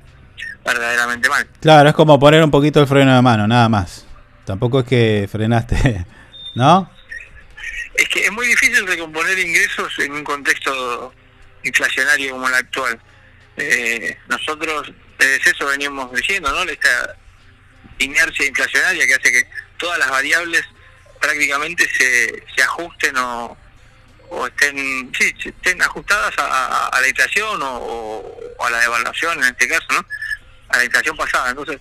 verdaderamente 0.64 1.28
mal. 1.28 1.46
Claro, 1.60 1.88
es 1.88 1.94
como 1.94 2.18
poner 2.18 2.42
un 2.42 2.50
poquito 2.50 2.80
el 2.80 2.86
freno 2.86 3.14
de 3.14 3.22
mano, 3.22 3.46
nada 3.46 3.68
más. 3.68 4.06
Tampoco 4.44 4.80
es 4.80 4.86
que 4.86 5.28
frenaste, 5.30 6.04
¿no? 6.54 6.90
Es 7.94 8.08
que 8.08 8.24
es 8.24 8.32
muy 8.32 8.46
difícil 8.46 8.86
recomponer 8.86 9.38
ingresos 9.38 9.92
en 9.98 10.12
un 10.12 10.24
contexto 10.24 11.12
inflacionario 11.64 12.32
como 12.32 12.48
el 12.48 12.54
actual. 12.54 13.00
Eh, 13.56 14.16
nosotros 14.28 14.92
desde 15.18 15.50
eso 15.50 15.66
venimos 15.66 16.12
diciendo, 16.12 16.50
¿no? 16.50 16.70
Esta 16.70 17.16
inercia 17.98 18.46
inflacionaria 18.46 19.06
que 19.06 19.14
hace 19.14 19.32
que 19.32 19.48
todas 19.78 19.98
las 19.98 20.10
variables 20.10 20.62
prácticamente 21.20 21.88
se, 21.96 22.44
se 22.54 22.62
ajusten 22.62 23.16
o, 23.16 23.56
o 24.30 24.46
estén, 24.46 25.12
sí, 25.18 25.32
estén 25.44 25.80
ajustadas 25.82 26.34
a, 26.38 26.98
la 27.00 27.08
inflación 27.08 27.62
o, 27.62 27.76
o- 27.78 28.64
a 28.64 28.70
la 28.70 28.78
devaluación 28.80 29.38
en 29.42 29.50
este 29.50 29.68
caso, 29.68 29.86
¿no? 29.90 30.04
A 30.70 30.76
la 30.78 30.84
inflación 30.84 31.16
pasada. 31.16 31.50
Entonces, 31.50 31.78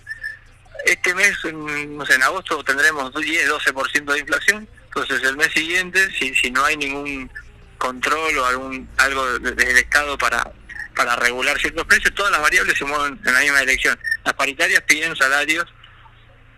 este 0.84 1.14
mes, 1.14 1.36
en, 1.44 1.96
no 1.96 2.04
sé, 2.06 2.14
en 2.14 2.22
agosto 2.22 2.62
tendremos 2.64 3.12
10-12% 3.12 4.12
de 4.12 4.18
inflación, 4.20 4.68
entonces 4.84 5.22
el 5.22 5.36
mes 5.36 5.52
siguiente, 5.52 6.10
si, 6.18 6.34
si 6.34 6.50
no 6.50 6.64
hay 6.64 6.76
ningún 6.76 7.30
control 7.78 8.38
o 8.38 8.46
algún 8.46 8.88
algo 8.98 9.38
de- 9.38 9.50
desde 9.52 9.70
el 9.72 9.76
Estado 9.78 10.16
para, 10.18 10.50
para 10.94 11.16
regular 11.16 11.58
ciertos 11.58 11.84
precios, 11.86 12.14
todas 12.14 12.30
las 12.32 12.40
variables 12.40 12.76
se 12.78 12.84
mueven 12.84 13.18
en 13.24 13.34
la 13.34 13.40
misma 13.40 13.60
dirección. 13.60 13.98
Las 14.24 14.34
paritarias 14.34 14.82
piden 14.82 15.16
salarios 15.16 15.66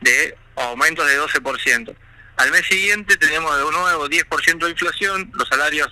de 0.00 0.36
aumentos 0.56 1.06
de 1.06 1.18
12%. 1.20 1.94
Al 2.38 2.50
mes 2.52 2.64
siguiente 2.66 3.16
tenemos 3.16 3.56
de 3.56 3.62
nuevo 3.70 4.08
10% 4.08 4.58
de 4.64 4.70
inflación, 4.70 5.30
los 5.34 5.48
salarios 5.48 5.88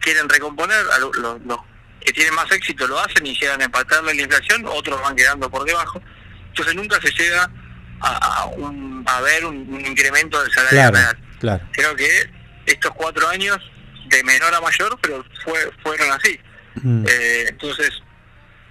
quieren 0.00 0.28
recomponer, 0.28 0.84
los 1.00 1.60
que 2.00 2.12
tienen 2.12 2.34
más 2.34 2.50
éxito 2.52 2.86
lo 2.86 2.98
hacen 2.98 3.24
y 3.26 3.38
llegan 3.38 3.60
a 3.62 3.64
empatarle 3.64 4.12
la 4.14 4.22
inflación, 4.22 4.64
otros 4.66 5.00
van 5.00 5.16
quedando 5.16 5.48
por 5.50 5.64
debajo. 5.64 6.02
Entonces 6.48 6.74
nunca 6.74 7.00
se 7.00 7.10
llega 7.12 7.50
a, 8.00 8.16
a, 8.42 8.46
un- 8.46 9.02
a 9.06 9.20
ver 9.22 9.44
un, 9.46 9.56
un 9.72 9.86
incremento 9.86 10.42
del 10.42 10.52
salario 10.52 10.78
Claro, 10.78 10.96
real. 10.96 11.18
claro. 11.40 11.68
Creo 11.72 11.96
que 11.96 12.30
estos 12.66 12.92
cuatro 12.94 13.26
años, 13.28 13.56
de 14.06 14.22
menor 14.24 14.52
a 14.54 14.60
mayor, 14.60 14.98
pero 15.00 15.24
fue, 15.44 15.70
fueron 15.82 16.10
así. 16.12 16.38
Mm. 16.82 17.04
Eh, 17.08 17.46
entonces, 17.48 17.90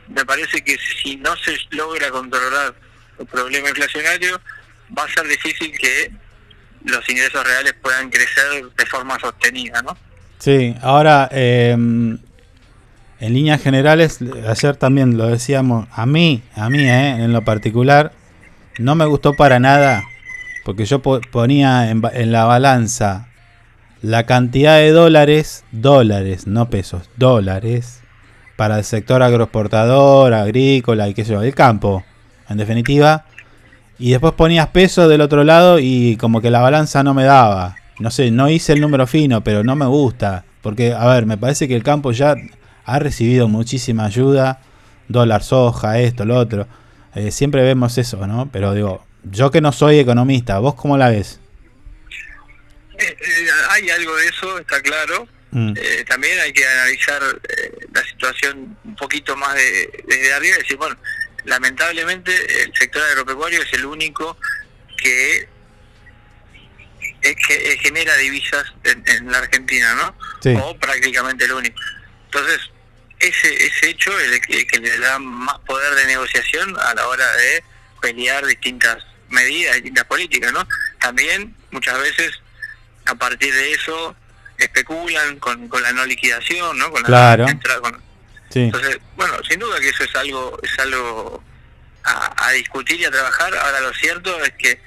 me 0.09 0.23
parece 0.25 0.63
que 0.63 0.77
si 1.01 1.15
no 1.17 1.35
se 1.37 1.57
logra 1.71 2.11
controlar 2.11 2.75
el 3.17 3.25
problema 3.25 3.69
inflacionario, 3.69 4.39
va 4.95 5.05
a 5.05 5.09
ser 5.13 5.27
difícil 5.27 5.75
que 5.77 6.11
los 6.85 7.07
ingresos 7.09 7.45
reales 7.45 7.73
puedan 7.81 8.09
crecer 8.09 8.63
de 8.77 8.85
forma 8.85 9.19
sostenida, 9.19 9.81
¿no? 9.81 9.95
Sí, 10.39 10.75
ahora, 10.81 11.29
eh, 11.31 11.71
en 11.71 12.19
líneas 13.19 13.61
generales, 13.61 14.19
ayer 14.47 14.75
también 14.75 15.17
lo 15.17 15.27
decíamos, 15.27 15.87
a 15.91 16.05
mí, 16.05 16.43
a 16.55 16.69
mí, 16.69 16.79
eh, 16.83 17.23
en 17.23 17.31
lo 17.31 17.43
particular, 17.43 18.11
no 18.79 18.95
me 18.95 19.05
gustó 19.05 19.33
para 19.33 19.59
nada, 19.59 20.03
porque 20.65 20.85
yo 20.85 21.01
po- 21.01 21.21
ponía 21.31 21.89
en, 21.89 22.01
en 22.13 22.31
la 22.31 22.43
balanza 22.45 23.27
la 24.01 24.25
cantidad 24.25 24.77
de 24.77 24.91
dólares, 24.91 25.63
dólares, 25.71 26.47
no 26.47 26.69
pesos, 26.69 27.09
dólares, 27.15 28.01
para 28.57 28.79
el 28.79 28.83
sector 28.83 29.23
agroexportador, 29.23 30.33
agrícola 30.33 31.07
y 31.07 31.13
qué 31.13 31.23
sé 31.23 31.31
yo, 31.31 31.41
el 31.41 31.55
campo, 31.55 32.03
en 32.49 32.57
definitiva, 32.57 33.25
y 33.99 34.11
después 34.11 34.33
ponías 34.33 34.67
pesos 34.69 35.09
del 35.09 35.21
otro 35.21 35.43
lado 35.43 35.79
y 35.79 36.17
como 36.17 36.41
que 36.41 36.51
la 36.51 36.61
balanza 36.61 37.03
no 37.03 37.13
me 37.13 37.23
daba. 37.23 37.77
No 37.99 38.11
sé, 38.11 38.31
no 38.31 38.49
hice 38.49 38.73
el 38.73 38.81
número 38.81 39.07
fino, 39.07 39.43
pero 39.43 39.63
no 39.63 39.75
me 39.75 39.85
gusta. 39.85 40.45
Porque, 40.61 40.93
a 40.93 41.05
ver, 41.07 41.25
me 41.25 41.37
parece 41.37 41.67
que 41.67 41.75
el 41.75 41.83
campo 41.83 42.11
ya 42.11 42.35
ha 42.85 42.99
recibido 42.99 43.47
muchísima 43.47 44.05
ayuda. 44.05 44.61
Dólar 45.07 45.43
soja, 45.43 45.99
esto, 45.99 46.25
lo 46.25 46.37
otro. 46.37 46.67
Eh, 47.15 47.31
siempre 47.31 47.61
vemos 47.61 47.97
eso, 47.97 48.25
¿no? 48.25 48.49
Pero 48.51 48.73
digo, 48.73 49.05
yo 49.23 49.51
que 49.51 49.61
no 49.61 49.71
soy 49.71 49.99
economista, 49.99 50.59
¿vos 50.59 50.75
cómo 50.75 50.97
la 50.97 51.09
ves? 51.09 51.39
Eh, 52.97 53.05
eh, 53.05 53.47
hay 53.69 53.89
algo 53.89 54.15
de 54.15 54.27
eso, 54.27 54.57
está 54.57 54.81
claro. 54.81 55.27
Mm. 55.53 55.73
eh, 55.77 56.03
también 56.09 56.39
hay 56.39 56.51
que 56.51 56.65
analizar 56.65 57.21
eh, 57.47 57.85
la 57.93 58.03
situación 58.03 58.75
un 58.83 58.95
poquito 58.95 59.35
más 59.35 59.53
de, 59.53 60.03
desde 60.07 60.33
arriba 60.33 60.55
y 60.55 60.61
decir, 60.63 60.77
bueno, 60.77 60.97
lamentablemente 61.45 62.63
el 62.63 62.73
sector 62.73 63.01
agropecuario 63.03 63.61
es 63.61 63.73
el 63.73 63.85
único 63.85 64.37
que, 64.97 65.47
es 67.21 67.35
que 67.47 67.73
eh, 67.73 67.77
genera 67.81 68.15
divisas 68.17 68.65
en, 68.83 69.03
en 69.07 69.31
la 69.31 69.39
Argentina, 69.39 69.93
¿no? 69.95 70.15
Sí. 70.41 70.55
O 70.61 70.77
prácticamente 70.77 71.45
el 71.45 71.53
único. 71.53 71.79
Entonces, 72.25 72.59
ese, 73.19 73.65
ese 73.65 73.89
hecho 73.89 74.17
es 74.19 74.31
el 74.31 74.41
que, 74.41 74.67
que 74.67 74.79
le 74.79 74.97
da 74.99 75.19
más 75.19 75.59
poder 75.59 75.93
de 75.95 76.05
negociación 76.07 76.77
a 76.79 76.93
la 76.93 77.07
hora 77.07 77.31
de 77.35 77.63
pelear 78.01 78.45
distintas 78.45 78.97
medidas, 79.29 79.75
distintas 79.75 80.03
políticas, 80.05 80.51
¿no? 80.51 80.67
También 80.99 81.55
muchas 81.71 81.97
veces 81.99 82.31
a 83.05 83.15
partir 83.15 83.53
de 83.53 83.71
eso 83.73 84.15
especulan 84.57 85.39
con, 85.39 85.67
con 85.67 85.81
la 85.81 85.91
no 85.93 86.05
liquidación, 86.05 86.77
¿no? 86.77 86.91
Con 86.91 87.01
la 87.03 87.07
Claro. 87.07 87.47
entrada 87.47 87.79
con- 87.81 88.02
Sí. 88.53 88.59
entonces, 88.61 88.99
bueno, 89.15 89.35
sin 89.49 89.59
duda 89.59 89.79
que 89.79 89.89
eso 89.89 90.03
es 90.03 90.15
algo 90.15 90.59
es 90.63 90.77
algo 90.79 91.43
a, 92.03 92.47
a 92.47 92.51
discutir 92.51 92.99
y 92.99 93.05
a 93.05 93.11
trabajar. 93.11 93.55
Ahora 93.57 93.81
lo 93.81 93.93
cierto 93.93 94.43
es 94.43 94.51
que 94.53 94.79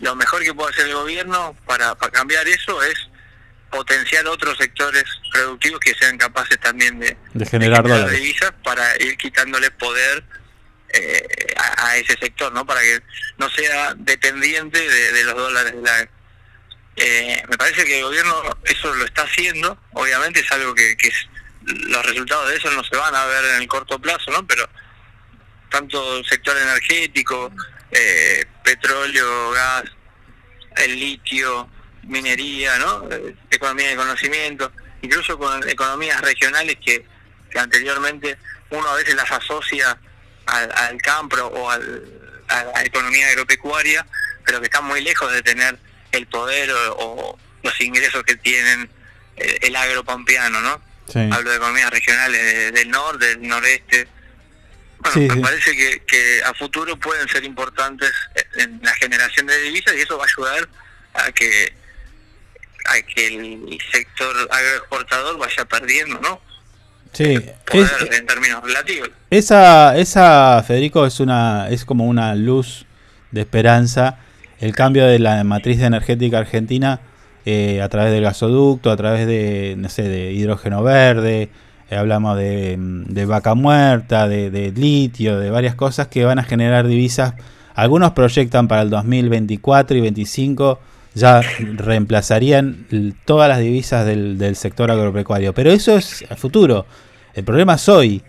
lo 0.00 0.14
mejor 0.16 0.42
que 0.42 0.52
puede 0.54 0.70
hacer 0.72 0.86
el 0.88 0.94
gobierno 0.94 1.56
para, 1.66 1.94
para 1.94 2.10
cambiar 2.12 2.46
eso 2.48 2.82
es 2.82 2.94
potenciar 3.70 4.26
otros 4.26 4.58
sectores 4.58 5.04
productivos 5.32 5.80
que 5.80 5.94
sean 5.94 6.18
capaces 6.18 6.58
también 6.60 6.98
de, 6.98 7.16
De 7.34 7.46
generar 7.46 7.82
generar 7.82 8.00
dólares. 8.02 8.20
divisas 8.20 8.52
para 8.64 8.96
ir 9.02 9.16
quitándole 9.16 9.70
poder 9.70 10.22
eh, 10.92 11.26
a, 11.56 11.86
a 11.86 11.96
ese 11.96 12.14
sector, 12.18 12.52
¿no? 12.52 12.66
Para 12.66 12.80
que 12.82 13.00
no 13.38 13.48
sea 13.50 13.94
dependiente 13.96 14.78
de, 14.78 15.12
de 15.12 15.24
los 15.24 15.34
dólares 15.36 15.72
de 15.74 15.80
la 15.82 16.08
eh, 16.96 17.42
me 17.48 17.56
parece 17.56 17.84
que 17.86 17.98
el 18.00 18.04
gobierno 18.04 18.34
eso 18.64 18.94
lo 18.94 19.04
está 19.06 19.22
haciendo, 19.22 19.78
obviamente 19.94 20.40
es 20.40 20.52
algo 20.52 20.74
que, 20.74 20.94
que 20.98 21.08
es- 21.08 21.26
los 21.66 22.06
resultados 22.06 22.48
de 22.50 22.56
eso 22.56 22.70
no 22.70 22.82
se 22.84 22.96
van 22.96 23.14
a 23.14 23.26
ver 23.26 23.44
en 23.44 23.62
el 23.62 23.68
corto 23.68 23.98
plazo, 23.98 24.30
¿no? 24.30 24.46
Pero 24.46 24.68
tanto 25.70 26.18
el 26.18 26.24
sector 26.26 26.56
energético, 26.56 27.50
eh, 27.90 28.44
petróleo, 28.64 29.50
gas, 29.52 29.84
el 30.76 30.98
litio, 30.98 31.68
minería, 32.04 32.78
¿no? 32.78 33.08
Eh, 33.10 33.34
economía 33.50 33.88
de 33.88 33.96
conocimiento, 33.96 34.72
incluso 35.02 35.38
con 35.38 35.68
economías 35.68 36.20
regionales 36.20 36.76
que, 36.84 37.06
anteriormente 37.54 38.38
uno 38.70 38.88
a 38.88 38.94
veces 38.96 39.14
las 39.14 39.30
asocia 39.30 39.98
al, 40.46 40.72
al 40.72 40.96
campo 41.02 41.36
o 41.36 41.70
al- 41.70 42.18
a 42.48 42.64
la 42.64 42.82
economía 42.82 43.28
agropecuaria, 43.28 44.06
pero 44.44 44.58
que 44.60 44.66
están 44.66 44.84
muy 44.84 45.00
lejos 45.02 45.30
de 45.32 45.42
tener 45.42 45.78
el 46.12 46.26
poder 46.26 46.70
o, 46.72 46.92
o 46.98 47.38
los 47.62 47.80
ingresos 47.80 48.22
que 48.24 48.36
tienen 48.36 48.90
eh, 49.36 49.58
el 49.62 49.76
agropampeano, 49.76 50.60
¿no? 50.60 50.82
Sí. 51.12 51.18
Hablo 51.30 51.50
de 51.50 51.56
economías 51.56 51.90
regionales 51.90 52.40
de- 52.42 52.72
del 52.72 52.90
norte, 52.90 53.26
del 53.26 53.42
noreste. 53.48 54.08
Bueno, 54.98 55.14
Sí, 55.14 55.20
me 55.28 55.34
sí. 55.34 55.40
parece 55.40 55.76
que, 55.76 56.02
que 56.06 56.42
a 56.44 56.54
futuro 56.54 56.96
pueden 56.96 57.28
ser 57.28 57.44
importantes 57.44 58.12
en 58.56 58.80
la 58.82 58.94
generación 58.94 59.46
de 59.46 59.60
divisas 59.62 59.94
y 59.96 60.00
eso 60.00 60.16
va 60.16 60.24
a 60.24 60.28
ayudar 60.28 60.68
a 61.14 61.32
que 61.32 61.74
a 62.84 63.00
que 63.02 63.26
el 63.28 63.78
sector 63.92 64.34
agroexportador 64.50 65.38
vaya 65.38 65.64
perdiendo, 65.66 66.18
¿no? 66.20 66.40
Sí. 67.12 67.38
Poder 67.66 67.90
Es- 68.10 68.18
en 68.18 68.26
términos 68.26 68.62
relativos. 68.64 69.10
Esa, 69.30 69.96
esa, 69.96 70.62
Federico, 70.66 71.06
es 71.06 71.20
una, 71.20 71.68
es 71.68 71.84
como 71.84 72.06
una 72.06 72.34
luz 72.34 72.86
de 73.30 73.42
esperanza. 73.42 74.18
El 74.60 74.74
cambio 74.74 75.06
de 75.06 75.18
la 75.18 75.42
matriz 75.44 75.80
energética 75.80 76.38
argentina 76.38 77.00
eh, 77.44 77.82
a 77.82 77.88
través 77.88 78.12
del 78.12 78.22
gasoducto, 78.22 78.90
a 78.90 78.96
través 78.96 79.26
de, 79.26 79.74
no 79.78 79.88
sé, 79.88 80.08
de 80.08 80.32
hidrógeno 80.32 80.82
verde, 80.82 81.50
eh, 81.90 81.96
hablamos 81.96 82.38
de, 82.38 82.76
mm, 82.78 83.04
de 83.12 83.26
vaca 83.26 83.54
muerta, 83.54 84.28
de, 84.28 84.72
litio, 84.74 85.38
de 85.38 85.50
varias 85.50 85.74
cosas 85.74 86.08
que 86.08 86.24
van 86.24 86.38
a 86.38 86.44
generar 86.44 86.86
divisas. 86.86 87.34
Algunos 87.74 88.12
proyectan 88.12 88.68
para 88.68 88.82
el 88.82 88.90
2024 88.90 89.96
y 89.96 90.00
2025 90.00 90.78
ya 91.14 91.42
reemplazarían 91.42 92.86
todas 93.26 93.48
las 93.48 93.58
divisas 93.58 94.06
del, 94.06 94.56
sector 94.56 94.90
agropecuario. 94.90 95.52
Pero 95.52 95.70
eso 95.70 95.96
es 95.96 96.24
futuro. 96.36 96.86
El 97.34 97.44
problema 97.44 97.74
es 97.74 97.88
hoy. 97.88 98.22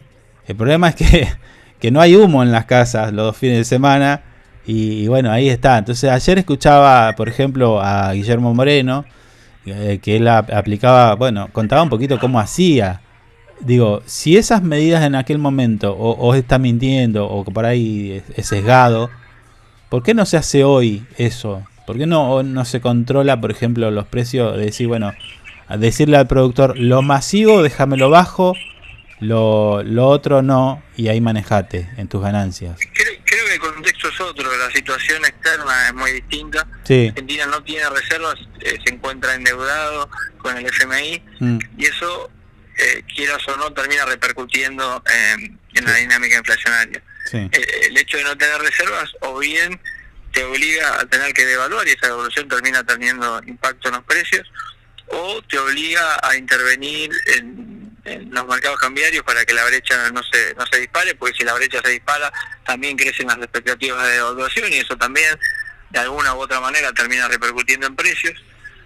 El 0.47 0.55
problema 0.55 0.89
es 0.89 0.95
que, 0.95 1.27
que 1.79 1.91
no 1.91 2.01
hay 2.01 2.15
humo 2.15 2.43
en 2.43 2.51
las 2.51 2.65
casas 2.65 3.13
los 3.13 3.35
fines 3.37 3.57
de 3.57 3.63
semana. 3.63 4.21
Y, 4.65 5.07
bueno, 5.07 5.31
ahí 5.31 5.49
está. 5.49 5.77
Entonces 5.77 6.09
ayer 6.09 6.39
escuchaba, 6.39 7.13
por 7.15 7.27
ejemplo, 7.29 7.81
a 7.81 8.13
Guillermo 8.13 8.53
Moreno, 8.53 9.05
eh, 9.65 9.99
que 10.01 10.15
él 10.17 10.27
ap- 10.27 10.51
aplicaba, 10.53 11.15
bueno, 11.15 11.49
contaba 11.51 11.83
un 11.83 11.89
poquito 11.89 12.19
cómo 12.19 12.39
hacía. 12.39 13.01
Digo, 13.59 14.01
si 14.05 14.35
esas 14.37 14.61
medidas 14.63 15.03
en 15.03 15.15
aquel 15.15 15.37
momento, 15.37 15.93
o, 15.93 16.11
o 16.11 16.33
está 16.35 16.59
mintiendo, 16.59 17.27
o 17.29 17.43
por 17.45 17.65
ahí 17.65 18.11
es, 18.11 18.23
es 18.37 18.47
sesgado, 18.47 19.09
¿por 19.89 20.03
qué 20.03 20.13
no 20.13 20.25
se 20.25 20.37
hace 20.37 20.63
hoy 20.63 21.05
eso? 21.17 21.63
¿Por 21.85 21.97
qué 21.97 22.05
no, 22.05 22.43
no 22.43 22.65
se 22.65 22.81
controla, 22.81 23.39
por 23.39 23.51
ejemplo, 23.51 23.91
los 23.91 24.05
precios? 24.07 24.55
De 24.57 24.65
decir, 24.65 24.87
bueno, 24.87 25.13
decirle 25.77 26.17
al 26.17 26.27
productor, 26.27 26.77
lo 26.77 27.01
masivo 27.01 27.61
déjamelo 27.61 28.09
bajo, 28.09 28.53
lo, 29.19 29.83
lo 29.83 30.07
otro 30.07 30.41
no, 30.41 30.81
y 30.97 31.07
ahí 31.09 31.21
manejate 31.21 31.89
en 31.97 32.07
tus 32.07 32.21
ganancias. 32.21 32.77
Creo, 32.93 33.13
creo 33.23 33.45
que 33.47 33.53
el 33.53 33.59
otro, 34.33 34.57
la 34.57 34.71
situación 34.71 35.23
externa 35.25 35.87
es 35.87 35.93
muy 35.93 36.11
distinta. 36.11 36.67
Sí. 36.83 37.07
Argentina 37.09 37.45
no 37.47 37.63
tiene 37.63 37.89
reservas, 37.89 38.35
eh, 38.61 38.77
se 38.85 38.93
encuentra 38.93 39.35
endeudado 39.35 40.09
con 40.39 40.57
el 40.57 40.65
FMI 40.65 41.23
Mm, 41.39 41.59
y 41.77 41.85
eso, 41.85 42.29
eh, 42.77 43.03
quieras 43.15 43.47
o 43.47 43.55
no, 43.57 43.71
termina 43.73 44.05
repercutiendo 44.05 45.03
en, 45.33 45.59
en 45.75 45.85
la 45.85 45.93
dinámica 45.95 46.37
inflacionaria. 46.37 47.01
sí. 47.29 47.37
Eh, 47.51 47.87
el 47.87 47.97
hecho 47.97 48.17
de 48.17 48.23
no 48.23 48.37
tener 48.37 48.59
reservas 48.59 49.09
o 49.21 49.37
bien 49.39 49.79
te 50.31 50.43
obliga 50.43 50.99
a 50.99 51.05
tener 51.05 51.31
que 51.33 51.45
devaluar 51.45 51.87
y 51.87 51.91
esa 51.91 52.07
devaluación 52.07 52.47
termina 52.49 52.83
teniendo 52.83 53.39
impacto 53.45 53.89
en 53.89 53.95
los 53.95 54.03
precios 54.03 54.51
o 55.07 55.41
te 55.43 55.59
obliga 55.59 56.19
a 56.23 56.35
intervenir 56.35 57.11
en, 57.37 57.72
en 58.05 58.33
los 58.33 58.45
mercados 58.47 58.79
cambiarios 58.79 59.23
para 59.23 59.45
que 59.45 59.53
la 59.53 59.63
brecha 59.65 60.09
no 60.11 60.21
se, 60.23 60.53
no 60.55 60.65
se 60.67 60.79
dispare, 60.79 61.15
porque 61.15 61.37
si 61.37 61.43
la 61.43 61.53
brecha 61.53 61.81
se 61.81 61.91
dispara 61.91 62.31
también 62.65 62.97
crecen 62.97 63.27
las 63.27 63.37
expectativas 63.37 64.05
de 64.05 64.13
devaluación 64.13 64.73
y 64.73 64.77
eso 64.77 64.97
también 64.97 65.39
de 65.89 65.99
alguna 65.99 66.33
u 66.33 66.39
otra 66.39 66.59
manera 66.59 66.91
termina 66.91 67.27
repercutiendo 67.27 67.87
en 67.87 67.95
precios. 67.95 68.33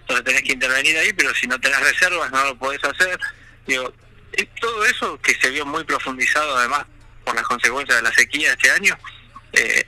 Entonces 0.00 0.24
tenés 0.24 0.42
que 0.42 0.52
intervenir 0.52 0.96
ahí, 0.98 1.12
pero 1.12 1.34
si 1.34 1.46
no 1.46 1.58
tenés 1.60 1.80
reservas 1.80 2.30
no 2.30 2.44
lo 2.44 2.56
podés 2.56 2.82
hacer. 2.84 3.18
Digo, 3.66 3.92
eh, 4.32 4.48
todo 4.60 4.84
eso 4.86 5.20
que 5.20 5.34
se 5.34 5.50
vio 5.50 5.66
muy 5.66 5.84
profundizado 5.84 6.56
además 6.56 6.84
por 7.24 7.34
las 7.34 7.44
consecuencias 7.44 7.96
de 7.96 8.02
la 8.02 8.12
sequía 8.12 8.52
este 8.52 8.70
año, 8.70 8.96
eh, 9.52 9.86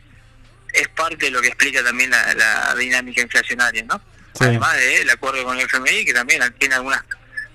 es 0.73 0.89
parte 0.89 1.27
de 1.27 1.31
lo 1.31 1.41
que 1.41 1.49
explica 1.49 1.83
también 1.85 2.11
la, 2.11 2.35
la 2.35 2.75
dinámica 2.75 3.23
inflacionaria, 3.23 3.85
¿no? 3.85 4.01
Sí. 4.35 4.45
Además 4.45 4.77
del 4.77 5.11
acuerdo 5.11 5.45
con 5.45 5.59
el 5.59 5.67
FMI, 5.67 6.05
que 6.05 6.13
también 6.13 6.43
tiene 6.59 6.75
algunas 6.75 7.03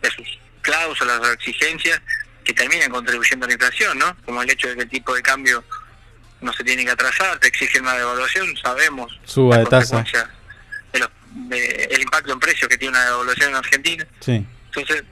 de 0.02 0.10
sus 0.12 0.40
cláusulas 0.66 1.20
o 1.20 1.32
exigencias 1.32 2.02
que 2.44 2.54
terminan 2.54 2.90
contribuyendo 2.92 3.46
a 3.46 3.48
la 3.48 3.54
inflación, 3.54 3.98
¿no? 3.98 4.16
Como 4.26 4.42
el 4.42 4.50
hecho 4.50 4.68
de 4.68 4.76
que 4.76 4.82
el 4.84 4.90
tipo 4.90 5.14
de 5.16 5.22
cambio 5.22 5.64
no 6.42 6.52
se 6.54 6.64
tiene 6.64 6.84
que 6.86 6.92
atrasar, 6.92 7.40
te 7.40 7.48
exigen 7.48 7.84
una 7.84 7.94
devaluación, 7.94 8.56
sabemos 8.58 9.20
Suba 9.26 9.58
de 9.60 9.66
tasa. 9.66 10.04
de 10.94 11.00
los- 11.00 11.10
de- 11.50 11.88
el 11.92 12.02
impacto 12.02 12.34
en 12.34 12.40
precios 12.40 12.70
que 12.70 12.78
tiene 12.78 12.98
una 12.98 13.06
devaluación 13.06 13.50
en 13.50 13.56
Argentina. 13.56 14.06
Sí. 14.20 14.46
Entonces, 14.68 15.04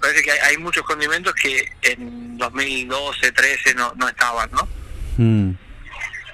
parece 0.00 0.22
que 0.22 0.32
hay, 0.32 0.38
hay 0.50 0.56
muchos 0.58 0.84
condimentos 0.84 1.32
que 1.34 1.72
en 1.82 2.36
2012, 2.38 3.32
13 3.32 3.74
no, 3.74 3.92
no 3.96 4.08
estaban, 4.08 4.50
¿no? 4.52 4.68
Mm. 5.18 5.56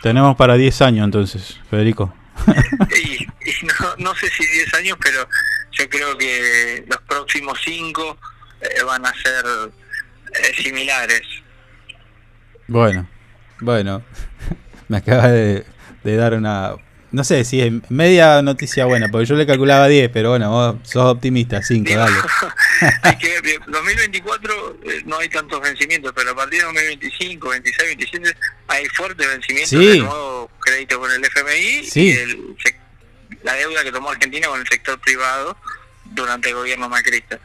Tenemos 0.03 0.37
para 0.37 0.55
10 0.55 0.81
años 0.83 1.05
entonces, 1.05 1.61
Federico. 1.71 2.15
y, 2.97 3.23
y 3.25 3.67
no, 3.67 3.97
no 3.99 4.15
sé 4.17 4.29
si 4.31 4.47
10 4.47 4.75
años, 4.75 4.97
pero 5.01 5.29
yo 5.73 5.89
creo 5.89 6.17
que 6.17 6.85
los 6.89 7.01
próximos 7.03 7.59
5 7.65 8.17
van 8.87 9.07
a 9.07 9.13
ser 9.15 9.45
eh, 10.35 10.63
similares. 10.63 11.23
Bueno, 12.67 13.09
bueno. 13.61 14.05
Me 14.89 14.97
acaba 14.99 15.29
de, 15.29 15.65
de 16.05 16.17
dar 16.17 16.35
una... 16.35 16.73
No 17.11 17.25
sé 17.25 17.43
si 17.45 17.61
es 17.63 17.73
media 17.91 18.43
noticia 18.43 18.85
buena, 18.85 19.09
porque 19.09 19.25
yo 19.27 19.35
le 19.35 19.47
calculaba 19.47 19.89
10, 19.89 20.11
pero 20.13 20.31
bueno, 20.31 20.51
vos 20.51 20.77
sos 20.83 21.05
optimista, 21.07 21.63
5, 21.63 21.91
dale. 21.95 22.17
hay 23.03 23.17
que 23.17 23.29
ver, 23.29 23.43
bien, 23.43 23.63
2024 23.67 24.79
eh, 24.85 25.03
no 25.07 25.19
hay 25.19 25.29
tantos 25.31 25.59
vencimientos, 25.61 26.13
pero 26.15 26.33
a 26.33 26.35
partir 26.35 26.59
de 26.61 26.67
2025, 26.67 27.49
26, 27.49 27.89
27 27.97 28.37
hay 28.69 28.85
fuertes 28.91 29.27
vencimientos 29.27 29.71
Sí. 29.71 29.87
de 29.89 29.99
nuevo 30.01 30.51
crédito 30.61 31.01
con 31.01 31.11
el 31.11 31.25
FMI 31.25 31.85
Sí. 31.85 32.09
y 32.09 32.13
el 32.13 32.57
la 33.43 33.55
deuda 33.55 33.83
que 33.85 33.93
tomó 33.93 34.11
Argentina 34.11 34.49
con 34.49 34.61
el 34.61 34.67
sector 34.67 35.01
privado 35.01 35.57
durante 36.07 36.49
el 36.51 36.57
gobierno 36.57 36.89
macrista. 36.91 37.39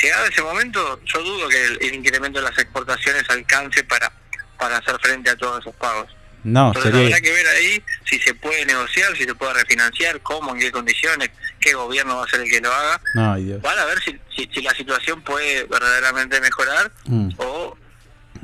Llegado 0.00 0.26
ese 0.26 0.42
momento, 0.42 1.00
yo 1.04 1.22
dudo 1.22 1.48
que 1.48 1.64
el, 1.64 1.78
el 1.82 1.94
incremento 1.94 2.38
de 2.40 2.48
las 2.48 2.58
exportaciones 2.58 3.24
alcance 3.28 3.84
para, 3.84 4.10
para 4.58 4.78
hacer 4.78 4.96
frente 5.00 5.30
a 5.30 5.36
todos 5.36 5.60
esos 5.60 5.74
pagos. 5.76 6.06
No, 6.44 6.68
Entonces 6.68 6.90
sería. 6.92 7.06
habrá 7.06 7.20
que 7.20 7.32
ver 7.32 7.46
ahí 7.46 7.82
si 8.04 8.18
se 8.18 8.34
puede 8.34 8.66
negociar, 8.66 9.16
si 9.16 9.24
se 9.24 9.34
puede 9.34 9.54
refinanciar, 9.54 10.20
cómo, 10.22 10.52
en 10.54 10.60
qué 10.60 10.72
condiciones, 10.72 11.30
qué 11.60 11.72
gobierno 11.74 12.16
va 12.16 12.24
a 12.24 12.28
ser 12.28 12.40
el 12.40 12.50
que 12.50 12.60
lo 12.60 12.72
haga. 12.72 13.00
No. 13.14 13.36
Van 13.60 13.78
a 13.78 13.84
ver 13.84 14.00
si, 14.02 14.18
si, 14.36 14.50
si 14.52 14.60
la 14.62 14.72
situación 14.74 15.22
puede 15.22 15.64
verdaderamente 15.64 16.40
mejorar 16.40 16.90
Mm, 17.04 17.28
o 17.36 17.76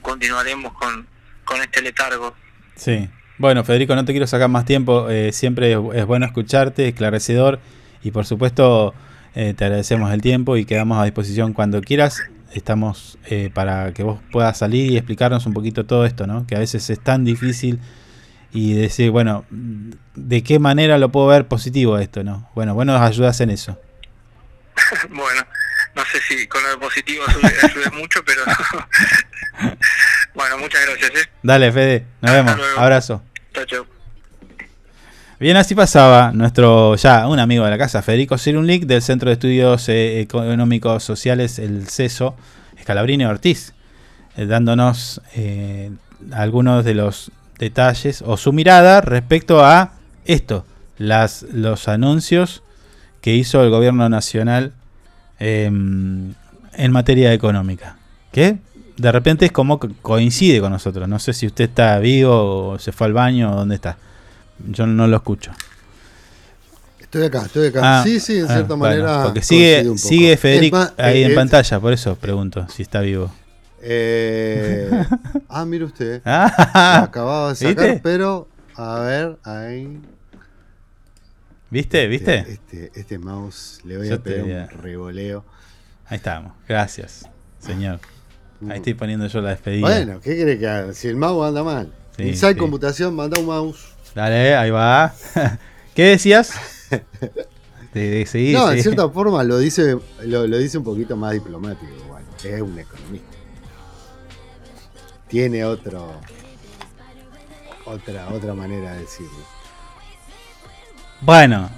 continuaremos 0.02 0.72
con, 0.74 1.06
con 1.44 1.60
este 1.60 1.82
letargo. 1.82 2.34
sí. 2.76 3.08
Bueno, 3.40 3.62
Federico, 3.62 3.94
no 3.94 4.04
te 4.04 4.12
quiero 4.12 4.26
sacar 4.26 4.48
más 4.48 4.64
tiempo. 4.64 5.08
eh, 5.10 5.30
siempre 5.32 5.70
es, 5.72 5.78
es 5.94 6.04
bueno 6.06 6.26
escucharte, 6.26 6.88
esclarecedor. 6.88 7.60
Y 8.02 8.10
por 8.10 8.26
supuesto, 8.26 8.94
eh, 9.38 9.54
te 9.54 9.64
agradecemos 9.64 10.12
el 10.12 10.20
tiempo 10.20 10.56
y 10.56 10.64
quedamos 10.64 10.98
a 10.98 11.04
disposición 11.04 11.52
cuando 11.52 11.80
quieras. 11.80 12.24
Estamos 12.52 13.18
eh, 13.26 13.50
para 13.54 13.94
que 13.94 14.02
vos 14.02 14.18
puedas 14.32 14.58
salir 14.58 14.90
y 14.90 14.96
explicarnos 14.96 15.46
un 15.46 15.54
poquito 15.54 15.86
todo 15.86 16.04
esto, 16.04 16.26
¿no? 16.26 16.44
Que 16.44 16.56
a 16.56 16.58
veces 16.58 16.90
es 16.90 16.98
tan 16.98 17.24
difícil 17.24 17.78
y 18.52 18.72
decir, 18.72 19.12
bueno, 19.12 19.44
¿de 19.50 20.42
qué 20.42 20.58
manera 20.58 20.98
lo 20.98 21.12
puedo 21.12 21.28
ver 21.28 21.46
positivo 21.46 21.98
esto, 21.98 22.24
no? 22.24 22.50
Bueno, 22.56 22.74
bueno, 22.74 22.94
nos 22.94 23.02
ayudas 23.02 23.40
en 23.40 23.50
eso. 23.50 23.80
bueno, 25.10 25.42
no 25.94 26.04
sé 26.06 26.20
si 26.20 26.48
con 26.48 26.60
lo 26.64 26.80
positivo 26.80 27.22
ayude, 27.28 27.90
mucho, 27.92 28.24
pero 28.24 28.42
bueno, 30.34 30.58
muchas 30.58 30.84
gracias. 30.84 31.10
¿eh? 31.10 31.30
Dale, 31.44 31.70
Fede, 31.70 32.06
nos 32.22 32.32
vemos. 32.32 32.56
Abrazo. 32.76 33.22
Chao, 33.54 33.64
chao. 33.66 33.97
Bien, 35.40 35.56
así 35.56 35.76
pasaba 35.76 36.32
nuestro 36.32 36.96
ya 36.96 37.28
un 37.28 37.38
amigo 37.38 37.64
de 37.64 37.70
la 37.70 37.78
casa, 37.78 38.02
Federico 38.02 38.38
Cirunlic, 38.38 38.86
del 38.86 39.00
Centro 39.02 39.28
de 39.28 39.34
Estudios 39.34 39.88
eh, 39.88 40.20
Económicos 40.20 41.04
Sociales, 41.04 41.60
el 41.60 41.86
CESO, 41.86 42.34
Escalabrini 42.76 43.24
Ortiz, 43.24 43.72
eh, 44.36 44.46
dándonos 44.46 45.20
eh, 45.36 45.92
algunos 46.32 46.84
de 46.84 46.94
los 46.94 47.30
detalles 47.56 48.20
o 48.22 48.36
su 48.36 48.52
mirada 48.52 49.00
respecto 49.00 49.64
a 49.64 49.92
esto, 50.24 50.66
las, 50.96 51.44
los 51.52 51.86
anuncios 51.86 52.64
que 53.20 53.36
hizo 53.36 53.62
el 53.62 53.70
gobierno 53.70 54.08
nacional 54.08 54.72
em, 55.38 56.34
en 56.72 56.90
materia 56.90 57.32
económica. 57.32 57.96
Que 58.32 58.58
de 58.96 59.12
repente 59.12 59.46
es 59.46 59.52
como 59.52 59.78
coincide 59.78 60.60
con 60.60 60.72
nosotros. 60.72 61.08
No 61.08 61.20
sé 61.20 61.32
si 61.32 61.46
usted 61.46 61.66
está 61.66 61.96
vivo 62.00 62.70
o 62.70 62.78
se 62.80 62.90
fue 62.90 63.06
al 63.06 63.12
baño 63.12 63.52
o 63.52 63.54
dónde 63.54 63.76
está. 63.76 63.98
Yo 64.66 64.86
no 64.86 65.06
lo 65.06 65.16
escucho. 65.16 65.52
Estoy 66.98 67.24
acá, 67.24 67.46
estoy 67.46 67.68
acá. 67.68 68.00
Ah, 68.00 68.04
sí, 68.04 68.20
sí, 68.20 68.38
en 68.38 68.44
ah, 68.44 68.48
cierta 68.48 68.74
bueno, 68.74 68.78
manera. 68.78 69.24
Porque 69.24 69.42
sigue, 69.42 69.96
sigue 69.96 70.34
Es 70.34 70.40
Federico 70.40 70.76
más, 70.76 70.92
ahí 70.98 71.22
eh, 71.22 71.26
en 71.26 71.32
eh, 71.32 71.34
pantalla, 71.34 71.80
por 71.80 71.92
eso 71.94 72.16
pregunto 72.16 72.66
si 72.68 72.82
está 72.82 73.00
vivo. 73.00 73.32
eh, 73.80 74.90
ah, 75.48 75.64
mire 75.64 75.84
usted. 75.84 76.20
Ah, 76.26 77.04
acababa 77.04 77.50
de 77.50 77.54
sacar, 77.54 77.84
¿viste? 77.86 78.00
pero 78.02 78.46
a 78.74 79.00
ver, 79.00 79.38
ahí. 79.42 80.00
¿Viste? 81.70 82.06
¿Viste? 82.08 82.38
Este, 82.46 82.92
este 82.94 83.18
mouse 83.18 83.80
le 83.84 83.98
voy 83.98 84.08
Yo 84.08 84.16
a 84.16 84.18
pegar 84.18 84.44
un 84.44 84.68
revoleo. 84.82 85.44
Ahí 86.06 86.16
estamos. 86.16 86.52
Gracias, 86.68 87.26
señor. 87.58 88.00
Ahí 88.68 88.76
estoy 88.76 88.94
poniendo 88.94 89.26
yo 89.28 89.40
la 89.40 89.50
despedida. 89.50 89.86
Bueno, 89.86 90.20
¿qué 90.20 90.34
quiere 90.36 90.58
que 90.58 90.66
haga? 90.66 90.92
Si 90.92 91.08
el 91.08 91.16
mouse 91.16 91.48
anda 91.48 91.62
mal. 91.62 91.92
Sí, 92.16 92.24
Inside 92.24 92.52
sí. 92.52 92.58
Computación, 92.58 93.14
manda 93.16 93.40
un 93.40 93.46
mouse. 93.46 93.94
Dale, 94.18 94.56
ahí 94.56 94.70
va. 94.70 95.14
¿Qué 95.94 96.02
decías? 96.06 96.52
Sí, 97.94 98.26
sí, 98.26 98.52
no, 98.52 98.66
sí. 98.66 98.78
en 98.78 98.82
cierta 98.82 99.08
forma 99.10 99.44
lo 99.44 99.58
dice, 99.58 99.96
lo, 100.24 100.44
lo 100.44 100.58
dice 100.58 100.76
un 100.76 100.82
poquito 100.82 101.16
más 101.16 101.34
diplomático 101.34 101.92
igual. 102.04 102.24
Es 102.42 102.60
un 102.60 102.76
economista. 102.76 103.36
Tiene 105.28 105.64
otro 105.64 106.20
otra, 107.84 108.28
otra 108.30 108.54
manera 108.54 108.94
de 108.94 109.02
decirlo. 109.02 109.38
Bueno, 111.20 111.70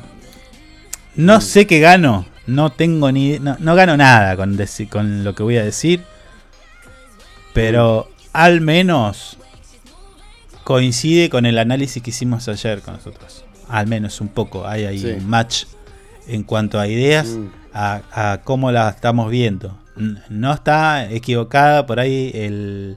no 1.17 1.43
sé 1.43 1.67
qué 1.67 1.79
gano. 1.79 2.25
No 2.47 2.73
tengo 2.73 3.13
ni. 3.13 3.39
No, 3.39 3.59
no 3.61 3.75
gano 3.75 3.99
nada 3.99 4.35
con, 4.37 4.59
con 4.91 5.25
lo 5.25 5.35
que 5.35 5.43
voy 5.43 5.59
a 5.59 5.65
decir. 5.65 6.05
Pero 7.53 8.09
al 8.33 8.63
menos 8.63 9.37
coincide 10.65 11.31
con 11.31 11.47
el 11.47 11.59
análisis 11.59 12.03
que 12.03 12.11
hicimos 12.11 12.49
ayer 12.49 12.81
con 12.83 12.95
nosotros. 12.95 13.45
Al 13.69 13.87
menos 13.87 14.21
un 14.21 14.29
poco. 14.29 14.67
Hay 14.67 14.85
ahí 14.85 14.99
Sí. 14.99 15.11
un 15.13 15.29
match 15.29 15.65
en 16.27 16.43
cuanto 16.45 16.79
a 16.81 16.87
ideas, 16.89 17.29
Mm. 17.29 17.47
a, 17.73 18.33
a 18.33 18.41
cómo 18.43 18.71
la 18.73 18.89
estamos 18.89 19.31
viendo. 19.31 19.79
No 20.31 20.53
está 20.55 21.11
equivocada 21.11 21.85
por 21.87 22.01
ahí 22.01 22.31
el, 22.35 22.97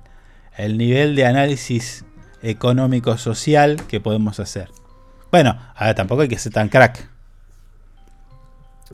el 0.57 0.77
nivel 0.77 1.15
de 1.15 1.25
análisis 1.25 2.05
económico-social 2.41 3.85
que 3.87 3.99
podemos 3.99 4.39
hacer. 4.39 4.69
Bueno, 5.31 5.57
ahora 5.75 5.95
tampoco 5.95 6.21
hay 6.21 6.27
que 6.29 6.37
ser 6.37 6.53
tan 6.53 6.69
crack, 6.69 7.09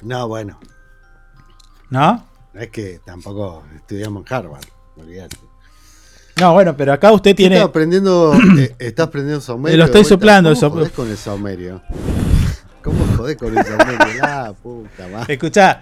No, 0.02 0.28
bueno, 0.28 0.60
¿no? 1.90 2.26
no 2.54 2.62
es 2.62 2.70
que 2.70 3.00
tampoco 3.06 3.64
estudiamos 3.76 4.26
en 4.26 4.34
Harvard, 4.34 4.64
olvídate. 4.98 5.38
No, 6.40 6.54
bueno, 6.54 6.76
pero 6.76 6.94
acá 6.94 7.12
usted 7.12 7.36
tiene. 7.36 7.56
Estás 7.56 7.70
aprendiendo, 7.70 8.34
eh, 8.58 8.76
estás 8.80 9.08
aprendiendo 9.08 9.42
saumerio. 9.42 9.78
Lo 9.78 9.86
estoy 9.86 10.06
soplando, 10.06 10.54
¿Cómo 10.54 10.70
jodés 10.72 10.92
con 10.92 11.10
el 11.10 11.18
saumerio? 11.18 11.82
¿Cómo 12.84 13.06
jodés 13.18 13.38
con 13.38 13.58
el 13.58 13.64
saumerio? 13.66 14.00
Ah, 14.22 14.54
puta 14.62 15.08
madre. 15.08 15.34
Escuchá, 15.34 15.82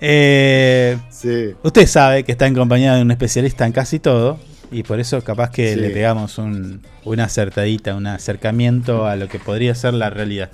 eh, 0.00 0.98
Sí. 1.10 1.54
usted 1.62 1.86
sabe 1.86 2.24
que 2.24 2.32
está 2.32 2.46
en 2.46 2.54
compañía 2.54 2.94
de 2.94 3.02
un 3.02 3.10
especialista 3.10 3.66
en 3.66 3.72
casi 3.72 3.98
todo 3.98 4.38
y 4.70 4.82
por 4.82 5.00
eso 5.00 5.22
capaz 5.22 5.50
que 5.50 5.74
Sí. 5.74 5.80
le 5.80 5.90
pegamos 5.90 6.38
un, 6.38 6.82
una 7.04 7.24
acertadita, 7.24 7.94
un 7.94 8.06
acercamiento 8.06 9.06
a 9.06 9.16
lo 9.16 9.28
que 9.28 9.38
podría 9.38 9.74
ser 9.74 9.94
la 9.94 10.10
realidad. 10.10 10.50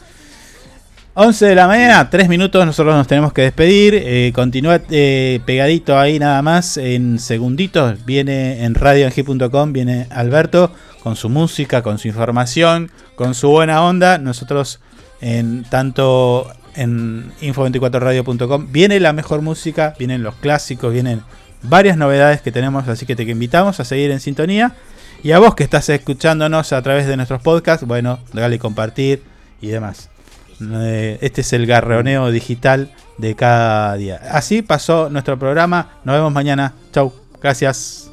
11 1.16 1.47
de 1.47 1.55
la 1.55 1.69
mañana, 1.69 2.11
3 2.11 2.28
minutos, 2.28 2.66
nosotros 2.66 2.93
nos 2.97 3.07
tenemos 3.07 3.32
que 3.32 3.43
despedir. 3.43 3.95
Eh, 3.95 4.32
continúa 4.35 4.81
eh, 4.91 5.39
pegadito 5.47 5.97
ahí 5.97 6.19
nada 6.19 6.43
más, 6.43 6.77
en 6.77 7.20
segunditos. 7.20 8.05
Viene 8.05 8.65
en 8.65 8.74
radioangi.com, 8.74 9.73
viene 9.73 10.09
Alberto 10.11 10.73
con 11.05 11.15
su 11.15 11.28
música, 11.28 11.82
con 11.82 11.99
su 11.99 12.09
información, 12.09 12.91
con 13.15 13.36
su 13.36 13.49
buena 13.49 13.85
onda. 13.85 14.19
Nosotros, 14.19 14.81
en 15.20 15.62
tanto 15.62 16.49
en 16.74 17.31
info24radio.com, 17.41 18.73
viene 18.73 18.99
la 18.99 19.12
mejor 19.12 19.41
música, 19.41 19.95
vienen 19.97 20.24
los 20.24 20.35
clásicos, 20.35 20.93
vienen 20.93 21.23
varias 21.62 21.97
novedades 21.97 22.41
que 22.41 22.51
tenemos, 22.51 22.89
así 22.89 23.07
que 23.07 23.15
te 23.15 23.23
invitamos 23.23 23.78
a 23.78 23.85
seguir 23.85 24.11
en 24.11 24.19
sintonía. 24.19 24.74
Y 25.23 25.31
a 25.31 25.39
vos 25.39 25.55
que 25.55 25.62
estás 25.62 25.89
escuchándonos 25.91 26.73
a 26.73 26.82
través 26.82 27.07
de 27.07 27.16
nuestros 27.16 27.41
podcasts, 27.41 27.86
bueno, 27.86 28.19
dale 28.32 28.59
compartir 28.59 29.23
y 29.61 29.69
demás. 29.69 30.11
Eh, 30.60 31.18
Este 31.20 31.40
es 31.40 31.52
el 31.52 31.66
garroneo 31.66 32.31
digital 32.31 32.90
de 33.18 33.35
cada 33.35 33.94
día. 33.97 34.20
Así 34.31 34.62
pasó 34.62 35.09
nuestro 35.10 35.39
programa. 35.39 35.98
Nos 36.05 36.16
vemos 36.16 36.32
mañana. 36.32 36.74
Chau. 36.93 37.12
Gracias. 37.40 38.10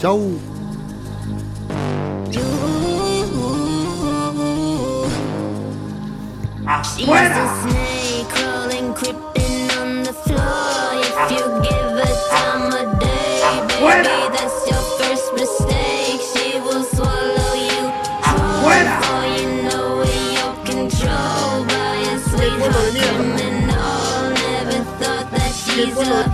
Chau. 0.00 0.38
She's 6.96 7.75